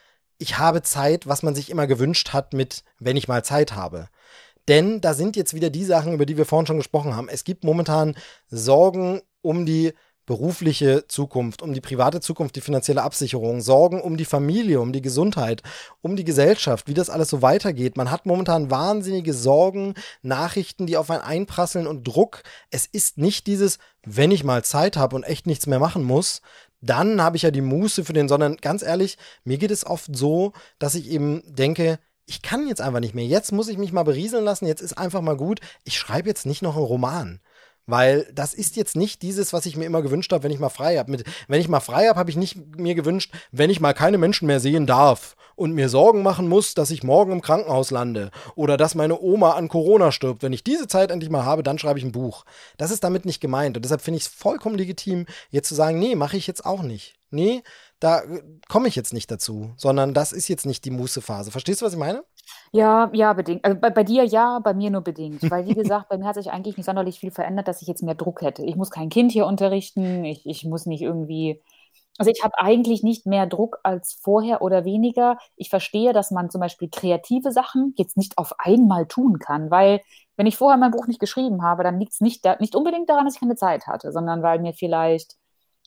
ich 0.43 0.57
habe 0.57 0.81
Zeit, 0.81 1.25
was 1.25 1.41
man 1.41 1.55
sich 1.55 1.69
immer 1.69 1.87
gewünscht 1.87 2.33
hat 2.33 2.51
mit, 2.51 2.83
wenn 2.99 3.15
ich 3.15 3.29
mal 3.29 3.45
Zeit 3.45 3.75
habe. 3.75 4.09
Denn 4.67 4.99
da 4.99 5.13
sind 5.13 5.37
jetzt 5.37 5.53
wieder 5.53 5.69
die 5.69 5.85
Sachen, 5.85 6.13
über 6.13 6.25
die 6.25 6.35
wir 6.35 6.45
vorhin 6.45 6.67
schon 6.67 6.77
gesprochen 6.77 7.15
haben. 7.15 7.29
Es 7.29 7.45
gibt 7.45 7.63
momentan 7.63 8.15
Sorgen 8.49 9.21
um 9.41 9.65
die 9.65 9.93
berufliche 10.25 11.05
Zukunft, 11.07 11.61
um 11.61 11.73
die 11.73 11.79
private 11.79 12.19
Zukunft, 12.19 12.57
die 12.57 12.61
finanzielle 12.61 13.03
Absicherung, 13.03 13.61
Sorgen 13.61 14.01
um 14.01 14.17
die 14.17 14.25
Familie, 14.25 14.81
um 14.81 14.91
die 14.91 15.01
Gesundheit, 15.01 15.63
um 16.01 16.17
die 16.17 16.25
Gesellschaft, 16.25 16.89
wie 16.89 16.93
das 16.93 17.09
alles 17.09 17.29
so 17.29 17.41
weitergeht. 17.41 17.95
Man 17.95 18.11
hat 18.11 18.25
momentan 18.25 18.69
wahnsinnige 18.69 19.33
Sorgen, 19.33 19.93
Nachrichten, 20.23 20.87
die 20.87 20.97
auf 20.97 21.09
einen 21.09 21.21
einprasseln 21.21 21.87
und 21.87 22.05
Druck. 22.05 22.43
Es 22.69 22.85
ist 22.85 23.17
nicht 23.17 23.47
dieses, 23.47 23.79
wenn 24.05 24.31
ich 24.31 24.43
mal 24.43 24.63
Zeit 24.63 24.97
habe 24.97 25.15
und 25.15 25.23
echt 25.23 25.47
nichts 25.47 25.67
mehr 25.67 25.79
machen 25.79 26.03
muss, 26.03 26.41
dann 26.83 27.21
habe 27.21 27.37
ich 27.37 27.43
ja 27.43 27.51
die 27.51 27.61
Muße 27.61 28.03
für 28.03 28.13
den, 28.13 28.27
sondern 28.27 28.57
ganz 28.57 28.83
ehrlich, 28.83 29.17
mir 29.45 29.57
geht 29.57 29.71
es 29.71 29.85
oft 29.85 30.15
so, 30.15 30.51
dass 30.79 30.95
ich 30.95 31.09
eben 31.09 31.41
denke, 31.47 31.97
ich 32.25 32.41
kann 32.41 32.67
jetzt 32.67 32.81
einfach 32.81 32.99
nicht 32.99 33.15
mehr. 33.15 33.25
Jetzt 33.25 33.51
muss 33.51 33.67
ich 33.67 33.77
mich 33.77 33.91
mal 33.91 34.03
berieseln 34.03 34.45
lassen. 34.45 34.65
Jetzt 34.65 34.81
ist 34.81 34.97
einfach 34.97 35.21
mal 35.21 35.37
gut. 35.37 35.59
Ich 35.83 35.97
schreibe 35.97 36.29
jetzt 36.29 36.45
nicht 36.45 36.61
noch 36.61 36.75
einen 36.75 36.85
Roman. 36.85 37.39
Weil 37.85 38.29
das 38.33 38.53
ist 38.53 38.75
jetzt 38.75 38.95
nicht 38.95 39.21
dieses, 39.21 39.51
was 39.51 39.65
ich 39.65 39.75
mir 39.75 39.85
immer 39.85 40.01
gewünscht 40.01 40.31
habe, 40.31 40.43
wenn 40.43 40.51
ich 40.51 40.59
mal 40.59 40.69
frei 40.69 40.97
habe. 40.97 41.23
Wenn 41.47 41.61
ich 41.61 41.67
mal 41.67 41.81
frei 41.81 42.07
habe, 42.07 42.19
habe 42.19 42.29
ich 42.29 42.37
nicht 42.37 42.77
mir 42.77 42.95
gewünscht, 42.95 43.33
wenn 43.51 43.69
ich 43.69 43.81
mal 43.81 43.93
keine 43.93 44.17
Menschen 44.17 44.47
mehr 44.47 44.59
sehen 44.59 44.85
darf 44.85 45.35
und 45.55 45.73
mir 45.73 45.89
Sorgen 45.89 46.23
machen 46.23 46.47
muss, 46.47 46.73
dass 46.73 46.91
ich 46.91 47.03
morgen 47.03 47.31
im 47.31 47.41
Krankenhaus 47.41 47.91
lande 47.91 48.31
oder 48.55 48.77
dass 48.77 48.95
meine 48.95 49.19
Oma 49.19 49.51
an 49.51 49.67
Corona 49.67 50.11
stirbt. 50.11 50.43
Wenn 50.43 50.53
ich 50.53 50.63
diese 50.63 50.87
Zeit 50.87 51.11
endlich 51.11 51.29
mal 51.29 51.45
habe, 51.45 51.63
dann 51.63 51.77
schreibe 51.77 51.99
ich 51.99 52.05
ein 52.05 52.11
Buch. 52.11 52.45
Das 52.77 52.91
ist 52.91 53.03
damit 53.03 53.25
nicht 53.25 53.41
gemeint. 53.41 53.75
Und 53.75 53.83
deshalb 53.83 54.01
finde 54.01 54.17
ich 54.17 54.23
es 54.23 54.31
vollkommen 54.31 54.77
legitim, 54.77 55.25
jetzt 55.49 55.67
zu 55.67 55.75
sagen, 55.75 55.99
nee, 55.99 56.15
mache 56.15 56.37
ich 56.37 56.47
jetzt 56.47 56.65
auch 56.65 56.83
nicht. 56.83 57.15
Nee, 57.31 57.63
da 57.99 58.21
äh, 58.21 58.43
komme 58.67 58.87
ich 58.87 58.95
jetzt 58.95 59.13
nicht 59.13 59.31
dazu, 59.31 59.73
sondern 59.77 60.13
das 60.13 60.33
ist 60.33 60.47
jetzt 60.47 60.65
nicht 60.65 60.85
die 60.85 60.91
Mußephase. 60.91 61.51
Verstehst 61.51 61.81
du, 61.81 61.85
was 61.85 61.93
ich 61.93 61.99
meine? 61.99 62.23
Ja, 62.71 63.09
ja, 63.13 63.33
bedingt. 63.33 63.63
Also 63.63 63.79
bei, 63.79 63.89
bei 63.89 64.03
dir 64.03 64.25
ja, 64.25 64.59
bei 64.59 64.73
mir 64.73 64.89
nur 64.89 65.01
bedingt. 65.01 65.49
Weil, 65.49 65.67
wie 65.67 65.73
gesagt, 65.75 66.09
bei 66.09 66.17
mir 66.17 66.25
hat 66.25 66.35
sich 66.35 66.51
eigentlich 66.51 66.77
nicht 66.77 66.85
sonderlich 66.85 67.19
viel 67.19 67.31
verändert, 67.31 67.67
dass 67.67 67.81
ich 67.81 67.87
jetzt 67.87 68.03
mehr 68.03 68.15
Druck 68.15 68.41
hätte. 68.41 68.63
Ich 68.63 68.75
muss 68.75 68.89
kein 68.89 69.09
Kind 69.09 69.31
hier 69.31 69.45
unterrichten, 69.45 70.25
ich, 70.25 70.45
ich 70.45 70.63
muss 70.65 70.85
nicht 70.85 71.01
irgendwie. 71.01 71.61
Also 72.19 72.31
ich 72.31 72.43
habe 72.43 72.53
eigentlich 72.59 73.01
nicht 73.03 73.25
mehr 73.25 73.47
Druck 73.47 73.79
als 73.83 74.13
vorher 74.21 74.61
oder 74.61 74.85
weniger. 74.85 75.37
Ich 75.55 75.69
verstehe, 75.69 76.13
dass 76.13 76.29
man 76.31 76.49
zum 76.51 76.61
Beispiel 76.61 76.89
kreative 76.89 77.51
Sachen 77.51 77.93
jetzt 77.97 78.17
nicht 78.17 78.37
auf 78.37 78.53
einmal 78.59 79.07
tun 79.07 79.39
kann, 79.39 79.71
weil 79.71 80.01
wenn 80.37 80.45
ich 80.47 80.57
vorher 80.57 80.77
mein 80.77 80.91
Buch 80.91 81.07
nicht 81.07 81.19
geschrieben 81.19 81.63
habe, 81.63 81.83
dann 81.83 81.99
liegt 81.99 82.13
es 82.13 82.21
nicht, 82.21 82.45
da, 82.45 82.55
nicht 82.59 82.75
unbedingt 82.75 83.09
daran, 83.09 83.25
dass 83.25 83.35
ich 83.35 83.39
keine 83.39 83.55
Zeit 83.55 83.87
hatte, 83.87 84.11
sondern 84.11 84.43
weil 84.43 84.59
mir 84.59 84.73
vielleicht 84.73 85.35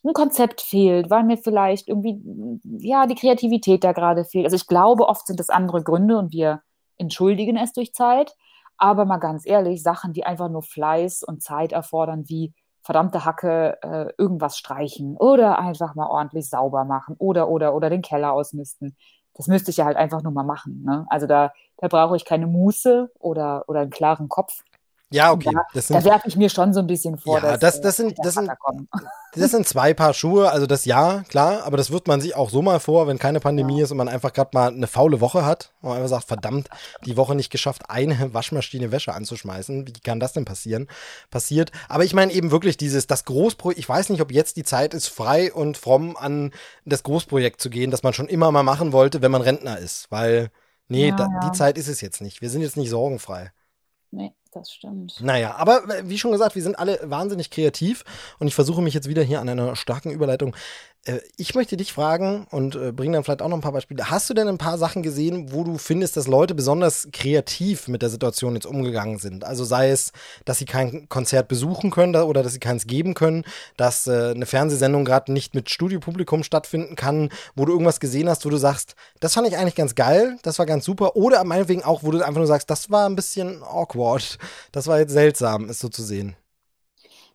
ein 0.07 0.15
Konzept 0.15 0.61
fehlt, 0.61 1.11
weil 1.11 1.25
mir 1.25 1.39
vielleicht 1.39 1.89
irgendwie, 1.89 2.21
ja, 2.79 3.07
die 3.07 3.15
Kreativität 3.15 3.85
da 3.85 3.93
gerade 3.93 4.25
fehlt. 4.25 4.45
Also 4.45 4.57
ich 4.57 4.67
glaube, 4.67 5.09
oft 5.09 5.27
sind 5.27 5.41
es 5.41 5.51
andere 5.51 5.83
Gründe 5.83 6.19
und 6.19 6.33
wir 6.33 6.63
entschuldigen 6.99 7.57
es 7.57 7.73
durch 7.73 7.93
Zeit. 7.93 8.35
Aber 8.79 9.05
mal 9.05 9.19
ganz 9.19 9.47
ehrlich, 9.47 9.83
Sachen, 9.83 10.13
die 10.13 10.25
einfach 10.25 10.51
nur 10.51 10.63
Fleiß 10.63 11.23
und 11.23 11.43
Zeit 11.43 11.73
erfordern, 11.73 12.25
wie 12.29 12.53
verdammte 12.83 13.25
Hacke 13.25 13.79
äh, 13.83 14.13
irgendwas 14.17 14.57
streichen 14.57 15.17
oder 15.17 15.59
einfach 15.59 15.95
mal 15.95 16.07
ordentlich 16.07 16.49
sauber 16.49 16.85
machen 16.85 17.17
oder 17.19 17.49
oder 17.49 17.75
oder 17.75 17.91
den 17.91 18.03
Keller 18.03 18.33
ausmisten. 18.33 18.97
Das 19.35 19.49
müsste 19.49 19.71
ich 19.71 19.79
ja 19.79 19.85
halt 19.85 19.97
einfach 19.97 20.23
nur 20.23 20.33
mal 20.33 20.45
machen. 20.45 20.83
Ne? 20.85 21.05
Also 21.11 21.27
da, 21.27 21.53
da 21.79 21.89
brauche 21.89 22.17
ich 22.17 22.25
keine 22.25 22.47
Muße 22.47 23.11
oder, 23.19 23.65
oder 23.69 23.81
einen 23.81 23.91
klaren 23.91 24.29
Kopf. 24.29 24.63
Ja, 25.11 25.31
okay. 25.31 25.53
Da, 25.73 25.81
da 25.89 26.05
werfe 26.05 26.27
ich 26.27 26.37
mir 26.37 26.51
schon 26.51 26.75
so 26.75 26.81
ein 26.81 26.89
bisschen 26.89 27.17
vor. 27.17 27.37
Ja, 27.37 27.57
dass, 27.57 27.61
das, 27.61 27.81
das, 27.81 27.97
sind, 27.97 28.19
das, 28.25 28.35
sind, 28.35 28.51
das 29.35 29.51
sind 29.53 29.67
zwei 29.67 29.95
Paar 29.95 30.15
Schuhe. 30.15 30.51
Also 30.51 30.67
das 30.67 30.85
ja, 30.85 31.23
klar, 31.29 31.63
aber 31.63 31.77
das 31.77 31.93
wird 31.93 32.09
man 32.09 32.21
sich 32.21 32.35
auch 32.35 32.51
so 32.51 32.61
mal 32.61 32.81
vor, 32.81 33.07
wenn 33.07 33.19
keine 33.19 33.39
Pandemie 33.39 33.79
ja. 33.79 33.85
ist 33.85 33.93
und 33.93 33.99
man 33.99 34.09
einfach 34.09 34.33
gerade 34.33 34.51
mal 34.53 34.69
eine 34.69 34.89
faule 34.89 35.21
Woche 35.21 35.45
hat 35.45 35.73
und 35.81 35.91
man 35.91 35.99
einfach 35.99 36.09
sagt, 36.09 36.25
verdammt, 36.25 36.69
die 37.05 37.17
Woche 37.17 37.37
nicht 37.37 37.51
geschafft, 37.51 37.89
eine 37.89 38.17
Waschmaschine 38.35 38.91
Wäsche 38.91 39.15
anzuschmeißen. 39.15 39.87
Wie 39.87 39.93
kann 39.93 40.19
das 40.19 40.33
denn 40.33 40.45
passieren? 40.45 40.89
Passiert. 41.31 41.71
Aber 41.89 42.05
ich 42.05 42.13
meine 42.13 42.33
eben 42.33 42.51
wirklich 42.51 42.77
dieses, 42.77 43.07
das 43.07 43.25
Großprojekt, 43.25 43.79
ich 43.79 43.89
weiß 43.89 44.09
nicht, 44.09 44.21
ob 44.21 44.33
jetzt 44.33 44.57
die 44.57 44.65
Zeit 44.65 44.93
ist, 44.93 45.07
frei 45.07 45.53
und 45.53 45.77
fromm 45.77 46.17
an 46.17 46.51
das 46.85 47.05
Großprojekt 47.05 47.61
zu 47.61 47.71
gehen, 47.71 47.93
das 47.93 48.03
man 48.03 48.13
schon 48.13 48.27
immer 48.27 48.51
mal 48.51 48.65
machen 48.65 48.93
wollte, 48.93 49.23
wenn 49.23 49.31
man 49.31 49.43
Rentner 49.43 49.79
ist. 49.79 50.11
Weil, 50.11 50.51
nee, 50.89 51.11
ja, 51.11 51.17
da, 51.17 51.29
die 51.45 51.53
Zeit 51.57 51.79
ist 51.79 51.89
es 51.89 52.01
jetzt 52.01 52.21
nicht. 52.21 52.41
Wir 52.41 52.51
sind 52.51 52.63
jetzt 52.63 52.77
nicht 52.77 52.91
sorgenfrei. 52.91 53.53
Nee 54.11 54.33
das 54.57 54.73
stimmt. 54.73 55.21
Naja, 55.21 55.55
aber 55.57 55.85
äh, 55.89 56.09
wie 56.09 56.19
schon 56.19 56.33
gesagt, 56.33 56.55
wir 56.55 56.63
sind 56.63 56.79
alle 56.79 56.99
wahnsinnig 57.03 57.51
kreativ 57.51 58.05
und 58.39 58.47
ich 58.47 58.55
versuche 58.55 58.83
mich 58.83 58.95
jetzt 58.95 59.09
wieder 59.09 59.23
hier 59.23 59.41
an 59.41 59.49
einer 59.49 59.77
starken 59.77 60.11
Überleitung 60.11 60.55
ich 61.37 61.55
möchte 61.55 61.77
dich 61.77 61.93
fragen 61.93 62.47
und 62.51 62.75
äh, 62.75 62.91
bringe 62.91 63.13
dann 63.13 63.25
vielleicht 63.25 63.41
auch 63.41 63.49
noch 63.49 63.57
ein 63.57 63.63
paar 63.63 63.73
Beispiele. 63.73 64.11
Hast 64.11 64.29
du 64.29 64.35
denn 64.35 64.49
ein 64.49 64.59
paar 64.59 64.77
Sachen 64.77 65.03
gesehen, 65.03 65.53
wo 65.53 65.63
du 65.63 65.79
findest, 65.79 66.17
dass 66.17 66.27
Leute 66.27 66.55
besonders 66.55 67.09
kreativ 67.13 67.87
mit 67.87 68.03
der 68.03 68.09
Situation 68.09 68.55
jetzt 68.55 68.67
umgegangen 68.67 69.19
sind? 69.19 69.45
Also 69.45 69.65
sei 69.65 69.91
es, 69.91 70.13
dass 70.45 70.59
sie 70.59 70.65
kein 70.65 71.09
Konzert 71.09 71.47
besuchen 71.47 71.93
können 71.93 72.17
oder 72.17 72.43
dass 72.43 72.55
sie 72.55 72.59
keins 72.59 72.87
geben 72.89 73.15
können, 73.15 73.45
dass 73.77 74.09
äh, 74.09 74.33
eine 74.35 74.47
Fernsehsendung 74.47 75.05
gerade 75.05 75.33
nicht 75.33 75.55
mit 75.55 75.71
Studiopublikum 75.71 76.43
stattfinden 76.43 76.97
kann, 76.97 77.31
wo 77.55 77.65
du 77.65 77.73
irgendwas 77.73 78.01
gesehen 78.01 78.29
hast, 78.29 78.45
wo 78.45 78.51
du 78.51 78.57
sagst, 78.57 78.97
das 79.21 79.35
fand 79.35 79.47
ich 79.47 79.57
eigentlich 79.57 79.77
ganz 79.77 79.95
geil, 79.95 80.39
das 80.43 80.59
war 80.59 80.67
ganz 80.67 80.85
super. 80.85 81.15
Oder 81.15 81.45
meinetwegen 81.45 81.85
auch, 81.85 82.03
wo 82.03 82.11
du 82.11 82.19
einfach 82.19 82.39
nur 82.39 82.49
sagst, 82.49 82.69
das 82.69 82.91
war 82.91 83.09
ein 83.09 83.17
bisschen 83.17 83.63
awkward, 83.63 84.39
das 84.73 84.89
war 84.89 84.99
jetzt 84.99 85.13
seltsam, 85.13 85.69
es 85.69 85.79
so 85.79 85.89
zu 85.89 86.03
sehen. 86.03 86.35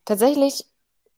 Tatsächlich 0.03 0.65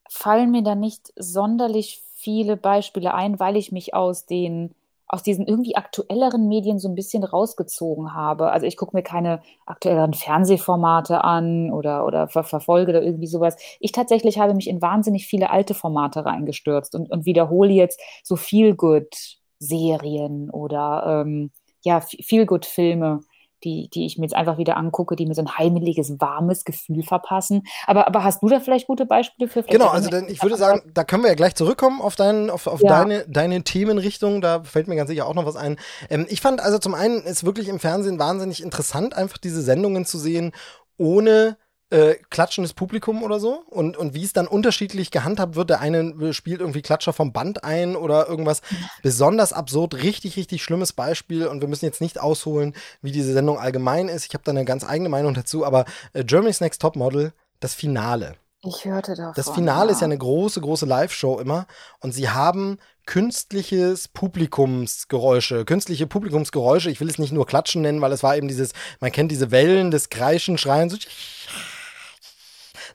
fallen 0.08 0.51
mir 0.51 0.62
da 0.62 0.76
nicht 0.76 1.12
sonderlich 1.16 2.03
viele 2.24 2.57
Beispiele 2.57 3.13
ein, 3.13 3.39
weil 3.39 3.57
ich 3.57 3.71
mich 3.71 3.93
aus 3.93 4.26
den 4.26 4.74
aus 5.13 5.21
diesen 5.21 5.45
irgendwie 5.45 5.76
aktuelleren 5.76 6.47
Medien 6.47 6.80
so 6.80 6.88
ein 6.88 6.95
bisschen 6.95 7.24
rausgezogen 7.24 8.15
habe. 8.15 8.51
Also 8.51 8.65
ich 8.65 8.78
gucke 8.78 8.97
mir 8.97 9.03
keine 9.03 9.43
aktuelleren 9.67 10.15
Fernsehformate 10.15 11.24
an 11.24 11.71
oder, 11.71 12.07
oder 12.07 12.28
ver 12.28 12.43
verfolge 12.43 12.93
da 12.93 12.99
irgendwie 12.99 13.28
sowas. 13.28 13.55
Ich 13.80 13.91
tatsächlich 13.91 14.39
habe 14.39 14.55
mich 14.55 14.67
in 14.67 14.82
wahnsinnig 14.82 15.28
viele 15.28 15.51
alte 15.51 15.76
Formate 15.76 16.26
reingestürzt 16.26 16.95
und, 16.95 17.11
und 17.11 17.28
wiederhole 17.28 17.71
jetzt 17.71 17.99
so 18.24 18.36
viel 18.36 18.74
good 18.74 19.13
Serien 19.59 20.49
oder 20.49 21.21
ähm, 21.24 21.51
ja, 21.84 22.01
viel 22.01 22.47
good 22.47 22.65
Filme, 22.65 23.19
die, 23.64 23.89
die 23.89 24.05
ich 24.05 24.18
mir 24.18 24.26
jetzt 24.26 24.36
einfach 24.36 24.57
wieder 24.57 24.78
angucke, 24.78 25.16
die 25.16 25.26
mir 25.26 25.36
so 25.36 25.41
ein 25.41 25.57
heimeliges, 25.57 26.20
warmes 26.20 26.64
Gefühl 26.66 27.03
verpassen. 27.03 27.64
Aber, 27.88 28.07
aber 28.07 28.24
hast 28.24 28.41
du 28.43 28.49
da 28.49 28.59
vielleicht 28.59 28.88
gute 28.88 29.05
Beispiele 29.05 29.47
für? 29.47 29.64
Vielleicht 29.64 29.72
genau, 29.72 29.88
also 29.88 30.09
denn 30.09 30.28
ich 30.28 30.41
würde 30.41 30.57
sagen, 30.57 30.82
da 30.93 31.03
können 31.03 31.24
wir 31.24 31.30
ja 31.30 31.36
gleich 31.36 31.55
zurückkommen 31.55 32.01
auf, 32.01 32.16
dein, 32.16 32.49
auf, 32.49 32.68
auf 32.68 32.82
ja. 32.82 32.89
deine, 32.89 33.26
deine 33.28 33.64
Themenrichtung. 33.64 34.41
Da 34.41 34.64
fällt 34.64 34.88
mir 34.88 34.95
ganz 34.95 35.09
sicher 35.09 35.28
auch 35.28 35.36
noch 35.36 35.45
was 35.45 35.55
ein. 35.55 35.78
Ähm, 36.09 36.26
ich 36.30 36.41
fand 36.41 36.61
also 36.61 36.78
zum 36.78 36.93
einen 36.93 37.22
ist 37.24 37.43
wirklich 37.43 37.68
im 37.68 37.80
Fernsehen 37.80 38.20
wahnsinnig 38.20 38.61
interessant, 38.64 39.16
einfach 39.16 39.38
diese 39.38 39.61
Sendungen 39.61 40.05
zu 40.05 40.18
sehen, 40.18 40.51
ohne 40.97 41.57
äh, 41.94 42.16
klatschendes 42.32 42.74
Publikum 42.74 43.22
oder 43.22 43.39
so 43.39 43.64
und, 43.70 43.98
und 43.98 44.16
wie 44.16 44.24
es 44.24 44.34
dann 44.34 44.48
unterschiedlich 44.48 45.12
gehandhabt 45.12 45.56
wird. 45.56 45.70
Der 45.70 45.80
eine 45.80 46.34
spielt 46.34 46.60
irgendwie 46.60 46.82
Klatscher 46.82 47.14
vom 47.14 47.32
Band 47.32 47.64
ein 47.64 47.96
oder 47.96 48.28
irgendwas 48.28 48.62
besonders 49.04 49.54
absurd, 49.54 49.94
richtig, 50.02 50.36
richtig 50.36 50.64
schlimmes 50.64 50.91
Beispiel 50.91 51.46
und 51.46 51.62
wir 51.62 51.68
müssen 51.68 51.86
jetzt 51.86 52.02
nicht 52.02 52.20
ausholen, 52.20 52.74
wie 53.04 53.12
diese 53.12 53.34
Sendung 53.34 53.60
allgemein 53.60 54.10
ist. 54.10 54.26
Ich 54.26 54.34
habe 54.34 54.44
da 54.44 54.52
eine 54.52 54.66
ganz 54.66 54.84
eigene 54.84 55.10
Meinung 55.10 55.36
dazu, 55.36 55.66
aber 55.66 55.86
äh, 56.14 56.24
Germany's 56.24 56.62
Next 56.62 56.82
Top 56.82 56.96
Model, 56.96 57.32
das 57.60 57.76
Finale. 57.76 58.36
Ich 58.66 58.86
hörte 58.86 59.14
davon. 59.14 59.34
Das 59.36 59.50
Finale 59.52 59.89
ja. 59.89 59.94
ist 59.94 60.02
ja 60.02 60.06
eine 60.06 60.18
große, 60.18 60.62
große 60.62 60.88
Live-Show 60.88 61.39
immer 61.39 61.68
und 62.00 62.14
sie 62.14 62.30
haben 62.30 62.80
künstliches 63.06 64.08
Publikumsgeräusche, 64.08 65.66
künstliche 65.66 66.08
Publikumsgeräusche. 66.08 66.89
Ich 66.89 67.02
will 67.02 67.10
es 67.10 67.20
nicht 67.20 67.34
nur 67.34 67.46
Klatschen 67.46 67.84
nennen, 67.84 68.02
weil 68.02 68.14
es 68.14 68.24
war 68.24 68.36
eben 68.36 68.48
dieses, 68.48 68.72
man 69.00 69.12
kennt 69.12 69.32
diese 69.32 69.52
Wellen 69.52 69.91
des 69.91 70.10
Kreischen, 70.10 70.58
Schreien, 70.58 70.89
so 70.89 70.98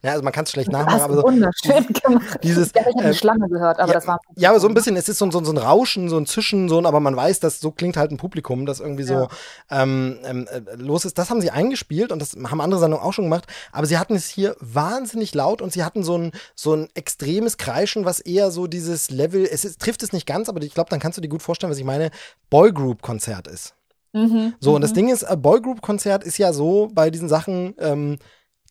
ja, 0.02 0.12
also 0.12 0.22
man 0.22 0.32
kann 0.32 0.44
es 0.44 0.50
schlecht 0.50 0.70
nachmachen, 0.70 1.00
aber 1.00 1.16
so. 1.16 1.22
Wunderschön 1.22 1.86
gemacht. 1.86 2.38
Dieses, 2.42 2.70
ich 2.74 2.80
habe 2.80 2.98
eine 2.98 3.10
äh, 3.10 3.14
Schlange 3.14 3.48
gehört, 3.48 3.78
aber 3.78 3.88
ja, 3.88 3.94
das 3.94 4.06
war. 4.06 4.20
Ja, 4.36 4.50
aber 4.50 4.60
so 4.60 4.68
ein 4.68 4.74
bisschen, 4.74 4.96
es 4.96 5.08
ist 5.08 5.18
so, 5.18 5.30
so, 5.30 5.44
so, 5.44 5.52
ein 5.52 5.58
Rauschen, 5.58 6.08
so 6.08 6.16
ein 6.16 6.26
Zischen, 6.26 6.68
so 6.68 6.78
ein, 6.78 6.86
aber 6.86 7.00
man 7.00 7.16
weiß, 7.16 7.40
dass 7.40 7.60
so 7.60 7.70
klingt 7.70 7.96
halt 7.96 8.10
ein 8.10 8.16
Publikum, 8.16 8.66
das 8.66 8.80
irgendwie 8.80 9.02
so 9.02 9.14
ja. 9.14 9.28
ähm, 9.70 10.18
ähm, 10.24 10.48
äh, 10.48 10.76
los 10.76 11.04
ist. 11.04 11.18
Das 11.18 11.30
haben 11.30 11.40
sie 11.40 11.50
eingespielt 11.50 12.12
und 12.12 12.20
das 12.20 12.36
haben 12.36 12.60
andere 12.60 12.80
Sendungen 12.80 13.04
auch 13.04 13.12
schon 13.12 13.24
gemacht, 13.24 13.46
aber 13.72 13.86
sie 13.86 13.98
hatten 13.98 14.14
es 14.14 14.28
hier 14.28 14.56
wahnsinnig 14.60 15.34
laut 15.34 15.62
und 15.62 15.72
sie 15.72 15.84
hatten 15.84 16.02
so 16.02 16.16
ein, 16.16 16.32
so 16.54 16.74
ein 16.74 16.88
extremes 16.94 17.56
Kreischen, 17.56 18.04
was 18.04 18.20
eher 18.20 18.50
so 18.50 18.66
dieses 18.66 19.10
Level, 19.10 19.48
es 19.50 19.64
ist, 19.64 19.80
trifft 19.80 20.02
es 20.02 20.12
nicht 20.12 20.26
ganz, 20.26 20.48
aber 20.48 20.62
ich 20.62 20.74
glaube, 20.74 20.90
dann 20.90 21.00
kannst 21.00 21.18
du 21.18 21.22
dir 21.22 21.28
gut 21.28 21.42
vorstellen, 21.42 21.70
was 21.70 21.78
ich 21.78 21.84
meine, 21.84 22.10
Boygroup-Konzert 22.50 23.48
ist. 23.48 23.74
Mhm, 24.12 24.54
so, 24.58 24.74
und 24.74 24.80
das 24.80 24.92
mhm. 24.92 24.96
Ding 24.96 25.08
ist, 25.10 25.26
Boygroup-Konzert 25.42 26.24
ist 26.24 26.38
ja 26.38 26.52
so 26.52 26.88
bei 26.92 27.10
diesen 27.10 27.28
Sachen, 27.28 27.74
ähm, 27.78 28.18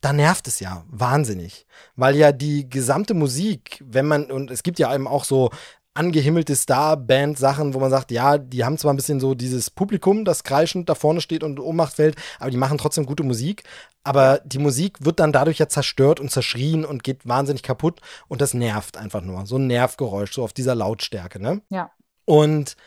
da 0.01 0.13
nervt 0.13 0.47
es 0.47 0.59
ja 0.59 0.83
wahnsinnig, 0.89 1.65
weil 1.95 2.15
ja 2.15 2.31
die 2.31 2.69
gesamte 2.69 3.13
Musik, 3.13 3.83
wenn 3.85 4.05
man, 4.05 4.31
und 4.31 4.51
es 4.51 4.63
gibt 4.63 4.79
ja 4.79 4.93
eben 4.93 5.07
auch 5.07 5.23
so 5.23 5.49
angehimmelte 5.97 6.55
Star-Band-Sachen, 6.55 7.73
wo 7.73 7.79
man 7.79 7.89
sagt, 7.89 8.11
ja, 8.11 8.37
die 8.37 8.63
haben 8.63 8.77
zwar 8.77 8.93
ein 8.93 8.97
bisschen 8.97 9.19
so 9.19 9.33
dieses 9.33 9.71
Publikum, 9.71 10.25
das 10.25 10.43
kreischend 10.43 10.89
da 10.89 10.95
vorne 10.95 11.21
steht 11.21 11.43
und 11.43 11.59
Ohnmacht 11.59 11.95
fällt, 11.95 12.15
aber 12.39 12.51
die 12.51 12.57
machen 12.57 12.77
trotzdem 12.77 13.07
gute 13.07 13.23
Musik. 13.23 13.63
Aber 14.03 14.39
die 14.45 14.59
Musik 14.59 15.03
wird 15.03 15.19
dann 15.19 15.33
dadurch 15.33 15.57
ja 15.57 15.67
zerstört 15.67 16.19
und 16.19 16.31
zerschrien 16.31 16.85
und 16.85 17.03
geht 17.03 17.27
wahnsinnig 17.27 17.63
kaputt 17.63 17.99
und 18.27 18.41
das 18.41 18.53
nervt 18.53 18.95
einfach 18.95 19.21
nur. 19.21 19.45
So 19.47 19.57
ein 19.57 19.67
Nervgeräusch, 19.67 20.33
so 20.33 20.43
auf 20.43 20.53
dieser 20.53 20.75
Lautstärke, 20.75 21.41
ne? 21.41 21.61
Ja. 21.69 21.91
Und 22.25 22.77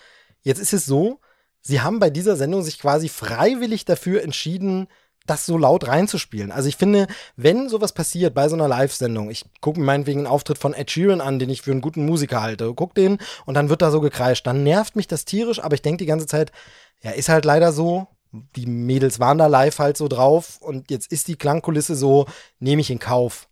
jetzt 0.42 0.61
ist 0.61 0.72
es 0.72 0.86
so, 0.86 1.20
sie 1.61 1.80
haben 1.80 1.98
bei 1.98 2.11
dieser 2.11 2.36
Sendung 2.36 2.62
sich 2.62 2.78
quasi 2.78 3.08
freiwillig 3.08 3.84
dafür 3.84 4.22
entschieden, 4.22 4.86
das 5.31 5.47
so 5.47 5.57
laut 5.57 5.87
reinzuspielen. 5.87 6.53
Also 6.53 6.68
ich 6.68 6.76
finde, 6.76 7.07
wenn 7.37 7.68
sowas 7.68 7.93
passiert 7.93 8.35
bei 8.35 8.49
so 8.49 8.57
einer 8.57 8.68
Live-Sendung, 8.68 9.31
ich 9.31 9.45
gucke 9.61 9.78
mir 9.78 9.87
meinetwegen 9.87 10.20
einen 10.20 10.26
Auftritt 10.26 10.59
von 10.59 10.74
Ed 10.74 10.91
Sheeran 10.91 11.20
an, 11.20 11.39
den 11.39 11.49
ich 11.49 11.62
für 11.62 11.70
einen 11.70 11.81
guten 11.81 12.05
Musiker 12.05 12.43
halte, 12.43 12.72
guck 12.74 12.95
den 12.95 13.18
und 13.47 13.55
dann 13.55 13.68
wird 13.68 13.83
da 13.83 13.91
so 13.91 14.01
gekreischt, 14.01 14.47
dann 14.47 14.62
nervt 14.62 14.97
mich 14.97 15.09
das 15.09 15.24
tierisch, 15.24 15.62
aber 15.62 15.74
ich 15.74 15.83
denke 15.83 15.99
die 15.99 16.07
ganze 16.07 16.26
Zeit, 16.26 16.53
ja, 17.03 17.12
ist 17.12 17.28
halt 17.28 17.45
leider 17.45 17.72
so, 17.72 18.09
die 18.33 18.66
Mädels 18.66 19.20
waren 19.20 19.39
da 19.39 19.47
live 19.47 19.78
halt 19.78 19.97
so 19.97 20.09
drauf 20.09 20.59
und 20.61 20.91
jetzt 20.91 21.11
ist 21.11 21.28
die 21.28 21.37
Klangkulisse 21.37 21.95
so, 21.95 22.26
nehme 22.59 22.81
ich 22.81 22.91
in 22.91 22.99
Kauf. 22.99 23.49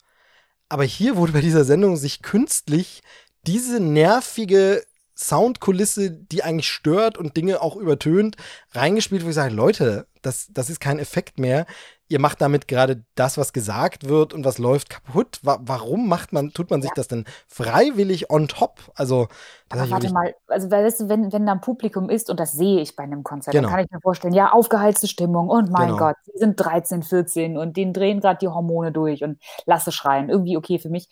Aber 0.69 0.85
hier 0.85 1.17
wurde 1.17 1.33
bei 1.33 1.41
dieser 1.41 1.65
Sendung 1.65 1.97
sich 1.97 2.23
künstlich 2.23 3.03
diese 3.47 3.81
nervige 3.81 4.83
Soundkulisse, 5.19 6.13
die 6.13 6.45
eigentlich 6.45 6.69
stört 6.69 7.19
und 7.19 7.37
Dinge 7.37 7.61
auch 7.61 7.75
übertönt, 7.75 8.37
reingespielt, 8.71 9.25
wo 9.25 9.31
ich 9.31 9.35
sage, 9.35 9.53
Leute, 9.53 10.07
das, 10.23 10.49
das 10.53 10.71
ist 10.71 10.81
kein 10.81 11.01
Effekt 11.01 11.41
mehr. 11.41 11.67
Ihr 12.07 12.21
macht 12.21 12.41
damit 12.41 12.69
gerade 12.69 13.05
das, 13.17 13.37
was 13.37 13.53
gesagt 13.53 14.09
wird 14.09 14.33
und 14.33 14.45
was 14.45 14.59
läuft 14.59 14.91
kaputt. 14.91 15.41
Wa 15.43 15.59
warum 15.61 16.09
macht 16.09 16.33
man, 16.33 16.53
tut 16.53 16.71
man 16.71 16.83
sich 16.83 16.91
ja. 16.91 16.95
das 16.95 17.09
denn 17.09 17.25
freiwillig 17.49 18.31
on 18.31 18.47
top? 18.47 18.79
Also, 18.95 19.27
Aber 19.69 19.91
warte 19.91 20.13
mal, 20.13 20.35
also 20.47 20.71
weißt 20.71 21.01
du, 21.01 21.09
wenn, 21.09 21.33
wenn 21.33 21.47
da 21.47 21.53
ein 21.53 21.61
Publikum 21.61 22.09
ist, 22.09 22.31
und 22.31 22.39
das 22.39 22.53
sehe 22.53 22.81
ich 22.81 22.95
bei 22.95 23.03
einem 23.03 23.25
Konzert, 23.25 23.55
genau. 23.55 23.69
dann 23.69 23.77
kann 23.77 23.85
ich 23.85 23.91
mir 23.91 24.01
vorstellen, 24.01 24.35
ja, 24.35 24.53
aufgeheizte 24.53 25.09
Stimmung 25.09 25.49
und 25.49 25.71
mein 25.71 25.89
genau. 25.89 25.99
Gott, 25.99 26.17
sie 26.27 26.39
sind 26.39 26.55
13, 26.61 27.03
14 27.03 27.59
und 27.59 27.77
denen 27.77 27.93
drehen 27.93 28.21
gerade 28.21 28.39
die 28.39 28.49
Hormone 28.49 28.93
durch 28.93 29.25
und 29.25 29.41
lasse 29.67 29.91
schreien. 29.91 30.31
Irgendwie 30.31 30.57
okay 30.57 30.79
für 30.79 30.91
mich. 30.91 31.09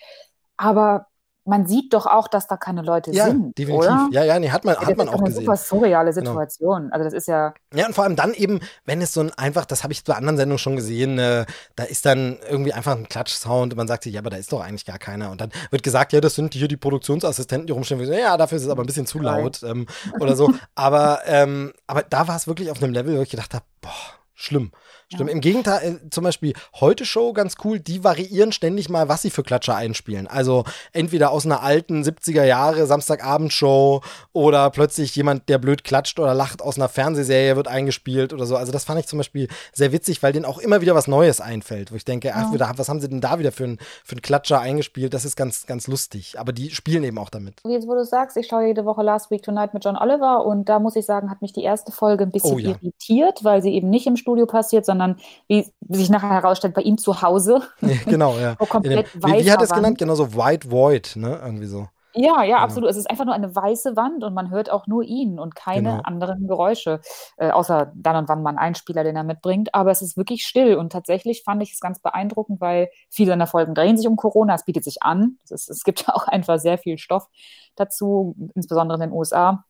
Aber 0.57 1.07
man 1.47 1.67
sieht 1.67 1.95
doch 1.95 2.07
auch, 2.07 2.29
dass 2.29 2.47
da 2.47 2.57
keine 2.57 2.83
Leute 2.83 3.13
ja, 3.13 3.27
sind. 3.27 3.57
Definitiv. 3.57 3.87
Oder? 3.87 4.09
Ja, 4.11 4.25
ja, 4.25 4.39
nee, 4.39 4.51
hat 4.51 4.65
man, 4.65 4.75
das 4.75 4.87
hat 4.87 4.97
man 4.97 5.09
auch 5.09 5.23
gesehen. 5.25 5.47
Das 5.47 5.61
ist 5.61 5.73
eine 5.73 5.81
super 5.81 5.87
surreale 5.87 6.13
genau. 6.13 6.31
Situation. 6.31 6.83
Genau. 6.83 6.95
Also 6.95 7.05
das 7.05 7.13
ist 7.13 7.29
ja. 7.29 7.55
Ja, 7.73 7.87
und 7.87 7.95
vor 7.95 8.05
allem 8.05 8.17
dann 8.17 8.35
eben, 8.35 8.61
wenn 8.85 9.01
es 9.01 9.13
so 9.13 9.21
ein 9.21 9.33
einfach, 9.35 9.65
das 9.65 9.83
habe 9.83 9.93
ich 9.93 10.03
bei 10.05 10.15
anderen 10.15 10.37
Sendungen 10.37 10.59
schon 10.59 10.77
gesehen, 10.77 11.19
äh, 11.19 11.47
da 11.77 11.85
ist 11.85 12.05
dann 12.05 12.39
irgendwie 12.49 12.73
einfach 12.73 12.97
ein 12.97 13.09
Klatschsound 13.09 13.73
und 13.73 13.77
man 13.77 13.89
sagt 13.89 14.05
sich, 14.05 14.15
ja, 14.15 14.21
aber 14.21 14.31
da 14.31 14.37
ist 14.37 14.53
doch 14.53 14.61
eigentlich 14.61 14.85
gar 14.85 14.99
keiner. 14.99 15.31
Und 15.31 15.41
dann 15.41 15.51
wird 15.71 15.83
gesagt, 15.83 16.13
ja, 16.13 16.21
das 16.21 16.35
sind 16.35 16.55
hier 16.55 16.69
die 16.69 16.77
Produktionsassistenten, 16.77 17.67
die 17.67 17.73
rumstehen. 17.73 18.01
Ja, 18.13 18.37
dafür 18.37 18.57
ist 18.57 18.65
es 18.65 18.71
aber 18.71 18.83
ein 18.83 18.87
bisschen 18.87 19.07
zu 19.07 19.21
laut 19.21 19.63
ähm, 19.63 19.87
oder 20.21 20.35
so. 20.35 20.53
aber, 20.75 21.21
ähm, 21.27 21.73
aber 21.87 22.03
da 22.03 22.27
war 22.27 22.37
es 22.37 22.47
wirklich 22.47 22.71
auf 22.71 22.83
einem 22.83 22.93
Level, 22.93 23.17
wo 23.17 23.23
ich 23.23 23.31
gedacht 23.31 23.55
habe, 23.55 23.65
boah, 23.81 23.91
schlimm. 24.35 24.73
Stimmt. 25.13 25.31
Ja. 25.31 25.35
Im 25.37 25.41
Gegenteil, 25.41 26.01
äh, 26.05 26.11
zum 26.11 26.25
Beispiel 26.25 26.53
heute 26.81 27.05
Show 27.05 27.33
ganz 27.33 27.55
cool, 27.63 27.79
die 27.79 28.03
variieren 28.03 28.51
ständig 28.51 28.89
mal, 28.89 29.09
was 29.09 29.23
sie 29.23 29.31
für 29.31 29.45
Klatscher 29.45 29.77
einspielen. 29.77 30.27
Also 30.27 30.65
entweder 30.93 31.31
aus 31.31 31.47
einer 31.47 31.63
alten 31.63 32.03
70er 32.03 32.43
Jahre 32.43 32.87
Samstagabendshow 32.87 34.01
oder 34.33 34.69
plötzlich 34.71 35.15
jemand, 35.15 35.49
der 35.49 35.59
blöd 35.59 35.85
klatscht 35.85 36.19
oder 36.19 36.35
lacht 36.35 36.61
aus 36.61 36.77
einer 36.77 36.89
Fernsehserie 36.89 37.55
wird 37.55 37.69
eingespielt 37.69 38.33
oder 38.33 38.47
so. 38.47 38.57
Also 38.57 38.73
das 38.73 38.83
fand 38.83 38.99
ich 38.99 39.07
zum 39.07 39.19
Beispiel 39.19 39.47
sehr 39.73 39.93
witzig, 39.93 40.25
weil 40.25 40.33
denen 40.33 40.45
auch 40.45 40.59
immer 40.59 40.81
wieder 40.81 40.97
was 40.97 41.07
Neues 41.07 41.41
einfällt, 41.41 41.93
wo 41.93 41.95
ich 41.95 42.05
denke, 42.05 42.35
ach, 42.35 42.53
wieder, 42.53 42.73
was 42.75 42.89
haben 42.89 43.01
sie 43.01 43.09
denn 43.09 43.21
da 43.21 43.39
wieder 43.39 43.53
für 43.53 43.63
einen 43.63 43.79
für 44.05 44.17
Klatscher 44.17 44.61
eingespielt? 44.61 45.15
Das 45.15 45.25
ist 45.25 45.37
ganz, 45.37 45.67
ganz 45.67 45.87
lustig. 45.87 46.35
Aber 46.37 46.53
die 46.53 46.71
spielen 46.71 47.05
eben 47.05 47.19
auch 47.19 47.31
damit. 47.31 47.61
Jetzt, 47.65 47.87
wo 47.87 47.95
du 47.95 48.05
sagst, 48.05 48.37
ich 48.37 48.49
schaue 48.49 48.67
jede 48.67 48.85
Woche 48.85 49.03
Last 49.05 49.31
Week 49.31 49.43
Tonight 49.43 49.73
mit 49.73 49.85
John 49.85 49.97
Oliver 49.97 50.45
und 50.45 50.69
da 50.69 50.81
muss 50.81 50.97
ich 50.97 51.07
sagen, 51.07 51.31
hat 51.31 51.43
mich 51.43 51.53
die 51.53 51.63
erste 51.63 51.93
Folge 51.93 52.25
ein 52.25 52.33
bisschen 52.33 52.55
oh, 52.55 52.59
ja. 52.59 52.71
irritiert, 52.71 53.45
weil 53.45 53.63
sie 53.63 53.73
eben 53.73 53.89
nicht 53.89 54.09
im 54.09 54.17
Studio 54.17 54.47
passiert, 54.47 54.85
sondern 54.85 54.96
sondern 54.97 55.17
wie, 55.49 55.67
sich 55.89 56.11
nachher 56.11 56.31
herausstellt, 56.31 56.75
bei 56.75 56.83
ihm 56.83 56.99
zu 56.99 57.23
Hause. 57.23 57.63
Ja, 57.81 57.97
genau, 58.07 58.37
ja. 58.39 58.55
komplett 58.69 59.13
dem, 59.15 59.23
wie, 59.25 59.45
wie 59.45 59.53
hat 59.53 59.61
er 59.61 59.65
es 59.65 59.71
genannt? 59.71 59.99
Genau 59.99 60.15
so 60.15 60.35
White 60.35 60.71
Void, 60.71 61.17
ne? 61.17 61.41
Irgendwie 61.43 61.67
so. 61.67 61.89
Ja, 62.19 62.43
ja, 62.45 62.57
absolut. 62.59 62.89
Es 62.89 62.97
ist 62.97 63.11
einfach 63.11 63.27
nur 63.27 63.35
eine 63.35 63.55
weiße 63.55 63.95
Wand 63.95 64.25
und 64.25 64.33
man 64.33 64.51
hört 64.51 64.71
auch 64.71 64.87
nur 64.87 65.03
ihn 65.03 65.39
und 65.39 65.55
keine 65.55 65.91
genau. 65.91 66.03
anderen 66.03 66.49
Geräusche, 66.49 67.01
äh, 67.37 67.51
außer 67.51 67.93
dann 67.95 68.17
und 68.17 68.29
wann 68.31 68.43
mal 68.43 68.51
einen 68.51 68.59
Einspieler, 68.59 69.05
den 69.05 69.17
er 69.17 69.23
mitbringt. 69.23 69.75
Aber 69.75 69.91
es 69.91 70.01
ist 70.01 70.17
wirklich 70.17 70.47
still 70.47 70.77
und 70.77 70.91
tatsächlich 70.93 71.43
fand 71.45 71.63
ich 71.63 71.75
es 71.75 71.81
ganz 71.81 72.01
beeindruckend, 72.01 72.59
weil 72.59 72.89
viele 73.11 73.33
seiner 73.33 73.47
Folgen 73.47 73.75
drehen 73.75 73.99
sich 73.99 74.09
um 74.09 74.17
Corona. 74.17 74.55
Es 74.55 74.65
bietet 74.65 74.85
sich 74.85 75.03
an. 75.03 75.37
Ist, 75.51 75.69
es 75.69 75.85
gibt 75.85 76.09
auch 76.09 76.27
einfach 76.27 76.59
sehr 76.59 76.79
viel 76.79 76.97
Stoff 76.97 77.29
dazu, 77.75 78.35
insbesondere 78.55 78.97
in 78.97 79.11
den 79.11 79.13
USA. 79.13 79.65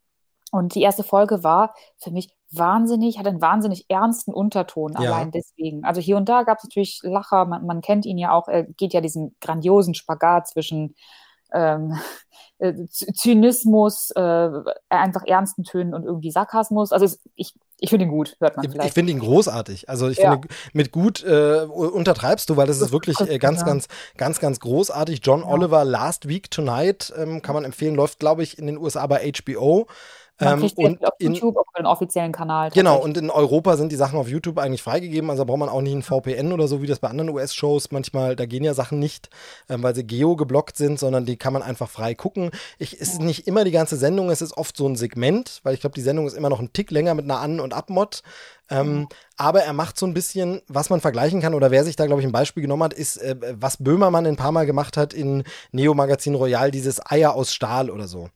Und 0.53 0.77
die 0.77 0.83
erste 0.83 1.03
Folge 1.03 1.43
war 1.43 1.74
für 1.99 2.12
mich 2.12 2.31
wahnsinnig, 2.51 3.19
hat 3.19 3.27
einen 3.27 3.41
wahnsinnig 3.41 3.87
ernsten 3.89 4.33
Unterton 4.33 4.93
ja. 4.93 5.01
allein 5.01 5.31
deswegen. 5.31 5.85
Also 5.85 6.01
hier 6.01 6.17
und 6.17 6.29
da 6.29 6.43
gab 6.45 6.59
es 6.59 6.65
natürlich 6.65 7.01
Lacher, 7.03 7.45
man, 7.45 7.67
man, 7.67 7.81
kennt 7.81 8.07
ihn 8.07 8.19
ja 8.19 8.33
auch, 8.33 8.49
er 8.49 8.65
geht 8.65 8.93
ja 8.93 9.01
diesen 9.01 9.35
grandiosen 9.41 9.95
Spagat 9.95 10.49
zwischen 10.49 10.95
ähm, 11.53 11.95
äh, 12.59 12.73
Zynismus, 12.89 14.11
äh, 14.13 14.51
einfach 14.89 15.23
ernsten 15.27 15.65
Tönen 15.65 15.95
und 15.95 16.05
irgendwie 16.05 16.31
Sarkasmus. 16.31 16.93
Also 16.93 17.05
es, 17.05 17.21
ich, 17.35 17.55
ich 17.79 17.91
finde 17.91 18.07
ihn 18.07 18.11
gut, 18.11 18.37
hört 18.41 18.57
man 18.57 18.71
vielleicht. 18.71 18.89
Ich 18.89 18.95
finde 18.95 19.13
ihn 19.13 19.19
großartig. 19.19 19.89
Also 19.89 20.09
ich 20.09 20.19
ja. 20.19 20.33
finde, 20.33 20.49
mit 20.73 20.93
gut 20.93 21.25
äh, 21.25 21.63
untertreibst 21.65 22.49
du, 22.49 22.57
weil 22.57 22.67
das, 22.67 22.81
ist 22.81 22.93
wirklich 22.93 23.21
äh, 23.21 23.39
ganz, 23.39 23.61
ja. 23.61 23.67
ganz, 23.67 23.89
ganz, 24.17 24.41
ganz 24.41 24.61
großartig. 24.61 25.21
John. 25.23 25.43
Oliver 25.43 25.85
Last 25.85 26.29
Week 26.29 26.51
Tonight 26.51 27.13
ähm, 27.17 27.43
kann 27.43 27.55
man 27.55 27.65
empfehlen, 27.65 27.95
läuft, 27.95 28.21
glaube 28.21 28.43
ich, 28.43 28.59
in 28.59 28.67
den 28.67 28.79
USA 28.79 29.07
bei 29.07 29.33
HBO. 29.33 29.87
Man 30.39 30.61
ähm, 30.61 30.70
und 30.76 31.05
auf 31.05 31.14
in, 31.18 31.32
YouTube 31.32 31.57
auf 31.57 31.66
den 31.76 31.87
offiziellen 31.87 32.32
Kanal. 32.32 32.70
Genau, 32.70 32.99
und 32.99 33.16
in 33.16 33.30
Europa 33.30 33.76
sind 33.76 33.91
die 33.91 33.97
Sachen 33.97 34.18
auf 34.18 34.28
YouTube 34.28 34.59
eigentlich 34.59 34.82
freigegeben, 34.82 35.30
also 35.30 35.47
braucht 35.47 35.59
man 35.59 35.70
auch 35.70 35.80
nicht 35.80 35.95
ein 35.95 36.03
VPN 36.03 36.53
oder 36.53 36.68
so, 36.68 36.82
wie 36.82 36.87
das 36.87 36.99
bei 36.99 37.09
anderen 37.09 37.30
US-Shows 37.30 37.91
manchmal, 37.91 38.37
da 38.37 38.45
gehen 38.45 38.62
ja 38.62 38.74
Sachen 38.74 38.99
nicht, 38.99 39.30
ähm, 39.70 39.82
weil 39.82 39.95
sie 39.95 40.05
geo 40.05 40.37
geblockt 40.37 40.76
sind, 40.76 40.99
sondern 40.99 41.24
die 41.24 41.37
kann 41.37 41.55
man 41.55 41.62
einfach 41.62 41.89
frei 41.89 42.14
gucken. 42.14 42.51
Ich, 42.78 42.93
es 42.93 43.12
ist 43.12 43.22
nicht 43.22 43.47
immer 43.47 43.64
die 43.64 43.70
ganze 43.70 43.97
Sendung, 43.97 44.28
es 44.28 44.43
ist 44.43 44.57
oft 44.57 44.76
so 44.76 44.87
ein 44.87 44.97
Segment, 44.97 45.61
weil 45.62 45.72
ich 45.72 45.80
glaube, 45.80 45.95
die 45.95 46.03
Sendung 46.03 46.26
ist 46.26 46.34
immer 46.34 46.51
noch 46.51 46.61
ein 46.61 46.72
Tick 46.72 46.91
länger 46.91 47.14
mit 47.14 47.24
einer 47.24 47.41
An- 47.41 47.61
und 47.61 47.72
Abmod. 47.72 48.22
Ähm, 48.68 48.95
mhm. 48.95 49.09
aber 49.37 49.62
er 49.62 49.72
macht 49.72 49.97
so 49.97 50.07
ein 50.07 50.12
bisschen, 50.14 50.61
was 50.66 50.91
man 50.91 51.01
vergleichen 51.01 51.41
kann, 51.41 51.55
oder 51.55 51.70
wer 51.70 51.84
sich 51.84 51.95
da, 51.95 52.07
glaube 52.07 52.20
ich, 52.20 52.26
ein 52.26 52.32
Beispiel 52.32 52.62
genommen 52.62 52.82
hat, 52.82 52.95
ist, 52.95 53.16
äh, 53.16 53.37
was 53.53 53.76
Böhmermann 53.76 54.26
ein 54.26 54.34
paar 54.34 54.51
Mal 54.51 54.66
gemacht 54.66 54.97
hat 54.97 55.14
in 55.14 55.45
Neo 55.70 55.95
Magazin 55.95 56.34
Royal, 56.34 56.72
dieses 56.72 57.01
Eier 57.07 57.34
aus 57.34 57.55
Stahl 57.55 57.91
oder 57.91 58.09
so. 58.09 58.28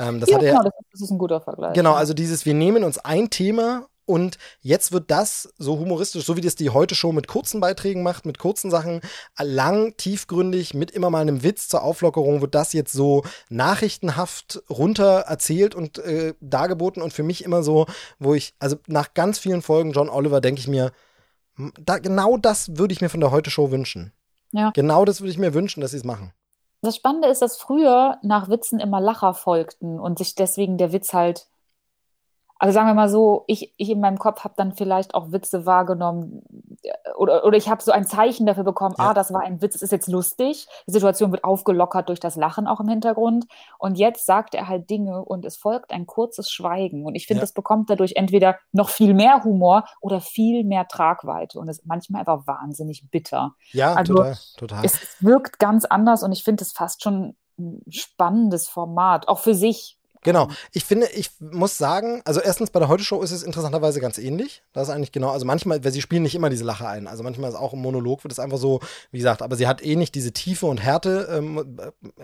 Ähm, 0.00 0.18
das 0.18 0.30
ja, 0.30 0.38
genau, 0.38 0.62
das, 0.62 0.72
das, 0.92 1.00
ist 1.02 1.10
ein 1.10 1.18
guter 1.18 1.40
Vergleich. 1.40 1.74
Genau, 1.74 1.92
also 1.92 2.14
dieses, 2.14 2.46
wir 2.46 2.54
nehmen 2.54 2.84
uns 2.84 2.98
ein 2.98 3.28
Thema 3.28 3.86
Und 4.06 4.38
jetzt 4.60 4.92
wird 4.92 5.10
das 5.10 5.52
so 5.58 5.78
humoristisch, 5.78 6.24
so 6.24 6.36
wie 6.36 6.40
das 6.40 6.56
die 6.56 6.70
heute 6.70 6.94
Show 6.94 7.12
mit 7.12 7.28
kurzen 7.28 7.60
Beiträgen 7.60 8.02
macht, 8.02 8.26
mit 8.26 8.38
kurzen 8.38 8.70
Sachen, 8.70 9.02
lang, 9.38 9.96
tiefgründig, 9.98 10.74
mit 10.74 10.90
immer 10.90 11.10
mal 11.10 11.20
einem 11.20 11.42
Witz 11.44 11.68
zur 11.68 11.82
Auflockerung, 11.84 12.40
wird 12.40 12.54
das 12.54 12.72
jetzt 12.72 12.92
so 12.92 13.22
nachrichtenhaft 13.50 14.62
runter 14.68 15.20
erzählt 15.28 15.74
und 15.74 15.98
äh, 15.98 16.34
dargeboten. 16.40 17.02
Und 17.02 17.12
für 17.12 17.22
mich 17.22 17.44
immer 17.44 17.62
so, 17.62 17.86
wo 18.18 18.34
ich, 18.34 18.54
also 18.58 18.76
nach 18.88 19.14
ganz 19.14 19.38
vielen 19.38 19.62
Folgen 19.62 19.92
John 19.92 20.08
Oliver 20.08 20.40
denke 20.40 20.60
ich 20.60 20.66
mir, 20.66 20.92
da, 21.78 21.98
genau 21.98 22.36
das 22.36 22.76
würde 22.78 22.92
ich 22.92 23.00
mir 23.00 23.10
von 23.10 23.20
der 23.20 23.30
Heute 23.30 23.50
Show 23.50 23.70
wünschen. 23.70 24.12
Ja. 24.52 24.70
Genau 24.70 25.04
das 25.04 25.20
würde 25.20 25.30
ich 25.30 25.38
mir 25.38 25.54
wünschen, 25.54 25.82
dass 25.82 25.92
sie 25.92 25.98
es 25.98 26.04
machen. 26.04 26.32
Das 26.82 26.96
Spannende 26.96 27.28
ist, 27.28 27.42
dass 27.42 27.58
früher 27.58 28.18
nach 28.22 28.48
Witzen 28.48 28.80
immer 28.80 29.00
Lacher 29.00 29.34
folgten 29.34 30.00
und 30.00 30.18
sich 30.18 30.34
deswegen 30.34 30.78
der 30.78 30.92
Witz 30.92 31.12
halt 31.12 31.50
also 32.60 32.74
sagen 32.74 32.88
wir 32.88 32.94
mal 32.94 33.08
so, 33.08 33.44
ich, 33.46 33.72
ich 33.78 33.88
in 33.88 34.00
meinem 34.00 34.18
Kopf 34.18 34.44
habe 34.44 34.52
dann 34.54 34.74
vielleicht 34.74 35.14
auch 35.14 35.32
Witze 35.32 35.64
wahrgenommen 35.64 36.69
oder, 37.20 37.44
oder 37.44 37.58
ich 37.58 37.68
habe 37.68 37.82
so 37.82 37.92
ein 37.92 38.06
Zeichen 38.06 38.46
dafür 38.46 38.64
bekommen, 38.64 38.94
ja. 38.96 39.10
ah, 39.10 39.14
das 39.14 39.30
war 39.30 39.42
ein 39.42 39.60
Witz, 39.60 39.74
es 39.74 39.82
ist 39.82 39.92
jetzt 39.92 40.08
lustig. 40.08 40.66
Die 40.86 40.92
Situation 40.92 41.30
wird 41.32 41.44
aufgelockert 41.44 42.08
durch 42.08 42.18
das 42.18 42.34
Lachen 42.34 42.66
auch 42.66 42.80
im 42.80 42.88
Hintergrund. 42.88 43.44
Und 43.78 43.98
jetzt 43.98 44.24
sagt 44.24 44.54
er 44.54 44.68
halt 44.68 44.88
Dinge 44.88 45.22
und 45.22 45.44
es 45.44 45.58
folgt 45.58 45.92
ein 45.92 46.06
kurzes 46.06 46.50
Schweigen. 46.50 47.04
Und 47.04 47.14
ich 47.14 47.26
finde, 47.26 47.40
ja. 47.40 47.42
das 47.42 47.52
bekommt 47.52 47.90
dadurch 47.90 48.14
entweder 48.16 48.58
noch 48.72 48.88
viel 48.88 49.12
mehr 49.12 49.44
Humor 49.44 49.84
oder 50.00 50.22
viel 50.22 50.64
mehr 50.64 50.88
Tragweite. 50.88 51.58
Und 51.60 51.68
es 51.68 51.80
ist 51.80 51.86
manchmal 51.86 52.20
einfach 52.20 52.46
wahnsinnig 52.46 53.04
bitter. 53.10 53.54
Ja, 53.72 53.92
also, 53.92 54.14
total, 54.14 54.38
total. 54.56 54.84
Es 54.86 54.98
wirkt 55.20 55.58
ganz 55.58 55.84
anders 55.84 56.22
und 56.22 56.32
ich 56.32 56.42
finde 56.42 56.64
es 56.64 56.72
fast 56.72 57.02
schon 57.02 57.36
ein 57.58 57.82
spannendes 57.90 58.66
Format, 58.66 59.28
auch 59.28 59.40
für 59.40 59.54
sich. 59.54 59.98
Genau. 60.22 60.48
Ich 60.72 60.84
finde, 60.84 61.08
ich 61.14 61.30
muss 61.40 61.78
sagen, 61.78 62.20
also 62.24 62.40
erstens 62.40 62.70
bei 62.70 62.78
der 62.78 62.88
Heute-Show 62.88 63.22
ist 63.22 63.30
es 63.30 63.42
interessanterweise 63.42 64.00
ganz 64.00 64.18
ähnlich. 64.18 64.62
Das 64.72 64.88
ist 64.88 64.94
eigentlich 64.94 65.12
genau, 65.12 65.30
also 65.30 65.46
manchmal, 65.46 65.82
weil 65.82 65.92
sie 65.92 66.02
spielen 66.02 66.22
nicht 66.22 66.34
immer 66.34 66.50
diese 66.50 66.64
Lache 66.64 66.86
ein. 66.86 67.06
Also 67.06 67.22
manchmal 67.22 67.50
ist 67.50 67.56
auch 67.56 67.72
im 67.72 67.80
Monolog, 67.80 68.22
wird 68.22 68.32
es 68.32 68.38
einfach 68.38 68.58
so, 68.58 68.80
wie 69.12 69.18
gesagt, 69.18 69.40
aber 69.40 69.56
sie 69.56 69.66
hat 69.66 69.82
eh 69.82 69.96
nicht 69.96 70.14
diese 70.14 70.32
Tiefe 70.32 70.66
und 70.66 70.82
Härte. 70.82 71.28
Ähm, 71.30 71.64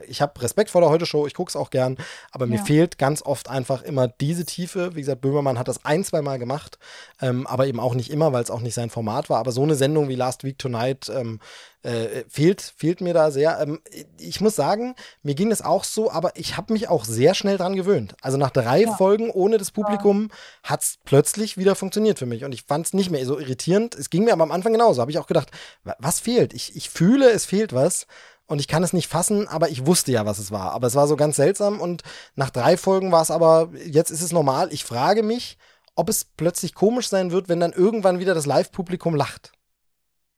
ich 0.07 0.21
habe 0.21 0.41
Respekt 0.43 0.71
vor 0.71 0.83
der 0.83 0.91
Heute-Show, 0.91 1.27
ich 1.27 1.35
gucke 1.35 1.49
es 1.49 1.57
auch 1.57 1.71
gern, 1.71 1.97
aber 2.33 2.47
mir 2.47 2.57
ja. 2.57 2.65
fehlt 2.65 2.99
ganz 2.99 3.23
oft 3.23 3.49
einfach 3.49 3.83
immer 3.83 4.09
diese 4.09 4.45
Tiefe. 4.45 4.95
Wie 4.95 5.01
gesagt, 5.01 5.23
Böhmermann 5.23 5.59
hat 5.59 5.69
das 5.69 5.85
ein, 5.87 6.05
zwei 6.05 6.21
Mal 6.21 6.39
gemacht, 6.39 6.79
ähm, 7.23 7.47
aber 7.47 7.67
eben 7.67 7.81
auch 7.81 7.95
nicht 7.95 8.11
immer, 8.11 8.33
weil 8.33 8.43
es 8.43 8.51
auch 8.51 8.61
nicht 8.61 8.75
sein 8.75 8.91
Format 8.91 9.31
war. 9.31 9.39
Aber 9.39 9.53
so 9.53 9.63
eine 9.63 9.75
Sendung 9.75 10.09
wie 10.09 10.17
Last 10.17 10.45
Week 10.45 10.59
Tonight, 10.59 11.09
ähm, 11.09 11.41
äh, 11.87 12.25
fehlt, 12.29 12.61
fehlt 12.61 13.01
mir 13.01 13.15
da 13.15 13.31
sehr. 13.31 13.61
Ähm, 13.61 13.81
ich 14.19 14.41
muss 14.41 14.57
sagen, 14.57 14.97
mir 15.23 15.35
ging 15.35 15.51
das 15.51 15.63
auch 15.63 15.85
so, 15.85 16.11
aber 16.11 16.33
ich 16.35 16.57
habe 16.57 16.73
mich 16.73 16.89
auch 16.89 17.05
sehr 17.05 17.35
schnell 17.35 17.59
dran 17.59 17.77
gewöhnt. 17.77 18.17
Also 18.21 18.37
nach 18.39 18.51
drei 18.51 18.83
ja. 18.83 18.97
Folgen 18.97 19.31
ohne 19.31 19.57
das 19.57 19.71
Publikum 19.71 20.29
ja. 20.31 20.71
hat 20.71 20.83
es 20.83 20.99
plötzlich 21.05 21.57
wieder 21.57 21.77
funktioniert 21.77 22.19
für 22.19 22.27
mich. 22.27 22.45
Und 22.45 22.53
ich 22.53 22.65
fand 22.65 22.87
es 22.87 22.93
nicht 22.93 23.11
mehr 23.11 23.25
so 23.25 23.39
irritierend. 23.39 23.95
Es 23.95 24.11
ging 24.11 24.25
mir 24.25 24.33
aber 24.33 24.43
am 24.43 24.51
Anfang 24.51 24.73
genauso. 24.73 25.01
Habe 25.01 25.13
ich 25.13 25.19
auch 25.19 25.29
gedacht, 25.29 25.51
was 25.85 26.19
fehlt? 26.19 26.55
Ich, 26.55 26.75
ich 26.75 26.91
fühle, 26.91 27.31
es 27.31 27.45
fehlt 27.45 27.73
was. 27.73 28.07
Und 28.49 28.61
ich 28.61 28.69
kann 28.69 28.83
es 28.83 28.93
nicht 28.93 29.09
fassen, 29.09 29.49
aber 29.49 29.71
ich 29.71 29.87
wusste 29.87 30.13
ja, 30.13 30.25
was 30.27 30.39
es 30.39 30.51
war. 30.51 30.73
Aber 30.73 30.87
es 30.87 30.95
war 30.95 31.07
so 31.07 31.17
ganz 31.17 31.37
seltsam. 31.37 31.81
Und 31.81 32.03
nach 32.35 32.51
drei 32.51 32.77
Folgen 32.77 33.13
war 33.13 33.23
es 33.23 33.31
aber, 33.31 33.71
jetzt 33.85 34.11
ist 34.11 34.23
es 34.23 34.33
normal. 34.33 34.73
Ich 34.73 34.85
frage 34.85 35.23
mich, 35.23 35.57
ob 35.95 36.09
es 36.09 36.25
plötzlich 36.25 36.75
komisch 36.75 37.09
sein 37.09 37.31
wird, 37.31 37.49
wenn 37.49 37.61
dann 37.61 37.73
irgendwann 37.73 38.19
wieder 38.19 38.35
das 38.35 38.47
Live-Publikum 38.47 39.15
lacht. 39.15 39.53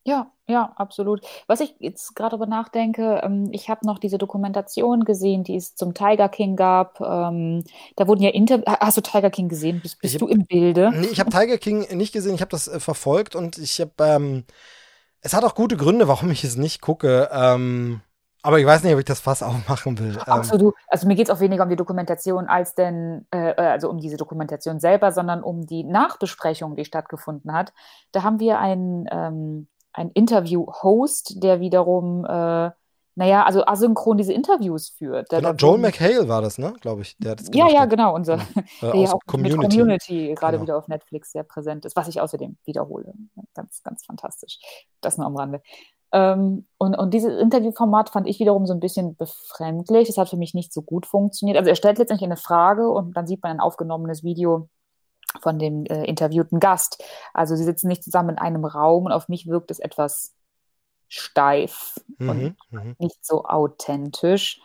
Ja, 0.08 0.32
ja, 0.46 0.72
absolut. 0.76 1.20
Was 1.48 1.60
ich 1.60 1.74
jetzt 1.80 2.16
gerade 2.16 2.30
darüber 2.30 2.46
nachdenke, 2.46 3.20
ähm, 3.22 3.50
ich 3.52 3.68
habe 3.68 3.84
noch 3.84 3.98
diese 3.98 4.16
Dokumentation 4.16 5.04
gesehen, 5.04 5.44
die 5.44 5.54
es 5.54 5.74
zum 5.74 5.92
Tiger 5.92 6.30
King 6.30 6.56
gab. 6.56 6.98
Ähm, 7.02 7.62
da 7.94 8.08
wurden 8.08 8.22
ja 8.22 8.30
Inter 8.30 8.62
Hast 8.80 8.96
du 8.96 9.02
Tiger 9.02 9.28
King 9.28 9.50
gesehen? 9.50 9.80
Bist, 9.82 10.00
bist 10.00 10.14
hab, 10.14 10.20
du 10.20 10.28
im 10.28 10.46
Bilde? 10.46 10.92
Nee, 10.94 11.08
ich 11.08 11.20
habe 11.20 11.28
Tiger 11.28 11.58
King 11.58 11.86
nicht 11.94 12.14
gesehen. 12.14 12.34
Ich 12.34 12.40
habe 12.40 12.50
das 12.50 12.68
äh, 12.68 12.80
verfolgt 12.80 13.36
und 13.36 13.58
ich 13.58 13.82
habe. 13.82 13.92
Ähm, 14.00 14.44
es 15.20 15.34
hat 15.34 15.44
auch 15.44 15.54
gute 15.54 15.76
Gründe, 15.76 16.08
warum 16.08 16.30
ich 16.30 16.42
es 16.42 16.56
nicht 16.56 16.80
gucke. 16.80 17.28
Ähm, 17.30 18.00
aber 18.42 18.58
ich 18.58 18.64
weiß 18.64 18.84
nicht, 18.84 18.94
ob 18.94 18.98
ich 19.00 19.04
das 19.04 19.20
Fass 19.20 19.42
aufmachen 19.42 19.98
will. 19.98 20.18
Absolut. 20.20 20.74
Also 20.86 21.06
mir 21.06 21.16
geht 21.16 21.28
es 21.28 21.34
auch 21.34 21.40
weniger 21.40 21.64
um 21.64 21.68
die 21.68 21.76
Dokumentation 21.76 22.46
als 22.46 22.74
denn, 22.74 23.26
äh, 23.30 23.50
äh, 23.50 23.60
also 23.60 23.90
um 23.90 23.98
diese 23.98 24.16
Dokumentation 24.16 24.80
selber, 24.80 25.12
sondern 25.12 25.42
um 25.42 25.66
die 25.66 25.84
Nachbesprechung, 25.84 26.76
die 26.76 26.86
stattgefunden 26.86 27.52
hat. 27.52 27.74
Da 28.12 28.22
haben 28.22 28.40
wir 28.40 28.58
einen 28.58 29.68
ein 29.98 30.10
Interview-Host, 30.12 31.42
der 31.42 31.60
wiederum, 31.60 32.24
äh, 32.24 32.70
naja, 33.16 33.44
also 33.44 33.66
asynchron 33.66 34.16
diese 34.16 34.32
Interviews 34.32 34.90
führt. 34.90 35.28
genau, 35.28 35.52
Joel 35.52 35.78
McHale 35.78 36.28
war 36.28 36.40
das, 36.40 36.56
ne, 36.56 36.72
glaube 36.80 37.02
ich. 37.02 37.16
Der 37.18 37.34
das 37.34 37.50
ja, 37.52 37.68
ja, 37.68 37.84
genau, 37.84 38.14
unser, 38.14 38.34
äh, 38.56 38.62
der 38.80 38.94
ja 38.94 39.12
auch 39.12 39.20
Community, 39.26 39.58
mit 39.58 39.70
Community 39.70 40.34
gerade 40.34 40.56
genau. 40.56 40.62
wieder 40.62 40.76
auf 40.76 40.86
Netflix 40.86 41.32
sehr 41.32 41.42
präsent 41.42 41.84
ist, 41.84 41.96
was 41.96 42.06
ich 42.06 42.20
außerdem 42.20 42.56
wiederhole. 42.64 43.12
Ganz, 43.54 43.82
ganz 43.82 44.04
fantastisch. 44.04 44.60
Das 45.00 45.18
nur 45.18 45.26
am 45.26 45.36
Rande. 45.36 45.60
Ähm, 46.12 46.66
und, 46.78 46.94
und 46.96 47.12
dieses 47.12 47.38
Interviewformat 47.38 48.10
fand 48.10 48.28
ich 48.28 48.38
wiederum 48.38 48.66
so 48.66 48.72
ein 48.72 48.80
bisschen 48.80 49.16
befremdlich. 49.16 50.06
Das 50.06 50.16
hat 50.16 50.28
für 50.28 50.36
mich 50.36 50.54
nicht 50.54 50.72
so 50.72 50.82
gut 50.82 51.06
funktioniert. 51.06 51.58
Also 51.58 51.70
er 51.70 51.76
stellt 51.76 51.98
letztendlich 51.98 52.28
eine 52.28 52.36
Frage 52.36 52.88
und 52.88 53.16
dann 53.16 53.26
sieht 53.26 53.42
man 53.42 53.52
ein 53.52 53.60
aufgenommenes 53.60 54.22
Video 54.22 54.68
von 55.40 55.58
dem 55.58 55.84
äh, 55.86 56.04
interviewten 56.04 56.60
Gast. 56.60 57.02
Also 57.34 57.56
sie 57.56 57.64
sitzen 57.64 57.88
nicht 57.88 58.02
zusammen 58.02 58.30
in 58.30 58.38
einem 58.38 58.64
Raum 58.64 59.06
und 59.06 59.12
auf 59.12 59.28
mich 59.28 59.46
wirkt 59.46 59.70
es 59.70 59.78
etwas 59.78 60.34
steif 61.08 62.00
mhm, 62.18 62.28
und 62.28 62.56
mhm. 62.70 62.96
nicht 62.98 63.24
so 63.24 63.44
authentisch. 63.44 64.60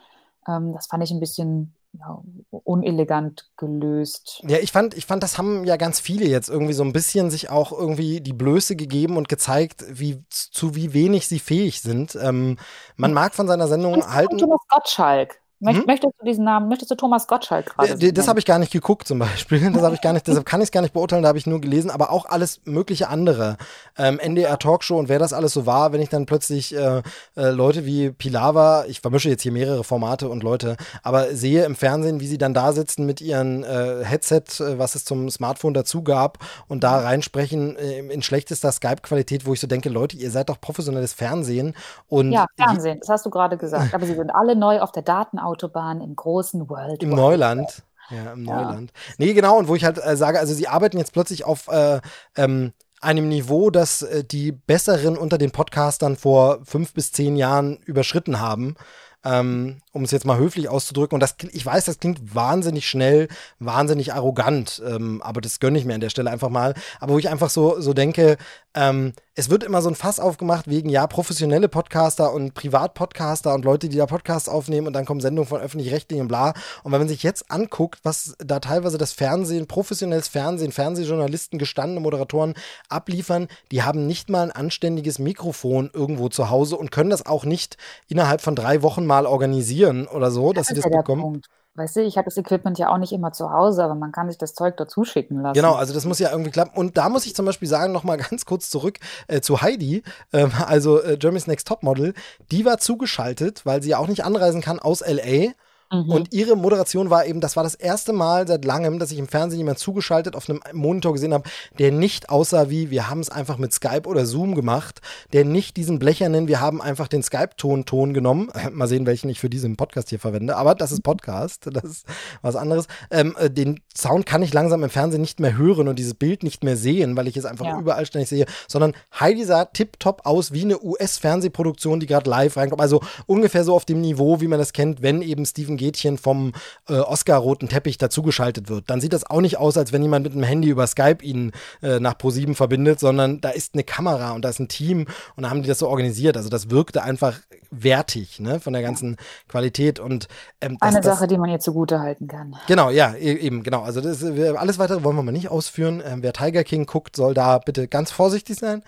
Ähm, 0.48 0.74
das 0.74 0.88
fand 0.88 1.04
ich 1.04 1.12
ein 1.12 1.20
bisschen 1.20 1.74
ja, 1.94 2.22
unelegant 2.50 3.52
gelöst. 3.56 4.42
Ja, 4.48 4.58
ich 4.58 4.72
fand, 4.72 4.96
ich 4.96 5.06
fand, 5.06 5.22
das 5.22 5.38
haben 5.38 5.64
ja 5.64 5.78
ganz 5.78 6.00
viele 6.00 6.26
jetzt 6.26 6.50
irgendwie 6.50 6.74
so 6.74 6.84
ein 6.84 6.92
bisschen 6.92 7.30
sich 7.30 7.50
auch 7.50 7.72
irgendwie 7.72 8.20
die 8.20 8.34
Blöße 8.34 8.76
gegeben 8.76 9.16
und 9.16 9.30
gezeigt, 9.30 9.86
wie 9.88 10.24
zu 10.30 10.76
wie 10.76 10.94
wenig 10.94 11.28
sie 11.28 11.40
fähig 11.40 11.82
sind. 11.82 12.16
Ähm, 12.16 12.58
man 12.96 13.12
hm. 13.12 13.16
mag 13.16 13.36
von 13.36 13.48
seiner 13.48 13.68
Sendung 13.68 14.12
halten. 14.12 14.38
Thomas 14.40 14.62
Gottschalk. 14.70 15.40
Hm? 15.66 15.84
Möchtest 15.86 16.14
du 16.20 16.26
diesen 16.26 16.46
Namen, 16.46 16.68
möchtest 16.68 16.92
du 16.92 16.96
Thomas 16.96 17.28
Gottschalk 17.28 17.76
gerade? 17.76 17.94
Äh, 17.94 18.12
das 18.12 18.28
habe 18.28 18.40
ich 18.40 18.46
gar 18.46 18.60
nicht 18.60 18.72
geguckt 18.72 19.08
zum 19.08 19.20
Beispiel. 19.20 19.62
Das 19.74 19.82
habe 19.82 19.96
ich 19.96 20.02
gar 20.02 20.14
nicht, 20.14 20.28
deshalb 20.28 20.46
kann 20.46 20.62
ich 20.62 20.66
es 20.66 20.72
gar 20.72 20.82
nicht 20.82 20.94
beurteilen, 20.94 21.24
da 21.24 21.30
habe 21.30 21.38
ich 21.38 21.48
nur 21.48 21.60
gelesen, 21.60 21.90
aber 21.90 22.12
auch 22.12 22.26
alles 22.26 22.62
mögliche 22.66 23.08
andere. 23.10 23.58
Ähm, 23.98 24.20
NDR 24.20 24.60
Talkshow 24.60 24.98
und 24.98 25.10
wer 25.10 25.20
das 25.20 25.34
alles 25.34 25.54
so 25.54 25.66
war, 25.66 25.94
wenn 25.94 26.02
ich 26.02 26.10
dann 26.10 26.26
plötzlich 26.26 26.76
äh, 26.76 27.02
äh, 27.36 27.50
Leute 27.50 27.86
wie 27.86 28.12
Pilawa, 28.12 28.86
ich 28.88 29.02
vermische 29.02 29.30
jetzt 29.30 29.42
hier 29.42 29.52
mehrere 29.52 29.84
Formate 29.84 30.30
und 30.30 30.44
Leute, 30.44 30.78
aber 31.02 31.36
sehe 31.36 31.66
im 31.66 31.76
Fernsehen, 31.76 32.20
wie 32.20 32.28
sie 32.28 32.38
dann 32.38 32.54
da 32.54 32.72
sitzen 32.72 33.06
mit 33.06 33.22
ihren 33.22 33.64
äh, 33.64 34.04
Headset, 34.04 34.44
äh, 34.60 34.78
was 34.78 34.96
es 34.96 35.06
zum 35.06 35.30
Smartphone 35.30 35.74
dazu 35.74 36.04
gab 36.04 36.38
und 36.68 36.84
da 36.84 37.00
reinsprechen 37.00 37.76
äh, 37.78 38.00
in 38.00 38.22
schlechtester 38.22 38.72
Skype-Qualität, 38.72 39.46
wo 39.46 39.54
ich 39.54 39.60
so 39.60 39.68
denke, 39.68 39.90
Leute, 39.90 40.18
ihr 40.18 40.30
seid 40.30 40.50
doch 40.50 40.60
professionelles 40.62 41.14
Fernsehen. 41.14 41.74
Und 42.08 42.32
ja, 42.32 42.46
Fernsehen, 42.58 43.00
das 43.00 43.10
hast 43.10 43.26
du 43.26 43.30
gerade 43.30 43.58
gesagt. 43.58 43.94
Aber 43.94 44.06
sie 44.06 44.16
sind 44.16 44.30
alle 44.30 44.56
neu 44.56 44.80
auf 44.80 44.92
der 44.92 45.04
Datenautobahn 45.04 45.53
Autobahn 45.54 46.02
im 46.02 46.16
großen 46.16 46.68
World. 46.70 47.04
Im 47.04 47.12
Neuland. 47.12 47.84
Ja, 48.10 48.34
im 48.34 48.46
ja. 48.46 48.62
Neuland. 48.62 48.92
Nee, 49.18 49.34
genau, 49.34 49.58
und 49.58 49.68
wo 49.68 49.76
ich 49.76 49.86
halt 49.86 50.04
äh, 50.04 50.18
sage, 50.18 50.40
also 50.40 50.54
sie 50.54 50.68
arbeiten 50.68 50.98
jetzt 50.98 51.14
plötzlich 51.14 51.46
auf 51.46 51.68
äh, 51.68 52.02
ähm, 52.36 52.74
einem 53.02 53.28
Niveau, 53.30 53.70
das 53.70 54.02
äh, 54.02 54.24
die 54.24 54.52
Besseren 54.52 55.18
unter 55.18 55.38
den 55.38 55.52
Podcastern 55.52 56.16
vor 56.16 56.60
fünf 56.64 56.94
bis 56.94 57.12
zehn 57.12 57.36
Jahren 57.36 57.78
überschritten 57.86 58.40
haben. 58.40 58.76
Ähm, 59.24 59.82
um 59.94 60.04
es 60.04 60.12
jetzt 60.12 60.26
mal 60.26 60.38
höflich 60.38 60.68
auszudrücken. 60.68 61.16
Und 61.16 61.20
das, 61.22 61.36
ich 61.52 61.66
weiß, 61.66 61.86
das 61.86 62.00
klingt 62.00 62.36
wahnsinnig 62.36 62.90
schnell, 62.90 63.28
wahnsinnig 63.60 64.14
arrogant, 64.14 64.82
ähm, 64.86 65.22
aber 65.22 65.40
das 65.40 65.60
gönne 65.60 65.78
ich 65.78 65.86
mir 65.86 65.94
an 65.94 66.02
der 66.02 66.10
Stelle 66.10 66.32
einfach 66.32 66.50
mal. 66.50 66.74
Aber 67.00 67.14
wo 67.14 67.20
ich 67.20 67.30
einfach 67.30 67.52
so, 67.52 67.80
so 67.80 67.94
denke, 67.94 68.38
ähm, 68.74 69.14
es 69.36 69.50
wird 69.50 69.64
immer 69.64 69.82
so 69.84 69.90
ein 69.90 69.96
Fass 69.96 70.20
aufgemacht 70.20 70.68
wegen, 70.68 70.90
ja, 70.90 71.06
professionelle 71.06 71.70
Podcaster 71.70 72.34
und 72.34 72.56
Privatpodcaster 72.56 73.54
und 73.54 73.66
Leute, 73.66 73.88
die 73.88 73.98
da 73.98 74.08
Podcasts 74.08 74.50
aufnehmen 74.50 74.88
und 74.88 74.94
dann 74.94 75.06
kommen 75.06 75.22
Sendungen 75.22 75.48
von 75.48 75.62
öffentlich-rechtlichen 75.62 76.28
bla. 76.28 76.54
Und 76.84 76.92
wenn 76.92 77.00
man 77.00 77.08
sich 77.08 77.22
jetzt 77.22 77.52
anguckt, 77.52 78.00
was 78.04 78.36
da 78.40 78.60
teilweise 78.60 78.98
das 78.98 79.12
Fernsehen, 79.12 79.68
professionelles 79.68 80.28
Fernsehen, 80.28 80.72
Fernsehjournalisten, 80.72 81.60
gestandene 81.60 82.02
Moderatoren 82.02 82.56
abliefern, 82.90 83.48
die 83.72 83.84
haben 83.84 84.08
nicht 84.08 84.30
mal 84.30 84.44
ein 84.44 84.52
anständiges 84.52 85.20
Mikrofon 85.20 85.92
irgendwo 85.94 86.30
zu 86.30 86.50
Hause 86.50 86.78
und 86.78 86.92
können 86.92 87.12
das 87.12 87.26
auch 87.26 87.46
nicht 87.46 87.78
innerhalb 88.08 88.42
von 88.42 88.56
drei 88.56 88.82
Wochen 88.82 89.06
mal 89.06 89.28
organisieren 89.28 89.83
organisieren 89.84 90.08
oder 90.08 90.32
so, 90.32 90.54
dass 90.54 90.68
das 90.68 90.76
sie 90.76 90.82
das 90.82 90.92
ja 90.92 90.98
bekommen. 90.98 91.42
Weißt 91.76 91.96
du, 91.96 92.02
ich 92.02 92.18
habe 92.18 92.26
das 92.26 92.38
Equipment 92.38 92.78
ja 92.78 92.90
auch 92.90 93.00
nicht 93.00 93.14
immer 93.14 93.32
zu 93.32 93.52
Hause, 93.52 93.84
aber 93.84 93.96
man 93.96 94.12
kann 94.12 94.30
sich 94.30 94.38
das 94.38 94.54
Zeug 94.54 94.78
dazu 94.78 95.06
schicken 95.06 95.42
lassen. 95.42 95.56
Genau, 95.56 95.74
also 95.74 95.92
das 95.92 96.06
muss 96.06 96.20
ja 96.20 96.30
irgendwie 96.30 96.52
klappen. 96.52 96.78
Und 96.78 96.98
da 96.98 97.10
muss 97.10 97.26
ich 97.26 97.36
zum 97.36 97.48
Beispiel 97.48 97.68
sagen, 97.68 97.92
nochmal 97.92 98.18
ganz 98.30 98.46
kurz 98.46 98.70
zurück 98.70 99.00
äh, 99.28 99.42
zu 99.42 99.62
Heidi, 99.62 100.04
äh, 100.32 100.48
also 100.68 101.02
äh, 101.02 101.18
Jeremy's 101.20 101.48
Next 101.48 101.68
Topmodel. 101.68 102.14
Die 102.52 102.64
war 102.64 102.78
zugeschaltet, 102.78 103.66
weil 103.66 103.82
sie 103.82 103.90
ja 103.90 103.98
auch 103.98 104.08
nicht 104.08 104.24
anreisen 104.24 104.62
kann 104.62 104.80
aus 104.80 105.02
L.A., 105.02 105.54
Mhm. 105.94 106.10
Und 106.10 106.34
ihre 106.34 106.56
Moderation 106.56 107.10
war 107.10 107.26
eben, 107.26 107.40
das 107.40 107.56
war 107.56 107.64
das 107.64 107.76
erste 107.76 108.14
Mal 108.14 108.48
seit 108.48 108.66
langem, 108.66 109.00
dass 109.00 109.12
ich 109.12 109.20
im 109.20 109.28
Fernsehen 109.28 109.60
jemand 109.60 109.80
zugeschaltet 109.80 110.36
auf 110.36 110.50
einem 110.50 110.62
Monitor 110.74 111.14
gesehen 111.14 111.34
habe, 111.34 111.50
der 111.78 111.92
nicht 111.92 112.30
aussah 112.30 112.70
wie, 112.70 112.90
wir 112.90 113.10
haben 113.10 113.20
es 113.20 113.30
einfach 113.30 113.58
mit 113.58 113.74
Skype 113.74 114.08
oder 114.08 114.26
Zoom 114.26 114.56
gemacht, 114.56 115.02
der 115.34 115.46
nicht 115.46 115.78
diesen 115.78 116.00
blechernen, 116.00 116.48
wir 116.48 116.60
haben 116.60 116.82
einfach 116.82 117.08
den 117.08 117.24
Skype-Ton 117.24 117.86
Ton 117.86 118.14
genommen. 118.14 118.50
Mal 118.72 118.88
sehen, 118.88 119.06
welchen 119.06 119.30
ich 119.30 119.40
für 119.40 119.50
diesen 119.50 119.78
Podcast 119.78 120.10
hier 120.10 120.20
verwende, 120.20 120.56
aber 120.56 120.76
das 120.76 120.92
ist 120.92 121.04
Podcast, 121.04 121.70
das 121.72 121.84
ist 121.84 122.06
was 122.42 122.56
anderes. 122.56 122.88
Ähm, 123.12 123.36
äh, 123.40 123.50
den 123.50 123.82
Sound 123.96 124.26
kann 124.26 124.42
ich 124.42 124.54
langsam 124.54 124.84
im 124.84 124.90
Fernsehen 124.90 125.22
nicht 125.22 125.40
mehr 125.40 125.58
hören 125.58 125.88
und 125.88 126.00
dieses 126.00 126.16
Bild 126.16 126.44
nicht 126.44 126.64
mehr 126.64 126.78
sehen, 126.78 127.16
weil 127.16 127.28
ich 127.28 127.38
es 127.38 127.46
einfach 127.46 127.66
ja. 127.66 127.80
überall 127.80 128.06
ständig 128.06 128.30
sehe, 128.30 128.46
sondern 128.68 128.94
Heidi 129.20 129.44
sah 129.46 129.66
tipptopp 129.66 130.26
aus 130.26 130.52
wie 130.52 130.64
eine 130.64 130.82
US-Fernsehproduktion, 130.84 132.00
die 132.00 132.08
gerade 132.08 132.30
live 132.30 132.58
reinkommt. 132.58 132.82
Also 132.82 133.02
ungefähr 133.28 133.64
so 133.64 133.76
auf 133.76 133.86
dem 133.86 134.02
Niveau, 134.02 134.42
wie 134.42 134.48
man 134.48 134.60
das 134.60 134.74
kennt, 134.74 135.02
wenn 135.02 135.22
eben 135.22 135.46
Steven 135.46 135.78
Gätchen 135.84 136.18
vom 136.18 136.54
äh, 136.88 136.94
Oscar-roten 136.94 137.70
Teppich 137.70 137.98
dazugeschaltet 137.98 138.70
wird. 138.70 138.90
Dann 138.90 139.02
sieht 139.02 139.14
das 139.14 139.30
auch 139.30 139.42
nicht 139.42 139.58
aus, 139.58 139.78
als 139.78 139.92
wenn 139.92 140.02
jemand 140.02 140.24
mit 140.24 140.34
einem 140.34 140.44
Handy 140.44 140.70
über 140.70 140.88
Skype 140.88 141.24
ihn 141.24 141.52
äh, 141.82 142.00
nach 142.00 142.16
Pro7 142.16 142.56
verbindet, 142.56 143.00
sondern 143.00 143.42
da 143.42 143.50
ist 143.50 143.74
eine 143.74 143.84
Kamera 143.84 144.32
und 144.32 144.44
da 144.44 144.50
ist 144.50 144.60
ein 144.60 144.68
Team 144.68 145.08
und 145.36 145.44
da 145.44 145.50
haben 145.50 145.62
die 145.62 145.68
das 145.68 145.80
so 145.80 145.88
organisiert. 145.88 146.38
Also 146.38 146.50
das 146.50 146.70
wirkte 146.70 147.04
einfach 147.04 147.40
wertig, 147.72 148.40
ne, 148.40 148.60
von 148.60 148.74
der 148.74 148.82
ganzen 148.82 149.18
Qualität 149.48 150.00
und 150.00 150.28
ähm, 150.62 150.78
das, 150.80 150.96
eine 150.96 151.04
Sache, 151.04 151.22
das, 151.22 151.30
die 151.30 151.38
man 151.38 151.50
jetzt 151.50 151.66
zugute 151.66 152.00
halten 152.00 152.28
kann. 152.28 152.56
Genau, 152.68 152.90
ja, 152.90 153.14
e-, 153.14 153.34
eben, 153.34 153.64
genau. 153.64 153.82
Also 153.82 154.02
das, 154.02 154.24
alles 154.24 154.80
weitere 154.80 155.04
wollen 155.04 155.16
wir 155.16 155.24
mal 155.24 155.32
nicht 155.32 155.50
ausführen. 155.50 156.02
Ähm, 156.06 156.24
wer 156.24 156.34
Tiger 156.34 156.64
King 156.64 156.86
guckt, 156.86 157.16
soll 157.16 157.34
da 157.34 157.58
bitte 157.58 157.88
ganz 157.88 158.12
vorsichtig 158.12 158.58
sein. 158.58 158.84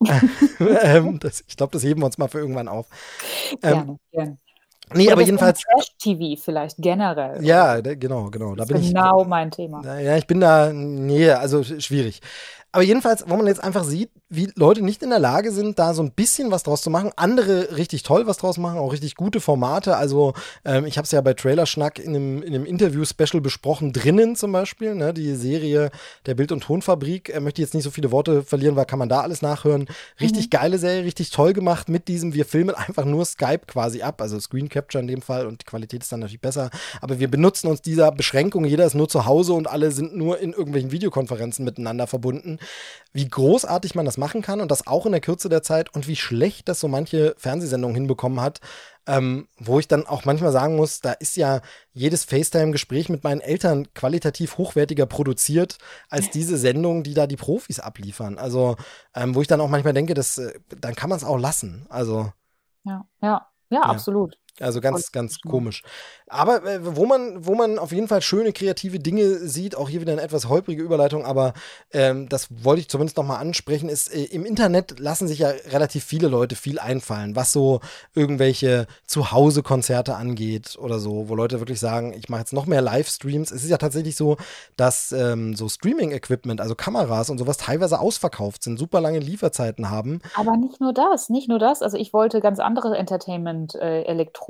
ähm, 0.82 1.18
das, 1.20 1.42
ich 1.46 1.56
glaube, 1.56 1.72
das 1.72 1.82
heben 1.82 2.00
wir 2.00 2.06
uns 2.06 2.18
mal 2.18 2.28
für 2.28 2.38
irgendwann 2.38 2.68
auf. 2.68 2.86
Ähm, 3.62 3.72
gerne, 3.72 3.98
gerne. 4.12 4.38
Nee, 4.94 5.04
Oder 5.04 5.12
aber 5.12 5.22
jedenfalls. 5.22 5.60
Trash-TV 5.60 6.40
vielleicht 6.42 6.76
generell. 6.78 7.44
Ja, 7.44 7.80
genau, 7.80 8.30
genau. 8.30 8.54
Da 8.54 8.64
bin 8.64 8.80
genau 8.80 9.22
ich, 9.22 9.28
mein 9.28 9.50
Thema. 9.50 9.82
Ja, 10.00 10.16
ich 10.16 10.26
bin 10.26 10.40
da, 10.40 10.72
nee, 10.72 11.30
also 11.30 11.62
schwierig. 11.62 12.20
Aber 12.70 12.84
jedenfalls, 12.84 13.24
wo 13.26 13.36
man 13.36 13.46
jetzt 13.46 13.64
einfach 13.64 13.84
sieht, 13.84 14.10
wie 14.28 14.52
Leute 14.54 14.82
nicht 14.82 15.02
in 15.02 15.08
der 15.08 15.18
Lage 15.18 15.52
sind, 15.52 15.78
da 15.78 15.94
so 15.94 16.02
ein 16.02 16.12
bisschen 16.12 16.50
was 16.50 16.64
draus 16.64 16.82
zu 16.82 16.90
machen. 16.90 17.12
Andere 17.16 17.76
richtig 17.76 18.02
toll 18.02 18.26
was 18.26 18.36
draus 18.36 18.58
machen, 18.58 18.78
auch 18.78 18.92
richtig 18.92 19.14
gute 19.14 19.40
Formate. 19.40 19.96
Also 19.96 20.34
ähm, 20.66 20.84
ich 20.84 20.98
habe 20.98 21.06
es 21.06 21.10
ja 21.12 21.22
bei 21.22 21.32
Trailerschnack 21.32 21.98
in 21.98 22.14
einem, 22.14 22.42
in 22.42 22.54
einem 22.54 22.66
Interview-Special 22.66 23.40
besprochen, 23.40 23.94
drinnen 23.94 24.36
zum 24.36 24.52
Beispiel, 24.52 24.94
ne, 24.94 25.14
die 25.14 25.34
Serie 25.34 25.90
der 26.26 26.34
Bild- 26.34 26.52
und 26.52 26.62
Tonfabrik. 26.62 27.30
Äh, 27.30 27.40
möchte 27.40 27.62
jetzt 27.62 27.72
nicht 27.72 27.84
so 27.84 27.90
viele 27.90 28.10
Worte 28.10 28.42
verlieren, 28.42 28.76
weil 28.76 28.84
kann 28.84 28.98
man 28.98 29.08
da 29.08 29.22
alles 29.22 29.40
nachhören. 29.40 29.86
Richtig 30.20 30.46
mhm. 30.46 30.50
geile 30.50 30.78
Serie, 30.78 31.04
richtig 31.04 31.30
toll 31.30 31.54
gemacht 31.54 31.88
mit 31.88 32.06
diesem, 32.06 32.34
wir 32.34 32.44
filmen 32.44 32.74
einfach 32.74 33.06
nur 33.06 33.24
Skype 33.24 33.62
quasi 33.66 34.02
ab, 34.02 34.20
also 34.20 34.38
Screen 34.38 34.68
Capture 34.68 35.00
in 35.00 35.08
dem 35.08 35.22
Fall 35.22 35.46
und 35.46 35.62
die 35.62 35.66
Qualität 35.66 36.02
ist 36.02 36.12
dann 36.12 36.20
natürlich 36.20 36.42
besser. 36.42 36.68
Aber 37.00 37.18
wir 37.18 37.30
benutzen 37.30 37.68
uns 37.68 37.80
dieser 37.80 38.12
Beschränkung, 38.12 38.66
jeder 38.66 38.84
ist 38.84 38.94
nur 38.94 39.08
zu 39.08 39.24
Hause 39.24 39.54
und 39.54 39.68
alle 39.68 39.90
sind 39.90 40.14
nur 40.14 40.38
in 40.38 40.52
irgendwelchen 40.52 40.92
Videokonferenzen 40.92 41.64
miteinander 41.64 42.06
verbunden. 42.06 42.57
Wie 43.12 43.28
großartig 43.28 43.94
man 43.94 44.04
das 44.04 44.18
machen 44.18 44.42
kann 44.42 44.60
und 44.60 44.70
das 44.70 44.86
auch 44.86 45.06
in 45.06 45.12
der 45.12 45.20
Kürze 45.20 45.48
der 45.48 45.62
Zeit 45.62 45.94
und 45.94 46.06
wie 46.06 46.16
schlecht 46.16 46.68
das 46.68 46.80
so 46.80 46.88
manche 46.88 47.34
Fernsehsendungen 47.38 47.94
hinbekommen 47.94 48.40
hat, 48.40 48.60
ähm, 49.06 49.48
wo 49.58 49.78
ich 49.78 49.88
dann 49.88 50.06
auch 50.06 50.26
manchmal 50.26 50.52
sagen 50.52 50.76
muss, 50.76 51.00
da 51.00 51.12
ist 51.12 51.36
ja 51.36 51.62
jedes 51.92 52.24
FaceTime-Gespräch 52.24 53.08
mit 53.08 53.24
meinen 53.24 53.40
Eltern 53.40 53.92
qualitativ 53.94 54.58
hochwertiger 54.58 55.06
produziert 55.06 55.78
als 56.10 56.30
diese 56.30 56.58
Sendung, 56.58 57.02
die 57.02 57.14
da 57.14 57.26
die 57.26 57.36
Profis 57.36 57.80
abliefern. 57.80 58.38
Also, 58.38 58.76
ähm, 59.14 59.34
wo 59.34 59.40
ich 59.40 59.48
dann 59.48 59.62
auch 59.62 59.70
manchmal 59.70 59.94
denke, 59.94 60.12
dass, 60.12 60.36
äh, 60.36 60.52
dann 60.78 60.94
kann 60.94 61.08
man 61.08 61.16
es 61.16 61.24
auch 61.24 61.38
lassen. 61.38 61.86
Also. 61.88 62.32
Ja, 62.84 63.06
ja, 63.22 63.46
ja, 63.70 63.78
ja. 63.78 63.82
absolut. 63.82 64.36
Also 64.60 64.80
ganz, 64.80 65.12
ganz 65.12 65.40
komisch. 65.40 65.82
Aber 66.26 66.64
äh, 66.64 66.80
wo, 66.82 67.06
man, 67.06 67.46
wo 67.46 67.54
man 67.54 67.78
auf 67.78 67.92
jeden 67.92 68.08
Fall 68.08 68.22
schöne 68.22 68.52
kreative 68.52 68.98
Dinge 68.98 69.38
sieht, 69.38 69.76
auch 69.76 69.88
hier 69.88 70.00
wieder 70.00 70.12
eine 70.12 70.22
etwas 70.22 70.48
holprige 70.48 70.82
Überleitung, 70.82 71.24
aber 71.24 71.54
ähm, 71.92 72.28
das 72.28 72.48
wollte 72.64 72.80
ich 72.80 72.88
zumindest 72.88 73.16
nochmal 73.16 73.40
ansprechen, 73.40 73.88
ist, 73.88 74.12
äh, 74.14 74.24
im 74.24 74.44
Internet 74.44 74.98
lassen 74.98 75.26
sich 75.28 75.38
ja 75.40 75.48
relativ 75.70 76.04
viele 76.04 76.28
Leute 76.28 76.54
viel 76.54 76.78
einfallen, 76.78 77.34
was 77.36 77.52
so 77.52 77.80
irgendwelche 78.14 78.86
Zuhause-Konzerte 79.06 80.16
angeht 80.16 80.76
oder 80.78 80.98
so, 80.98 81.28
wo 81.28 81.34
Leute 81.34 81.60
wirklich 81.60 81.80
sagen, 81.80 82.12
ich 82.12 82.28
mache 82.28 82.40
jetzt 82.40 82.52
noch 82.52 82.66
mehr 82.66 82.82
Livestreams. 82.82 83.50
Es 83.50 83.64
ist 83.64 83.70
ja 83.70 83.78
tatsächlich 83.78 84.16
so, 84.16 84.36
dass 84.76 85.12
ähm, 85.12 85.54
so 85.54 85.68
Streaming-Equipment, 85.68 86.60
also 86.60 86.74
Kameras 86.74 87.30
und 87.30 87.38
sowas 87.38 87.56
teilweise 87.56 88.00
ausverkauft 88.00 88.62
sind, 88.62 88.78
super 88.78 89.00
lange 89.00 89.18
Lieferzeiten 89.18 89.90
haben. 89.90 90.20
Aber 90.34 90.56
nicht 90.56 90.80
nur 90.80 90.92
das, 90.92 91.30
nicht 91.30 91.48
nur 91.48 91.58
das. 91.58 91.80
Also 91.82 91.96
ich 91.96 92.12
wollte 92.12 92.40
ganz 92.40 92.58
andere 92.58 92.96
Entertainment-Elektroniker 92.96 94.06
äh, 94.06 94.47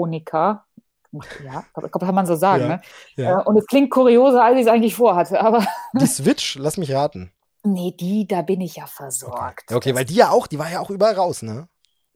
ja, 1.44 1.64
kann 1.98 2.14
man 2.14 2.26
so 2.26 2.36
sagen. 2.36 2.64
Ja, 2.64 2.68
ne? 2.68 2.80
ja. 3.16 3.40
Äh, 3.40 3.44
und 3.44 3.56
es 3.56 3.66
klingt 3.66 3.90
kurioser, 3.90 4.44
als 4.44 4.56
ich 4.56 4.62
es 4.62 4.68
eigentlich 4.68 4.94
vorhatte. 4.94 5.40
Aber 5.44 5.64
die 5.94 6.06
Switch, 6.06 6.56
lass 6.56 6.76
mich 6.76 6.92
raten. 6.92 7.32
Nee, 7.64 7.94
die, 7.98 8.26
da 8.26 8.42
bin 8.42 8.60
ich 8.60 8.76
ja 8.76 8.86
versorgt. 8.86 9.64
Okay, 9.68 9.74
okay 9.74 9.94
weil 9.94 10.04
die 10.04 10.14
ja 10.14 10.30
auch, 10.30 10.46
die 10.46 10.58
war 10.58 10.70
ja 10.70 10.80
auch 10.80 10.90
überall 10.90 11.14
raus, 11.14 11.42
ne? 11.42 11.68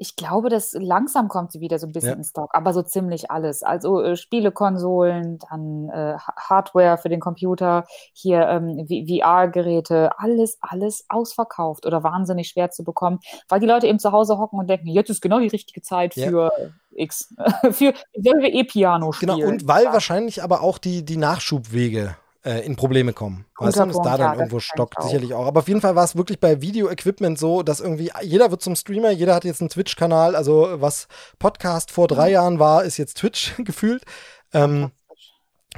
Ich 0.02 0.16
glaube, 0.16 0.48
dass 0.48 0.72
langsam 0.72 1.28
kommt 1.28 1.52
sie 1.52 1.60
wieder 1.60 1.78
so 1.78 1.86
ein 1.86 1.92
bisschen 1.92 2.10
ja. 2.10 2.16
in 2.16 2.24
Stock, 2.24 2.50
aber 2.54 2.72
so 2.72 2.82
ziemlich 2.82 3.30
alles. 3.30 3.62
Also 3.62 4.02
äh, 4.02 4.16
Spielekonsolen, 4.16 5.38
dann 5.48 5.90
äh, 5.90 6.16
Hardware 6.18 6.98
für 6.98 7.08
den 7.08 7.20
Computer, 7.20 7.84
hier 8.12 8.48
ähm, 8.48 8.84
VR-Geräte, 8.88 10.10
alles, 10.18 10.58
alles 10.60 11.04
ausverkauft 11.08 11.86
oder 11.86 12.02
wahnsinnig 12.02 12.48
schwer 12.48 12.72
zu 12.72 12.82
bekommen, 12.82 13.20
weil 13.48 13.60
die 13.60 13.66
Leute 13.66 13.86
eben 13.86 14.00
zu 14.00 14.10
Hause 14.10 14.38
hocken 14.38 14.58
und 14.58 14.68
denken, 14.68 14.88
jetzt 14.88 15.08
ist 15.08 15.20
genau 15.20 15.38
die 15.38 15.46
richtige 15.46 15.82
Zeit 15.82 16.16
ja. 16.16 16.26
für 16.26 16.50
X, 16.90 17.32
für 17.70 17.94
sollen 18.12 18.40
wir 18.40 18.52
E-Piano 18.52 19.12
spielen. 19.12 19.36
Genau, 19.36 19.48
und 19.48 19.68
weil 19.68 19.84
wahrscheinlich 19.84 20.42
aber 20.42 20.62
auch 20.62 20.78
die, 20.78 21.04
die 21.04 21.16
Nachschubwege 21.16 22.16
äh, 22.44 22.64
in 22.64 22.76
Probleme 22.76 23.12
kommen. 23.12 23.44
Weißt 23.58 23.78
du, 23.78 23.86
dass 23.86 24.02
da 24.02 24.16
dann 24.16 24.38
irgendwo 24.38 24.60
stockt, 24.60 25.02
sicherlich 25.02 25.34
auch. 25.34 25.46
Aber 25.46 25.60
auf 25.60 25.68
jeden 25.68 25.80
Fall 25.80 25.94
war 25.94 26.04
es 26.04 26.16
wirklich 26.16 26.40
bei 26.40 26.60
Video-Equipment 26.60 27.38
so, 27.38 27.62
dass 27.62 27.80
irgendwie 27.80 28.10
jeder 28.22 28.50
wird 28.50 28.62
zum 28.62 28.76
Streamer, 28.76 29.10
jeder 29.10 29.34
hat 29.34 29.44
jetzt 29.44 29.60
einen 29.60 29.70
Twitch-Kanal. 29.70 30.34
Also 30.34 30.80
was 30.80 31.08
Podcast 31.38 31.90
vor 31.90 32.08
drei 32.08 32.28
mhm. 32.28 32.34
Jahren 32.34 32.58
war, 32.58 32.84
ist 32.84 32.96
jetzt 32.96 33.18
Twitch 33.18 33.54
gefühlt. 33.58 34.04
Ähm, 34.52 34.90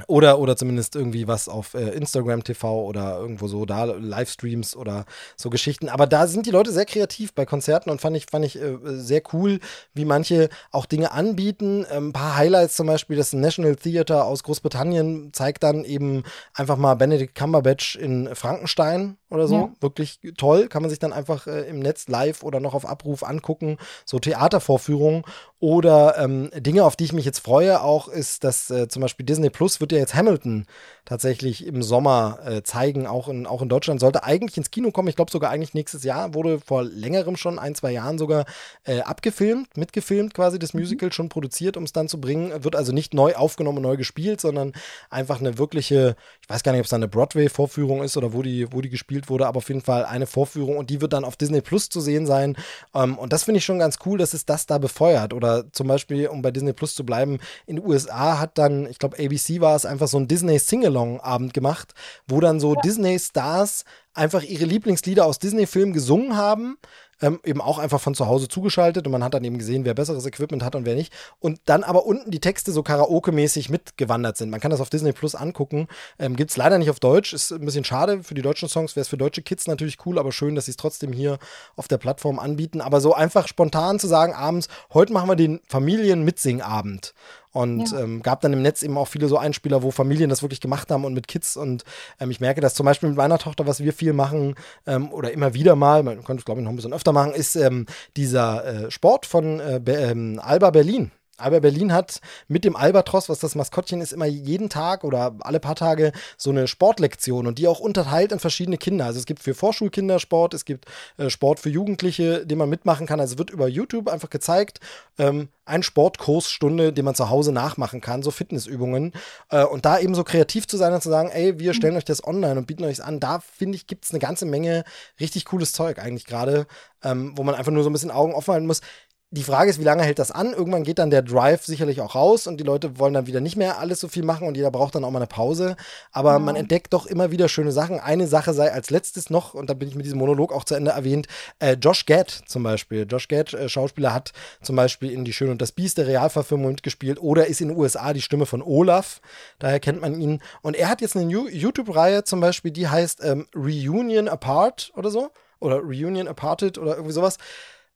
oder, 0.07 0.39
oder 0.39 0.57
zumindest 0.57 0.95
irgendwie 0.95 1.27
was 1.27 1.47
auf 1.47 1.73
äh, 1.73 1.89
Instagram 1.91 2.43
TV 2.43 2.83
oder 2.83 3.17
irgendwo 3.17 3.47
so 3.47 3.65
da, 3.65 3.85
Livestreams 3.85 4.75
oder 4.75 5.05
so 5.35 5.49
Geschichten. 5.49 5.89
Aber 5.89 6.05
da 6.07 6.27
sind 6.27 6.45
die 6.45 6.51
Leute 6.51 6.71
sehr 6.71 6.85
kreativ 6.85 7.33
bei 7.33 7.45
Konzerten 7.45 7.89
und 7.89 8.01
fand 8.01 8.17
ich, 8.17 8.25
fand 8.29 8.45
ich 8.45 8.61
äh, 8.61 8.77
sehr 8.83 9.21
cool, 9.33 9.59
wie 9.93 10.05
manche 10.05 10.49
auch 10.71 10.85
Dinge 10.85 11.11
anbieten. 11.11 11.85
Ähm, 11.91 12.09
ein 12.09 12.13
paar 12.13 12.35
Highlights 12.35 12.75
zum 12.75 12.87
Beispiel, 12.87 13.17
das 13.17 13.33
National 13.33 13.75
Theatre 13.75 14.25
aus 14.25 14.43
Großbritannien 14.43 15.31
zeigt 15.33 15.63
dann 15.63 15.85
eben 15.85 16.23
einfach 16.53 16.77
mal 16.77 16.95
Benedict 16.95 17.35
Cumberbatch 17.35 17.95
in 17.95 18.35
Frankenstein 18.35 19.17
oder 19.35 19.47
so. 19.47 19.55
Ja. 19.55 19.71
Wirklich 19.79 20.19
toll. 20.37 20.67
Kann 20.67 20.81
man 20.81 20.89
sich 20.89 20.99
dann 20.99 21.13
einfach 21.13 21.47
äh, 21.47 21.69
im 21.69 21.79
Netz 21.79 22.07
live 22.07 22.43
oder 22.43 22.59
noch 22.59 22.73
auf 22.73 22.85
Abruf 22.85 23.23
angucken. 23.23 23.77
So 24.05 24.19
Theatervorführungen. 24.19 25.23
Oder 25.59 26.17
ähm, 26.17 26.49
Dinge, 26.55 26.83
auf 26.83 26.95
die 26.95 27.05
ich 27.05 27.13
mich 27.13 27.25
jetzt 27.25 27.39
freue, 27.39 27.81
auch 27.81 28.07
ist, 28.07 28.43
dass 28.43 28.69
äh, 28.69 28.87
zum 28.87 29.01
Beispiel 29.01 29.25
Disney 29.25 29.49
Plus 29.49 29.79
wird 29.81 29.91
ja 29.91 29.97
jetzt 29.97 30.15
Hamilton 30.15 30.65
tatsächlich 31.05 31.65
im 31.65 31.83
Sommer 31.83 32.39
äh, 32.45 32.63
zeigen, 32.63 33.05
auch 33.07 33.29
in, 33.29 33.45
auch 33.45 33.61
in 33.61 33.69
Deutschland. 33.69 33.99
Sollte 33.99 34.23
eigentlich 34.23 34.57
ins 34.57 34.71
Kino 34.71 34.91
kommen, 34.91 35.07
ich 35.07 35.15
glaube 35.15 35.31
sogar 35.31 35.51
eigentlich 35.51 35.73
nächstes 35.73 36.03
Jahr, 36.03 36.33
wurde 36.33 36.59
vor 36.59 36.83
längerem 36.83 37.37
schon, 37.37 37.59
ein, 37.59 37.75
zwei 37.75 37.91
Jahren 37.91 38.17
sogar 38.17 38.45
äh, 38.83 39.01
abgefilmt, 39.01 39.77
mitgefilmt 39.77 40.33
quasi, 40.33 40.57
das 40.59 40.73
mhm. 40.73 40.81
Musical 40.81 41.13
schon 41.13 41.29
produziert, 41.29 41.77
um 41.77 41.83
es 41.83 41.93
dann 41.93 42.07
zu 42.07 42.19
bringen. 42.19 42.63
Wird 42.63 42.75
also 42.75 42.91
nicht 42.91 43.13
neu 43.13 43.35
aufgenommen, 43.35 43.81
neu 43.81 43.97
gespielt, 43.97 44.41
sondern 44.41 44.73
einfach 45.09 45.39
eine 45.39 45.57
wirkliche, 45.57 46.15
ich 46.41 46.49
weiß 46.49 46.63
gar 46.63 46.71
nicht, 46.71 46.79
ob 46.79 46.85
es 46.85 46.89
da 46.89 46.95
eine 46.95 47.07
Broadway-Vorführung 47.07 48.03
ist 48.03 48.17
oder 48.17 48.33
wo 48.33 48.41
die, 48.41 48.71
wo 48.73 48.81
die 48.81 48.89
gespielt 48.89 49.29
wurde, 49.29 49.45
aber 49.45 49.57
auf 49.57 49.67
jeden 49.67 49.81
Fall 49.81 50.05
eine 50.05 50.25
Vorführung 50.25 50.77
und 50.77 50.89
die 50.89 51.01
wird 51.01 51.13
dann 51.13 51.23
auf 51.23 51.35
Disney 51.35 51.61
Plus 51.61 51.89
zu 51.89 52.01
sehen 52.01 52.25
sein. 52.25 52.57
Ähm, 52.95 53.17
und 53.17 53.31
das 53.31 53.43
finde 53.43 53.59
ich 53.59 53.65
schon 53.65 53.79
ganz 53.79 53.99
cool, 54.05 54.17
dass 54.17 54.33
es 54.33 54.45
das 54.45 54.65
da 54.65 54.79
befeuert. 54.79 55.33
Oder 55.33 55.71
zum 55.71 55.87
Beispiel, 55.87 56.27
um 56.27 56.41
bei 56.41 56.49
Disney 56.49 56.73
Plus 56.73 56.95
zu 56.95 57.05
bleiben, 57.05 57.37
in 57.67 57.75
den 57.75 57.85
USA 57.85 58.39
hat 58.39 58.57
dann, 58.57 58.87
ich 58.89 58.97
glaube, 58.97 59.17
ABC 59.19 59.61
war 59.61 59.75
es 59.75 59.85
einfach 59.85 60.07
so 60.07 60.17
ein 60.17 60.27
Disney 60.27 60.57
Single 60.57 60.94
Sing-Along-Abend 60.95 61.53
gemacht, 61.53 61.93
wo 62.27 62.39
dann 62.39 62.59
so 62.59 62.75
ja. 62.75 62.81
Disney-Stars 62.81 63.85
einfach 64.13 64.43
ihre 64.43 64.65
Lieblingslieder 64.65 65.25
aus 65.25 65.39
Disney-Filmen 65.39 65.93
gesungen 65.93 66.37
haben 66.37 66.77
ähm, 67.21 67.39
eben 67.43 67.61
auch 67.61 67.79
einfach 67.79 68.01
von 68.01 68.15
zu 68.15 68.27
Hause 68.27 68.47
zugeschaltet 68.47 69.05
und 69.05 69.11
man 69.11 69.23
hat 69.23 69.33
dann 69.33 69.43
eben 69.43 69.57
gesehen, 69.57 69.85
wer 69.85 69.93
besseres 69.93 70.25
Equipment 70.25 70.63
hat 70.63 70.75
und 70.75 70.85
wer 70.85 70.95
nicht. 70.95 71.13
Und 71.39 71.59
dann 71.65 71.83
aber 71.83 72.05
unten 72.05 72.31
die 72.31 72.39
Texte 72.39 72.71
so 72.71 72.81
Karaoke-mäßig 72.81 73.69
mitgewandert 73.69 74.37
sind. 74.37 74.49
Man 74.49 74.59
kann 74.59 74.71
das 74.71 74.81
auf 74.81 74.89
Disney 74.89 75.13
Plus 75.13 75.35
angucken. 75.35 75.87
Ähm, 76.19 76.35
Gibt 76.35 76.51
es 76.51 76.57
leider 76.57 76.77
nicht 76.77 76.89
auf 76.89 76.99
Deutsch. 76.99 77.33
Ist 77.33 77.51
ein 77.51 77.65
bisschen 77.65 77.85
schade 77.85 78.23
für 78.23 78.33
die 78.33 78.41
deutschen 78.41 78.69
Songs. 78.69 78.95
Wäre 78.95 79.01
es 79.01 79.07
für 79.07 79.17
deutsche 79.17 79.41
Kids 79.41 79.67
natürlich 79.67 79.97
cool, 80.05 80.19
aber 80.19 80.31
schön, 80.31 80.55
dass 80.55 80.65
sie 80.65 80.71
es 80.71 80.77
trotzdem 80.77 81.13
hier 81.13 81.39
auf 81.75 81.87
der 81.87 81.97
Plattform 81.97 82.39
anbieten. 82.39 82.81
Aber 82.81 83.01
so 83.01 83.13
einfach 83.13 83.47
spontan 83.47 83.99
zu 83.99 84.07
sagen, 84.07 84.33
abends, 84.33 84.67
heute 84.93 85.13
machen 85.13 85.29
wir 85.29 85.35
den 85.35 85.61
Familien-Mitsingabend. 85.67 87.13
Und 87.55 87.93
ja. 87.93 88.01
ähm, 88.01 88.21
gab 88.21 88.41
dann 88.41 88.51
im 88.51 88.61
Netz 88.61 88.83
eben 88.83 88.97
auch 88.97 89.07
viele 89.07 89.29
so 89.29 89.37
Einspieler, 89.37 89.81
wo 89.81 89.89
Familien 89.89 90.29
das 90.29 90.41
wirklich 90.41 90.59
gemacht 90.59 90.91
haben 90.91 91.05
und 91.05 91.13
mit 91.13 91.29
Kids. 91.29 91.55
Und 91.55 91.85
ähm, 92.19 92.29
ich 92.29 92.41
merke 92.41 92.59
das 92.59 92.73
zum 92.73 92.85
Beispiel 92.85 93.07
mit 93.07 93.17
meiner 93.17 93.37
Tochter, 93.37 93.65
was 93.65 93.81
wir 93.81 93.93
viel 93.93 94.11
machen 94.11 94.55
ähm, 94.85 95.09
oder 95.09 95.31
immer 95.31 95.53
wieder 95.53 95.77
mal, 95.77 96.03
man 96.03 96.21
könnte 96.25 96.41
es 96.41 96.45
glaube 96.45 96.59
ich 96.59 96.65
noch 96.65 96.73
ein 96.73 96.75
bisschen 96.75 96.91
öfter 96.91 97.13
machen, 97.13 97.31
ist 97.31 97.55
ähm, 97.55 97.85
dieser 98.17 98.87
äh, 98.87 98.91
Sport 98.91 99.25
von 99.25 99.61
äh, 99.61 99.79
Be 99.81 99.93
ähm, 99.93 100.41
Alba 100.43 100.71
Berlin 100.71 101.11
Aber 101.37 101.59
Berlin 101.59 101.91
hat 101.91 102.21
mit 102.47 102.63
dem 102.63 102.75
Albatros, 102.75 103.27
was 103.27 103.39
das 103.39 103.55
Maskottchen 103.55 103.99
ist, 103.99 104.13
immer 104.13 104.25
jeden 104.25 104.69
Tag 104.69 105.03
oder 105.03 105.35
alle 105.41 105.59
paar 105.59 105.75
Tage 105.75 106.13
so 106.37 106.49
eine 106.49 106.67
Sportlektion 106.67 107.45
und 107.45 107.59
die 107.59 107.67
auch 107.67 107.79
unterteilt 107.79 108.31
in 108.31 108.39
verschiedene 108.39 108.77
Kinder. 108.77 109.05
Also 109.05 109.19
es 109.19 109.25
gibt 109.25 109.41
für 109.41 109.53
Vorschulkinder 109.53 110.19
Sport, 110.19 110.53
es 110.53 110.63
gibt 110.63 110.85
äh, 111.17 111.29
Sport 111.29 111.59
für 111.59 111.69
Jugendliche, 111.69 112.45
den 112.45 112.57
man 112.57 112.69
mitmachen 112.69 113.05
kann. 113.05 113.19
Also 113.19 113.33
es 113.33 113.37
wird 113.37 113.49
über 113.49 113.67
YouTube 113.67 114.07
einfach 114.07 114.29
gezeigt, 114.29 114.79
ähm, 115.17 115.49
ein 115.65 115.83
Sportkursstunde, 115.83 116.93
den 116.93 117.05
man 117.05 117.15
zu 117.15 117.29
Hause 117.29 117.51
nachmachen 117.51 117.99
kann, 117.99 118.21
so 118.21 118.31
Fitnessübungen. 118.31 119.13
Äh, 119.49 119.63
und 119.65 119.85
da 119.85 119.99
eben 119.99 120.15
so 120.15 120.23
kreativ 120.23 120.67
zu 120.67 120.77
sein 120.77 120.93
und 120.93 121.01
zu 121.01 121.09
sagen, 121.09 121.29
ey, 121.29 121.59
wir 121.59 121.73
stellen 121.73 121.93
mhm. 121.93 121.97
euch 121.97 122.05
das 122.05 122.25
online 122.25 122.57
und 122.57 122.67
bieten 122.67 122.83
euch 122.83 123.03
an, 123.03 123.19
da 123.19 123.39
finde 123.39 123.75
ich, 123.75 123.87
gibt 123.87 124.05
es 124.05 124.11
eine 124.11 124.19
ganze 124.19 124.45
Menge 124.45 124.83
richtig 125.19 125.45
cooles 125.45 125.73
Zeug 125.73 125.99
eigentlich 125.99 126.25
gerade, 126.25 126.67
ähm, 127.03 127.33
wo 127.35 127.43
man 127.43 127.55
einfach 127.55 127.71
nur 127.71 127.83
so 127.83 127.89
ein 127.89 127.93
bisschen 127.93 128.11
Augen 128.11 128.33
offen 128.33 128.53
halten 128.53 128.67
muss 128.67 128.81
die 129.31 129.43
Frage 129.43 129.69
ist, 129.69 129.79
wie 129.79 129.83
lange 129.83 130.03
hält 130.03 130.19
das 130.19 130.31
an? 130.31 130.53
Irgendwann 130.53 130.83
geht 130.83 130.99
dann 130.99 131.09
der 131.09 131.21
Drive 131.21 131.65
sicherlich 131.65 131.99
auch 131.99 132.15
raus 132.15 132.47
und 132.47 132.57
die 132.57 132.63
Leute 132.63 132.99
wollen 132.99 133.13
dann 133.13 133.27
wieder 133.27 133.41
nicht 133.41 133.57
mehr 133.57 133.79
alles 133.79 133.99
so 133.99 134.07
viel 134.07 134.23
machen 134.23 134.47
und 134.47 134.55
jeder 134.55 134.71
braucht 134.71 134.95
dann 134.95 135.03
auch 135.03 135.11
mal 135.11 135.19
eine 135.19 135.27
Pause. 135.27 135.75
Aber 136.11 136.33
ja. 136.33 136.39
man 136.39 136.55
entdeckt 136.55 136.93
doch 136.93 137.05
immer 137.05 137.31
wieder 137.31 137.49
schöne 137.49 137.71
Sachen. 137.71 137.99
Eine 137.99 138.27
Sache 138.27 138.53
sei 138.53 138.71
als 138.71 138.91
letztes 138.91 139.29
noch, 139.29 139.53
und 139.53 139.69
da 139.69 139.73
bin 139.73 139.89
ich 139.89 139.95
mit 139.95 140.05
diesem 140.05 140.19
Monolog 140.19 140.53
auch 140.53 140.63
zu 140.63 140.75
Ende 140.75 140.91
erwähnt, 140.91 141.27
äh, 141.59 141.73
Josh 141.73 142.05
Gad 142.05 142.29
zum 142.29 142.63
Beispiel. 142.63 143.07
Josh 143.09 143.27
Gad, 143.27 143.53
äh, 143.53 143.67
Schauspieler, 143.67 144.13
hat 144.13 144.31
zum 144.61 144.75
Beispiel 144.75 145.11
in 145.11 145.25
Die 145.25 145.33
Schöne 145.33 145.51
und 145.51 145.61
das 145.61 145.71
Biest 145.71 145.97
der 145.97 146.07
Realverfilmung 146.07 146.71
mitgespielt 146.71 147.19
oder 147.19 147.47
ist 147.47 147.61
in 147.61 147.69
den 147.69 147.77
USA 147.77 148.13
die 148.13 148.21
Stimme 148.21 148.45
von 148.45 148.61
Olaf. 148.61 149.21
Daher 149.59 149.79
kennt 149.79 150.01
man 150.01 150.19
ihn. 150.19 150.41
Und 150.61 150.75
er 150.75 150.87
hat 150.87 151.01
jetzt 151.01 151.17
eine 151.17 151.29
YouTube-Reihe 151.29 152.23
zum 152.23 152.39
Beispiel, 152.39 152.71
die 152.71 152.87
heißt 152.87 153.23
ähm, 153.23 153.47
Reunion 153.55 154.29
Apart 154.29 154.91
oder 154.95 155.09
so. 155.09 155.31
Oder 155.59 155.77
Reunion 155.77 156.27
Aparted 156.27 156.77
oder 156.77 156.95
irgendwie 156.95 157.13
sowas. 157.13 157.37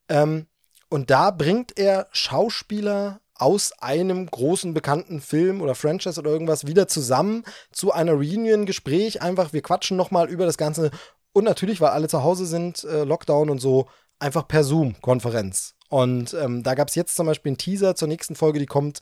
Ähm, 0.07 0.47
und 0.89 1.09
da 1.09 1.31
bringt 1.31 1.77
er 1.77 2.07
Schauspieler 2.11 3.21
aus 3.35 3.71
einem 3.79 4.25
großen 4.25 4.73
bekannten 4.73 5.21
Film 5.21 5.61
oder 5.61 5.73
Franchise 5.73 6.19
oder 6.19 6.29
irgendwas 6.29 6.67
wieder 6.67 6.87
zusammen 6.87 7.45
zu 7.71 7.93
einer 7.93 8.13
Reunion-Gespräch. 8.13 9.21
Einfach, 9.21 9.53
wir 9.53 9.61
quatschen 9.61 9.95
nochmal 9.95 10.29
über 10.29 10.45
das 10.45 10.57
Ganze. 10.57 10.91
Und 11.31 11.45
natürlich, 11.45 11.79
weil 11.79 11.91
alle 11.91 12.09
zu 12.09 12.23
Hause 12.23 12.45
sind, 12.45 12.83
äh, 12.83 13.05
Lockdown 13.05 13.49
und 13.49 13.59
so, 13.59 13.87
einfach 14.19 14.45
per 14.47 14.65
Zoom-Konferenz. 14.65 15.75
Und 15.87 16.33
ähm, 16.33 16.63
da 16.63 16.75
gab 16.75 16.89
es 16.89 16.95
jetzt 16.95 17.15
zum 17.15 17.27
Beispiel 17.27 17.51
einen 17.51 17.57
Teaser 17.57 17.95
zur 17.95 18.09
nächsten 18.09 18.35
Folge, 18.35 18.59
die 18.59 18.65
kommt 18.65 18.99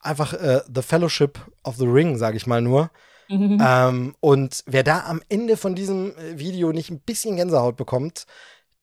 einfach 0.00 0.32
äh, 0.32 0.62
The 0.72 0.82
Fellowship 0.82 1.38
of 1.62 1.76
the 1.76 1.86
Ring, 1.86 2.18
sage 2.18 2.36
ich 2.36 2.46
mal 2.46 2.60
nur. 2.60 2.90
Mhm. 3.28 3.62
Ähm, 3.64 4.14
und 4.20 4.62
wer 4.66 4.82
da 4.82 5.04
am 5.06 5.22
Ende 5.28 5.56
von 5.56 5.74
diesem 5.74 6.16
äh, 6.16 6.38
Video 6.38 6.72
nicht 6.72 6.90
ein 6.90 7.00
bisschen 7.00 7.36
Gänsehaut 7.36 7.76
bekommt, 7.76 8.26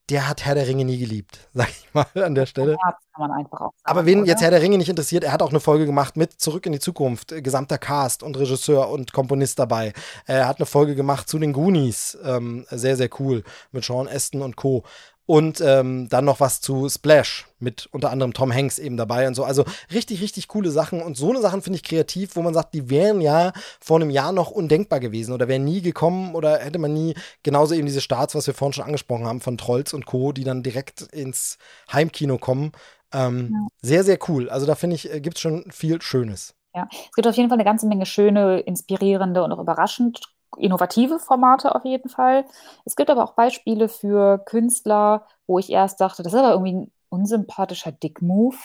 der 0.10 0.28
hat 0.28 0.46
Herr 0.46 0.56
der 0.56 0.68
Ringe 0.68 0.86
nie 0.86 0.98
geliebt, 0.98 1.40
sag 1.54 1.70
ich 1.70 1.94
mal 1.94 2.06
an 2.16 2.36
der 2.36 2.46
Stelle. 2.46 2.74
Ja, 2.74 2.98
kann 3.14 3.28
man 3.28 3.32
einfach 3.32 3.62
auch 3.62 3.72
sagen, 3.72 3.84
Aber 3.84 4.06
wen 4.06 4.20
oder? 4.20 4.28
jetzt 4.28 4.42
Herr 4.42 4.52
der 4.52 4.62
Ringe 4.62 4.78
nicht 4.78 4.90
interessiert, 4.90 5.24
er 5.24 5.32
hat 5.32 5.42
auch 5.42 5.50
eine 5.50 5.60
Folge 5.60 5.86
gemacht 5.86 6.18
mit 6.18 6.34
Zurück 6.42 6.66
in 6.66 6.72
die 6.72 6.80
Zukunft, 6.80 7.32
äh, 7.32 7.42
gesamter 7.42 7.78
Cast 7.78 8.24
und 8.24 8.38
Regisseur 8.38 8.90
und 8.90 9.14
Komponist 9.14 9.60
dabei. 9.60 9.94
Er 10.26 10.48
hat 10.48 10.58
eine 10.60 10.66
Folge 10.66 10.96
gemacht 10.96 11.30
zu 11.30 11.40
den 11.40 11.54
Goonies, 11.54 12.18
ähm, 12.24 12.66
sehr, 12.70 12.98
sehr 12.98 13.10
cool, 13.20 13.44
mit 13.72 13.84
Sean 13.86 14.08
Aston 14.08 14.42
und 14.42 14.56
Co. 14.56 14.84
Und 15.26 15.62
ähm, 15.62 16.10
dann 16.10 16.26
noch 16.26 16.41
was 16.41 16.60
zu 16.60 16.90
Splash 16.90 17.45
mit 17.60 17.88
unter 17.91 18.12
anderem 18.12 18.34
Tom 18.34 18.54
Hanks 18.54 18.78
eben 18.78 18.98
dabei 18.98 19.26
und 19.26 19.36
so. 19.36 19.45
Also 19.45 19.64
richtig, 19.94 20.22
richtig 20.22 20.50
coole 20.50 20.70
Sachen. 20.70 21.02
Und 21.02 21.16
so 21.16 21.30
eine 21.30 21.40
Sachen 21.40 21.62
finde 21.62 21.78
ich 21.78 21.84
kreativ, 21.84 22.36
wo 22.36 22.41
man 22.41 22.54
sagt, 22.54 22.74
die 22.74 22.90
wären 22.90 23.22
ja 23.22 23.54
vor 23.80 23.98
einem 23.98 24.10
Jahr 24.10 24.34
noch 24.34 24.52
undenkbar 24.52 25.00
gewesen 25.00 25.34
oder 25.34 25.48
wären 25.48 25.64
nie 25.64 25.82
gekommen 25.82 26.36
oder 26.36 26.60
hätte 26.60 26.78
man 26.78 26.94
nie 26.94 27.16
genauso 27.41 27.74
eben 27.74 27.86
diese 27.86 28.02
Starts, 28.02 28.36
was 28.36 28.48
wir 28.48 28.54
vorhin 28.54 28.74
schon 28.74 28.86
angesprochen 28.86 29.26
haben, 29.26 29.40
von 29.40 29.58
Trolls 29.58 29.94
und 29.94 30.06
Co., 30.06 30.34
die 30.34 30.44
dann 30.44 30.62
direkt 30.62 31.02
ins 31.02 31.58
Heimkino 31.91 32.38
kommen. 32.38 32.74
Ähm, 33.14 33.50
ja. 33.54 33.68
Sehr, 33.82 34.04
sehr 34.04 34.20
cool. 34.28 34.50
Also 34.50 34.66
da 34.66 34.76
finde 34.76 34.98
ich, 34.98 35.14
äh, 35.14 35.22
gibt 35.22 35.38
es 35.38 35.41
schon 35.41 35.72
viel 35.72 36.02
Schönes. 36.02 36.54
Ja, 36.76 36.88
es 36.91 37.12
gibt 37.16 37.28
auf 37.28 37.36
jeden 37.36 37.50
Fall 37.50 37.58
eine 37.58 37.66
ganze 37.66 37.88
Menge 37.88 38.06
schöne, 38.06 38.60
inspirierende 38.60 39.44
und 39.44 39.52
auch 39.52 39.60
überraschend 39.60 40.20
innovative 40.58 41.20
Formate 41.20 41.76
auf 41.76 41.86
jeden 41.86 42.10
Fall. 42.10 42.46
Es 42.86 42.96
gibt 42.96 43.10
aber 43.10 43.24
auch 43.24 43.34
Beispiele 43.34 43.90
für 43.90 44.40
Künstler, 44.40 45.26
wo 45.48 45.60
ich 45.60 45.72
erst 45.72 46.02
dachte, 46.02 46.24
das 46.24 46.34
ist 46.34 46.40
aber 46.40 46.52
irgendwie 46.52 46.74
ein 46.74 46.92
unsympathischer 47.10 47.92
Dick-Move. 47.92 48.58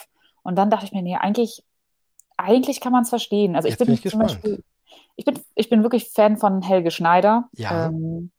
Und 0.43 0.57
dann 0.57 0.71
dachte 0.71 0.87
ich 0.87 0.93
mir, 0.93 1.03
nee, 1.03 1.17
eigentlich, 1.17 1.65
eigentlich 2.37 2.81
kann 2.81 2.93
man 2.93 3.03
es 3.03 3.11
verstehen. 3.11 3.57
Also 3.57 3.69
ich 3.69 3.77
bin, 3.77 3.87
bin 3.87 3.95
ich 3.95 4.09
zum 4.09 4.21
Beispiel, 4.21 4.63
ich 5.17 5.25
bin, 5.25 5.39
ich 5.55 5.69
bin 5.69 5.83
wirklich 5.83 6.11
Fan 6.11 6.37
von 6.37 6.63
Helge 6.63 6.91
Schneider. 6.91 7.49
Ja. 7.53 7.87
Ähm, 7.87 8.31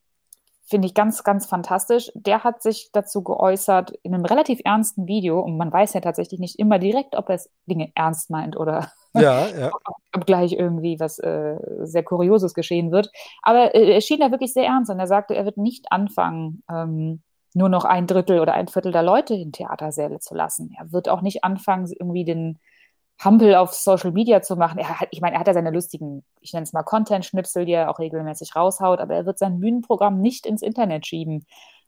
Finde 0.66 0.88
ich 0.88 0.94
ganz, 0.94 1.24
ganz 1.24 1.48
fantastisch. 1.48 2.12
Der 2.14 2.44
hat 2.44 2.62
sich 2.62 2.92
dazu 2.92 3.24
geäußert 3.24 3.92
in 4.04 4.14
einem 4.14 4.26
relativ 4.26 4.62
ernsten 4.64 5.08
Video 5.08 5.40
und 5.40 5.58
man 5.58 5.74
weiß 5.74 5.94
ja 5.94 6.02
tatsächlich 6.02 6.40
nicht 6.40 6.60
immer 6.60 6.78
direkt, 6.78 7.16
ob 7.16 7.30
er 7.30 7.36
es 7.36 7.50
Dinge 7.66 7.92
ernst 7.96 8.30
meint 8.30 8.56
oder 8.56 8.92
ja, 9.14 9.48
ja. 9.48 9.72
ob 10.16 10.26
gleich 10.26 10.54
irgendwie 10.54 11.00
was 11.00 11.20
äh, 11.20 11.58
sehr 11.84 12.04
Kurioses 12.04 12.54
geschehen 12.54 12.92
wird. 12.92 13.12
Aber 13.42 13.76
äh, 13.76 13.94
er 13.94 14.02
schien 14.02 14.20
da 14.20 14.32
wirklich 14.32 14.54
sehr 14.54 14.66
ernst 14.66 14.92
und 14.92 15.00
er 15.00 15.08
sagte, 15.08 15.36
er 15.36 15.46
wird 15.46 15.58
nicht 15.58 15.92
anfangen, 15.92 16.64
ähm, 16.70 17.22
nur 17.54 17.70
noch 17.70 17.86
ein 17.86 18.08
Drittel 18.08 18.40
oder 18.40 18.54
ein 18.54 18.68
Viertel 18.68 18.92
der 18.92 19.04
Leute 19.04 19.34
in 19.34 19.52
Theatersäle 19.52 20.20
zu 20.20 20.36
lassen. 20.36 20.76
Er 20.78 20.92
wird 20.92 21.10
auch 21.10 21.22
nicht 21.22 21.44
anfangen, 21.44 21.88
irgendwie 21.88 22.26
den 22.26 22.60
Hampel 23.20 23.56
auf 23.56 23.74
Social 23.74 24.12
Media 24.12 24.42
zu 24.42 24.56
machen. 24.56 24.78
Er 24.80 25.00
hat, 25.00 25.10
ich 25.12 25.20
meine, 25.20 25.36
er 25.36 25.40
hat 25.42 25.48
ja 25.48 25.54
seine 25.54 25.72
lustigen, 25.72 26.24
ich 26.40 26.54
nenne 26.54 26.64
es 26.64 26.74
mal 26.74 26.84
Content-Schnipsel, 26.84 27.66
die 27.66 27.74
er 27.74 27.90
auch 27.90 28.00
regelmäßig 28.00 28.56
raushaut, 28.56 29.00
aber 29.00 29.16
er 29.16 29.26
wird 29.26 29.40
sein 29.40 29.60
Bühnenprogramm 29.60 30.22
nicht 30.22 30.46
ins 30.46 30.62
Internet 30.62 31.06
schieben, 31.06 31.46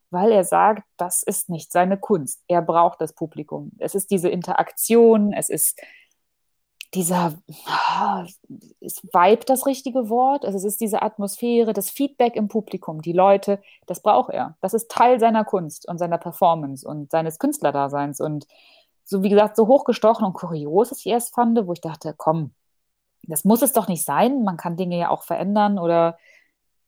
weil 0.10 0.32
er 0.32 0.44
sagt, 0.44 0.84
das 0.98 1.24
ist 1.24 1.50
nicht 1.50 1.72
seine 1.72 1.98
Kunst. 1.98 2.44
Er 2.48 2.62
braucht 2.62 3.00
das 3.00 3.14
Publikum. 3.14 3.72
Es 3.80 3.96
ist 3.96 4.12
diese 4.12 4.28
Interaktion, 4.28 5.32
es 5.32 5.50
ist 5.50 5.80
dieser, 6.94 7.34
ist 8.82 9.04
Vibe 9.14 9.46
das 9.46 9.66
richtige 9.66 10.10
Wort? 10.10 10.46
Also 10.46 10.58
es 10.58 10.66
ist 10.66 10.82
diese 10.82 11.02
Atmosphäre, 11.02 11.74
das 11.74 11.90
Feedback 11.90 12.36
im 12.36 12.50
Publikum, 12.50 13.02
die 13.02 13.14
Leute, 13.14 13.62
das 13.88 14.02
braucht 14.02 14.32
er. 14.32 14.58
Das 14.62 14.74
ist 14.74 14.92
Teil 14.92 15.20
seiner 15.20 15.46
Kunst 15.46 15.88
und 15.88 15.98
seiner 15.98 16.18
Performance 16.18 16.86
und 16.86 17.12
seines 17.12 17.40
Künstlerdaseins. 17.40 18.20
Und 18.20 18.46
so, 19.06 19.24
wie 19.24 19.30
gesagt, 19.30 19.56
so 19.56 19.68
hochgestochen 19.68 20.26
und 20.26 20.34
kurios 20.34 20.92
ich 20.92 21.06
erst 21.06 21.34
fand, 21.34 21.66
wo 21.66 21.74
ich 21.74 21.82
dachte, 21.82 22.14
komm, 22.18 22.52
das 23.24 23.46
muss 23.46 23.62
es 23.62 23.72
doch 23.72 23.88
nicht 23.88 24.04
sein. 24.04 24.44
Man 24.44 24.58
kann 24.58 24.76
Dinge 24.76 24.98
ja 24.98 25.10
auch 25.10 25.24
verändern 25.24 25.80
oder 25.80 26.18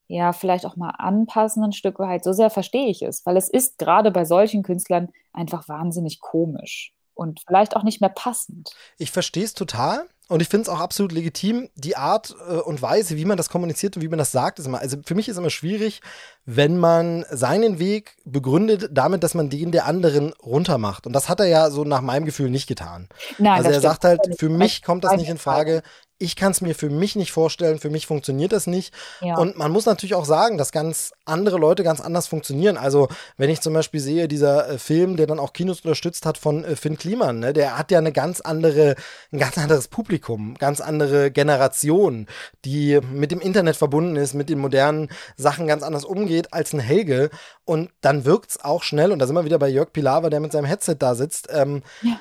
ja, 0.08 0.34
vielleicht 0.34 0.66
auch 0.66 0.76
mal 0.76 0.94
anpassen 0.98 1.64
ein 1.64 1.72
Stück 1.72 2.00
weit. 2.00 2.26
So 2.26 2.34
sehr 2.34 2.50
verstehe 2.50 2.90
ich 2.90 3.02
es, 3.04 3.26
weil 3.26 3.38
es 3.38 3.50
ist 3.50 3.78
gerade 3.78 4.12
bei 4.12 4.26
solchen 4.26 4.64
Künstlern 4.64 5.10
einfach 5.32 5.70
wahnsinnig 5.70 6.20
komisch 6.20 6.94
und 7.14 7.42
vielleicht 7.46 7.76
auch 7.76 7.84
nicht 7.84 8.02
mehr 8.02 8.10
passend. 8.10 8.72
Ich 8.98 9.12
verstehe 9.12 9.44
es 9.44 9.54
total. 9.54 10.08
Und 10.30 10.42
ich 10.42 10.48
finde 10.48 10.64
es 10.64 10.70
auch 10.70 10.80
absolut 10.80 11.12
legitim, 11.12 11.70
die 11.76 11.98
Art 11.98 12.34
äh, 12.50 12.54
und 12.54 12.82
Weise, 12.82 13.18
wie 13.18 13.26
man 13.26 13.38
das 13.38 13.50
kommuniziert 13.50 13.98
und 13.98 14.02
wie 14.02 14.08
man 14.08 14.18
das 14.18 14.32
sagt, 14.32 14.58
ist 14.58 14.66
immer, 14.66 14.80
also 14.80 14.98
für 15.06 15.16
mich 15.16 15.28
ist 15.28 15.38
immer 15.38 15.50
schwierig, 15.50 16.02
wenn 16.46 16.78
man 16.78 17.26
seinen 17.30 17.78
Weg 17.78 18.16
begründet 18.24 18.90
damit, 18.94 19.24
dass 19.24 19.34
man 19.34 19.50
den 19.50 19.72
der 19.74 19.86
anderen 19.86 20.34
runtermacht. 20.42 21.06
Und 21.06 21.14
das 21.14 21.28
hat 21.28 21.42
er 21.42 21.48
ja 21.48 21.70
so 21.70 21.84
nach 21.84 22.02
meinem 22.02 22.26
Gefühl 22.26 22.50
nicht 22.50 22.68
getan. 22.68 23.10
Nein, 23.38 23.58
also 23.58 23.70
er 23.70 23.82
sagt 23.82 24.06
halt, 24.06 24.22
für 24.40 24.50
mich 24.50 24.82
kommt 24.82 25.04
das 25.04 25.18
nicht 25.18 25.30
in 25.30 25.38
Frage 25.38 25.84
ich 26.20 26.36
kann 26.36 26.52
es 26.52 26.62
mir 26.62 26.76
für 26.76 26.90
mich 26.90 27.16
nicht 27.16 27.32
vorstellen, 27.32 27.80
für 27.80 27.90
mich 27.90 28.08
funktioniert 28.08 28.52
das 28.52 28.68
nicht. 28.68 28.94
Ja. 29.22 29.38
Und 29.38 29.58
man 29.58 29.72
muss 29.72 29.86
natürlich 29.86 30.16
auch 30.16 30.26
sagen, 30.26 30.58
dass 30.58 30.72
ganz 30.72 31.14
andere 31.26 31.58
Leute 31.58 31.84
ganz 31.84 32.00
anders 32.00 32.28
funktionieren. 32.28 32.78
Also, 32.78 33.10
wenn 33.38 33.50
ich 33.50 33.62
zum 33.62 33.74
Beispiel 33.74 34.00
sehe, 34.00 34.28
dieser 34.28 34.70
äh, 34.70 34.78
Film, 34.78 35.18
der 35.18 35.28
dann 35.28 35.40
auch 35.40 35.54
Kinos 35.54 35.82
unterstützt 35.82 36.26
hat 36.26 36.38
von 36.38 36.64
äh, 36.64 36.76
Finn 36.76 36.98
Kliman, 36.98 37.40
ne, 37.40 37.54
der 37.54 37.78
hat 37.78 37.92
ja 37.92 37.98
eine 37.98 38.12
ganz 38.12 38.42
andere, 38.42 38.96
ein 39.32 39.40
ganz 39.40 39.58
anderes 39.58 39.88
Publikum, 39.88 40.56
ganz 40.56 40.82
andere 40.82 41.32
Generation, 41.32 42.28
die 42.64 43.00
mit 43.12 43.32
dem 43.32 43.42
Internet 43.42 43.76
verbunden 43.76 44.16
ist, 44.16 44.34
mit 44.34 44.50
den 44.50 44.60
modernen 44.60 45.10
Sachen 45.36 45.68
ganz 45.68 45.84
anders 45.84 46.06
umgeht 46.06 46.54
als 46.54 46.74
ein 46.74 46.80
Helge. 46.80 47.32
Und 47.66 47.90
dann 48.02 48.24
wirkt 48.24 48.52
es 48.52 48.64
auch 48.64 48.84
schnell, 48.84 49.12
und 49.12 49.20
da 49.20 49.28
sind 49.28 49.36
wir 49.36 49.46
wieder 49.46 49.60
bei 49.60 49.70
Jörg 49.70 49.92
Pilawa, 49.92 50.30
der 50.30 50.40
mit 50.40 50.52
seinem 50.52 50.66
Headset 50.66 50.96
da 51.00 51.16
sitzt, 51.16 51.48
ähm, 51.52 51.82
ja 52.02 52.20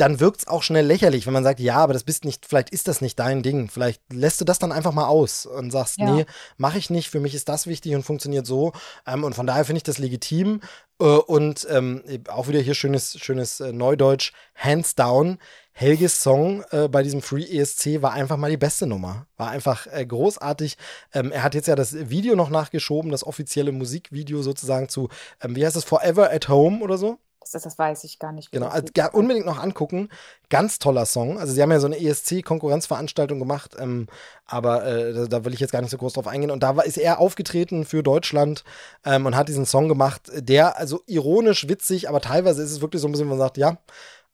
dann 0.00 0.18
wirkt 0.18 0.40
es 0.40 0.48
auch 0.48 0.62
schnell 0.62 0.86
lächerlich, 0.86 1.26
wenn 1.26 1.34
man 1.34 1.44
sagt, 1.44 1.60
ja, 1.60 1.76
aber 1.76 1.92
das 1.92 2.04
bist 2.04 2.24
nicht, 2.24 2.46
vielleicht 2.46 2.70
ist 2.70 2.88
das 2.88 3.00
nicht 3.02 3.18
dein 3.18 3.42
Ding. 3.42 3.68
Vielleicht 3.68 4.00
lässt 4.10 4.40
du 4.40 4.46
das 4.46 4.58
dann 4.58 4.72
einfach 4.72 4.92
mal 4.92 5.06
aus 5.06 5.44
und 5.44 5.70
sagst, 5.70 5.98
ja. 5.98 6.10
nee, 6.10 6.26
mache 6.56 6.78
ich 6.78 6.88
nicht, 6.88 7.10
für 7.10 7.20
mich 7.20 7.34
ist 7.34 7.48
das 7.50 7.66
wichtig 7.66 7.94
und 7.94 8.02
funktioniert 8.02 8.46
so. 8.46 8.72
Ähm, 9.06 9.24
und 9.24 9.34
von 9.34 9.46
daher 9.46 9.64
finde 9.64 9.78
ich 9.78 9.82
das 9.82 9.98
legitim. 9.98 10.60
Äh, 11.00 11.04
und 11.04 11.66
ähm, 11.70 12.02
auch 12.28 12.48
wieder 12.48 12.60
hier 12.60 12.74
schönes, 12.74 13.18
schönes 13.20 13.60
äh, 13.60 13.72
Neudeutsch, 13.72 14.32
hands 14.54 14.94
down. 14.94 15.38
Helges 15.72 16.22
Song 16.22 16.64
äh, 16.70 16.88
bei 16.88 17.02
diesem 17.02 17.22
Free 17.22 17.44
ESC 17.44 18.02
war 18.02 18.12
einfach 18.12 18.36
mal 18.36 18.50
die 18.50 18.56
beste 18.56 18.86
Nummer. 18.86 19.26
War 19.36 19.50
einfach 19.50 19.86
äh, 19.86 20.04
großartig. 20.04 20.76
Ähm, 21.12 21.30
er 21.30 21.42
hat 21.42 21.54
jetzt 21.54 21.68
ja 21.68 21.76
das 21.76 22.10
Video 22.10 22.36
noch 22.36 22.50
nachgeschoben, 22.50 23.10
das 23.10 23.26
offizielle 23.26 23.72
Musikvideo 23.72 24.42
sozusagen 24.42 24.88
zu, 24.88 25.08
ähm, 25.42 25.56
wie 25.56 25.64
heißt 25.64 25.76
es, 25.76 25.84
Forever 25.84 26.32
at 26.32 26.48
Home 26.48 26.80
oder 26.80 26.98
so? 26.98 27.18
Das, 27.40 27.62
das 27.62 27.78
weiß 27.78 28.04
ich 28.04 28.18
gar 28.18 28.32
nicht. 28.32 28.52
Genau, 28.52 28.68
also 28.68 28.86
unbedingt 29.12 29.46
noch 29.46 29.58
angucken. 29.58 30.08
Ganz 30.50 30.78
toller 30.78 31.06
Song. 31.06 31.38
Also 31.38 31.52
sie 31.54 31.62
haben 31.62 31.70
ja 31.70 31.80
so 31.80 31.86
eine 31.86 31.98
ESC-Konkurrenzveranstaltung 31.98 33.38
gemacht, 33.38 33.76
ähm, 33.78 34.08
aber 34.44 34.84
äh, 34.84 35.12
da, 35.14 35.26
da, 35.26 35.44
will 35.44 35.54
ich 35.54 35.60
jetzt 35.60 35.72
gar 35.72 35.80
nicht 35.80 35.90
so 35.90 35.96
groß 35.96 36.12
drauf 36.12 36.26
eingehen. 36.26 36.50
Und 36.50 36.62
da 36.62 36.76
war, 36.76 36.84
ist 36.84 36.98
er 36.98 37.18
aufgetreten 37.18 37.84
für 37.84 38.02
Deutschland 38.02 38.64
ähm, 39.04 39.26
und 39.26 39.36
hat 39.36 39.48
diesen 39.48 39.64
Song 39.66 39.88
gemacht, 39.88 40.30
der 40.34 40.76
also 40.76 41.02
ironisch, 41.06 41.68
witzig, 41.68 42.08
aber 42.08 42.20
teilweise 42.20 42.62
ist 42.62 42.72
es 42.72 42.80
wirklich 42.80 43.00
so 43.00 43.08
ein 43.08 43.12
bisschen, 43.12 43.26
wo 43.26 43.30
man 43.30 43.38
sagt, 43.38 43.56
ja, 43.56 43.78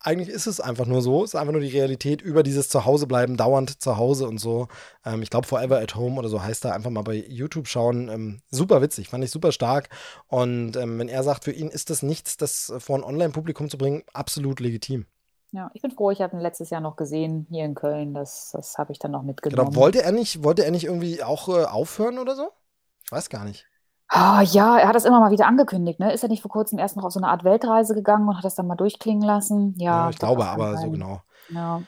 eigentlich 0.07 0.29
ist 0.29 0.47
es 0.47 0.61
einfach 0.61 0.87
nur 0.87 1.03
so. 1.03 1.25
Es 1.25 1.31
ist 1.31 1.41
einfach 1.41 1.53
nur 1.53 1.61
die 1.61 1.77
Realität 1.77 2.23
über 2.23 2.43
dieses 2.43 2.69
Zuhausebleiben, 2.69 3.37
dauernd 3.37 3.83
zu 3.83 3.97
Hause 3.97 4.29
und 4.29 4.39
so. 4.39 4.69
Ähm, 5.05 5.21
ich 5.23 5.31
glaube, 5.31 5.47
Forever 5.47 5.81
at 5.81 5.97
Home 5.97 6.19
oder 6.19 6.29
so 6.29 6.43
heißt 6.43 6.65
da 6.65 6.71
einfach 6.71 6.91
mal 6.91 7.03
bei 7.03 7.15
YouTube 7.15 7.67
schauen. 7.67 8.09
Ähm, 8.09 8.43
super 8.51 8.81
witzig, 8.83 9.09
fand 9.09 9.25
ich 9.25 9.33
super 9.33 9.51
stark. 9.51 9.89
Und 10.29 10.77
ähm, 10.77 10.99
wenn 11.01 11.09
er 11.09 11.25
sagt, 11.25 11.45
für 11.45 11.53
ihn 11.53 11.69
ist 11.69 11.91
das 11.91 12.03
nichts, 12.03 12.37
das 12.37 12.73
vor 12.79 12.97
ein 12.97 13.05
Online-Publikum 13.05 13.69
zu 13.69 13.79
bringen, 13.79 14.05
absolut 14.13 14.61
legitim. 14.61 15.07
Ja, 15.51 15.71
ich 15.75 15.83
bin 15.83 15.91
froh, 15.91 16.11
ich 16.11 16.21
habe 16.21 16.37
ihn 16.37 16.41
letztes 16.41 16.71
Jahr 16.71 16.81
noch 16.81 16.97
gesehen 16.97 17.47
hier 17.51 17.65
in 17.65 17.75
Köln. 17.75 18.15
Das, 18.15 18.51
das 18.53 18.79
habe 18.79 18.93
ich 18.93 18.99
dann 18.99 19.11
noch 19.11 19.23
mitgenommen. 19.23 19.71
Genau, 19.71 19.81
wollte 19.81 20.03
er 20.03 20.13
nicht, 20.13 20.45
wollte 20.45 20.65
er 20.65 20.71
nicht 20.71 20.85
irgendwie 20.85 21.23
auch 21.23 21.49
äh, 21.49 21.65
aufhören 21.65 22.19
oder 22.19 22.37
so? 22.37 22.51
Ich 23.05 23.11
weiß 23.11 23.29
gar 23.29 23.45
nicht. 23.45 23.67
Ah, 24.09 24.43
ja, 24.43 24.79
er 24.79 24.89
hat 24.89 24.95
das 24.95 25.05
immer 25.05 25.19
mal 25.19 25.33
wieder 25.33 25.47
angekündigt, 25.47 25.99
ne? 25.99 26.13
Ist 26.13 26.23
er 26.23 26.29
nicht 26.29 26.43
vor 26.43 26.51
kurzem 26.51 26.79
erst 26.79 26.97
noch 26.97 27.05
auf 27.05 27.13
so 27.13 27.19
eine 27.19 27.29
Art 27.29 27.43
Weltreise 27.43 27.95
gegangen 27.95 28.29
und 28.29 28.37
hat 28.37 28.45
das 28.45 28.55
dann 28.55 28.67
mal 28.67 28.77
durchklingen 28.77 29.23
lassen? 29.23 29.75
Ja, 29.79 30.05
ja 30.05 30.11
ich 30.11 30.19
glaube 30.19 30.47
aber 30.47 30.77
so 30.77 30.91
genau. 30.91 31.21
Ja. 31.49 31.83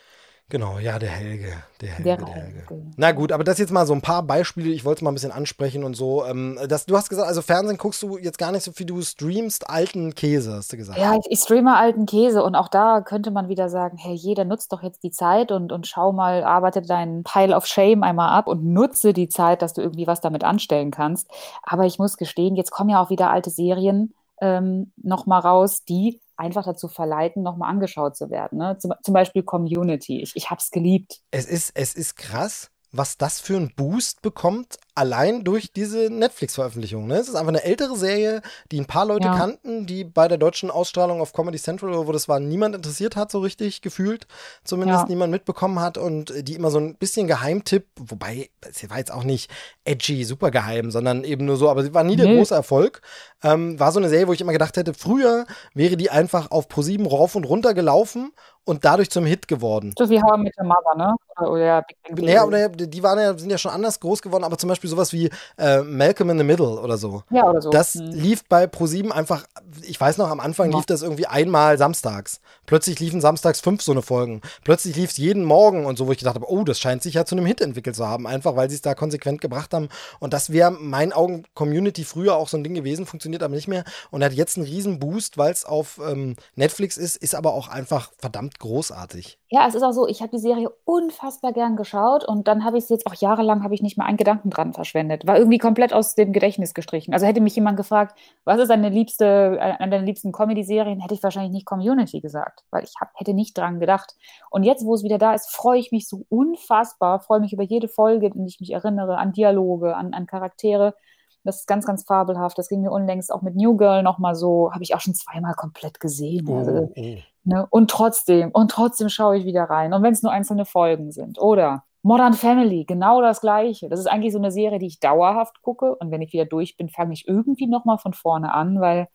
Genau, 0.50 0.78
ja, 0.78 0.98
der 0.98 1.10
Helge. 1.10 1.52
Der 1.82 1.90
Helge, 1.90 2.04
der, 2.04 2.16
der 2.16 2.26
Helge. 2.26 2.58
Helge. 2.68 2.86
Na 2.96 3.12
gut, 3.12 3.32
aber 3.32 3.44
das 3.44 3.58
jetzt 3.58 3.70
mal 3.70 3.86
so 3.86 3.92
ein 3.92 4.00
paar 4.00 4.22
Beispiele, 4.22 4.70
ich 4.70 4.82
wollte 4.82 5.00
es 5.00 5.02
mal 5.02 5.10
ein 5.10 5.14
bisschen 5.14 5.30
ansprechen 5.30 5.84
und 5.84 5.94
so. 5.94 6.24
Ähm, 6.24 6.58
das, 6.66 6.86
du 6.86 6.96
hast 6.96 7.10
gesagt, 7.10 7.28
also 7.28 7.42
Fernsehen 7.42 7.76
guckst 7.76 8.02
du 8.02 8.16
jetzt 8.16 8.38
gar 8.38 8.50
nicht 8.50 8.62
so 8.62 8.72
viel, 8.72 8.86
du 8.86 9.02
streamst 9.02 9.68
alten 9.68 10.14
Käse, 10.14 10.54
hast 10.54 10.72
du 10.72 10.78
gesagt. 10.78 10.98
Ja, 10.98 11.14
ich, 11.14 11.26
ich 11.28 11.40
streame 11.40 11.76
alten 11.76 12.06
Käse 12.06 12.42
und 12.42 12.54
auch 12.54 12.68
da 12.68 13.02
könnte 13.02 13.30
man 13.30 13.48
wieder 13.48 13.68
sagen, 13.68 13.98
hey, 13.98 14.14
jeder 14.14 14.46
nutzt 14.46 14.72
doch 14.72 14.82
jetzt 14.82 15.02
die 15.02 15.10
Zeit 15.10 15.52
und, 15.52 15.70
und 15.70 15.86
schau 15.86 16.12
mal, 16.12 16.42
arbeite 16.44 16.80
deinen 16.80 17.24
Pile 17.24 17.54
of 17.54 17.66
Shame 17.66 18.02
einmal 18.02 18.30
ab 18.30 18.46
und 18.48 18.64
nutze 18.64 19.12
die 19.12 19.28
Zeit, 19.28 19.60
dass 19.60 19.74
du 19.74 19.82
irgendwie 19.82 20.06
was 20.06 20.22
damit 20.22 20.44
anstellen 20.44 20.90
kannst. 20.90 21.28
Aber 21.62 21.84
ich 21.84 21.98
muss 21.98 22.16
gestehen, 22.16 22.56
jetzt 22.56 22.70
kommen 22.70 22.88
ja 22.88 23.02
auch 23.02 23.10
wieder 23.10 23.30
alte 23.30 23.50
Serien 23.50 24.14
ähm, 24.40 24.92
nochmal 24.96 25.40
raus, 25.40 25.84
die 25.84 26.20
einfach 26.38 26.64
dazu 26.64 26.88
verleiten, 26.88 27.42
nochmal 27.42 27.70
angeschaut 27.70 28.16
zu 28.16 28.30
werden. 28.30 28.58
Ne? 28.58 28.78
Zum, 28.78 28.92
zum 29.02 29.14
Beispiel 29.14 29.42
Community. 29.42 30.22
Ich, 30.22 30.36
ich 30.36 30.50
habe 30.50 30.60
es 30.60 30.70
geliebt. 30.70 31.20
Es 31.30 31.46
ist, 31.46 31.72
es 31.74 31.94
ist 31.94 32.16
krass, 32.16 32.70
was 32.92 33.18
das 33.18 33.40
für 33.40 33.56
einen 33.56 33.74
Boost 33.74 34.22
bekommt, 34.22 34.78
allein 34.98 35.44
durch 35.44 35.72
diese 35.72 36.10
Netflix-Veröffentlichung. 36.10 37.06
Ne? 37.06 37.14
Es 37.14 37.28
ist 37.28 37.36
einfach 37.36 37.48
eine 37.48 37.62
ältere 37.62 37.96
Serie, 37.96 38.42
die 38.72 38.80
ein 38.80 38.86
paar 38.86 39.06
Leute 39.06 39.28
ja. 39.28 39.36
kannten, 39.36 39.86
die 39.86 40.04
bei 40.04 40.26
der 40.26 40.38
deutschen 40.38 40.70
Ausstrahlung 40.70 41.20
auf 41.20 41.32
Comedy 41.32 41.58
Central, 41.58 42.06
wo 42.06 42.12
das 42.12 42.28
war, 42.28 42.40
niemand 42.40 42.74
interessiert 42.74 43.14
hat, 43.14 43.30
so 43.30 43.38
richtig 43.38 43.80
gefühlt. 43.80 44.26
Zumindest 44.64 45.02
ja. 45.02 45.08
niemand 45.08 45.30
mitbekommen 45.30 45.80
hat 45.80 45.98
und 45.98 46.32
die 46.46 46.54
immer 46.54 46.70
so 46.70 46.78
ein 46.78 46.96
bisschen 46.96 47.28
Geheimtipp, 47.28 47.86
wobei, 47.96 48.50
sie 48.72 48.90
war 48.90 48.98
jetzt 48.98 49.12
auch 49.12 49.24
nicht 49.24 49.50
edgy, 49.84 50.24
super 50.24 50.50
geheim, 50.50 50.90
sondern 50.90 51.22
eben 51.24 51.44
nur 51.44 51.56
so, 51.56 51.70
aber 51.70 51.82
sie 51.84 51.94
war 51.94 52.02
nie 52.02 52.16
der 52.16 52.26
nee. 52.26 52.36
große 52.36 52.54
Erfolg. 52.54 53.00
Ähm, 53.42 53.78
war 53.78 53.92
so 53.92 54.00
eine 54.00 54.08
Serie, 54.08 54.26
wo 54.26 54.32
ich 54.32 54.40
immer 54.40 54.52
gedacht 54.52 54.76
hätte, 54.76 54.94
früher 54.94 55.46
wäre 55.74 55.96
die 55.96 56.10
einfach 56.10 56.50
auf 56.50 56.66
Pro7 56.66 57.08
rauf 57.08 57.36
und 57.36 57.44
runter 57.44 57.72
gelaufen 57.72 58.32
und 58.68 58.84
dadurch 58.84 59.10
zum 59.10 59.24
Hit 59.24 59.48
geworden. 59.48 59.94
So 59.98 60.10
wie 60.10 60.22
How 60.22 60.36
mit 60.36 60.54
der 60.58 60.64
Mother, 60.64 60.94
ne? 60.94 61.16
Oder, 61.38 61.50
oder 61.50 61.84
ja, 62.22 62.44
oder 62.44 62.68
die 62.68 63.02
waren 63.02 63.18
ja, 63.18 63.36
sind 63.36 63.50
ja 63.50 63.56
schon 63.56 63.72
anders 63.72 63.98
groß 63.98 64.20
geworden, 64.20 64.44
aber 64.44 64.58
zum 64.58 64.68
Beispiel 64.68 64.87
sowas 64.88 65.12
wie 65.12 65.30
äh, 65.58 65.82
Malcolm 65.82 66.30
in 66.30 66.38
the 66.38 66.44
Middle 66.44 66.80
oder 66.80 66.98
so. 66.98 67.22
Ja, 67.30 67.48
oder 67.48 67.62
so. 67.62 67.70
Das 67.70 67.94
hm. 67.94 68.10
lief 68.10 68.44
bei 68.48 68.64
Pro7 68.64 69.10
einfach, 69.10 69.46
ich 69.82 70.00
weiß 70.00 70.18
noch, 70.18 70.30
am 70.30 70.40
Anfang 70.40 70.70
ja. 70.70 70.76
lief 70.76 70.86
das 70.86 71.02
irgendwie 71.02 71.26
einmal 71.26 71.78
samstags. 71.78 72.40
Plötzlich 72.66 73.00
liefen 73.00 73.20
samstags 73.20 73.60
fünf 73.60 73.82
so 73.82 73.92
eine 73.92 74.02
Folgen. 74.02 74.40
Plötzlich 74.64 74.96
lief 74.96 75.10
es 75.10 75.16
jeden 75.16 75.44
Morgen 75.44 75.86
und 75.86 75.96
so, 75.96 76.06
wo 76.06 76.12
ich 76.12 76.18
gedacht 76.18 76.34
habe, 76.34 76.50
oh, 76.50 76.64
das 76.64 76.78
scheint 76.78 77.02
sich 77.02 77.14
ja 77.14 77.24
zu 77.24 77.34
einem 77.34 77.46
Hit 77.46 77.60
entwickelt 77.60 77.96
zu 77.96 78.06
haben, 78.06 78.26
einfach 78.26 78.56
weil 78.56 78.68
sie 78.68 78.76
es 78.76 78.82
da 78.82 78.94
konsequent 78.94 79.40
gebracht 79.40 79.72
haben. 79.72 79.88
Und 80.20 80.32
das 80.32 80.50
wäre 80.50 80.70
meinen 80.70 81.12
Augen 81.12 81.44
Community 81.54 82.04
früher 82.04 82.36
auch 82.36 82.48
so 82.48 82.56
ein 82.56 82.64
Ding 82.64 82.74
gewesen, 82.74 83.06
funktioniert 83.06 83.42
aber 83.42 83.54
nicht 83.54 83.68
mehr 83.68 83.84
und 84.10 84.22
hat 84.24 84.32
jetzt 84.32 84.56
einen 84.56 84.66
riesen 84.66 84.98
Boost, 84.98 85.38
weil 85.38 85.52
es 85.52 85.64
auf 85.64 86.00
ähm, 86.06 86.36
Netflix 86.56 86.96
ist, 86.96 87.16
ist 87.16 87.34
aber 87.34 87.54
auch 87.54 87.68
einfach 87.68 88.10
verdammt 88.18 88.58
großartig. 88.58 89.38
Ja, 89.50 89.66
es 89.66 89.74
ist 89.74 89.82
auch 89.82 89.92
so, 89.92 90.06
ich 90.06 90.20
habe 90.20 90.30
die 90.36 90.42
Serie 90.42 90.70
unfassbar 90.84 91.52
gern 91.52 91.76
geschaut 91.76 92.26
und 92.26 92.48
dann 92.48 92.64
habe 92.64 92.76
ich 92.76 92.84
es 92.84 92.90
jetzt 92.90 93.06
auch 93.06 93.14
jahrelang 93.14 93.62
habe 93.64 93.74
ich 93.74 93.82
nicht 93.82 93.96
mal 93.96 94.04
einen 94.04 94.18
Gedanken 94.18 94.50
dran 94.50 94.74
verschwendet. 94.78 95.26
War 95.26 95.36
irgendwie 95.36 95.58
komplett 95.58 95.92
aus 95.92 96.14
dem 96.14 96.32
Gedächtnis 96.32 96.72
gestrichen. 96.72 97.12
Also 97.12 97.26
hätte 97.26 97.40
mich 97.40 97.56
jemand 97.56 97.76
gefragt, 97.76 98.16
was 98.44 98.60
ist 98.60 98.68
deine 98.68 98.88
liebste, 98.88 99.58
eine 99.60 99.90
deiner 99.90 100.06
liebsten 100.06 100.30
Comedy-Serien, 100.30 101.00
hätte 101.00 101.14
ich 101.14 101.22
wahrscheinlich 101.22 101.52
nicht 101.52 101.66
Community 101.66 102.20
gesagt, 102.20 102.64
weil 102.70 102.84
ich 102.84 102.94
hab, 103.00 103.10
hätte 103.14 103.34
nicht 103.34 103.58
dran 103.58 103.80
gedacht. 103.80 104.14
Und 104.50 104.62
jetzt, 104.62 104.84
wo 104.84 104.94
es 104.94 105.02
wieder 105.02 105.18
da 105.18 105.34
ist, 105.34 105.50
freue 105.50 105.80
ich 105.80 105.90
mich 105.90 106.08
so 106.08 106.24
unfassbar, 106.28 107.18
freue 107.18 107.40
mich 107.40 107.52
über 107.52 107.64
jede 107.64 107.88
Folge, 107.88 108.28
in 108.28 108.44
die 108.44 108.50
ich 108.50 108.60
mich 108.60 108.72
erinnere, 108.72 109.18
an 109.18 109.32
Dialoge, 109.32 109.96
an, 109.96 110.14
an 110.14 110.26
Charaktere. 110.26 110.94
Das 111.42 111.60
ist 111.60 111.66
ganz, 111.66 111.84
ganz 111.84 112.04
fabelhaft. 112.04 112.56
Das 112.56 112.68
ging 112.68 112.82
mir 112.82 112.92
unlängst 112.92 113.32
auch 113.32 113.42
mit 113.42 113.56
New 113.56 113.76
Girl 113.76 114.04
nochmal 114.04 114.36
so, 114.36 114.70
habe 114.72 114.84
ich 114.84 114.94
auch 114.94 115.00
schon 115.00 115.14
zweimal 115.14 115.54
komplett 115.54 115.98
gesehen. 115.98 116.46
Oh, 116.48 116.58
also, 116.58 116.92
oh. 116.94 117.16
Ne? 117.44 117.66
Und 117.70 117.90
trotzdem, 117.90 118.50
und 118.52 118.70
trotzdem 118.70 119.08
schaue 119.08 119.38
ich 119.38 119.44
wieder 119.44 119.64
rein. 119.64 119.92
Und 119.92 120.02
wenn 120.02 120.12
es 120.12 120.22
nur 120.22 120.30
einzelne 120.30 120.64
Folgen 120.66 121.10
sind. 121.10 121.40
Oder 121.40 121.84
Modern 122.02 122.34
Family, 122.34 122.84
genau 122.84 123.20
das 123.20 123.40
Gleiche. 123.40 123.88
Das 123.88 124.00
ist 124.00 124.06
eigentlich 124.06 124.32
so 124.32 124.38
eine 124.38 124.52
Serie, 124.52 124.78
die 124.78 124.86
ich 124.86 125.00
dauerhaft 125.00 125.62
gucke. 125.62 125.96
Und 125.96 126.10
wenn 126.10 126.22
ich 126.22 126.32
wieder 126.32 126.46
durch 126.46 126.76
bin, 126.76 126.88
fange 126.88 127.12
ich 127.12 127.26
irgendwie 127.26 127.66
nochmal 127.66 127.98
von 127.98 128.12
vorne 128.14 128.54
an, 128.54 128.80
weil 128.80 129.08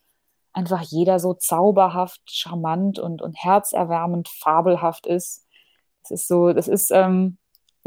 einfach 0.54 0.82
jeder 0.82 1.20
so 1.20 1.34
zauberhaft, 1.34 2.22
charmant 2.30 3.00
und, 3.00 3.22
und 3.22 3.36
herzerwärmend 3.36 4.30
fabelhaft 4.30 5.08
ist. 5.08 5.48
Das 6.04 6.12
ist 6.12 6.28
so, 6.28 6.54
das 6.54 6.68
ist, 6.68 6.92
ähm, 6.92 7.38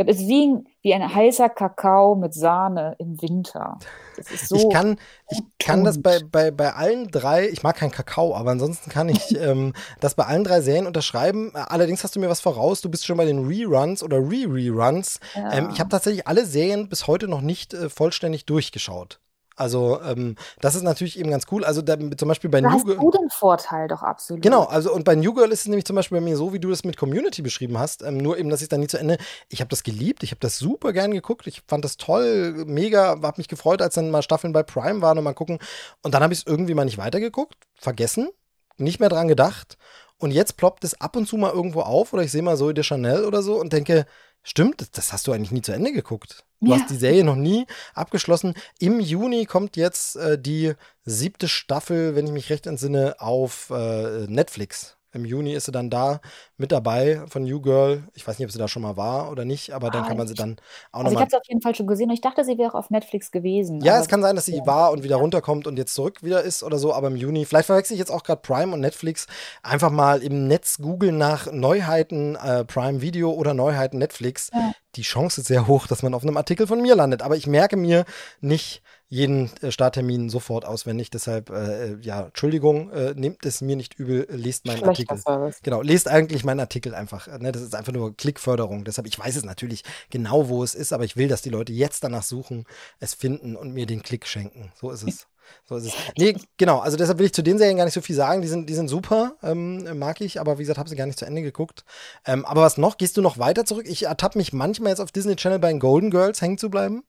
das 0.05 0.17
ist 0.17 0.29
wie 0.29 0.47
ein, 0.47 0.67
wie 0.83 0.95
ein 0.95 1.15
heißer 1.15 1.49
Kakao 1.49 2.15
mit 2.17 2.35
Sahne 2.35 2.97
im 2.99 3.21
Winter. 3.23 3.79
So 4.19 4.57
ich 4.57 4.71
kann, 4.71 4.99
ich 5.31 5.41
kann 5.59 5.85
das 5.85 6.03
bei, 6.03 6.21
bei, 6.21 6.51
bei 6.51 6.75
allen 6.75 7.09
drei, 7.11 7.49
ich 7.49 7.63
mag 7.63 7.77
keinen 7.77 7.91
Kakao, 7.91 8.35
aber 8.35 8.51
ansonsten 8.51 8.91
kann 8.91 9.09
ich 9.09 9.37
ähm, 9.41 9.73
das 10.01 10.15
bei 10.15 10.25
allen 10.25 10.45
drei 10.45 10.61
Serien 10.61 10.87
unterschreiben. 10.87 11.53
Allerdings 11.55 12.05
hast 12.05 12.15
du 12.15 12.21
mir 12.21 12.29
was 12.29 12.41
voraus, 12.41 12.83
du 12.83 12.91
bist 12.91 13.07
schon 13.07 13.17
bei 13.17 13.25
den 13.25 13.47
Reruns 13.47 14.03
oder 14.03 14.19
Re-Reruns. 14.19 15.21
Ja. 15.35 15.53
Ähm, 15.53 15.71
ich 15.73 15.81
habe 15.81 15.91
tatsächlich 15.91 16.27
alle 16.27 16.45
Serien 16.45 16.89
bis 16.89 17.07
heute 17.07 17.29
noch 17.29 17.41
nicht 17.41 17.73
äh, 17.73 17.89
vollständig 17.89 18.45
durchgeschaut. 18.45 19.21
Also 19.57 20.01
ähm, 20.03 20.37
das 20.61 20.75
ist 20.75 20.83
natürlich 20.83 21.19
eben 21.19 21.31
ganz 21.31 21.47
cool. 21.51 21.65
Also 21.65 21.81
da, 21.81 21.97
zum 22.17 22.29
Beispiel 22.29 22.51
bei 22.51 22.61
da 22.61 22.69
New 22.69 22.85
Girl. 22.85 22.99
Hast 22.99 23.05
du 23.05 23.11
den 23.11 23.31
Vorteil 23.31 23.89
doch 23.89 24.03
absolut. 24.03 24.43
Genau, 24.43 24.65
also 24.65 24.93
und 24.93 25.05
bei 25.05 25.15
New 25.15 25.33
Girl 25.33 25.51
ist 25.51 25.61
es 25.61 25.67
nämlich 25.67 25.87
zum 25.87 25.97
Beispiel 25.97 26.19
bei 26.19 26.25
mir 26.25 26.37
so, 26.37 26.53
wie 26.53 26.61
du 26.61 26.69
das 26.69 26.85
mit 26.85 26.99
Community 26.99 27.41
beschrieben 27.41 27.79
hast. 27.79 28.03
Ähm, 28.03 28.19
nur 28.19 28.39
eben, 28.39 28.51
dass 28.51 28.61
ich 28.61 28.69
dann 28.69 28.81
nie 28.81 28.87
zu 28.87 28.99
Ende. 28.99 29.17
Ich 29.49 29.61
habe 29.61 29.71
das 29.71 29.83
geliebt, 29.83 30.23
ich 30.23 30.31
habe 30.31 30.41
das 30.41 30.59
super 30.59 30.93
gern 30.93 31.11
geguckt, 31.11 31.47
ich 31.47 31.63
fand 31.67 31.85
das 31.85 31.97
toll, 31.97 32.65
mega, 32.67 33.21
habe 33.23 33.35
mich 33.39 33.49
gefreut, 33.49 33.81
als 33.81 33.95
dann 33.95 34.11
mal 34.11 34.23
Staffeln 34.23 34.53
bei 34.53 34.63
Prime 34.63 35.01
waren 35.01 35.17
und 35.17 35.25
mal 35.25 35.33
gucken. 35.33 35.59
Und 36.03 36.15
dann 36.15 36.23
habe 36.23 36.35
ich 36.35 36.41
es 36.41 36.47
irgendwie 36.47 36.75
mal 36.75 36.85
nicht 36.85 36.99
weitergeguckt, 36.99 37.57
vergessen, 37.75 38.29
nicht 38.77 39.01
mehr 39.01 39.09
dran 39.09 39.27
gedacht. 39.27 39.79
Und 40.19 40.31
jetzt 40.31 40.57
ploppt 40.57 40.85
es 40.85 41.01
ab 41.01 41.17
und 41.17 41.27
zu 41.27 41.37
mal 41.37 41.53
irgendwo 41.53 41.81
auf 41.81 42.13
oder 42.13 42.23
ich 42.23 42.33
sehe 42.33 42.43
mal 42.43 42.57
so 42.57 42.73
de 42.73 42.85
Chanel 42.85 43.25
oder 43.25 43.43
so 43.43 43.61
und 43.61 43.73
denke, 43.73 44.07
stimmt, 44.47 44.97
das 44.97 45.13
hast 45.13 45.27
du 45.27 45.33
eigentlich 45.33 45.51
nie 45.51 45.63
zu 45.63 45.73
Ende 45.73 45.93
geguckt. 45.93 46.45
Du 46.61 46.71
ja. 46.71 46.77
hast 46.77 46.89
die 46.89 46.97
Serie 46.97 47.25
noch 47.25 47.37
nie 47.37 47.67
abgeschlossen. 47.95 48.55
Im 48.79 49.01
Juni 49.01 49.45
kommt 49.45 49.77
jetzt 49.77 50.17
äh, 50.17 50.39
die 50.39 50.73
siebte 51.05 51.49
Staffel, 51.49 52.15
wenn 52.15 52.27
ich 52.27 52.33
mich 52.33 52.51
recht 52.51 52.67
entsinne, 52.67 53.17
auf 53.19 53.71
äh, 53.71 54.27
Netflix. 54.27 54.96
Im 55.17 55.25
Juni 55.25 55.55
ist 55.55 55.65
sie 55.65 55.73
dann 55.73 55.91
da 55.91 56.21
mit 56.59 56.73
dabei 56.73 57.23
von 57.29 57.43
New 57.43 57.61
Girl. 57.61 58.05
Ich 58.15 58.27
weiß 58.27 58.39
nicht, 58.39 58.47
ob 58.47 58.53
sie 58.53 58.59
da 58.59 58.69
schon 58.69 58.83
mal 58.83 58.97
war 58.97 59.31
oder 59.31 59.45
nicht, 59.45 59.73
aber 59.73 59.91
dann 59.91 60.05
ah, 60.05 60.09
kann 60.09 60.17
man 60.17 60.29
sie 60.29 60.35
dann 60.35 60.57
auch 60.93 61.01
also 61.01 61.05
noch. 61.05 61.07
Also 61.07 61.15
ich 61.15 61.21
habe 61.21 61.31
sie 61.31 61.37
auf 61.39 61.49
jeden 61.49 61.63
Fall 61.63 61.75
schon 61.75 61.87
gesehen 61.87 62.09
und 62.11 62.15
ich 62.15 62.21
dachte, 62.21 62.45
sie 62.45 62.59
wäre 62.59 62.75
auf 62.75 62.91
Netflix 62.91 63.31
gewesen. 63.31 63.81
Ja, 63.81 63.99
es 63.99 64.09
kann 64.09 64.23
sein, 64.23 64.37
dass 64.37 64.45
sie 64.45 64.59
ja. 64.59 64.67
war 64.67 64.93
und 64.93 65.03
wieder 65.03 65.17
runterkommt 65.17 65.67
und 65.67 65.79
jetzt 65.79 65.95
zurück 65.95 66.23
wieder 66.23 66.43
ist 66.43 66.63
oder 66.63 66.79
so, 66.79 66.93
aber 66.93 67.09
im 67.09 67.17
Juni. 67.17 67.47
Vielleicht 67.47 67.67
verwechsel 67.67 67.95
ich 67.95 67.99
jetzt 67.99 68.11
auch 68.11 68.23
gerade 68.23 68.43
Prime 68.43 68.75
und 68.75 68.81
Netflix. 68.81 69.27
Einfach 69.63 69.91
mal 69.91 70.23
im 70.23 70.47
Netz 70.47 70.79
googeln 70.79 71.17
nach 71.17 71.51
Neuheiten 71.51 72.37
äh, 72.37 72.65
Prime 72.65 73.01
Video 73.01 73.33
oder 73.33 73.55
Neuheiten 73.55 73.99
Netflix. 73.99 74.51
Ja. 74.53 74.73
Die 74.97 75.03
Chance 75.03 75.41
ist 75.41 75.47
sehr 75.49 75.67
hoch, 75.67 75.87
dass 75.87 76.03
man 76.03 76.15
auf 76.15 76.23
einem 76.23 76.37
Artikel 76.37 76.67
von 76.67 76.81
mir 76.81 76.95
landet. 76.95 77.23
Aber 77.23 77.37
ich 77.37 77.47
merke 77.47 77.77
mir 77.77 78.05
nicht, 78.41 78.83
jeden 79.09 79.51
äh, 79.63 79.71
Starttermin 79.71 80.29
sofort 80.29 80.65
auswendig. 80.65 81.11
Deshalb, 81.11 81.51
äh, 81.51 81.93
äh, 81.93 81.99
ja, 82.01 82.27
Entschuldigung, 82.27 82.91
äh, 82.91 83.15
nehmt 83.15 83.45
es 83.47 83.61
mir 83.61 83.77
nicht 83.77 83.99
übel, 83.99 84.27
lest 84.31 84.67
meinen 84.67 84.79
Schlechter 84.79 84.91
Artikel. 84.91 85.19
Service. 85.19 85.61
Genau, 85.63 85.83
lest 85.83 86.09
eigentlich 86.09 86.45
meinen 86.45 86.61
Artikel 86.61 86.95
einfach. 86.95 87.27
Ne? 87.39 87.53
Das 87.53 87.63
ist 87.63 87.75
einfach 87.75 87.93
nur 87.93 88.17
Klickförderung. 88.17 88.85
Deshalb, 88.85 89.07
ich 89.07 89.19
weiß 89.19 89.37
es 89.37 89.45
natürlich 89.45 89.85
genau, 90.11 90.49
wo 90.49 90.63
es 90.65 90.75
ist, 90.75 90.93
aber 90.93 91.05
ich 91.05 91.17
will, 91.17 91.29
dass 91.29 91.43
die 91.43 91.51
Leute 91.51 91.73
jetzt 91.73 92.03
danach 92.03 92.25
suchen, 92.25 92.65
es 92.99 93.15
finden 93.15 93.57
und 93.57 93.73
mir 93.73 93.87
den 93.87 94.03
Klick 94.03 94.27
schenken. 94.27 94.73
So 94.81 94.91
ist 94.91 95.05
es. 95.07 95.27
So 95.69 95.77
ist 95.77 95.87
es. 95.87 95.95
Nee, 96.19 96.37
genau. 96.57 96.81
Also 96.81 96.97
deshalb 96.97 97.19
will 97.19 97.27
ich 97.27 97.33
zu 97.33 97.43
den 97.43 97.59
Serien 97.59 97.77
gar 97.77 97.85
nicht 97.85 97.95
so 97.95 98.01
viel 98.01 98.17
sagen. 98.17 98.43
Die 98.43 98.49
sind, 98.49 98.69
die 98.69 98.75
sind 98.75 98.89
super, 98.89 99.37
ähm, 99.45 99.99
mag 99.99 100.21
ich, 100.21 100.41
aber 100.41 100.59
wie 100.59 100.63
gesagt, 100.63 100.79
habe 100.79 100.89
sie 100.89 100.97
gar 100.97 101.07
nicht 101.07 101.19
zu 101.19 101.25
Ende 101.25 101.43
geguckt. 101.43 101.85
Ähm, 102.25 102.45
aber 102.45 102.63
was 102.63 102.79
noch? 102.79 102.97
Gehst 102.99 103.17
du 103.17 103.23
noch 103.23 103.39
weiter 103.39 103.65
zurück? 103.65 103.87
Ich 103.89 104.05
ertappe 104.05 104.39
mich 104.39 104.53
manchmal 104.53 104.91
jetzt 104.91 105.01
auf 105.01 105.13
Disney 105.13 105.37
Channel 105.37 105.61
bei 105.61 105.69
den 105.69 105.79
Golden 105.79 106.11
Girls 106.11 106.43
hängen 106.43 106.59
zu 106.59 106.71
bleiben. 106.71 107.05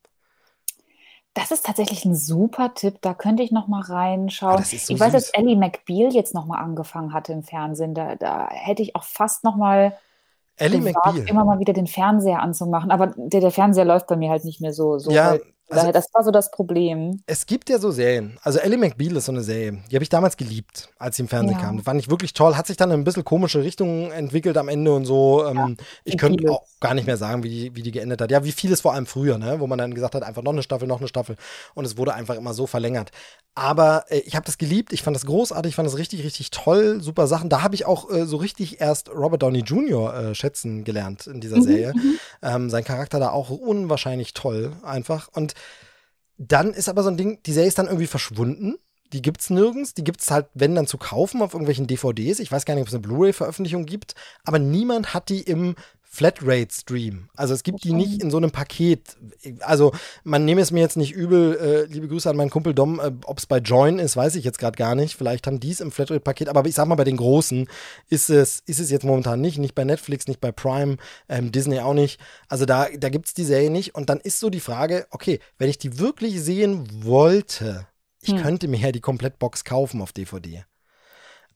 Das 1.38 1.52
ist 1.52 1.68
tatsächlich 1.68 2.04
ein 2.04 2.16
super 2.16 2.74
Tipp. 2.74 2.98
Da 3.02 3.14
könnte 3.14 3.44
ich 3.44 3.52
noch 3.52 3.68
mal 3.68 3.82
reinschauen. 3.82 4.64
So 4.64 4.76
ich 4.76 4.86
süß. 4.86 5.00
weiß, 5.00 5.12
dass 5.12 5.30
Ellie 5.30 5.56
McBeal 5.56 6.12
jetzt 6.12 6.34
noch 6.34 6.48
mal 6.48 6.58
angefangen 6.58 7.14
hatte 7.14 7.32
im 7.32 7.44
Fernsehen. 7.44 7.94
Da, 7.94 8.16
da 8.16 8.50
hätte 8.50 8.82
ich 8.82 8.96
auch 8.96 9.04
fast 9.04 9.44
noch 9.44 9.56
mal 9.56 9.96
Ellie 10.56 10.80
gewagt, 10.80 11.06
McBeal. 11.06 11.30
immer 11.30 11.46
mal 11.46 11.60
wieder 11.60 11.74
den 11.74 11.86
Fernseher 11.86 12.42
anzumachen. 12.42 12.90
Aber 12.90 13.14
der, 13.16 13.42
der, 13.42 13.52
Fernseher 13.52 13.86
läuft 13.86 14.08
bei 14.08 14.16
mir 14.16 14.32
halt 14.32 14.46
nicht 14.46 14.62
mehr 14.62 14.74
so. 14.74 14.98
so 14.98 15.12
ja, 15.12 15.38
Also, 15.70 15.82
Daher, 15.82 15.92
das 15.92 16.08
war 16.14 16.24
so 16.24 16.32
das 16.32 16.50
Problem. 16.50 17.22
Es 17.26 17.46
gibt 17.46 17.70
ja 17.70 17.78
so 17.78 17.92
Serien. 17.92 18.40
Also 18.42 18.60
Ellie 18.60 18.78
McBeal 18.78 19.18
ist 19.18 19.26
so 19.26 19.34
eine 19.34 19.44
Serie. 19.44 19.80
Die 19.92 19.96
habe 19.96 20.04
ich 20.04 20.10
damals 20.10 20.38
geliebt, 20.38 20.90
als 20.98 21.18
sie 21.18 21.24
im 21.24 21.28
Fernsehen 21.28 21.58
ja. 21.60 21.66
kam. 21.66 21.78
Die 21.78 21.84
fand 21.84 22.00
ich 22.00 22.10
wirklich 22.10 22.32
toll. 22.32 22.56
Hat 22.56 22.68
sich 22.68 22.78
dann 22.78 22.90
in 22.92 23.02
ein 23.02 23.04
bisschen 23.04 23.26
komische 23.26 23.62
Richtung 23.62 24.10
entwickelt 24.12 24.58
am 24.58 24.70
Ende 24.70 24.94
und 24.94 25.04
so. 25.04 25.46
Ähm, 25.46 25.58
ja, 25.58 25.86
ich 26.06 26.18
könnte 26.18 26.50
auch 26.50 26.64
gar 26.80 26.94
nicht 26.94 27.06
mehr 27.06 27.18
sagen, 27.18 27.44
wie 27.44 27.50
die, 27.50 27.76
wie 27.76 27.82
die 27.82 27.92
geendet 27.92 28.22
hat. 28.22 28.32
Ja, 28.32 28.46
wie 28.46 28.54
vieles 28.54 28.80
vor 28.80 28.94
allem 28.94 29.06
früher, 29.06 29.38
ne? 29.38 29.60
wo 29.60 29.68
man 29.68 29.78
dann 29.78 29.94
gesagt 29.94 30.16
hat, 30.16 30.24
einfach 30.24 30.42
noch 30.42 30.54
eine 30.54 30.64
Staffel, 30.64 30.88
noch 30.88 31.00
eine 31.00 31.10
Staffel. 31.10 31.36
Und 31.74 31.84
es 31.84 31.98
wurde 31.98 32.14
einfach 32.14 32.36
immer 32.36 32.54
so 32.54 32.66
verlängert. 32.66 33.12
Aber 33.54 34.06
äh, 34.08 34.20
ich 34.20 34.36
habe 34.36 34.46
das 34.46 34.58
geliebt. 34.58 34.94
Ich 34.94 35.02
fand 35.02 35.16
das 35.16 35.26
großartig. 35.26 35.72
Ich 35.72 35.76
fand 35.76 35.88
das 35.88 35.98
richtig, 35.98 36.24
richtig 36.24 36.52
toll. 36.52 37.02
Super 37.02 37.28
Sachen. 37.28 37.50
Da 37.50 37.62
habe 37.62 37.76
ich 37.76 37.86
auch 37.86 38.10
äh, 38.10 38.26
so 38.26 38.38
richtig 38.38 38.80
erst 38.80 39.10
Robert 39.10 39.44
Downey 39.44 39.60
Jr. 39.60 40.16
Äh, 40.16 40.36
schätzen 40.36 40.86
gelernt 40.86 41.28
in 41.28 41.42
dieser 41.42 41.58
mhm, 41.58 41.64
Serie. 41.64 41.94
Mhm. 41.94 42.20
Ähm, 42.42 42.70
sein 42.70 42.86
Charakter 42.86 43.20
da 43.20 43.32
auch 43.32 43.50
unwahrscheinlich 43.50 44.34
toll 44.34 44.74
einfach. 44.84 45.28
Und 45.34 45.56
dann 46.38 46.74
ist 46.74 46.90
aber 46.90 47.04
so 47.04 47.10
ein 47.10 47.18
Ding, 47.18 47.42
die 47.44 47.54
Serie 47.54 47.68
ist 47.68 47.80
dann 47.80 47.88
irgendwie 47.88 48.08
verschwunden. 48.08 48.76
Die 49.14 49.22
gibt's 49.22 49.50
nirgends. 49.50 49.94
Die 49.94 50.04
gibt's 50.04 50.30
halt, 50.30 50.48
wenn 50.54 50.76
dann 50.76 50.88
zu 50.88 50.98
kaufen 50.98 51.42
auf 51.42 51.54
irgendwelchen 51.54 51.88
DVDs. 51.88 52.40
Ich 52.40 52.52
weiß 52.52 52.66
gar 52.66 52.76
nicht, 52.76 52.82
ob 52.82 52.88
es 52.90 52.94
eine 52.94 53.02
Blu-ray-Veröffentlichung 53.02 53.86
gibt. 53.86 54.16
Aber 54.44 54.60
niemand 54.60 55.14
hat 55.14 55.30
die 55.30 55.42
im 55.42 55.76
Flatrate-Stream. 56.18 57.30
Also 57.36 57.54
es 57.54 57.62
gibt 57.62 57.84
die 57.84 57.94
nicht 57.94 58.24
in 58.24 58.32
so 58.32 58.38
einem 58.38 58.50
Paket. 58.50 59.16
Also 59.60 59.92
man 60.24 60.46
nehme 60.46 60.62
es 60.62 60.72
mir 60.72 60.80
jetzt 60.80 60.98
nicht 60.98 61.14
übel, 61.14 61.56
äh, 61.56 61.94
liebe 61.94 62.08
Grüße 62.08 62.28
an 62.28 62.36
meinen 62.36 62.50
Kumpel 62.50 62.74
Dom, 62.74 63.00
äh, 63.00 63.12
ob 63.26 63.38
es 63.38 63.46
bei 63.46 63.60
Join 63.60 64.00
ist, 64.00 64.18
weiß 64.18 64.34
ich 64.34 64.44
jetzt 64.44 64.58
gerade 64.58 64.76
gar 64.76 64.96
nicht. 64.96 65.16
Vielleicht 65.16 65.46
haben 65.46 65.60
die 65.60 65.70
es 65.70 65.80
im 65.80 65.92
Flatrate-Paket, 65.92 66.50
aber 66.50 66.66
ich 66.66 66.74
sag 66.74 66.88
mal, 66.88 66.96
bei 66.96 67.04
den 67.04 67.18
Großen 67.18 67.70
ist 68.10 68.32
es, 68.32 68.64
ist 68.66 68.80
es 68.80 68.90
jetzt 68.90 69.06
momentan 69.06 69.42
nicht. 69.42 69.60
Nicht 69.60 69.76
bei 69.76 69.84
Netflix, 69.84 70.28
nicht 70.28 70.42
bei 70.42 70.52
Prime, 70.52 70.98
ähm, 71.30 71.52
Disney 71.52 71.82
auch 71.82 71.94
nicht. 71.94 72.20
Also 72.48 72.66
da, 72.66 72.88
da 72.98 73.10
gibt 73.10 73.28
es 73.28 73.36
die 73.36 73.46
Serie 73.46 73.70
nicht. 73.70 73.94
Und 73.94 74.10
dann 74.10 74.20
ist 74.20 74.40
so 74.40 74.50
die 74.50 74.60
Frage, 74.60 75.06
okay, 75.12 75.40
wenn 75.60 75.70
ich 75.70 75.78
die 75.78 76.00
wirklich 76.00 76.42
sehen 76.42 76.88
wollte, 77.06 77.86
ich 78.22 78.32
hm. 78.32 78.42
könnte 78.42 78.68
mir 78.68 78.80
ja 78.80 78.92
die 78.92 79.02
Komplettbox 79.02 79.66
kaufen 79.66 80.02
auf 80.02 80.14
DVD. 80.14 80.66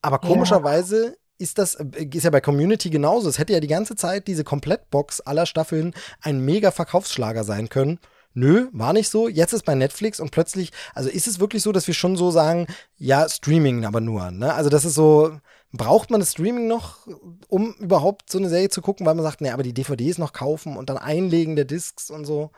Aber 0.04 0.20
komischerweise 0.20 1.18
ist 1.42 1.58
das, 1.58 1.76
äh, 1.76 2.08
ist 2.14 2.24
ja 2.24 2.30
bei 2.30 2.42
Community 2.42 2.90
genauso. 2.90 3.28
Es 3.28 3.40
hätte 3.40 3.54
ja 3.54 3.60
die 3.60 3.68
ganze 3.68 3.96
Zeit 3.96 4.28
diese 4.28 4.44
Komplettbox 4.44 5.22
aller 5.22 5.46
Staffeln 5.46 5.94
ein 6.22 6.40
mega 6.46 6.72
Verkaufsschlager 6.72 7.44
sein 7.44 7.70
können. 7.70 8.00
Nö, 8.34 8.70
war 8.72 8.94
nicht 8.94 9.10
so. 9.10 9.28
Jetzt 9.28 9.52
ist 9.52 9.66
bei 9.66 9.76
Netflix 9.76 10.22
und 10.22 10.32
plötzlich, 10.32 10.72
also 10.96 11.10
ist 11.10 11.28
es 11.28 11.42
wirklich 11.42 11.64
so, 11.64 11.74
dass 11.74 11.88
wir 11.88 11.94
schon 11.94 12.16
so 12.16 12.32
sagen, 12.32 12.68
ja, 12.98 13.28
Streaming 13.28 13.84
aber 13.84 14.00
nur. 14.00 14.32
Ne? 14.32 14.54
Also 14.54 14.70
das 14.70 14.86
ist 14.86 14.94
so, 14.94 15.32
braucht 15.74 16.12
man 16.12 16.22
das 16.22 16.32
Streaming 16.32 16.68
noch, 16.68 17.08
um 17.50 17.74
überhaupt 17.74 18.30
so 18.30 18.38
eine 18.38 18.48
Serie 18.48 18.70
zu 18.70 18.82
gucken, 18.82 19.06
weil 19.06 19.16
man 19.16 19.24
sagt, 19.24 19.42
ne, 19.42 19.54
aber 19.54 19.64
die 19.64 19.74
DVDs 19.74 20.18
noch 20.18 20.32
kaufen 20.32 20.78
und 20.78 20.90
dann 20.90 20.98
einlegen 20.98 21.58
der 21.58 21.66
Discs 21.66 22.10
und 22.10 22.24
so. 22.26 22.52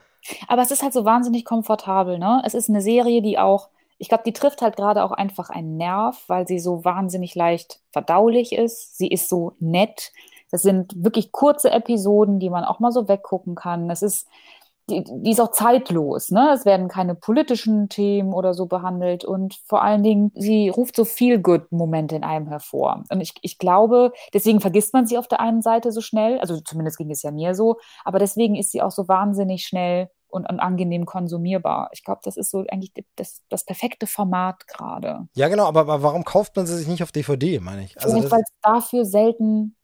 Aber 0.47 0.61
es 0.61 0.71
ist 0.71 0.83
halt 0.83 0.93
so 0.93 1.05
wahnsinnig 1.05 1.43
komfortabel, 1.43 2.17
ne? 2.17 2.41
Es 2.45 2.53
ist 2.53 2.69
eine 2.69 2.81
Serie, 2.81 3.21
die 3.21 3.37
auch 3.37 3.69
ich 4.03 4.09
glaube, 4.09 4.25
die 4.25 4.33
trifft 4.33 4.61
halt 4.61 4.75
gerade 4.75 5.01
auch 5.01 5.13
einfach 5.13 5.49
einen 5.49 5.77
Nerv, 5.77 6.25
weil 6.27 6.45
sie 6.45 6.59
so 6.59 6.83
wahnsinnig 6.83 7.35
leicht 7.35 7.79
verdaulich 7.93 8.51
ist. 8.51 8.97
Sie 8.97 9.07
ist 9.07 9.29
so 9.29 9.53
nett. 9.59 10.11
Das 10.51 10.61
sind 10.61 10.91
wirklich 11.01 11.31
kurze 11.31 11.71
Episoden, 11.71 12.37
die 12.37 12.49
man 12.49 12.65
auch 12.65 12.81
mal 12.81 12.91
so 12.91 13.07
weggucken 13.07 13.55
kann. 13.55 13.89
Es 13.89 14.01
ist, 14.01 14.27
die, 14.89 15.05
die 15.05 15.31
ist 15.31 15.39
auch 15.39 15.51
zeitlos. 15.51 16.31
Ne? 16.31 16.51
Es 16.53 16.65
werden 16.65 16.89
keine 16.89 17.15
politischen 17.15 17.87
Themen 17.87 18.33
oder 18.33 18.53
so 18.53 18.65
behandelt 18.65 19.23
und 19.23 19.55
vor 19.67 19.81
allen 19.81 20.03
Dingen, 20.03 20.33
sie 20.35 20.67
ruft 20.67 20.97
so 20.97 21.05
viel 21.05 21.39
Good-Momente 21.39 22.17
in 22.17 22.25
einem 22.25 22.49
hervor. 22.49 23.05
Und 23.09 23.21
ich, 23.21 23.33
ich 23.41 23.57
glaube, 23.57 24.11
deswegen 24.33 24.59
vergisst 24.59 24.93
man 24.93 25.05
sie 25.05 25.17
auf 25.17 25.29
der 25.29 25.39
einen 25.39 25.61
Seite 25.61 25.93
so 25.93 26.01
schnell, 26.01 26.41
also 26.41 26.59
zumindest 26.59 26.97
ging 26.97 27.09
es 27.09 27.23
ja 27.23 27.31
mir 27.31 27.55
so, 27.55 27.77
aber 28.03 28.19
deswegen 28.19 28.55
ist 28.55 28.73
sie 28.73 28.81
auch 28.81 28.91
so 28.91 29.07
wahnsinnig 29.07 29.65
schnell 29.65 30.09
und, 30.33 30.49
und 30.49 30.59
angenehm 30.59 31.05
konsumierbar. 31.05 31.89
Ich 31.93 32.03
glaube, 32.03 32.21
das 32.23 32.37
ist 32.37 32.49
so 32.49 32.65
eigentlich 32.69 32.91
das, 33.15 33.41
das 33.49 33.63
perfekte 33.63 34.07
Format 34.07 34.67
gerade. 34.67 35.27
Ja, 35.35 35.47
genau, 35.47 35.67
aber, 35.67 35.81
aber, 35.81 36.01
warum 36.01 36.25
kauft 36.25 36.55
man 36.55 36.65
sie 36.65 36.75
sich 36.75 36.87
nicht 36.87 37.03
auf 37.03 37.11
DVD, 37.11 37.59
meine 37.59 37.83
ich? 37.83 37.99
Also 38.01 38.15
vielleicht, 38.15 38.31
weil 38.31 38.41
es 38.41 38.53
dafür 38.61 39.05
selten, 39.05 39.75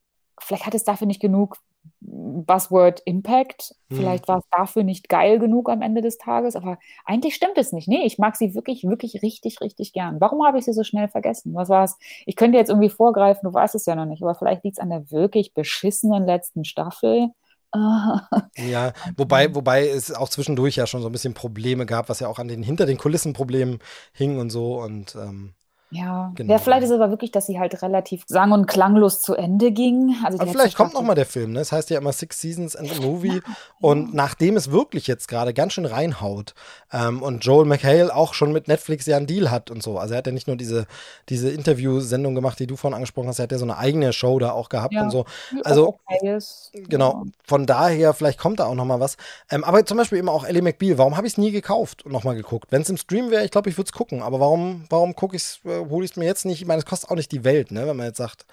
vielleicht 0.42 0.66
hat 0.66 0.74
es 0.74 0.84
dafür 0.84 1.06
nicht 1.06 1.22
genug 1.22 1.58
Buzzword 2.02 3.02
Impact. 3.06 3.76
Hm. 3.90 3.98
Vielleicht 3.98 4.28
war 4.28 4.40
es 4.40 4.46
dafür 4.52 4.84
nicht 4.84 5.08
geil 5.08 5.38
genug 5.38 5.70
am 5.70 5.84
Ende 5.84 6.02
des 6.02 6.18
Tages, 6.18 6.56
aber 6.56 6.80
eigentlich 7.06 7.36
stimmt 7.36 7.58
es 7.58 7.72
nicht. 7.72 7.88
Nee, 7.88 8.06
ich 8.06 8.18
mag 8.18 8.36
sie 8.36 8.56
wirklich, 8.56 8.84
wirklich 8.86 9.22
richtig, 9.22 9.62
richtig 9.62 9.94
gern. 9.94 10.20
Warum 10.20 10.44
habe 10.46 10.58
ich 10.58 10.66
sie 10.66 10.74
so 10.74 10.84
schnell 10.84 11.10
vergessen? 11.10 11.54
Was 11.54 11.70
war 11.70 11.84
es? 11.84 11.98
Ich 12.26 12.36
könnte 12.36 12.58
jetzt 12.58 12.70
irgendwie 12.70 12.90
vorgreifen, 12.90 13.48
du 13.48 13.54
weißt 13.54 13.76
es 13.76 13.86
ja 13.86 13.96
noch 13.96 14.06
nicht, 14.06 14.24
aber 14.24 14.34
vielleicht 14.34 14.64
liegt 14.64 14.78
es 14.78 14.82
an 14.82 14.90
der 14.90 15.12
wirklich 15.12 15.54
beschissenen 15.54 16.26
letzten 16.26 16.66
Staffel. 16.66 17.30
Ja, 18.58 18.94
wobei, 19.16 19.54
wobei 19.54 19.88
es 19.88 20.12
auch 20.12 20.30
zwischendurch 20.30 20.76
ja 20.76 20.88
schon 20.88 21.02
so 21.02 21.08
ein 21.10 21.12
bisschen 21.12 21.34
Probleme 21.34 21.86
gab, 21.86 22.10
was 22.10 22.20
ja 22.20 22.28
auch 22.28 22.40
an 22.40 22.48
den 22.48 22.64
hinter 22.64 22.86
den 22.86 22.98
Kulissen 22.98 23.34
Problemen 23.34 23.80
hing 24.14 24.38
und 24.40 24.50
so 24.50 24.82
und 24.82 25.16
ähm, 25.16 25.54
ja, 25.92 26.32
genau. 26.36 26.54
ja, 26.54 26.60
vielleicht 26.60 26.84
ist 26.84 26.90
es 26.90 26.96
aber 26.96 27.10
wirklich, 27.10 27.32
dass 27.32 27.48
sie 27.48 27.60
halt 27.60 27.82
relativ 27.82 28.24
sang- 28.28 28.52
und 28.52 28.68
klanglos 28.68 29.22
zu 29.22 29.36
Ende 29.36 29.72
ging. 29.72 30.16
Also 30.24 30.40
aber 30.40 30.52
vielleicht 30.52 30.76
kommt 30.76 30.94
noch 30.94 31.02
mal 31.02 31.16
der 31.16 31.26
Film, 31.26 31.54
ne? 31.54 31.60
Das 31.60 31.72
heißt 31.72 31.90
ja 31.90 31.98
immer 31.98 32.14
Six 32.14 32.40
Seasons 32.42 32.76
and 32.76 32.92
a 32.92 33.02
Movie. 33.02 33.42
Und 33.80 34.14
nachdem 34.14 34.56
es 34.56 34.72
wirklich 34.72 35.08
jetzt 35.08 35.28
gerade 35.28 35.54
ganz 35.54 35.74
schön 35.74 35.86
reinhaut 35.86 36.54
ähm, 36.92 37.22
und 37.22 37.44
Joel 37.44 37.66
McHale 37.66 38.16
auch 38.16 38.34
schon 38.34 38.52
mit 38.52 38.68
Netflix 38.68 39.06
ja 39.06 39.18
einen 39.18 39.28
Deal 39.28 39.52
hat 39.52 39.72
und 39.72 39.82
so. 39.82 39.98
Also 39.98 40.14
er 40.14 40.20
hat 40.20 40.28
ja 40.28 40.34
nicht 40.34 40.48
nur 40.48 40.58
diese, 40.58 40.86
diese 41.30 41.50
Interviewsendung 41.50 42.36
gemacht, 42.36 42.60
die 42.60 42.68
du 42.68 42.76
vorhin 42.76 42.96
angesprochen 42.96 43.28
hast, 43.28 43.40
er 43.40 43.44
hat 43.44 43.52
ja 43.52 43.58
so 43.58 43.66
eine 43.66 43.78
eigene 43.78 44.14
Show 44.14 44.40
da 44.40 44.52
auch 44.52 44.70
gehabt 44.70 44.94
ja. 44.94 45.04
und 45.04 45.12
so. 45.12 45.26
Also 45.64 46.00
okay 46.06 46.40
genau, 46.88 47.26
von 47.44 47.66
daher, 47.66 48.14
vielleicht 48.14 48.40
kommt 48.40 48.60
da 48.60 48.66
auch 48.66 48.76
noch 48.76 48.86
mal 48.86 49.00
was. 49.00 49.18
Ähm, 49.50 49.64
aber 49.64 49.86
zum 49.86 49.98
Beispiel 49.98 50.18
eben 50.18 50.30
auch 50.30 50.44
Ellie 50.44 50.62
McBeal, 50.62 50.98
warum 50.98 51.18
habe 51.18 51.28
ich 51.28 51.34
es 51.34 51.38
nie 51.38 51.52
gekauft 51.52 52.06
und 52.06 52.12
noch 52.12 52.24
mal 52.24 52.36
geguckt? 52.36 52.72
Wenn 52.72 52.82
es 52.82 52.90
im 52.90 52.98
Stream 52.98 53.32
wäre, 53.32 53.46
ich 53.46 53.52
glaube, 53.52 53.70
ich 53.70 53.78
würde 53.78 53.88
es 53.88 53.92
gucken. 53.92 54.22
Aber 54.22 54.40
warum, 54.40 54.86
warum 54.90 55.16
gucke 55.16 55.36
ich 55.36 55.44
es? 55.44 55.60
Äh, 55.66 55.79
hole 55.80 56.06
ich 56.06 56.12
es 56.12 56.18
mir 56.18 56.26
jetzt 56.26 56.46
nicht. 56.46 56.62
Ich 56.62 56.68
meine, 56.68 56.80
es 56.80 56.86
kostet 56.86 57.10
auch 57.10 57.16
nicht 57.16 57.32
die 57.32 57.44
Welt, 57.44 57.72
ne, 57.72 57.88
wenn 57.88 57.98
man 57.98 58.08
jetzt 58.08 58.18
sagt, 58.18 58.46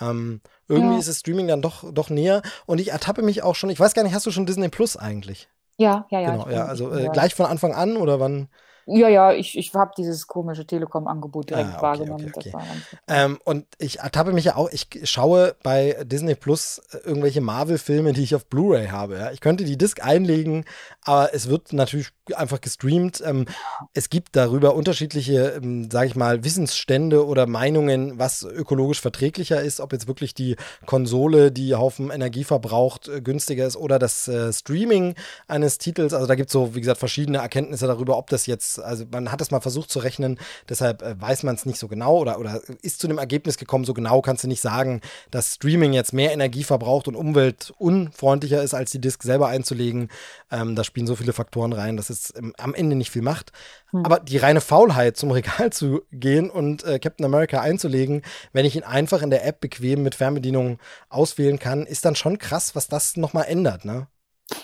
ähm, 0.00 0.40
irgendwie 0.68 0.94
ja. 0.94 1.00
ist 1.00 1.08
das 1.08 1.20
Streaming 1.20 1.48
dann 1.48 1.62
doch, 1.62 1.84
doch 1.92 2.10
näher. 2.10 2.42
Und 2.66 2.80
ich 2.80 2.90
ertappe 2.90 3.22
mich 3.22 3.42
auch 3.42 3.54
schon, 3.54 3.70
ich 3.70 3.78
weiß 3.78 3.94
gar 3.94 4.02
nicht, 4.02 4.14
hast 4.14 4.26
du 4.26 4.30
schon 4.30 4.46
Disney 4.46 4.68
Plus 4.68 4.96
eigentlich? 4.96 5.48
Ja, 5.76 6.06
ja, 6.10 6.20
ja. 6.20 6.30
Genau, 6.32 6.48
ja, 6.48 6.66
also 6.66 6.92
äh, 6.92 7.08
gleich 7.12 7.34
von 7.34 7.46
Anfang 7.46 7.74
an 7.74 7.96
oder 7.96 8.20
wann? 8.20 8.48
Ja, 8.86 9.08
ja, 9.08 9.32
ich, 9.32 9.56
ich 9.56 9.74
habe 9.74 9.92
dieses 9.96 10.26
komische 10.26 10.66
Telekom-Angebot 10.66 11.50
direkt 11.50 11.70
ah, 11.70 11.72
okay, 11.74 11.82
wahrgenommen. 11.82 12.32
Okay, 12.34 12.52
okay. 12.54 12.80
Ähm, 13.08 13.38
und 13.44 13.66
ich 13.78 14.00
ertappe 14.00 14.32
mich 14.32 14.44
ja 14.44 14.56
auch, 14.56 14.68
ich 14.70 14.88
schaue 15.04 15.54
bei 15.62 15.96
Disney 16.04 16.34
Plus 16.34 16.82
äh, 16.92 16.98
irgendwelche 16.98 17.40
Marvel-Filme, 17.40 18.12
die 18.12 18.22
ich 18.22 18.34
auf 18.34 18.46
Blu-ray 18.46 18.88
habe. 18.88 19.18
Ja? 19.18 19.30
Ich 19.30 19.40
könnte 19.40 19.64
die 19.64 19.78
Disc 19.78 20.04
einlegen, 20.04 20.64
aber 21.02 21.32
es 21.32 21.48
wird 21.48 21.72
natürlich 21.72 22.08
einfach 22.34 22.60
gestreamt. 22.60 23.22
Ähm, 23.24 23.46
es 23.92 24.10
gibt 24.10 24.36
darüber 24.36 24.74
unterschiedliche, 24.74 25.60
ähm, 25.62 25.90
sage 25.90 26.08
ich 26.08 26.16
mal, 26.16 26.44
Wissensstände 26.44 27.26
oder 27.26 27.46
Meinungen, 27.46 28.18
was 28.18 28.42
ökologisch 28.42 29.00
verträglicher 29.00 29.60
ist, 29.62 29.80
ob 29.80 29.92
jetzt 29.92 30.08
wirklich 30.08 30.34
die 30.34 30.56
Konsole, 30.86 31.52
die 31.52 31.74
Haufen 31.74 32.10
Energie 32.10 32.44
verbraucht, 32.44 33.08
äh, 33.08 33.20
günstiger 33.20 33.66
ist 33.66 33.76
oder 33.76 33.98
das 33.98 34.28
äh, 34.28 34.52
Streaming 34.52 35.14
eines 35.48 35.78
Titels. 35.78 36.14
Also 36.14 36.26
da 36.26 36.34
gibt 36.34 36.48
es 36.48 36.52
so, 36.52 36.74
wie 36.74 36.80
gesagt, 36.80 36.98
verschiedene 36.98 37.38
Erkenntnisse 37.38 37.86
darüber, 37.86 38.16
ob 38.18 38.30
das 38.30 38.46
jetzt 38.46 38.73
also 38.78 39.04
man 39.10 39.30
hat 39.30 39.40
es 39.40 39.50
mal 39.50 39.60
versucht 39.60 39.90
zu 39.90 39.98
rechnen, 39.98 40.38
deshalb 40.68 41.02
äh, 41.02 41.20
weiß 41.20 41.42
man 41.42 41.54
es 41.54 41.66
nicht 41.66 41.78
so 41.78 41.88
genau 41.88 42.18
oder, 42.18 42.38
oder 42.38 42.60
ist 42.82 43.00
zu 43.00 43.08
dem 43.08 43.18
Ergebnis 43.18 43.56
gekommen, 43.56 43.84
so 43.84 43.94
genau 43.94 44.20
kannst 44.20 44.44
du 44.44 44.48
nicht 44.48 44.60
sagen, 44.60 45.00
dass 45.30 45.54
Streaming 45.54 45.92
jetzt 45.92 46.12
mehr 46.12 46.32
Energie 46.32 46.64
verbraucht 46.64 47.08
und 47.08 47.16
umweltunfreundlicher 47.16 48.62
ist, 48.62 48.74
als 48.74 48.90
die 48.90 49.00
Disk 49.00 49.22
selber 49.22 49.48
einzulegen. 49.48 50.08
Ähm, 50.50 50.74
da 50.74 50.84
spielen 50.84 51.06
so 51.06 51.16
viele 51.16 51.32
Faktoren 51.32 51.72
rein, 51.72 51.96
dass 51.96 52.10
es 52.10 52.32
ähm, 52.36 52.54
am 52.58 52.74
Ende 52.74 52.96
nicht 52.96 53.10
viel 53.10 53.22
macht. 53.22 53.52
Hm. 53.90 54.04
Aber 54.04 54.20
die 54.20 54.38
reine 54.38 54.60
Faulheit, 54.60 55.16
zum 55.16 55.30
Regal 55.34 55.70
zu 55.70 56.02
gehen 56.12 56.50
und 56.50 56.84
äh, 56.84 56.98
Captain 56.98 57.26
America 57.26 57.60
einzulegen, 57.60 58.22
wenn 58.52 58.66
ich 58.66 58.76
ihn 58.76 58.82
einfach 58.82 59.22
in 59.22 59.30
der 59.30 59.46
App 59.46 59.60
bequem 59.60 60.02
mit 60.02 60.14
Fernbedienung 60.14 60.78
auswählen 61.08 61.58
kann, 61.58 61.86
ist 61.86 62.04
dann 62.04 62.16
schon 62.16 62.38
krass, 62.38 62.74
was 62.74 62.88
das 62.88 63.16
nochmal 63.16 63.46
ändert, 63.48 63.84
ne? 63.84 64.08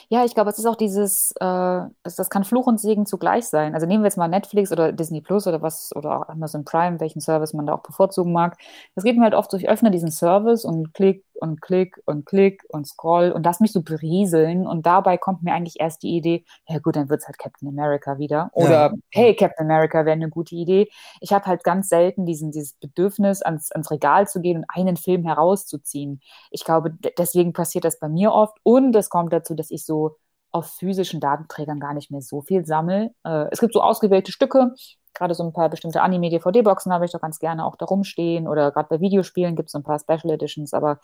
Ja, 0.09 0.25
ich 0.25 0.35
glaube, 0.35 0.51
es 0.51 0.59
ist 0.59 0.67
auch 0.67 0.77
dieses, 0.77 1.33
äh, 1.37 1.45
das, 2.03 2.17
das 2.17 2.29
kann 2.31 2.45
Fluch 2.45 2.67
und 2.67 2.79
Segen 2.81 3.07
zugleich 3.07 3.47
sein. 3.47 3.75
Also 3.75 3.87
nehmen 3.87 4.03
wir 4.03 4.09
jetzt 4.09 4.17
mal 4.19 4.29
Netflix 4.29 4.73
oder 4.73 4.93
Disney 4.93 5.21
Plus 5.21 5.47
oder 5.47 5.63
was, 5.63 5.95
oder 5.97 6.21
auch 6.21 6.29
Amazon 6.29 6.65
Prime, 6.65 7.01
welchen 7.01 7.21
Service 7.21 7.55
man 7.55 7.67
da 7.67 7.75
auch 7.75 7.83
bevorzugen 7.83 8.33
mag. 8.33 8.59
Das 8.95 9.05
geht 9.05 9.17
mir 9.17 9.23
halt 9.25 9.35
oft 9.35 9.51
so, 9.51 9.57
ich 9.57 9.69
öffne 9.69 9.91
diesen 9.91 10.11
Service 10.11 10.65
und 10.65 10.93
klick 10.95 11.25
und 11.41 11.61
klick 11.61 12.01
und 12.07 12.27
klick 12.27 12.65
und 12.69 12.87
scroll 12.87 13.31
und 13.31 13.45
lass 13.45 13.61
mich 13.61 13.73
so 13.73 13.83
berieseln 13.83 14.67
und 14.67 14.87
dabei 14.87 15.17
kommt 15.17 15.43
mir 15.43 15.53
eigentlich 15.55 15.81
erst 15.81 16.03
die 16.03 16.17
Idee, 16.17 16.45
ja 16.69 16.79
gut, 16.79 16.97
dann 16.97 17.09
wird's 17.09 17.27
halt 17.27 17.39
Captain 17.39 17.69
America 17.69 18.19
wieder 18.19 18.51
oder 18.53 18.91
ja. 18.91 18.95
hey, 19.11 19.35
Captain 19.35 19.67
America 19.67 20.05
wäre 20.05 20.13
eine 20.13 20.29
gute 20.29 20.55
Idee. 20.55 20.89
Ich 21.21 21.33
habe 21.33 21.47
halt 21.47 21.65
ganz 21.65 21.89
selten 21.89 22.27
diesen, 22.27 22.53
dieses 22.53 22.75
Bedürfnis, 22.75 23.43
ans, 23.43 23.73
ans 23.73 23.91
Regal 23.91 24.29
zu 24.29 24.41
gehen 24.41 24.59
und 24.59 24.67
einen 24.69 24.97
Film 24.97 25.25
herauszuziehen. 25.25 26.21
Ich 26.51 26.65
glaube, 26.65 26.93
deswegen 27.19 27.53
passiert 27.53 27.85
das 27.85 27.99
bei 27.99 28.09
mir 28.09 28.33
oft 28.33 28.57
und 28.63 28.95
es 28.97 29.11
kommt 29.11 29.33
dazu, 29.33 29.55
dass 29.55 29.71
ich 29.71 29.85
so 29.85 30.17
auf 30.53 30.67
physischen 30.67 31.21
Datenträgern 31.21 31.81
gar 31.81 31.95
nicht 31.95 32.11
mehr 32.11 32.23
so 32.23 32.43
viel 32.43 32.65
sammle. 32.67 33.15
Äh, 33.25 33.47
es 33.51 33.61
gibt 33.61 33.73
so 33.73 33.83
ausgewählte 33.83 34.33
Stücke, 34.33 34.75
gerade 35.15 35.35
so 35.35 35.43
ein 35.43 35.53
paar 35.53 35.69
bestimmte 35.69 36.03
Anime-DVD-Boxen 36.03 36.93
habe 36.93 37.05
ich 37.05 37.13
doch 37.13 37.21
ganz 37.21 37.39
gerne 37.39 37.65
auch 37.65 37.77
da 37.77 37.87
rumstehen 37.87 38.49
oder 38.49 38.71
gerade 38.73 38.89
bei 38.89 39.01
Videospielen 39.01 39.57
gibt 39.57 39.69
es 39.69 39.73
so 39.73 39.79
ein 39.79 39.85
paar 39.85 39.99
Special 39.99 40.33
Editions, 40.33 40.73
aber 40.73 41.01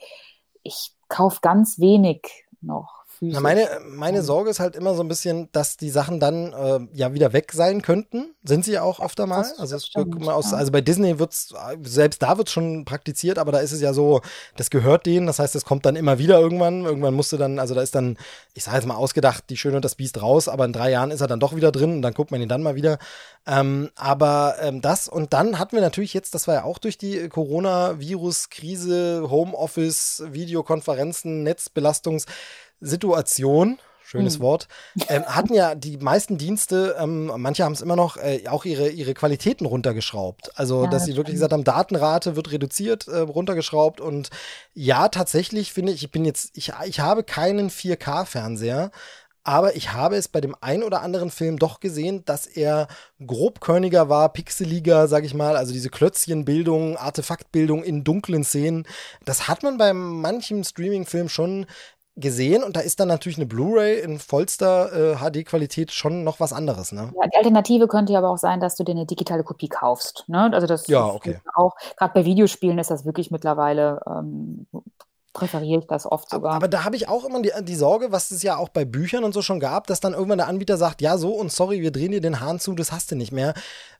ich 0.62 0.92
kaufe 1.08 1.40
ganz 1.42 1.78
wenig 1.78 2.46
noch 2.60 2.95
physisch. 3.18 3.34
Na, 3.34 3.40
meine, 3.40 3.68
meine 3.88 4.22
Sorge 4.22 4.50
ist 4.50 4.60
halt 4.60 4.76
immer 4.76 4.94
so 4.94 5.02
ein 5.02 5.08
bisschen, 5.08 5.48
dass 5.52 5.76
die 5.76 5.90
Sachen 5.90 6.20
dann 6.20 6.52
äh, 6.52 6.80
ja 6.96 7.12
wieder 7.14 7.32
weg 7.32 7.52
sein 7.52 7.82
könnten. 7.82 8.34
Sind 8.44 8.64
sie 8.64 8.78
auch 8.78 9.00
öfter 9.00 9.26
mal. 9.26 9.38
Das- 9.42 9.58
also, 9.58 9.74
das 9.74 9.82
es 9.82 9.88
stimmt, 9.88 10.28
aus, 10.28 10.50
ja. 10.52 10.58
also 10.58 10.72
bei 10.72 10.80
Disney 10.80 11.18
wird's, 11.18 11.52
selbst 11.82 12.22
da 12.22 12.38
wird's 12.38 12.52
schon 12.52 12.84
praktiziert, 12.84 13.38
aber 13.38 13.52
da 13.52 13.58
ist 13.58 13.72
es 13.72 13.80
ja 13.80 13.92
so, 13.92 14.20
das 14.56 14.70
gehört 14.70 15.06
denen. 15.06 15.26
Das 15.26 15.38
heißt, 15.38 15.54
es 15.56 15.64
kommt 15.64 15.86
dann 15.86 15.96
immer 15.96 16.18
wieder 16.18 16.38
irgendwann. 16.40 16.84
Irgendwann 16.84 17.14
musst 17.14 17.32
du 17.32 17.36
dann, 17.36 17.58
also 17.58 17.74
da 17.74 17.82
ist 17.82 17.94
dann, 17.94 18.16
ich 18.54 18.64
sage 18.64 18.76
jetzt 18.76 18.86
mal 18.86 18.94
ausgedacht, 18.96 19.44
die 19.50 19.56
Schöne 19.56 19.76
und 19.76 19.84
das 19.84 19.94
Biest 19.96 20.20
raus, 20.22 20.48
aber 20.48 20.64
in 20.64 20.72
drei 20.72 20.90
Jahren 20.90 21.10
ist 21.10 21.20
er 21.20 21.26
dann 21.26 21.40
doch 21.40 21.56
wieder 21.56 21.72
drin 21.72 21.92
und 21.94 22.02
dann 22.02 22.14
guckt 22.14 22.30
man 22.30 22.40
ihn 22.40 22.48
dann 22.48 22.62
mal 22.62 22.74
wieder. 22.74 22.98
Ähm, 23.46 23.90
aber 23.94 24.56
ähm, 24.60 24.80
das 24.80 25.08
und 25.08 25.32
dann 25.32 25.58
hatten 25.58 25.76
wir 25.76 25.80
natürlich 25.80 26.14
jetzt, 26.14 26.34
das 26.34 26.48
war 26.48 26.54
ja 26.56 26.64
auch 26.64 26.78
durch 26.78 26.98
die 26.98 27.28
Corona-Virus-Krise, 27.28 29.26
Homeoffice, 29.30 30.22
Videokonferenzen, 30.30 31.42
Netzbelastungssituation. 32.80 33.78
Schönes 34.02 34.34
Hm. 34.34 34.40
Wort. 34.42 34.68
Ähm, 35.08 35.24
hatten 35.24 35.52
ja 35.52 35.74
die 35.74 35.96
meisten 35.96 36.38
Dienste, 36.38 36.94
ähm, 36.96 37.32
manche 37.38 37.64
haben 37.64 37.72
es 37.72 37.80
immer 37.80 37.96
noch, 37.96 38.16
äh, 38.18 38.44
auch 38.48 38.64
ihre, 38.64 38.88
ihre 38.88 39.14
Qualitäten 39.14 39.66
runtergeschraubt. 39.66 40.52
Also, 40.54 40.84
Ja, 40.84 40.90
dass 40.90 41.02
das 41.02 41.06
sie 41.06 41.16
wirklich 41.16 41.34
gesagt 41.34 41.52
haben, 41.52 41.64
Datenrate 41.64 42.36
wird 42.36 42.52
reduziert, 42.52 43.08
äh, 43.08 43.18
runtergeschraubt. 43.18 44.00
Und 44.00 44.30
ja, 44.74 45.08
tatsächlich 45.08 45.72
finde 45.72 45.90
ich, 45.90 46.04
ich 46.04 46.12
bin 46.12 46.24
jetzt, 46.24 46.50
ich, 46.56 46.72
ich 46.84 47.00
habe 47.00 47.24
keinen 47.24 47.68
4K-Fernseher, 47.68 48.92
aber 49.42 49.74
ich 49.74 49.92
habe 49.92 50.14
es 50.16 50.28
bei 50.28 50.40
dem 50.40 50.54
ein 50.60 50.84
oder 50.84 51.02
anderen 51.02 51.30
Film 51.32 51.58
doch 51.58 51.80
gesehen, 51.80 52.24
dass 52.26 52.46
er 52.46 52.86
grobkörniger 53.24 54.08
war, 54.08 54.32
pixeliger, 54.32 55.08
sag 55.08 55.24
ich 55.24 55.34
mal, 55.34 55.56
also 55.56 55.72
diese 55.72 55.88
Klötzchenbildung, 55.90 56.96
Artefaktbildung 56.96 57.82
in 57.82 58.04
dunklen 58.04 58.44
Szenen. 58.44 58.86
Das 59.24 59.48
hat 59.48 59.64
man 59.64 59.78
bei 59.78 59.92
manchem 59.92 60.62
Streaming-Film 60.62 61.28
schon 61.28 61.66
gesehen 62.16 62.64
und 62.64 62.76
da 62.76 62.80
ist 62.80 62.98
dann 62.98 63.08
natürlich 63.08 63.36
eine 63.36 63.46
Blu-ray 63.46 64.00
in 64.00 64.18
vollster 64.18 65.12
äh, 65.12 65.16
HD-Qualität 65.16 65.92
schon 65.92 66.24
noch 66.24 66.40
was 66.40 66.52
anderes, 66.52 66.92
ne? 66.92 67.12
Ja, 67.14 67.28
die 67.28 67.36
Alternative 67.36 67.88
könnte 67.88 68.14
ja 68.14 68.20
aber 68.20 68.30
auch 68.30 68.38
sein, 68.38 68.58
dass 68.58 68.74
du 68.76 68.84
dir 68.84 68.92
eine 68.92 69.04
digitale 69.04 69.44
Kopie 69.44 69.68
kaufst. 69.68 70.24
Ne? 70.26 70.50
Also 70.52 70.66
das 70.66 70.86
Ja, 70.86 71.06
okay. 71.06 71.38
auch, 71.54 71.74
gerade 71.96 72.14
bei 72.14 72.24
Videospielen 72.24 72.78
ist 72.78 72.90
das 72.90 73.04
wirklich 73.04 73.30
mittlerweile, 73.30 74.00
ähm, 74.06 74.66
präferiere 75.36 75.80
ich 75.80 75.86
das 75.86 76.10
oft 76.10 76.30
sogar. 76.30 76.54
Aber 76.54 76.66
da 76.66 76.84
habe 76.84 76.96
ich 76.96 77.08
auch 77.08 77.24
immer 77.24 77.42
die, 77.42 77.52
die 77.62 77.74
Sorge, 77.76 78.10
was 78.10 78.30
es 78.30 78.42
ja 78.42 78.56
auch 78.56 78.70
bei 78.70 78.84
Büchern 78.84 79.22
und 79.22 79.32
so 79.32 79.42
schon 79.42 79.60
gab, 79.60 79.86
dass 79.86 80.00
dann 80.00 80.14
irgendwann 80.14 80.38
der 80.38 80.48
Anbieter 80.48 80.78
sagt, 80.78 81.02
ja, 81.02 81.18
so 81.18 81.32
und 81.34 81.52
sorry, 81.52 81.82
wir 81.82 81.92
drehen 81.92 82.12
dir 82.12 82.20
den 82.22 82.40
Hahn 82.40 82.58
zu, 82.58 82.74
das 82.74 82.90
hast 82.90 83.10
du 83.10 83.16
nicht 83.16 83.32
mehr. 83.32 83.52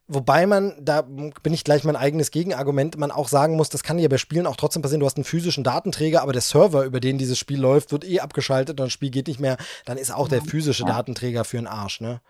Wobei 0.09 0.47
man, 0.47 0.75
da 0.81 1.03
bin 1.03 1.53
ich 1.53 1.65
gleich 1.65 1.85
mein 1.85 1.97
eigenes 1.97 2.31
Gegenargument, 2.31 2.97
man 2.97 3.11
auch 3.11 3.29
sagen 3.29 3.57
muss, 3.57 3.69
das 3.69 3.83
kann 3.83 3.99
ja 3.99 4.09
bei 4.09 4.19
Spielen 4.19 4.47
auch 4.47 4.57
trotzdem 4.57 4.81
passieren, 4.81 5.01
du 5.01 5.07
hast 5.07 5.17
einen 5.17 5.25
physischen 5.25 5.65
Datenträger, 5.65 6.23
aber 6.23 6.33
der 6.33 6.43
Server, 6.43 6.85
über 6.85 7.01
den 7.01 7.19
dieses 7.19 7.39
Spiel 7.39 7.61
läuft, 7.61 7.93
wird 7.93 8.05
eh 8.05 8.21
abgeschaltet 8.21 8.81
und 8.81 8.87
das 8.87 8.93
Spiel 8.93 9.11
geht 9.11 9.27
nicht 9.27 9.41
mehr, 9.41 9.57
dann 9.85 9.99
ist 9.99 10.15
auch 10.15 10.29
der 10.29 10.43
physische 10.43 10.85
Ja. 10.85 10.91
Datenträger 10.95 11.45
für 11.45 11.57
den 11.57 11.67
Arsch, 11.67 12.01
ne? 12.01 12.21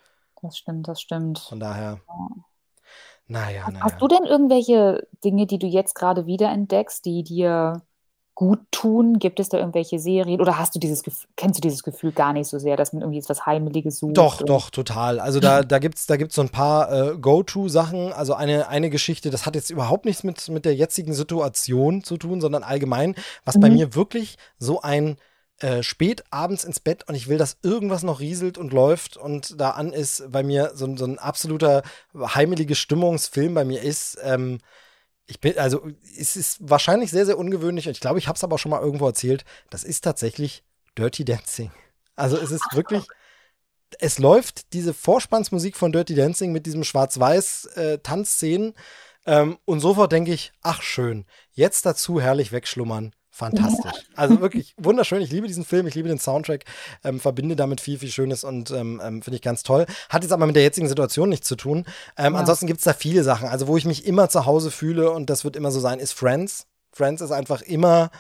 das 0.43 0.57
stimmt, 0.59 0.89
das 0.89 1.01
stimmt. 1.01 1.39
Von 1.39 1.61
daher, 1.61 2.01
naja, 3.29 3.65
Hast, 3.65 3.73
naja. 3.73 3.85
hast 3.85 4.01
du 4.01 4.09
denn 4.09 4.25
irgendwelche 4.25 5.07
Dinge, 5.25 5.47
die 5.47 5.59
du 5.59 5.67
jetzt 5.67 5.95
gerade 5.95 6.27
wiederentdeckst, 6.27 7.05
die 7.05 7.25
dir 7.25 7.83
gut 8.37 8.61
tun? 8.71 9.19
Gibt 9.19 9.41
es 9.41 9.49
da 9.49 9.59
irgendwelche 9.59 9.99
Serien? 9.99 10.41
Oder 10.41 10.59
hast 10.59 10.75
du 10.77 10.79
dieses 10.79 11.03
Gefühl, 11.03 11.27
kennst 11.37 11.59
du 11.59 11.61
dieses 11.63 11.83
Gefühl 11.83 12.13
gar 12.13 12.33
nicht 12.33 12.47
so 12.49 12.59
sehr, 12.61 12.77
dass 12.77 12.93
man 12.93 13.03
irgendwie 13.03 13.17
jetzt 13.19 13.29
was 13.29 13.45
Heimeliges 13.47 13.99
sucht? 13.99 14.17
Doch, 14.17 14.43
doch, 14.43 14.71
total. 14.71 15.19
Also 15.19 15.41
da, 15.41 15.63
da 15.65 15.79
gibt's, 15.81 16.07
da 16.07 16.17
gibt's 16.17 16.37
so 16.37 16.43
ein 16.43 16.51
paar 16.51 16.93
äh, 16.93 17.17
Go-To-Sachen. 17.19 18.13
Also 18.13 18.35
eine, 18.35 18.69
eine 18.69 18.91
Geschichte, 18.91 19.31
das 19.31 19.47
hat 19.47 19.57
jetzt 19.57 19.71
überhaupt 19.71 20.05
nichts 20.05 20.23
mit, 20.23 20.49
mit 20.51 20.65
der 20.65 20.75
jetzigen 20.77 21.13
Situation 21.15 22.05
zu 22.05 22.17
tun, 22.17 22.41
sondern 22.41 22.63
allgemein, 22.63 23.15
was 23.45 23.59
bei 23.59 23.69
Mhm. 23.69 23.75
mir 23.75 23.95
wirklich 23.95 24.37
so 24.59 24.81
ein 24.83 25.17
äh, 25.61 25.83
spät 25.83 26.23
abends 26.31 26.65
ins 26.65 26.79
Bett 26.81 27.09
und 27.09 27.15
ich 27.15 27.29
will, 27.29 27.39
dass 27.39 27.57
irgendwas 27.63 28.03
noch 28.03 28.21
rieselt 28.21 28.59
und 28.59 28.75
läuft 28.75 29.17
und 29.17 29.59
da 29.59 29.71
an 29.71 29.91
ist, 29.95 30.31
bei 30.31 30.43
mir 30.43 30.73
so, 30.75 30.85
ein- 30.85 30.99
so 30.99 31.07
ein 31.07 31.19
absoluter 31.19 31.83
heimelige 32.15 32.75
Stimmungsfilm 32.75 33.55
bei 33.55 33.65
mir 33.65 33.81
ist. 33.81 34.19
Ähm, 34.23 34.59
ich 35.27 35.41
bin, 35.41 35.59
also 35.59 35.89
es 36.19 36.37
ist 36.37 36.59
wahrscheinlich 36.61 37.11
sehr, 37.11 37.27
sehr 37.27 37.39
ungewöhnlich 37.39 37.87
und 37.87 37.93
ich 37.93 38.01
glaube, 38.01 38.19
ich 38.19 38.29
habe 38.29 38.37
es 38.37 38.45
aber 38.45 38.59
schon 38.59 38.71
mal 38.71 38.81
irgendwo 38.81 39.07
erzählt. 39.07 39.45
Das 39.71 39.83
ist 39.85 40.03
tatsächlich 40.03 40.65
Dirty 40.97 41.25
Dancing. 41.25 41.73
Also 42.15 42.37
es 42.37 42.51
ist 42.51 42.65
wirklich, 42.73 43.05
es 43.99 44.19
läuft 44.19 44.73
diese 44.73 44.95
Vorspannsmusik 44.95 45.77
von 45.77 45.93
Dirty 45.93 46.15
Dancing 46.15 46.53
mit 46.53 46.67
diesem 46.67 46.85
Schwarz-Weiß-Tanzszenen 46.85 48.75
ähm, 49.27 49.59
und 49.65 49.81
sofort 49.81 50.13
denke 50.13 50.33
ich, 50.33 50.53
ach 50.63 50.83
schön, 50.83 51.27
jetzt 51.53 51.85
dazu 51.87 52.21
herrlich 52.21 52.53
wegschlummern. 52.53 53.15
Fantastisch. 53.37 53.93
Also 54.15 54.41
wirklich 54.41 54.75
wunderschön. 54.79 55.21
Ich 55.21 55.31
liebe 55.31 55.47
diesen 55.47 55.65
Film, 55.67 55.87
ich 55.87 55.95
liebe 55.95 56.09
den 56.09 56.19
Soundtrack, 56.19 56.65
ähm, 57.05 57.21
verbinde 57.21 57.55
damit 57.55 57.83
viel, 57.83 57.99
viel 57.99 58.09
Schönes 58.11 58.45
und 58.45 58.71
ähm, 58.71 58.99
ähm, 59.05 59.21
finde 59.21 59.37
ich 59.37 59.43
ganz 59.43 59.63
toll. 59.63 59.85
Hat 60.09 60.23
jetzt 60.23 60.33
aber 60.33 60.47
mit 60.47 60.57
der 60.57 60.63
jetzigen 60.63 60.89
Situation 60.89 61.29
nichts 61.29 61.47
zu 61.47 61.55
tun. 61.57 61.85
Ähm, 62.17 62.33
Ja. 62.33 62.41
Ansonsten 62.41 62.67
gibt 62.67 62.79
es 62.79 62.85
da 62.85 62.95
viele 62.95 63.23
Sachen. 63.25 63.49
Also, 63.49 63.67
wo 63.69 63.77
ich 63.77 63.85
mich 63.85 64.07
immer 64.07 64.31
zu 64.31 64.47
Hause 64.47 64.71
fühle 64.71 65.11
und 65.11 65.29
das 65.29 65.45
wird 65.45 65.55
immer 65.55 65.71
so 65.71 65.81
sein, 65.81 65.99
ist 65.99 66.13
Friends. 66.15 66.67
Friends 66.93 67.21
ist 67.21 67.31
einfach 67.31 67.61
immer 67.61 68.11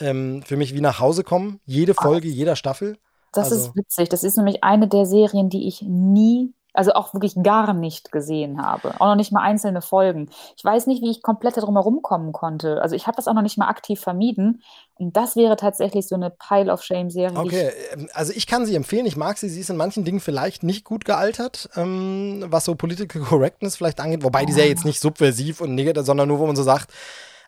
ähm, 0.00 0.42
für 0.44 0.56
mich 0.56 0.74
wie 0.74 0.80
nach 0.80 0.98
Hause 0.98 1.22
kommen. 1.22 1.60
Jede 1.66 1.94
Folge, 1.94 2.26
jeder 2.26 2.56
Staffel. 2.56 2.98
Das 3.32 3.52
Also- 3.52 3.66
ist 3.68 3.76
witzig. 3.76 4.08
Das 4.08 4.24
ist 4.24 4.36
nämlich 4.36 4.64
eine 4.64 4.88
der 4.88 5.06
Serien, 5.06 5.50
die 5.50 5.68
ich 5.68 5.82
nie, 5.82 6.52
also 6.74 6.92
auch 6.92 7.14
wirklich 7.14 7.34
gar 7.42 7.72
nicht 7.72 8.12
gesehen 8.12 8.60
habe. 8.60 8.94
Auch 9.00 9.06
noch 9.06 9.14
nicht 9.14 9.32
mal 9.32 9.42
einzelne 9.42 9.80
Folgen. 9.80 10.28
Ich 10.56 10.64
weiß 10.64 10.86
nicht, 10.88 11.02
wie 11.02 11.10
ich 11.10 11.22
komplett 11.22 11.56
darum 11.56 11.76
herumkommen 11.76 12.32
konnte. 12.32 12.82
Also 12.82 12.96
ich 12.96 13.06
habe 13.06 13.16
das 13.16 13.28
auch 13.28 13.32
noch 13.32 13.42
nicht 13.42 13.56
mal 13.56 13.68
aktiv 13.68 14.00
vermieden. 14.00 14.62
Und 14.96 15.16
das 15.16 15.36
wäre 15.36 15.56
tatsächlich 15.56 16.06
so 16.08 16.16
eine 16.16 16.30
Pile 16.30 16.72
of 16.72 16.82
Shame-Serie. 16.82 17.38
Okay, 17.38 17.70
ähm, 17.92 18.08
also 18.12 18.32
ich 18.34 18.46
kann 18.46 18.66
sie 18.66 18.74
empfehlen. 18.74 19.06
Ich 19.06 19.16
mag 19.16 19.38
sie. 19.38 19.48
Sie 19.48 19.60
ist 19.60 19.70
in 19.70 19.76
manchen 19.76 20.04
Dingen 20.04 20.20
vielleicht 20.20 20.64
nicht 20.64 20.84
gut 20.84 21.04
gealtert, 21.04 21.70
ähm, 21.76 22.44
was 22.48 22.64
so 22.64 22.74
Political 22.74 23.22
Correctness 23.22 23.76
vielleicht 23.76 24.00
angeht. 24.00 24.24
Wobei 24.24 24.44
die 24.44 24.52
Serie 24.52 24.70
jetzt 24.70 24.84
nicht 24.84 25.00
subversiv 25.00 25.60
und 25.60 25.74
negativ, 25.74 26.04
sondern 26.04 26.28
nur, 26.28 26.40
wo 26.40 26.46
man 26.46 26.56
so 26.56 26.64
sagt, 26.64 26.90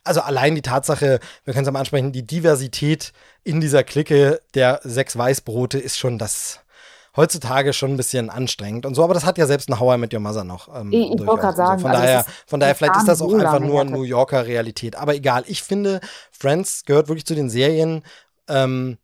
also 0.04 0.20
allein 0.20 0.54
die 0.54 0.62
Tatsache, 0.62 1.18
wir 1.44 1.52
können 1.52 1.66
es 1.66 1.72
mal 1.72 1.80
ansprechen, 1.80 2.12
die 2.12 2.24
Diversität 2.24 3.12
in 3.42 3.60
dieser 3.60 3.82
Clique 3.82 4.40
der 4.54 4.80
sechs 4.84 5.18
Weißbrote 5.18 5.78
ist 5.78 5.98
schon 5.98 6.18
das 6.18 6.60
heutzutage 7.16 7.72
schon 7.72 7.92
ein 7.92 7.96
bisschen 7.96 8.28
anstrengend 8.30 8.84
und 8.86 8.94
so, 8.94 9.02
aber 9.02 9.14
das 9.14 9.24
hat 9.24 9.38
ja 9.38 9.46
selbst 9.46 9.68
ein 9.70 9.80
How 9.80 9.94
I 9.96 9.98
Met 9.98 10.12
Your 10.14 10.20
Mother 10.20 10.44
noch. 10.44 10.68
Ähm, 10.74 10.92
Ich- 10.92 11.10
ich 11.12 11.26
wollte 11.26 11.40
gerade 11.42 11.56
sagen, 11.56 11.80
von 11.80 11.90
also 11.90 12.02
daher, 12.02 12.26
von 12.46 12.60
daher, 12.60 12.74
vielleicht 12.74 12.96
ist 12.96 13.08
das 13.08 13.22
auch 13.22 13.30
so 13.30 13.36
einfach 13.36 13.58
nur. 13.60 13.84
New 13.84 14.02
Yorker 14.02 14.46
Realität. 14.46 14.96
Aber 14.96 15.14
egal, 15.14 15.44
ich 15.46 15.62
finde, 15.62 16.00
Friends 16.30 16.84
gehört 16.84 17.08
wirklich 17.08 17.24
zu 17.26 17.34
den 17.34 17.48
Serien, 17.50 18.02
ähm, 18.48 18.98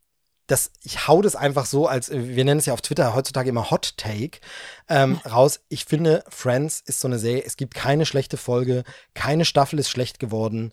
das, 0.49 0.71
ich 0.83 1.07
hau 1.09 1.23
das 1.23 1.37
einfach 1.37 1.65
so 1.67 1.87
als, 1.87 2.11
wir 2.11 2.45
nennen 2.45 2.59
es 2.59 2.67
ja 2.67 2.75
auf 2.75 2.83
Twitter 2.83 3.15
heutzutage 3.15 3.49
immer 3.49 3.71
Hot 3.71 3.97
Take, 3.97 4.41
ähm, 4.89 5.19
raus. 5.31 5.61
Ich 5.69 5.85
finde, 5.87 6.25
Friends 6.29 6.81
ist 6.85 7.01
so 7.01 7.09
eine 7.09 7.19
Serie, 7.19 7.45
es 7.47 7.57
gibt 7.57 7.75
keine 7.75 8.05
schlechte 8.05 8.37
Folge, 8.37 8.83
keine 9.15 9.45
Staffel 9.45 9.79
ist 9.79 9.89
schlecht 9.89 10.19
geworden. 10.19 10.73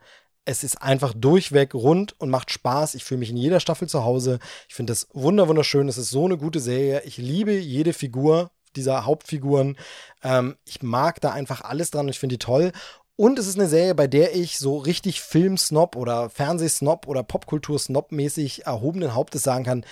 Es 0.49 0.63
ist 0.63 0.81
einfach 0.81 1.13
durchweg 1.13 1.75
rund 1.75 2.19
und 2.19 2.31
macht 2.31 2.49
Spaß. 2.49 2.95
Ich 2.95 3.03
fühle 3.03 3.19
mich 3.19 3.29
in 3.29 3.37
jeder 3.37 3.59
Staffel 3.59 3.87
zu 3.87 4.03
Hause. 4.03 4.39
Ich 4.67 4.73
finde 4.73 4.93
das 4.93 5.07
wunder 5.13 5.47
wunderschön. 5.47 5.87
Es 5.87 5.99
ist 5.99 6.09
so 6.09 6.25
eine 6.25 6.39
gute 6.39 6.59
Serie. 6.59 7.03
Ich 7.05 7.17
liebe 7.17 7.51
jede 7.53 7.93
Figur 7.93 8.49
dieser 8.75 9.05
Hauptfiguren. 9.05 9.77
Ähm, 10.23 10.55
ich 10.65 10.81
mag 10.81 11.21
da 11.21 11.33
einfach 11.33 11.61
alles 11.61 11.91
dran 11.91 12.07
und 12.07 12.09
ich 12.09 12.17
finde 12.17 12.33
die 12.33 12.43
toll. 12.43 12.71
Und 13.15 13.37
es 13.37 13.45
ist 13.45 13.59
eine 13.59 13.69
Serie, 13.69 13.93
bei 13.93 14.07
der 14.07 14.35
ich 14.35 14.57
so 14.57 14.77
richtig 14.77 15.21
Filmsnob 15.21 15.95
oder 15.95 16.31
Fernsehsnob 16.31 17.05
oder 17.05 17.21
Popkultursnob 17.21 18.11
mäßig 18.11 18.65
erhobenen 18.65 19.13
Hauptes 19.13 19.43
sagen 19.43 19.65
kann, 19.65 19.85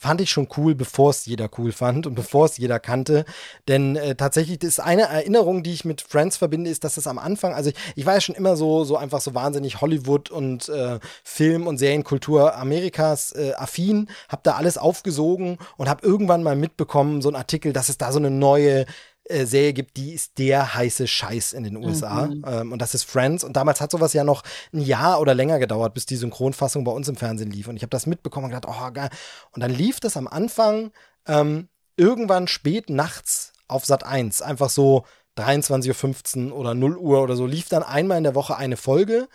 fand 0.00 0.22
ich 0.22 0.30
schon 0.30 0.48
cool, 0.56 0.74
bevor 0.74 1.10
es 1.10 1.26
jeder 1.26 1.50
cool 1.58 1.72
fand 1.72 2.06
und 2.06 2.14
bevor 2.14 2.46
es 2.46 2.56
jeder 2.56 2.80
kannte. 2.80 3.26
Denn 3.68 3.96
äh, 3.96 4.14
tatsächlich 4.14 4.62
ist 4.62 4.80
eine 4.80 5.02
Erinnerung, 5.02 5.62
die 5.62 5.74
ich 5.74 5.84
mit 5.84 6.00
Friends 6.00 6.38
verbinde, 6.38 6.70
ist, 6.70 6.84
dass 6.84 6.96
es 6.96 7.06
am 7.06 7.18
Anfang, 7.18 7.52
also 7.52 7.68
ich, 7.68 7.76
ich 7.96 8.06
war 8.06 8.14
ja 8.14 8.22
schon 8.22 8.34
immer 8.34 8.56
so, 8.56 8.84
so 8.84 8.96
einfach 8.96 9.20
so 9.20 9.34
wahnsinnig 9.34 9.82
Hollywood 9.82 10.30
und 10.30 10.70
äh, 10.70 10.98
Film- 11.22 11.66
und 11.66 11.76
Serienkultur 11.76 12.56
Amerikas 12.56 13.32
äh, 13.32 13.52
affin, 13.58 14.08
hab 14.30 14.42
da 14.42 14.52
alles 14.52 14.78
aufgesogen 14.78 15.58
und 15.76 15.90
hab 15.90 16.02
irgendwann 16.02 16.42
mal 16.42 16.56
mitbekommen, 16.56 17.20
so 17.20 17.28
ein 17.28 17.36
Artikel, 17.36 17.74
dass 17.74 17.90
es 17.90 17.98
da 17.98 18.10
so 18.10 18.18
eine 18.18 18.30
neue 18.30 18.86
äh, 19.30 19.46
Serie 19.46 19.72
gibt, 19.72 19.96
die 19.96 20.12
ist 20.12 20.38
der 20.38 20.74
heiße 20.74 21.06
Scheiß 21.06 21.52
in 21.52 21.64
den 21.64 21.76
USA. 21.76 22.26
Mhm. 22.26 22.44
Ähm, 22.46 22.72
und 22.72 22.82
das 22.82 22.94
ist 22.94 23.04
Friends. 23.04 23.44
Und 23.44 23.54
damals 23.54 23.80
hat 23.80 23.90
sowas 23.90 24.12
ja 24.12 24.24
noch 24.24 24.42
ein 24.72 24.80
Jahr 24.80 25.20
oder 25.20 25.34
länger 25.34 25.58
gedauert, 25.58 25.94
bis 25.94 26.06
die 26.06 26.16
Synchronfassung 26.16 26.84
bei 26.84 26.92
uns 26.92 27.08
im 27.08 27.16
Fernsehen 27.16 27.50
lief. 27.50 27.68
Und 27.68 27.76
ich 27.76 27.82
habe 27.82 27.90
das 27.90 28.06
mitbekommen 28.06 28.46
und 28.46 28.50
gedacht, 28.50 28.68
oh 28.68 28.90
geil. 28.92 29.10
Und 29.52 29.62
dann 29.62 29.70
lief 29.70 30.00
das 30.00 30.16
am 30.16 30.28
Anfang 30.28 30.90
ähm, 31.26 31.68
irgendwann 31.96 32.48
spät 32.48 32.90
nachts 32.90 33.52
auf 33.68 33.84
Sat 33.84 34.04
1. 34.04 34.42
Einfach 34.42 34.70
so 34.70 35.04
23.15 35.38 36.50
Uhr 36.50 36.56
oder 36.56 36.74
0 36.74 36.96
Uhr 36.96 37.22
oder 37.22 37.36
so, 37.36 37.46
lief 37.46 37.68
dann 37.68 37.82
einmal 37.82 38.18
in 38.18 38.24
der 38.24 38.34
Woche 38.34 38.56
eine 38.56 38.76
Folge. 38.76 39.28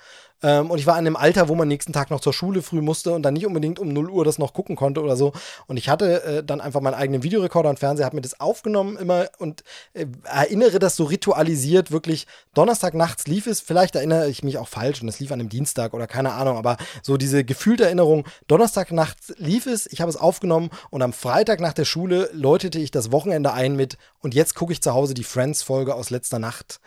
Ähm, 0.43 0.69
und 0.69 0.79
ich 0.79 0.85
war 0.85 0.95
in 0.95 1.07
einem 1.07 1.15
Alter, 1.15 1.47
wo 1.47 1.55
man 1.55 1.67
nächsten 1.67 1.93
Tag 1.93 2.11
noch 2.11 2.19
zur 2.19 2.33
Schule 2.33 2.61
früh 2.61 2.81
musste 2.81 3.13
und 3.13 3.23
dann 3.23 3.33
nicht 3.33 3.45
unbedingt 3.45 3.79
um 3.79 3.89
0 3.89 4.09
Uhr 4.09 4.25
das 4.25 4.37
noch 4.37 4.53
gucken 4.53 4.75
konnte 4.75 5.01
oder 5.01 5.15
so. 5.15 5.33
Und 5.67 5.77
ich 5.77 5.89
hatte 5.89 6.23
äh, 6.23 6.43
dann 6.43 6.61
einfach 6.61 6.81
meinen 6.81 6.93
eigenen 6.93 7.23
Videorekorder 7.23 7.69
und 7.69 7.79
Fernseher, 7.79 8.05
habe 8.05 8.15
mir 8.15 8.21
das 8.21 8.39
aufgenommen 8.39 8.97
immer 8.97 9.27
und 9.39 9.63
äh, 9.93 10.05
erinnere 10.23 10.79
das 10.79 10.95
so 10.95 11.05
ritualisiert 11.05 11.91
wirklich. 11.91 12.27
Donnerstag 12.53 12.93
nachts 12.93 13.27
lief 13.27 13.47
es, 13.47 13.61
vielleicht 13.61 13.95
erinnere 13.95 14.29
ich 14.29 14.43
mich 14.43 14.57
auch 14.57 14.67
falsch 14.67 15.01
und 15.01 15.07
es 15.07 15.19
lief 15.19 15.31
an 15.31 15.39
einem 15.39 15.49
Dienstag 15.49 15.93
oder 15.93 16.07
keine 16.07 16.33
Ahnung, 16.33 16.57
aber 16.57 16.77
so 17.01 17.17
diese 17.17 17.43
gefühlte 17.43 17.85
Erinnerung, 17.85 18.27
Donnerstag 18.47 18.91
nachts 18.91 19.33
lief 19.37 19.65
es, 19.65 19.85
ich 19.91 20.01
habe 20.01 20.09
es 20.09 20.17
aufgenommen 20.17 20.69
und 20.89 21.01
am 21.01 21.13
Freitag 21.13 21.59
nach 21.59 21.73
der 21.73 21.85
Schule 21.85 22.29
läutete 22.33 22.79
ich 22.79 22.91
das 22.91 23.11
Wochenende 23.11 23.53
ein 23.53 23.75
mit 23.75 23.97
und 24.25 24.33
jetzt 24.33 24.55
gucke 24.55 24.73
ich 24.73 24.81
zu 24.81 24.91
Hause 24.91 25.13
die 25.13 25.23
Friends-Folge 25.23 25.93
aus 25.93 26.09
letzter 26.09 26.39
Nacht. 26.39 26.79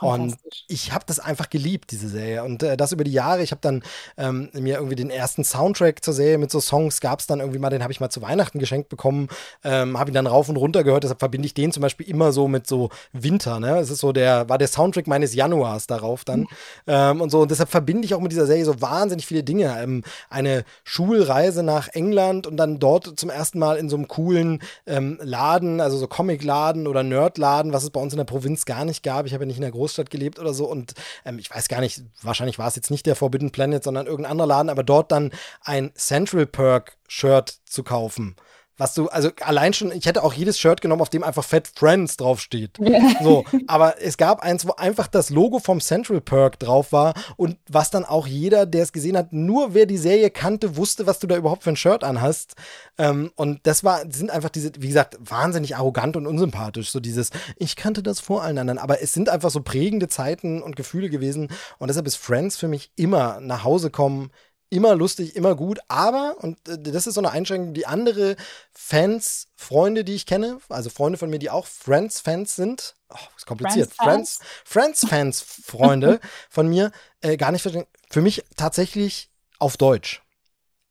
Und 0.00 0.36
ich 0.68 0.92
habe 0.92 1.04
das 1.06 1.18
einfach 1.18 1.48
geliebt, 1.48 1.90
diese 1.90 2.08
Serie. 2.08 2.42
Und 2.42 2.62
äh, 2.62 2.76
das 2.76 2.92
über 2.92 3.04
die 3.04 3.12
Jahre. 3.12 3.42
Ich 3.42 3.50
habe 3.50 3.60
dann 3.60 3.82
ähm, 4.16 4.50
mir 4.52 4.76
irgendwie 4.76 4.96
den 4.96 5.10
ersten 5.10 5.44
Soundtrack 5.44 6.04
zur 6.04 6.14
Serie 6.14 6.38
mit 6.38 6.50
so 6.50 6.60
Songs 6.60 7.00
gab 7.00 7.20
es 7.20 7.26
dann 7.26 7.40
irgendwie 7.40 7.58
mal, 7.58 7.70
den 7.70 7.82
habe 7.82 7.92
ich 7.92 8.00
mal 8.00 8.10
zu 8.10 8.22
Weihnachten 8.22 8.58
geschenkt 8.58 8.88
bekommen. 8.88 9.28
Ähm, 9.64 9.98
habe 9.98 10.10
ihn 10.10 10.14
dann 10.14 10.26
rauf 10.26 10.48
und 10.48 10.56
runter 10.56 10.84
gehört. 10.84 11.04
Deshalb 11.04 11.20
verbinde 11.20 11.46
ich 11.46 11.54
den 11.54 11.72
zum 11.72 11.82
Beispiel 11.82 12.08
immer 12.08 12.32
so 12.32 12.48
mit 12.48 12.66
so 12.66 12.90
Winter. 13.12 13.60
Ne? 13.60 13.78
Es 13.78 13.90
ist 13.90 14.00
so 14.00 14.12
der, 14.12 14.48
war 14.48 14.58
der 14.58 14.68
Soundtrack 14.68 15.06
meines 15.06 15.34
Januars 15.34 15.86
darauf 15.86 16.24
dann. 16.24 16.40
Mhm. 16.40 16.48
Ähm, 16.86 17.20
und 17.20 17.30
so. 17.30 17.40
Und 17.40 17.50
deshalb 17.50 17.70
verbinde 17.70 18.04
ich 18.04 18.14
auch 18.14 18.20
mit 18.20 18.32
dieser 18.32 18.46
Serie 18.46 18.64
so 18.64 18.80
wahnsinnig 18.80 19.26
viele 19.26 19.44
Dinge. 19.44 19.76
Ähm, 19.80 20.02
eine 20.28 20.64
Schulreise 20.84 21.62
nach 21.62 21.88
England 21.88 22.46
und 22.46 22.56
dann 22.56 22.78
dort 22.78 23.18
zum 23.18 23.30
ersten 23.30 23.58
Mal 23.58 23.76
in 23.76 23.88
so 23.88 23.96
einem 23.96 24.08
coolen 24.08 24.62
ähm, 24.86 25.18
Laden, 25.22 25.80
also 25.80 25.96
so 25.96 26.06
Comicladen 26.06 26.85
oder 26.86 27.02
Nerdladen, 27.02 27.72
was 27.72 27.84
es 27.84 27.90
bei 27.90 28.00
uns 28.00 28.12
in 28.12 28.18
der 28.18 28.24
Provinz 28.24 28.64
gar 28.64 28.84
nicht 28.84 29.02
gab. 29.02 29.26
Ich 29.26 29.34
habe 29.34 29.44
ja 29.44 29.46
nicht 29.46 29.56
in 29.56 29.62
der 29.62 29.70
Großstadt 29.70 30.10
gelebt 30.10 30.38
oder 30.38 30.54
so. 30.54 30.66
Und 30.66 30.94
ähm, 31.24 31.38
ich 31.38 31.50
weiß 31.50 31.68
gar 31.68 31.80
nicht, 31.80 32.02
wahrscheinlich 32.22 32.58
war 32.58 32.68
es 32.68 32.76
jetzt 32.76 32.90
nicht 32.90 33.06
der 33.06 33.16
Forbidden 33.16 33.50
Planet, 33.50 33.84
sondern 33.84 34.06
irgendein 34.06 34.32
anderer 34.32 34.48
Laden, 34.48 34.70
aber 34.70 34.82
dort 34.82 35.12
dann 35.12 35.32
ein 35.62 35.92
Central 35.94 36.46
Perk 36.46 36.96
Shirt 37.08 37.58
zu 37.64 37.82
kaufen 37.82 38.36
was 38.78 38.94
du, 38.94 39.08
also 39.08 39.30
allein 39.40 39.72
schon, 39.72 39.90
ich 39.90 40.06
hätte 40.06 40.22
auch 40.22 40.34
jedes 40.34 40.58
Shirt 40.58 40.80
genommen, 40.80 41.02
auf 41.02 41.08
dem 41.08 41.24
einfach 41.24 41.44
Fat 41.44 41.68
Friends 41.68 42.16
draufsteht. 42.16 42.78
So, 43.22 43.44
aber 43.66 44.00
es 44.02 44.16
gab 44.16 44.40
eins, 44.40 44.66
wo 44.66 44.72
einfach 44.72 45.06
das 45.06 45.30
Logo 45.30 45.58
vom 45.58 45.80
Central 45.80 46.20
Perk 46.20 46.58
drauf 46.58 46.92
war 46.92 47.14
und 47.36 47.56
was 47.68 47.90
dann 47.90 48.04
auch 48.04 48.26
jeder, 48.26 48.66
der 48.66 48.82
es 48.82 48.92
gesehen 48.92 49.16
hat, 49.16 49.32
nur 49.32 49.74
wer 49.74 49.86
die 49.86 49.96
Serie 49.96 50.30
kannte, 50.30 50.76
wusste, 50.76 51.06
was 51.06 51.18
du 51.18 51.26
da 51.26 51.36
überhaupt 51.36 51.62
für 51.62 51.70
ein 51.70 51.76
Shirt 51.76 52.04
anhast. 52.04 52.54
Ähm, 52.98 53.32
und 53.36 53.60
das 53.66 53.84
war, 53.84 54.02
sind 54.10 54.30
einfach 54.30 54.50
diese, 54.50 54.72
wie 54.78 54.88
gesagt, 54.88 55.16
wahnsinnig 55.20 55.76
arrogant 55.76 56.16
und 56.16 56.26
unsympathisch. 56.26 56.90
So 56.90 57.00
dieses, 57.00 57.30
ich 57.56 57.76
kannte 57.76 58.02
das 58.02 58.20
vor 58.20 58.42
allen 58.42 58.58
anderen, 58.58 58.78
aber 58.78 59.02
es 59.02 59.12
sind 59.12 59.28
einfach 59.28 59.50
so 59.50 59.62
prägende 59.62 60.08
Zeiten 60.08 60.62
und 60.62 60.76
Gefühle 60.76 61.08
gewesen. 61.08 61.48
Und 61.78 61.88
deshalb 61.88 62.06
ist 62.06 62.16
Friends 62.16 62.56
für 62.56 62.68
mich 62.68 62.90
immer 62.96 63.40
nach 63.40 63.64
Hause 63.64 63.90
kommen, 63.90 64.30
immer 64.76 64.94
lustig, 64.94 65.36
immer 65.36 65.54
gut, 65.54 65.78
aber, 65.88 66.36
und 66.40 66.56
äh, 66.68 66.78
das 66.78 67.06
ist 67.06 67.14
so 67.14 67.20
eine 67.20 67.30
Einschränkung, 67.30 67.74
die 67.74 67.86
andere 67.86 68.36
Fans, 68.72 69.48
Freunde, 69.56 70.04
die 70.04 70.14
ich 70.14 70.26
kenne, 70.26 70.58
also 70.68 70.90
Freunde 70.90 71.18
von 71.18 71.30
mir, 71.30 71.38
die 71.38 71.50
auch 71.50 71.66
Friends-Fans 71.66 72.54
sind, 72.54 72.94
oh, 73.08 73.16
ist 73.36 73.46
kompliziert, 73.46 73.92
Friends, 73.92 74.40
Friends-Fans, 74.64 75.42
Freunde 75.42 76.20
von 76.50 76.68
mir, 76.68 76.92
äh, 77.20 77.36
gar 77.36 77.52
nicht 77.52 77.62
verstehen, 77.62 77.86
für 78.10 78.20
mich 78.20 78.44
tatsächlich 78.56 79.30
auf 79.58 79.76
Deutsch 79.76 80.22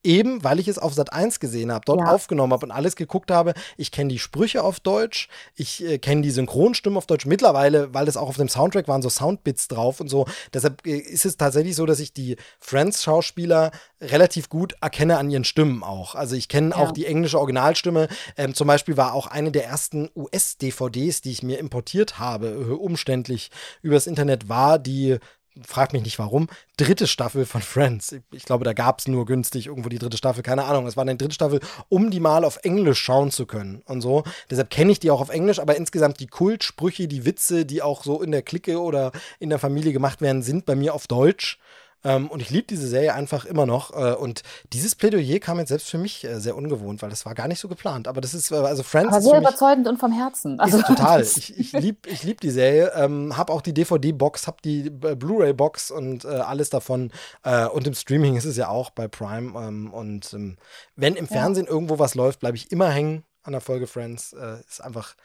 eben 0.05 0.43
weil 0.43 0.59
ich 0.59 0.67
es 0.67 0.77
auf 0.77 0.93
Sat 0.93 1.11
1 1.11 1.39
gesehen 1.39 1.71
habe, 1.71 1.83
dort 1.85 1.99
ja. 1.99 2.07
aufgenommen 2.07 2.53
habe 2.53 2.65
und 2.65 2.71
alles 2.71 2.95
geguckt 2.95 3.31
habe. 3.31 3.53
Ich 3.77 3.91
kenne 3.91 4.09
die 4.09 4.19
Sprüche 4.19 4.63
auf 4.63 4.79
Deutsch, 4.79 5.27
ich 5.55 5.83
äh, 5.83 5.97
kenne 5.97 6.21
die 6.21 6.31
Synchronstimmen 6.31 6.97
auf 6.97 7.07
Deutsch. 7.07 7.25
Mittlerweile, 7.25 7.93
weil 7.93 8.07
es 8.07 8.15
auch 8.15 8.29
auf 8.29 8.37
dem 8.37 8.47
Soundtrack 8.49 8.87
waren, 8.87 9.01
so 9.01 9.09
Soundbits 9.09 9.67
drauf 9.67 9.99
und 9.99 10.07
so. 10.07 10.25
Deshalb 10.53 10.85
äh, 10.85 10.97
ist 10.97 11.25
es 11.25 11.37
tatsächlich 11.37 11.75
so, 11.75 11.85
dass 11.85 11.99
ich 11.99 12.13
die 12.13 12.37
Friends-Schauspieler 12.59 13.71
relativ 14.01 14.49
gut 14.49 14.75
erkenne 14.81 15.17
an 15.17 15.29
ihren 15.29 15.43
Stimmen 15.43 15.83
auch. 15.83 16.15
Also 16.15 16.35
ich 16.35 16.47
kenne 16.47 16.71
ja. 16.71 16.75
auch 16.77 16.91
die 16.91 17.05
englische 17.05 17.39
Originalstimme. 17.39 18.07
Ähm, 18.37 18.53
zum 18.53 18.67
Beispiel 18.67 18.97
war 18.97 19.13
auch 19.13 19.27
eine 19.27 19.51
der 19.51 19.65
ersten 19.65 20.09
US-DVDs, 20.15 21.21
die 21.21 21.31
ich 21.31 21.43
mir 21.43 21.59
importiert 21.59 22.19
habe, 22.19 22.47
äh, 22.47 22.71
umständlich 22.71 23.49
übers 23.81 24.07
Internet, 24.07 24.49
war 24.49 24.79
die 24.79 25.17
frag 25.63 25.93
mich 25.93 26.03
nicht 26.03 26.19
warum, 26.19 26.47
dritte 26.77 27.07
Staffel 27.07 27.45
von 27.45 27.61
Friends. 27.61 28.15
Ich 28.31 28.45
glaube, 28.45 28.65
da 28.65 28.73
gab 28.73 28.99
es 28.99 29.07
nur 29.07 29.25
günstig 29.25 29.67
irgendwo 29.67 29.89
die 29.89 29.99
dritte 29.99 30.17
Staffel, 30.17 30.43
keine 30.43 30.65
Ahnung. 30.65 30.87
Es 30.87 30.97
war 30.97 31.03
eine 31.03 31.15
dritte 31.15 31.33
Staffel, 31.33 31.59
um 31.89 32.11
die 32.11 32.19
mal 32.19 32.43
auf 32.43 32.59
Englisch 32.63 32.99
schauen 32.99 33.31
zu 33.31 33.45
können 33.45 33.81
und 33.85 34.01
so. 34.01 34.23
Deshalb 34.49 34.69
kenne 34.69 34.91
ich 34.91 34.99
die 34.99 35.11
auch 35.11 35.21
auf 35.21 35.29
Englisch, 35.29 35.59
aber 35.59 35.75
insgesamt 35.75 36.19
die 36.19 36.27
Kultsprüche, 36.27 37.07
die 37.07 37.25
Witze, 37.25 37.65
die 37.65 37.81
auch 37.81 38.03
so 38.03 38.21
in 38.21 38.31
der 38.31 38.41
Clique 38.41 38.79
oder 38.79 39.11
in 39.39 39.49
der 39.49 39.59
Familie 39.59 39.93
gemacht 39.93 40.21
werden, 40.21 40.41
sind 40.41 40.65
bei 40.65 40.75
mir 40.75 40.93
auf 40.93 41.07
Deutsch. 41.07 41.59
Ähm, 42.05 42.29
und 42.29 42.39
ich 42.39 42.51
liebe 42.51 42.67
diese 42.67 42.87
Serie 42.87 43.15
einfach 43.15 43.45
immer 43.45 43.65
noch. 43.65 43.91
Äh, 43.91 44.13
und 44.13 44.43
dieses 44.71 44.95
Plädoyer 44.95 45.39
kam 45.39 45.57
jetzt 45.57 45.69
selbst 45.69 45.89
für 45.89 45.97
mich 45.97 46.23
äh, 46.23 46.39
sehr 46.39 46.55
ungovont, 46.55 47.01
weil 47.01 47.09
das 47.09 47.25
war 47.25 47.33
gar 47.33 47.47
nicht 47.47 47.59
so 47.59 47.67
geplant. 47.67 48.07
Aber 48.07 48.21
das 48.21 48.35
ist, 48.35 48.51
äh, 48.51 48.55
also 48.55 48.83
Friends. 48.83 49.11
Aber 49.11 49.21
sehr 49.21 49.39
überzeugend 49.39 49.87
und 49.87 49.97
vom 49.97 50.11
Herzen. 50.11 50.59
Also 50.59 50.81
total. 50.83 51.23
Ich, 51.23 51.57
ich 51.57 51.73
liebe 51.73 52.07
ich 52.07 52.23
lieb 52.23 52.41
die 52.41 52.51
Serie. 52.51 52.91
Ähm, 52.95 53.35
hab 53.35 53.49
auch 53.49 53.61
die 53.61 53.73
DVD-Box, 53.73 54.45
hab 54.45 54.61
die 54.61 54.85
äh, 54.85 55.15
Blu-ray-Box 55.15 55.89
und 55.89 56.25
äh, 56.25 56.27
alles 56.27 56.69
davon. 56.69 57.11
Äh, 57.43 57.65
und 57.65 57.87
im 57.87 57.95
Streaming 57.95 58.37
ist 58.37 58.45
es 58.45 58.55
ja 58.55 58.69
auch 58.69 58.91
bei 58.91 59.07
Prime. 59.07 59.59
Ähm, 59.59 59.91
und 59.91 60.31
ähm, 60.33 60.57
wenn 60.95 61.15
im 61.15 61.27
Fernsehen 61.27 61.65
ja. 61.65 61.71
irgendwo 61.71 61.97
was 61.97 62.13
läuft, 62.13 62.39
bleibe 62.39 62.55
ich 62.55 62.71
immer 62.71 62.89
hängen 62.89 63.23
an 63.41 63.53
der 63.53 63.61
Folge 63.61 63.85
Friends. 63.85 64.33
ist 64.67 64.81
einfach, 64.81 65.15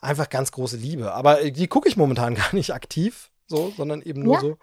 einfach 0.00 0.28
ganz 0.28 0.50
große 0.50 0.76
Liebe. 0.76 1.12
Aber 1.12 1.36
die 1.48 1.68
gucke 1.68 1.88
ich 1.88 1.96
momentan 1.96 2.34
gar 2.36 2.52
nicht 2.52 2.74
aktiv, 2.74 3.30
so, 3.46 3.72
sondern 3.76 4.02
eben 4.02 4.22
nur 4.22 4.34
ja. 4.34 4.40
so 4.40 4.58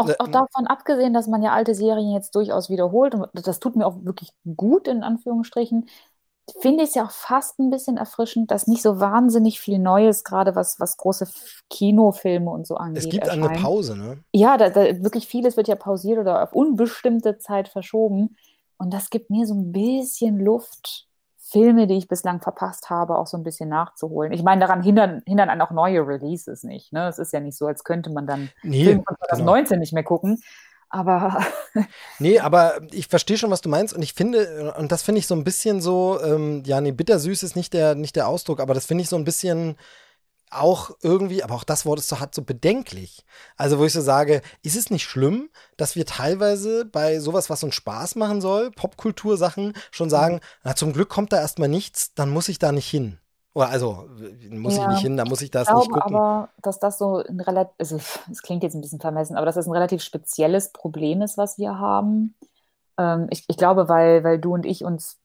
auch, 0.00 0.10
auch, 0.18 0.28
davon 0.28 0.66
abgesehen, 0.66 1.14
dass 1.14 1.26
man 1.26 1.42
ja 1.42 1.52
alte 1.52 1.74
Serien 1.74 2.12
jetzt 2.12 2.34
durchaus 2.34 2.70
wiederholt, 2.70 3.14
und 3.14 3.28
das 3.32 3.60
tut 3.60 3.76
mir 3.76 3.86
auch 3.86 4.04
wirklich 4.04 4.32
gut, 4.56 4.88
in 4.88 5.02
Anführungsstrichen, 5.02 5.86
finde 6.60 6.82
ich 6.82 6.90
es 6.90 6.94
ja 6.94 7.04
auch 7.04 7.10
fast 7.10 7.58
ein 7.58 7.70
bisschen 7.70 7.96
erfrischend, 7.96 8.50
dass 8.50 8.66
nicht 8.66 8.82
so 8.82 9.00
wahnsinnig 9.00 9.60
viel 9.60 9.78
Neues, 9.78 10.24
gerade 10.24 10.54
was, 10.56 10.80
was 10.80 10.96
große 10.96 11.28
Kinofilme 11.68 12.50
und 12.50 12.66
so 12.66 12.76
angeht. 12.76 13.04
Es 13.04 13.08
gibt 13.08 13.24
erscheint. 13.24 13.46
eine 13.46 13.58
Pause, 13.60 13.96
ne? 13.96 14.18
Ja, 14.32 14.56
da, 14.56 14.70
da, 14.70 14.82
wirklich 15.02 15.26
vieles 15.26 15.56
wird 15.56 15.68
ja 15.68 15.76
pausiert 15.76 16.18
oder 16.18 16.42
auf 16.42 16.52
unbestimmte 16.52 17.38
Zeit 17.38 17.68
verschoben. 17.68 18.36
Und 18.78 18.92
das 18.92 19.10
gibt 19.10 19.30
mir 19.30 19.46
so 19.46 19.54
ein 19.54 19.72
bisschen 19.72 20.40
Luft, 20.40 21.06
Filme, 21.50 21.86
die 21.86 21.96
ich 21.96 22.08
bislang 22.08 22.40
verpasst 22.40 22.90
habe, 22.90 23.18
auch 23.18 23.26
so 23.26 23.36
ein 23.36 23.42
bisschen 23.42 23.68
nachzuholen. 23.68 24.32
Ich 24.32 24.42
meine, 24.42 24.60
daran 24.60 24.82
hindern, 24.82 25.22
hindern 25.26 25.48
einen 25.48 25.60
auch 25.62 25.72
neue 25.72 26.06
Releases 26.06 26.62
nicht. 26.62 26.92
Ne? 26.92 27.08
Es 27.08 27.18
ist 27.18 27.32
ja 27.32 27.40
nicht 27.40 27.56
so, 27.56 27.66
als 27.66 27.84
könnte 27.84 28.10
man 28.10 28.26
dann 28.26 28.50
nee, 28.62 28.84
Filme 28.84 29.02
von 29.06 29.16
2019 29.16 29.68
genau. 29.68 29.80
nicht 29.80 29.92
mehr 29.92 30.04
gucken. 30.04 30.42
Aber. 30.88 31.44
nee, 32.18 32.38
aber 32.40 32.80
ich 32.92 33.06
verstehe 33.06 33.36
schon, 33.36 33.50
was 33.50 33.60
du 33.60 33.68
meinst. 33.68 33.94
Und 33.94 34.02
ich 34.02 34.12
finde, 34.12 34.74
und 34.78 34.92
das 34.92 35.02
finde 35.02 35.20
ich 35.20 35.26
so 35.26 35.34
ein 35.34 35.44
bisschen 35.44 35.80
so, 35.80 36.20
ähm, 36.22 36.62
ja, 36.66 36.80
nee, 36.80 36.92
bittersüß 36.92 37.42
ist 37.42 37.56
nicht 37.56 37.72
der, 37.72 37.94
nicht 37.94 38.16
der 38.16 38.28
Ausdruck, 38.28 38.60
aber 38.60 38.74
das 38.74 38.86
finde 38.86 39.02
ich 39.02 39.08
so 39.08 39.16
ein 39.16 39.24
bisschen 39.24 39.76
auch 40.50 40.90
irgendwie, 41.02 41.42
aber 41.42 41.54
auch 41.54 41.64
das 41.64 41.86
Wort 41.86 41.98
ist 41.98 42.08
so 42.08 42.20
hat 42.20 42.34
so 42.34 42.42
bedenklich. 42.42 43.24
Also, 43.56 43.78
wo 43.78 43.84
ich 43.84 43.92
so 43.92 44.00
sage, 44.00 44.42
ist 44.62 44.76
es 44.76 44.90
nicht 44.90 45.04
schlimm, 45.04 45.48
dass 45.76 45.96
wir 45.96 46.06
teilweise 46.06 46.84
bei 46.84 47.20
sowas, 47.20 47.50
was 47.50 47.62
uns 47.62 47.74
Spaß 47.74 48.16
machen 48.16 48.40
soll, 48.40 48.70
Popkultursachen, 48.70 49.74
schon 49.90 50.10
sagen, 50.10 50.36
mhm. 50.36 50.40
na, 50.64 50.74
zum 50.74 50.92
Glück 50.92 51.08
kommt 51.08 51.32
da 51.32 51.40
erstmal 51.40 51.68
nichts, 51.68 52.14
dann 52.14 52.30
muss 52.30 52.48
ich 52.48 52.58
da 52.58 52.72
nicht 52.72 52.88
hin. 52.88 53.18
Oder 53.54 53.68
also, 53.68 54.08
muss 54.50 54.76
ja, 54.76 54.82
ich 54.82 54.88
nicht 54.88 55.00
hin, 55.00 55.16
da 55.16 55.24
muss 55.24 55.42
ich 55.42 55.50
das 55.50 55.62
ich 55.62 55.68
glaube 55.68 55.86
nicht 55.86 55.92
gucken. 55.92 56.16
aber, 56.16 56.48
dass 56.62 56.78
das 56.78 56.98
so 56.98 57.16
ein 57.16 57.40
relativ, 57.40 57.74
also, 57.78 58.00
es 58.30 58.42
klingt 58.42 58.62
jetzt 58.62 58.74
ein 58.74 58.80
bisschen 58.80 59.00
vermessen, 59.00 59.36
aber 59.36 59.46
dass 59.46 59.56
das 59.56 59.66
ein 59.66 59.72
relativ 59.72 60.02
spezielles 60.02 60.72
Problem 60.72 61.22
ist, 61.22 61.36
was 61.36 61.58
wir 61.58 61.78
haben. 61.78 62.34
Ähm, 62.96 63.26
ich, 63.30 63.44
ich 63.48 63.56
glaube, 63.56 63.88
weil, 63.88 64.24
weil 64.24 64.38
du 64.38 64.54
und 64.54 64.66
ich 64.66 64.84
uns 64.84 65.19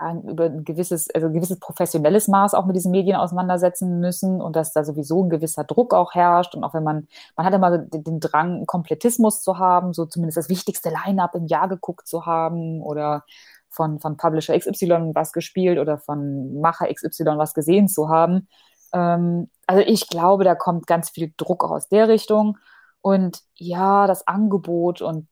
ja, 0.00 0.14
über 0.28 0.44
ein 0.46 0.64
gewisses, 0.64 1.08
also 1.14 1.28
ein 1.28 1.32
gewisses 1.32 1.58
professionelles 1.60 2.28
Maß 2.28 2.54
auch 2.54 2.66
mit 2.66 2.76
diesen 2.76 2.90
Medien 2.90 3.16
auseinandersetzen 3.16 4.00
müssen 4.00 4.40
und 4.40 4.56
dass 4.56 4.72
da 4.72 4.84
sowieso 4.84 5.24
ein 5.24 5.30
gewisser 5.30 5.64
Druck 5.64 5.94
auch 5.94 6.14
herrscht 6.14 6.54
und 6.54 6.64
auch 6.64 6.74
wenn 6.74 6.82
man, 6.82 7.08
man 7.36 7.46
hat 7.46 7.54
immer 7.54 7.78
den, 7.78 8.20
Drang, 8.20 8.66
Komplettismus 8.66 9.42
zu 9.42 9.58
haben, 9.58 9.92
so 9.92 10.06
zumindest 10.06 10.36
das 10.36 10.48
wichtigste 10.48 10.90
Line-up 10.90 11.34
im 11.34 11.46
Jahr 11.46 11.68
geguckt 11.68 12.08
zu 12.08 12.26
haben 12.26 12.80
oder 12.82 13.24
von, 13.70 13.98
von 14.00 14.16
Publisher 14.16 14.58
XY 14.58 15.12
was 15.14 15.32
gespielt 15.32 15.78
oder 15.78 15.98
von 15.98 16.60
Macher 16.60 16.86
XY 16.92 17.36
was 17.36 17.54
gesehen 17.54 17.88
zu 17.88 18.08
haben. 18.08 18.48
Ähm, 18.92 19.50
also 19.66 19.82
ich 19.84 20.08
glaube, 20.08 20.44
da 20.44 20.54
kommt 20.54 20.86
ganz 20.86 21.10
viel 21.10 21.32
Druck 21.36 21.64
auch 21.64 21.72
aus 21.72 21.88
der 21.88 22.08
Richtung. 22.08 22.58
Und 23.04 23.42
ja, 23.56 24.06
das 24.06 24.26
Angebot 24.26 25.02
und 25.02 25.28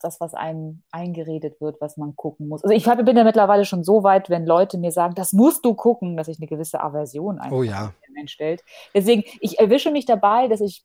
das, 0.00 0.18
was 0.18 0.34
einem 0.34 0.82
eingeredet 0.90 1.60
wird, 1.60 1.80
was 1.80 1.96
man 1.96 2.16
gucken 2.16 2.48
muss. 2.48 2.64
Also 2.64 2.74
ich 2.74 2.84
bin 3.04 3.16
ja 3.16 3.22
mittlerweile 3.22 3.64
schon 3.64 3.84
so 3.84 4.02
weit, 4.02 4.28
wenn 4.28 4.44
Leute 4.44 4.76
mir 4.76 4.90
sagen, 4.90 5.14
das 5.14 5.32
musst 5.32 5.64
du 5.64 5.74
gucken, 5.74 6.16
dass 6.16 6.26
ich 6.26 6.38
eine 6.40 6.48
gewisse 6.48 6.80
Aversion 6.80 7.38
einfach 7.38 7.56
oh 7.56 7.62
ja. 7.62 7.92
stellt. 8.26 8.64
Deswegen, 8.92 9.22
ich 9.38 9.60
erwische 9.60 9.92
mich 9.92 10.04
dabei, 10.04 10.48
dass 10.48 10.60
ich 10.60 10.84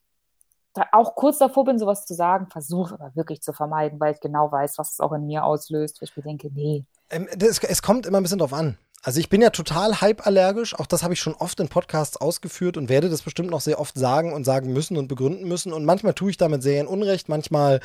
da 0.75 0.85
auch 0.91 1.15
kurz 1.15 1.39
davor 1.39 1.65
bin, 1.65 1.79
sowas 1.79 2.05
zu 2.05 2.13
sagen, 2.13 2.45
versuche 2.51 2.93
aber 2.93 3.15
wirklich 3.15 3.41
zu 3.41 3.51
vermeiden, 3.51 3.99
weil 3.99 4.13
ich 4.13 4.19
genau 4.19 4.51
weiß, 4.51 4.77
was 4.77 4.91
es 4.91 4.99
auch 4.99 5.13
in 5.13 5.25
mir 5.25 5.43
auslöst, 5.43 6.01
wo 6.01 6.03
ich 6.03 6.15
mir 6.15 6.21
denke, 6.21 6.51
nee. 6.53 6.85
Ähm, 7.09 7.27
das, 7.35 7.57
es 7.63 7.81
kommt 7.81 8.05
immer 8.05 8.19
ein 8.19 8.23
bisschen 8.23 8.37
drauf 8.37 8.53
an. 8.53 8.77
Also 9.03 9.19
ich 9.19 9.29
bin 9.29 9.41
ja 9.41 9.49
total 9.49 9.99
hypeallergisch. 9.99 10.77
Auch 10.77 10.85
das 10.85 11.01
habe 11.01 11.13
ich 11.13 11.19
schon 11.19 11.33
oft 11.33 11.59
in 11.59 11.69
Podcasts 11.69 12.17
ausgeführt 12.17 12.77
und 12.77 12.87
werde 12.87 13.09
das 13.09 13.23
bestimmt 13.23 13.49
noch 13.49 13.61
sehr 13.61 13.79
oft 13.79 13.97
sagen 13.97 14.31
und 14.31 14.43
sagen 14.43 14.71
müssen 14.71 14.95
und 14.95 15.07
begründen 15.07 15.47
müssen. 15.47 15.73
Und 15.73 15.85
manchmal 15.85 16.13
tue 16.13 16.29
ich 16.29 16.37
damit 16.37 16.61
sehr 16.61 16.79
in 16.79 16.87
Unrecht. 16.87 17.27
Manchmal 17.27 17.79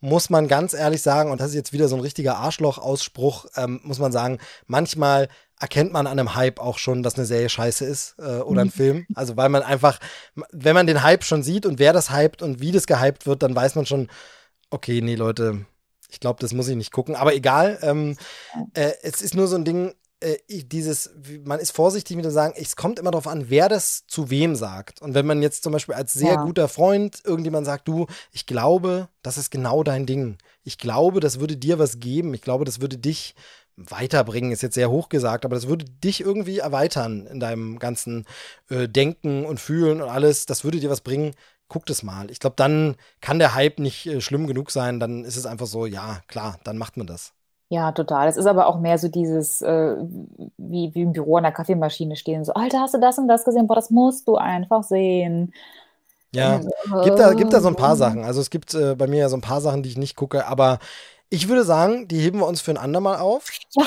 muss 0.00 0.30
man 0.30 0.46
ganz 0.46 0.72
ehrlich 0.72 1.02
sagen, 1.02 1.32
und 1.32 1.40
das 1.40 1.48
ist 1.48 1.56
jetzt 1.56 1.72
wieder 1.72 1.88
so 1.88 1.96
ein 1.96 2.00
richtiger 2.00 2.36
Arschloch-Ausspruch, 2.36 3.46
ähm, 3.56 3.80
muss 3.82 3.98
man 3.98 4.12
sagen, 4.12 4.38
manchmal 4.66 5.28
erkennt 5.58 5.92
man 5.92 6.06
an 6.06 6.18
einem 6.18 6.34
Hype 6.36 6.58
auch 6.60 6.78
schon, 6.78 7.02
dass 7.02 7.16
eine 7.16 7.26
Serie 7.26 7.50
scheiße 7.50 7.84
ist 7.84 8.14
äh, 8.18 8.38
oder 8.38 8.62
ein 8.62 8.68
mhm. 8.68 8.72
Film. 8.72 9.06
Also 9.14 9.36
weil 9.36 9.50
man 9.50 9.62
einfach, 9.62 9.98
wenn 10.52 10.74
man 10.74 10.86
den 10.86 11.02
Hype 11.02 11.24
schon 11.24 11.42
sieht 11.42 11.66
und 11.66 11.78
wer 11.78 11.92
das 11.92 12.16
hypt 12.16 12.42
und 12.42 12.60
wie 12.60 12.72
das 12.72 12.86
gehypt 12.86 13.26
wird, 13.26 13.42
dann 13.42 13.54
weiß 13.54 13.74
man 13.74 13.86
schon, 13.86 14.08
okay, 14.70 15.02
nee, 15.02 15.16
Leute, 15.16 15.66
ich 16.08 16.20
glaube, 16.20 16.40
das 16.40 16.54
muss 16.54 16.68
ich 16.68 16.76
nicht 16.76 16.92
gucken. 16.92 17.14
Aber 17.14 17.34
egal, 17.34 17.78
ähm, 17.82 18.16
äh, 18.72 18.92
es 19.02 19.20
ist 19.20 19.34
nur 19.34 19.48
so 19.48 19.56
ein 19.56 19.64
Ding, 19.64 19.94
äh, 20.20 20.36
dieses, 20.48 21.10
man 21.44 21.60
ist 21.60 21.70
vorsichtig 21.70 22.16
mit 22.16 22.24
dem 22.24 22.32
Sagen, 22.32 22.54
es 22.56 22.76
kommt 22.76 22.98
immer 22.98 23.10
darauf 23.10 23.26
an, 23.26 23.48
wer 23.48 23.68
das 23.68 24.06
zu 24.06 24.30
wem 24.30 24.54
sagt. 24.54 25.00
Und 25.02 25.14
wenn 25.14 25.26
man 25.26 25.42
jetzt 25.42 25.62
zum 25.62 25.72
Beispiel 25.72 25.94
als 25.94 26.12
sehr 26.12 26.34
ja. 26.34 26.44
guter 26.44 26.68
Freund 26.68 27.22
irgendjemand 27.24 27.66
sagt, 27.66 27.88
du, 27.88 28.06
ich 28.32 28.46
glaube, 28.46 29.08
das 29.22 29.38
ist 29.38 29.50
genau 29.50 29.82
dein 29.82 30.06
Ding. 30.06 30.36
Ich 30.62 30.78
glaube, 30.78 31.20
das 31.20 31.40
würde 31.40 31.56
dir 31.56 31.78
was 31.78 32.00
geben. 32.00 32.34
Ich 32.34 32.42
glaube, 32.42 32.64
das 32.64 32.80
würde 32.80 32.98
dich 32.98 33.34
weiterbringen, 33.76 34.52
ist 34.52 34.62
jetzt 34.62 34.74
sehr 34.74 34.90
hoch 34.90 35.08
gesagt, 35.08 35.46
aber 35.46 35.54
das 35.54 35.68
würde 35.68 35.86
dich 35.86 36.20
irgendwie 36.20 36.58
erweitern 36.58 37.26
in 37.26 37.40
deinem 37.40 37.78
ganzen 37.78 38.26
äh, 38.68 38.88
Denken 38.88 39.46
und 39.46 39.58
Fühlen 39.58 40.02
und 40.02 40.08
alles. 40.08 40.44
Das 40.44 40.64
würde 40.64 40.80
dir 40.80 40.90
was 40.90 41.00
bringen. 41.00 41.34
Guck 41.68 41.86
das 41.86 42.02
mal. 42.02 42.30
Ich 42.30 42.40
glaube, 42.40 42.56
dann 42.56 42.96
kann 43.20 43.38
der 43.38 43.54
Hype 43.54 43.78
nicht 43.78 44.06
äh, 44.06 44.20
schlimm 44.20 44.46
genug 44.46 44.70
sein. 44.70 45.00
Dann 45.00 45.24
ist 45.24 45.36
es 45.36 45.46
einfach 45.46 45.66
so, 45.66 45.86
ja, 45.86 46.20
klar, 46.26 46.58
dann 46.64 46.76
macht 46.76 46.96
man 46.96 47.06
das. 47.06 47.32
Ja, 47.72 47.92
total. 47.92 48.26
Es 48.26 48.36
ist 48.36 48.46
aber 48.46 48.66
auch 48.66 48.80
mehr 48.80 48.98
so 48.98 49.06
dieses, 49.06 49.62
äh, 49.62 49.94
wie, 50.58 50.92
wie 50.92 51.02
im 51.02 51.12
Büro 51.12 51.36
an 51.36 51.44
der 51.44 51.52
Kaffeemaschine 51.52 52.16
stehen, 52.16 52.44
so, 52.44 52.52
Alter, 52.52 52.80
hast 52.80 52.94
du 52.94 52.98
das 52.98 53.16
und 53.16 53.28
das 53.28 53.44
gesehen? 53.44 53.68
Boah, 53.68 53.76
das 53.76 53.90
musst 53.90 54.26
du 54.26 54.34
einfach 54.34 54.82
sehen. 54.82 55.54
Ja, 56.34 56.56
äh, 56.56 57.04
gibt 57.04 57.20
da, 57.20 57.32
gibt 57.32 57.52
da 57.52 57.60
so 57.60 57.68
ein 57.68 57.76
paar 57.76 57.94
Sachen. 57.94 58.24
Also 58.24 58.40
es 58.40 58.50
gibt 58.50 58.74
äh, 58.74 58.96
bei 58.96 59.06
mir 59.06 59.20
ja 59.20 59.28
so 59.28 59.36
ein 59.36 59.40
paar 59.40 59.60
Sachen, 59.60 59.84
die 59.84 59.88
ich 59.88 59.96
nicht 59.96 60.16
gucke, 60.16 60.48
aber 60.48 60.80
ich 61.28 61.48
würde 61.48 61.62
sagen, 61.62 62.08
die 62.08 62.18
heben 62.18 62.40
wir 62.40 62.46
uns 62.48 62.60
für 62.60 62.72
ein 62.72 62.76
andermal 62.76 63.18
auf. 63.18 63.46
Ja. 63.76 63.86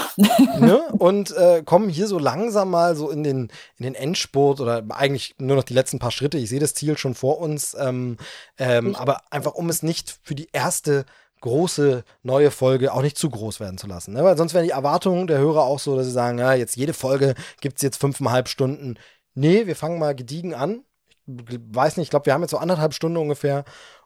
ne? 0.59 0.81
Und 0.97 1.35
äh, 1.35 1.61
kommen 1.63 1.89
hier 1.89 2.07
so 2.07 2.17
langsam 2.17 2.69
mal 2.69 2.95
so 2.95 3.09
in 3.09 3.21
den, 3.21 3.51
in 3.77 3.83
den 3.83 3.95
Endspurt 3.95 4.61
oder 4.61 4.81
eigentlich 4.91 5.35
nur 5.39 5.57
noch 5.57 5.65
die 5.65 5.73
letzten 5.73 5.99
paar 5.99 6.11
Schritte. 6.11 6.37
Ich 6.37 6.47
sehe 6.47 6.61
das 6.61 6.73
Ziel 6.73 6.97
schon 6.97 7.15
vor 7.15 7.39
uns. 7.39 7.75
Ähm, 7.77 8.15
ähm, 8.57 8.95
aber 8.95 9.23
einfach, 9.29 9.55
um 9.55 9.67
es 9.67 9.83
nicht 9.83 10.19
für 10.23 10.35
die 10.35 10.47
erste 10.53 11.05
große 11.43 12.03
neue 12.23 12.51
Folge 12.51 12.93
auch 12.93 13.01
nicht 13.01 13.17
zu 13.17 13.29
groß 13.29 13.59
werden 13.59 13.77
zu 13.77 13.87
lassen. 13.87 14.13
Ne? 14.13 14.23
Weil 14.23 14.37
sonst 14.37 14.53
wären 14.53 14.63
die 14.63 14.71
Erwartungen 14.71 15.27
der 15.27 15.39
Hörer 15.39 15.63
auch 15.63 15.79
so, 15.79 15.95
dass 15.95 16.05
sie 16.05 16.11
sagen, 16.11 16.39
ja, 16.39 16.53
jetzt 16.53 16.75
jede 16.75 16.93
Folge 16.93 17.35
gibt 17.61 17.77
es 17.77 17.81
jetzt 17.83 17.99
fünfeinhalb 17.99 18.47
Stunden. 18.47 18.95
Nee, 19.35 19.67
wir 19.67 19.75
fangen 19.75 19.99
mal 19.99 20.15
gediegen 20.15 20.53
an. 20.53 20.83
Ich 21.27 21.59
weiß 21.69 21.97
nicht, 21.97 22.05
ich 22.05 22.09
glaube, 22.09 22.25
wir 22.25 22.33
haben 22.33 22.41
jetzt 22.41 22.51
so 22.51 22.57
anderthalb 22.57 22.93
Stunden 22.93 23.17
ungefähr. 23.17 23.65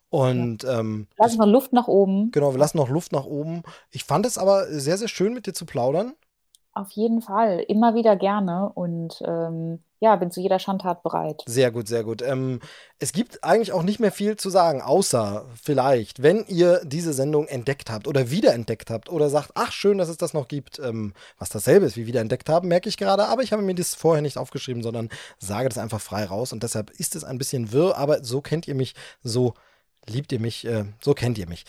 Und 0.09 0.63
ja. 0.63 0.79
ähm, 0.79 1.07
lassen 1.17 1.37
wir 1.37 1.45
Luft 1.45 1.73
nach 1.73 1.87
oben. 1.87 2.31
Genau, 2.31 2.53
wir 2.53 2.59
lassen 2.59 2.77
noch 2.77 2.89
Luft 2.89 3.11
nach 3.11 3.25
oben. 3.25 3.61
Ich 3.91 4.03
fand 4.03 4.25
es 4.25 4.37
aber 4.37 4.65
sehr, 4.67 4.97
sehr 4.97 5.07
schön, 5.07 5.33
mit 5.33 5.45
dir 5.45 5.53
zu 5.53 5.65
plaudern. 5.65 6.13
Auf 6.77 6.91
jeden 6.91 7.23
Fall, 7.23 7.65
immer 7.67 7.95
wieder 7.95 8.15
gerne 8.15 8.69
und 8.71 9.23
ähm, 9.25 9.79
ja, 9.99 10.15
bin 10.15 10.29
zu 10.29 10.41
jeder 10.41 10.59
Schandtat 10.59 11.01
bereit. 11.01 11.41
Sehr 11.47 11.71
gut, 11.71 11.87
sehr 11.87 12.03
gut. 12.03 12.21
Ähm, 12.21 12.59
es 12.99 13.13
gibt 13.13 13.43
eigentlich 13.43 13.71
auch 13.71 13.81
nicht 13.81 13.99
mehr 13.99 14.11
viel 14.11 14.35
zu 14.37 14.51
sagen, 14.51 14.83
außer 14.83 15.45
vielleicht, 15.59 16.21
wenn 16.21 16.45
ihr 16.47 16.81
diese 16.83 17.13
Sendung 17.13 17.47
entdeckt 17.47 17.89
habt 17.89 18.07
oder 18.07 18.29
wiederentdeckt 18.29 18.91
habt 18.91 19.09
oder 19.09 19.31
sagt, 19.31 19.53
ach 19.55 19.71
schön, 19.71 19.97
dass 19.97 20.07
es 20.07 20.17
das 20.17 20.35
noch 20.35 20.47
gibt, 20.47 20.77
ähm, 20.77 21.13
was 21.39 21.49
dasselbe 21.49 21.87
ist 21.87 21.97
wie 21.97 22.05
wiederentdeckt 22.05 22.47
haben, 22.47 22.67
merke 22.67 22.89
ich 22.89 22.97
gerade, 22.97 23.25
aber 23.27 23.41
ich 23.41 23.53
habe 23.53 23.63
mir 23.63 23.73
das 23.73 23.95
vorher 23.95 24.21
nicht 24.21 24.37
aufgeschrieben, 24.37 24.83
sondern 24.83 25.09
sage 25.39 25.69
das 25.69 25.79
einfach 25.79 25.99
frei 25.99 26.25
raus 26.25 26.53
und 26.53 26.61
deshalb 26.61 26.91
ist 26.91 27.15
es 27.15 27.23
ein 27.23 27.39
bisschen 27.39 27.71
wirr, 27.71 27.97
aber 27.97 28.23
so 28.23 28.41
kennt 28.41 28.67
ihr 28.67 28.75
mich, 28.75 28.93
so 29.23 29.55
liebt 30.05 30.31
ihr 30.31 30.39
mich, 30.39 30.67
äh, 30.67 30.85
so 31.01 31.15
kennt 31.15 31.39
ihr 31.39 31.49
mich. 31.49 31.65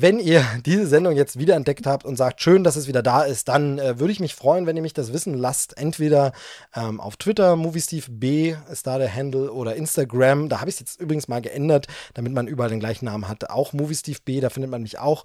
Wenn 0.00 0.18
ihr 0.18 0.42
diese 0.64 0.86
Sendung 0.86 1.14
jetzt 1.14 1.38
wieder 1.38 1.56
entdeckt 1.56 1.86
habt 1.86 2.06
und 2.06 2.16
sagt, 2.16 2.40
schön, 2.40 2.64
dass 2.64 2.76
es 2.76 2.88
wieder 2.88 3.02
da 3.02 3.22
ist, 3.22 3.48
dann 3.48 3.78
äh, 3.78 3.98
würde 3.98 4.12
ich 4.12 4.20
mich 4.20 4.34
freuen, 4.34 4.66
wenn 4.66 4.76
ihr 4.76 4.82
mich 4.82 4.94
das 4.94 5.12
wissen 5.12 5.34
lasst. 5.34 5.76
Entweder 5.76 6.32
ähm, 6.74 7.00
auf 7.00 7.18
Twitter, 7.18 7.54
MovieSteveB 7.56 8.56
ist 8.70 8.86
da 8.86 8.96
der 8.96 9.14
Handle, 9.14 9.52
oder 9.52 9.76
Instagram. 9.76 10.48
Da 10.48 10.60
habe 10.60 10.70
ich 10.70 10.76
es 10.76 10.80
jetzt 10.80 11.00
übrigens 11.00 11.28
mal 11.28 11.42
geändert, 11.42 11.86
damit 12.14 12.32
man 12.32 12.46
überall 12.46 12.70
den 12.70 12.80
gleichen 12.80 13.04
Namen 13.04 13.28
hat. 13.28 13.50
Auch 13.50 13.74
MovieSteveB, 13.74 14.40
da 14.40 14.48
findet 14.48 14.70
man 14.70 14.82
mich 14.82 14.98
auch. 14.98 15.24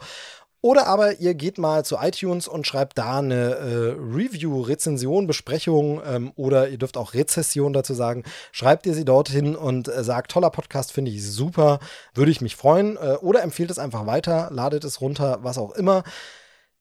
Oder 0.66 0.88
aber 0.88 1.20
ihr 1.20 1.36
geht 1.36 1.60
mal 1.60 1.86
zu 1.86 1.98
iTunes 2.02 2.48
und 2.48 2.66
schreibt 2.66 2.98
da 2.98 3.20
eine 3.20 3.36
äh, 3.54 3.96
Review, 4.00 4.62
Rezension, 4.62 5.28
Besprechung 5.28 6.02
ähm, 6.04 6.32
oder 6.36 6.70
ihr 6.70 6.80
dürft 6.80 6.98
auch 6.98 7.14
Rezession 7.14 7.72
dazu 7.72 7.94
sagen. 7.94 8.24
Schreibt 8.52 8.88
ihr 8.88 8.96
sie 8.96 9.06
dorthin 9.06 9.56
und 9.56 9.88
äh, 9.88 10.04
sagt, 10.04 10.32
toller 10.32 10.50
Podcast, 10.50 10.92
finde 10.92 11.12
ich 11.12 11.24
super, 11.24 11.78
würde 12.16 12.32
ich 12.32 12.42
mich 12.42 12.56
freuen. 12.56 12.98
Äh, 12.98 13.18
oder 13.22 13.44
empfiehlt 13.44 13.70
es 13.70 13.78
einfach 13.78 14.08
weiter, 14.08 14.50
ladet 14.52 14.84
es 14.86 15.02
runter, 15.02 15.38
was 15.44 15.60
auch 15.60 15.74
immer. 15.74 16.04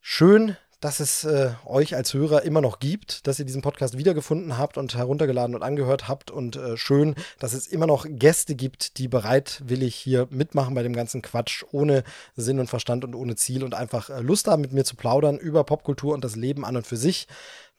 Schön, 0.01 0.57
dass 0.85 1.01
es 1.01 1.25
äh, 1.25 1.53
euch 1.65 1.97
als 1.97 2.13
Hörer 2.13 2.43
immer 2.43 2.61
noch 2.61 2.79
gibt, 2.79 3.27
dass 3.27 3.39
ihr 3.39 3.47
diesen 3.47 3.63
Podcast 3.63 3.97
wiedergefunden 3.97 4.59
habt 4.59 4.77
und 4.77 4.95
heruntergeladen 4.95 5.57
und 5.57 5.63
angehört 5.63 6.09
habt. 6.09 6.31
Und 6.31 6.57
äh, 6.57 6.77
schön, 6.77 7.15
dass 7.39 7.55
es 7.55 7.67
immer 7.67 7.87
noch 7.87 8.05
Gäste 8.07 8.55
gibt, 8.55 8.99
die 8.99 9.09
bereitwillig 9.09 9.95
hier 9.95 10.29
mitmachen 10.29 10.75
bei 10.75 10.83
dem 10.83 10.93
ganzen 10.93 11.23
Quatsch, 11.23 11.65
ohne 11.73 12.05
Sinn 12.37 12.61
und 12.61 12.69
Verstand 12.69 13.03
und 13.03 13.15
ohne 13.15 13.35
Ziel 13.35 13.65
und 13.65 13.73
einfach 13.73 14.11
äh, 14.11 14.21
Lust 14.21 14.47
haben, 14.47 14.61
mit 14.61 14.75
mir 14.75 14.85
zu 14.85 14.95
plaudern 14.95 15.39
über 15.39 15.65
Popkultur 15.65 16.13
und 16.13 16.23
das 16.23 16.37
Leben 16.37 16.67
an 16.67 16.77
und 16.77 16.87
für 16.87 16.99
sich. 16.99 17.29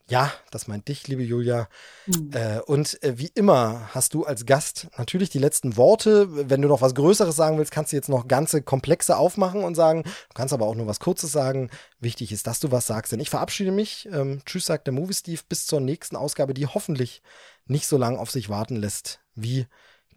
Ja, 0.07 0.31
das 0.51 0.67
meint 0.67 0.87
dich, 0.87 1.07
liebe 1.07 1.23
Julia. 1.23 1.67
Mhm. 2.05 2.29
Äh, 2.31 2.59
und 2.59 3.01
äh, 3.01 3.17
wie 3.17 3.31
immer 3.33 3.89
hast 3.95 4.13
du 4.13 4.23
als 4.23 4.45
Gast 4.45 4.87
natürlich 4.97 5.31
die 5.31 5.39
letzten 5.39 5.77
Worte. 5.77 6.47
Wenn 6.49 6.61
du 6.61 6.67
noch 6.67 6.81
was 6.81 6.93
Größeres 6.93 7.35
sagen 7.35 7.57
willst, 7.57 7.71
kannst 7.71 7.91
du 7.91 7.95
jetzt 7.95 8.09
noch 8.09 8.27
ganze 8.27 8.61
Komplexe 8.61 9.17
aufmachen 9.17 9.63
und 9.63 9.73
sagen. 9.73 10.03
Du 10.03 10.33
kannst 10.35 10.53
aber 10.53 10.67
auch 10.67 10.75
nur 10.75 10.85
was 10.85 10.99
Kurzes 10.99 11.31
sagen. 11.31 11.71
Wichtig 11.99 12.31
ist, 12.31 12.45
dass 12.45 12.59
du 12.59 12.71
was 12.71 12.85
sagst. 12.85 13.13
Denn 13.13 13.19
ich 13.19 13.31
verabschiede 13.31 13.71
mich. 13.71 14.07
Ähm, 14.11 14.43
tschüss, 14.45 14.65
sagt 14.65 14.85
der 14.85 14.93
Movie 14.93 15.15
Steve. 15.15 15.41
Bis 15.49 15.65
zur 15.65 15.79
nächsten 15.79 16.15
Ausgabe, 16.15 16.53
die 16.53 16.67
hoffentlich 16.67 17.23
nicht 17.65 17.87
so 17.87 17.97
lange 17.97 18.19
auf 18.19 18.29
sich 18.29 18.47
warten 18.47 18.75
lässt 18.75 19.21
wie 19.33 19.65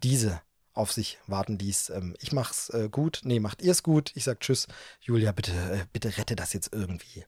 diese 0.03 0.39
auf 0.79 0.91
sich 0.91 1.19
warten 1.27 1.59
ließ. 1.59 1.91
Ähm, 1.91 2.15
ich 2.19 2.31
mach's 2.31 2.69
äh, 2.69 2.89
gut. 2.89 3.21
Nee, 3.23 3.39
macht 3.39 3.61
ihr 3.61 3.71
es 3.71 3.83
gut. 3.83 4.11
Ich 4.15 4.23
sag 4.23 4.39
Tschüss. 4.39 4.67
Julia, 5.01 5.31
bitte, 5.31 5.51
äh, 5.51 5.85
bitte 5.91 6.17
rette 6.17 6.35
das 6.35 6.53
jetzt 6.53 6.73
irgendwie. 6.73 7.25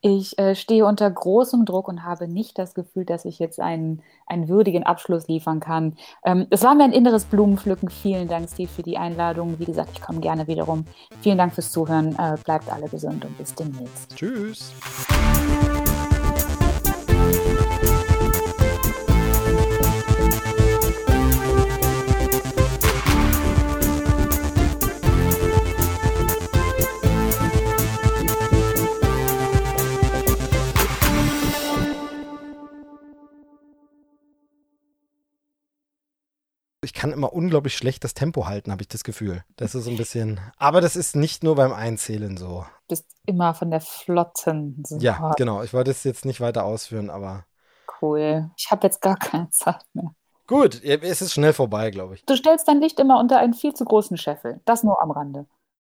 Ich 0.00 0.38
äh, 0.38 0.54
stehe 0.54 0.84
unter 0.84 1.10
großem 1.10 1.64
Druck 1.64 1.88
und 1.88 2.02
habe 2.02 2.28
nicht 2.28 2.58
das 2.58 2.74
Gefühl, 2.74 3.04
dass 3.04 3.24
ich 3.24 3.38
jetzt 3.38 3.60
einen, 3.60 4.02
einen 4.26 4.48
würdigen 4.48 4.82
Abschluss 4.82 5.28
liefern 5.28 5.60
kann. 5.60 5.96
Ähm, 6.24 6.46
es 6.50 6.62
war 6.62 6.74
mir 6.74 6.84
ein 6.84 6.92
inneres 6.92 7.24
Blumenpflücken. 7.24 7.88
Vielen 7.88 8.28
Dank, 8.28 8.50
Steve, 8.50 8.68
für 8.68 8.82
die 8.82 8.98
Einladung. 8.98 9.58
Wie 9.58 9.64
gesagt, 9.64 9.90
ich 9.94 10.00
komme 10.00 10.20
gerne 10.20 10.46
wiederum. 10.46 10.84
Vielen 11.22 11.38
Dank 11.38 11.54
fürs 11.54 11.70
Zuhören. 11.70 12.16
Äh, 12.18 12.36
bleibt 12.42 12.70
alle 12.70 12.88
gesund 12.88 13.24
und 13.24 13.38
bis 13.38 13.54
demnächst. 13.54 14.14
Tschüss. 14.16 14.72
Ich 36.88 36.94
kann 36.94 37.12
immer 37.12 37.34
unglaublich 37.34 37.76
schlecht 37.76 38.02
das 38.02 38.14
Tempo 38.14 38.46
halten, 38.46 38.72
habe 38.72 38.80
ich 38.80 38.88
das 38.88 39.04
Gefühl. 39.04 39.44
Das 39.56 39.74
ist 39.74 39.84
so 39.84 39.90
ein 39.90 39.98
bisschen. 39.98 40.40
Aber 40.56 40.80
das 40.80 40.96
ist 40.96 41.16
nicht 41.16 41.44
nur 41.44 41.54
beim 41.54 41.74
Einzählen 41.74 42.38
so. 42.38 42.64
Du 42.88 42.94
bist 42.94 43.04
immer 43.26 43.52
von 43.52 43.70
der 43.70 43.82
flotten. 43.82 44.82
Super. 44.86 45.02
Ja, 45.02 45.32
genau. 45.36 45.62
Ich 45.62 45.74
wollte 45.74 45.90
es 45.90 46.02
jetzt 46.04 46.24
nicht 46.24 46.40
weiter 46.40 46.64
ausführen, 46.64 47.10
aber. 47.10 47.44
Cool. 48.00 48.50
Ich 48.56 48.70
habe 48.70 48.86
jetzt 48.86 49.02
gar 49.02 49.16
keine 49.16 49.50
Zeit 49.50 49.84
mehr. 49.92 50.14
Gut, 50.46 50.82
es 50.82 51.20
ist 51.20 51.34
schnell 51.34 51.52
vorbei, 51.52 51.90
glaube 51.90 52.14
ich. 52.14 52.24
Du 52.24 52.34
stellst 52.34 52.66
dein 52.66 52.80
Licht 52.80 52.98
immer 52.98 53.20
unter 53.20 53.38
einen 53.38 53.52
viel 53.52 53.74
zu 53.74 53.84
großen 53.84 54.16
Scheffel. 54.16 54.62
Das 54.64 54.82
nur 54.82 55.02
am 55.02 55.10
Rande. 55.10 55.44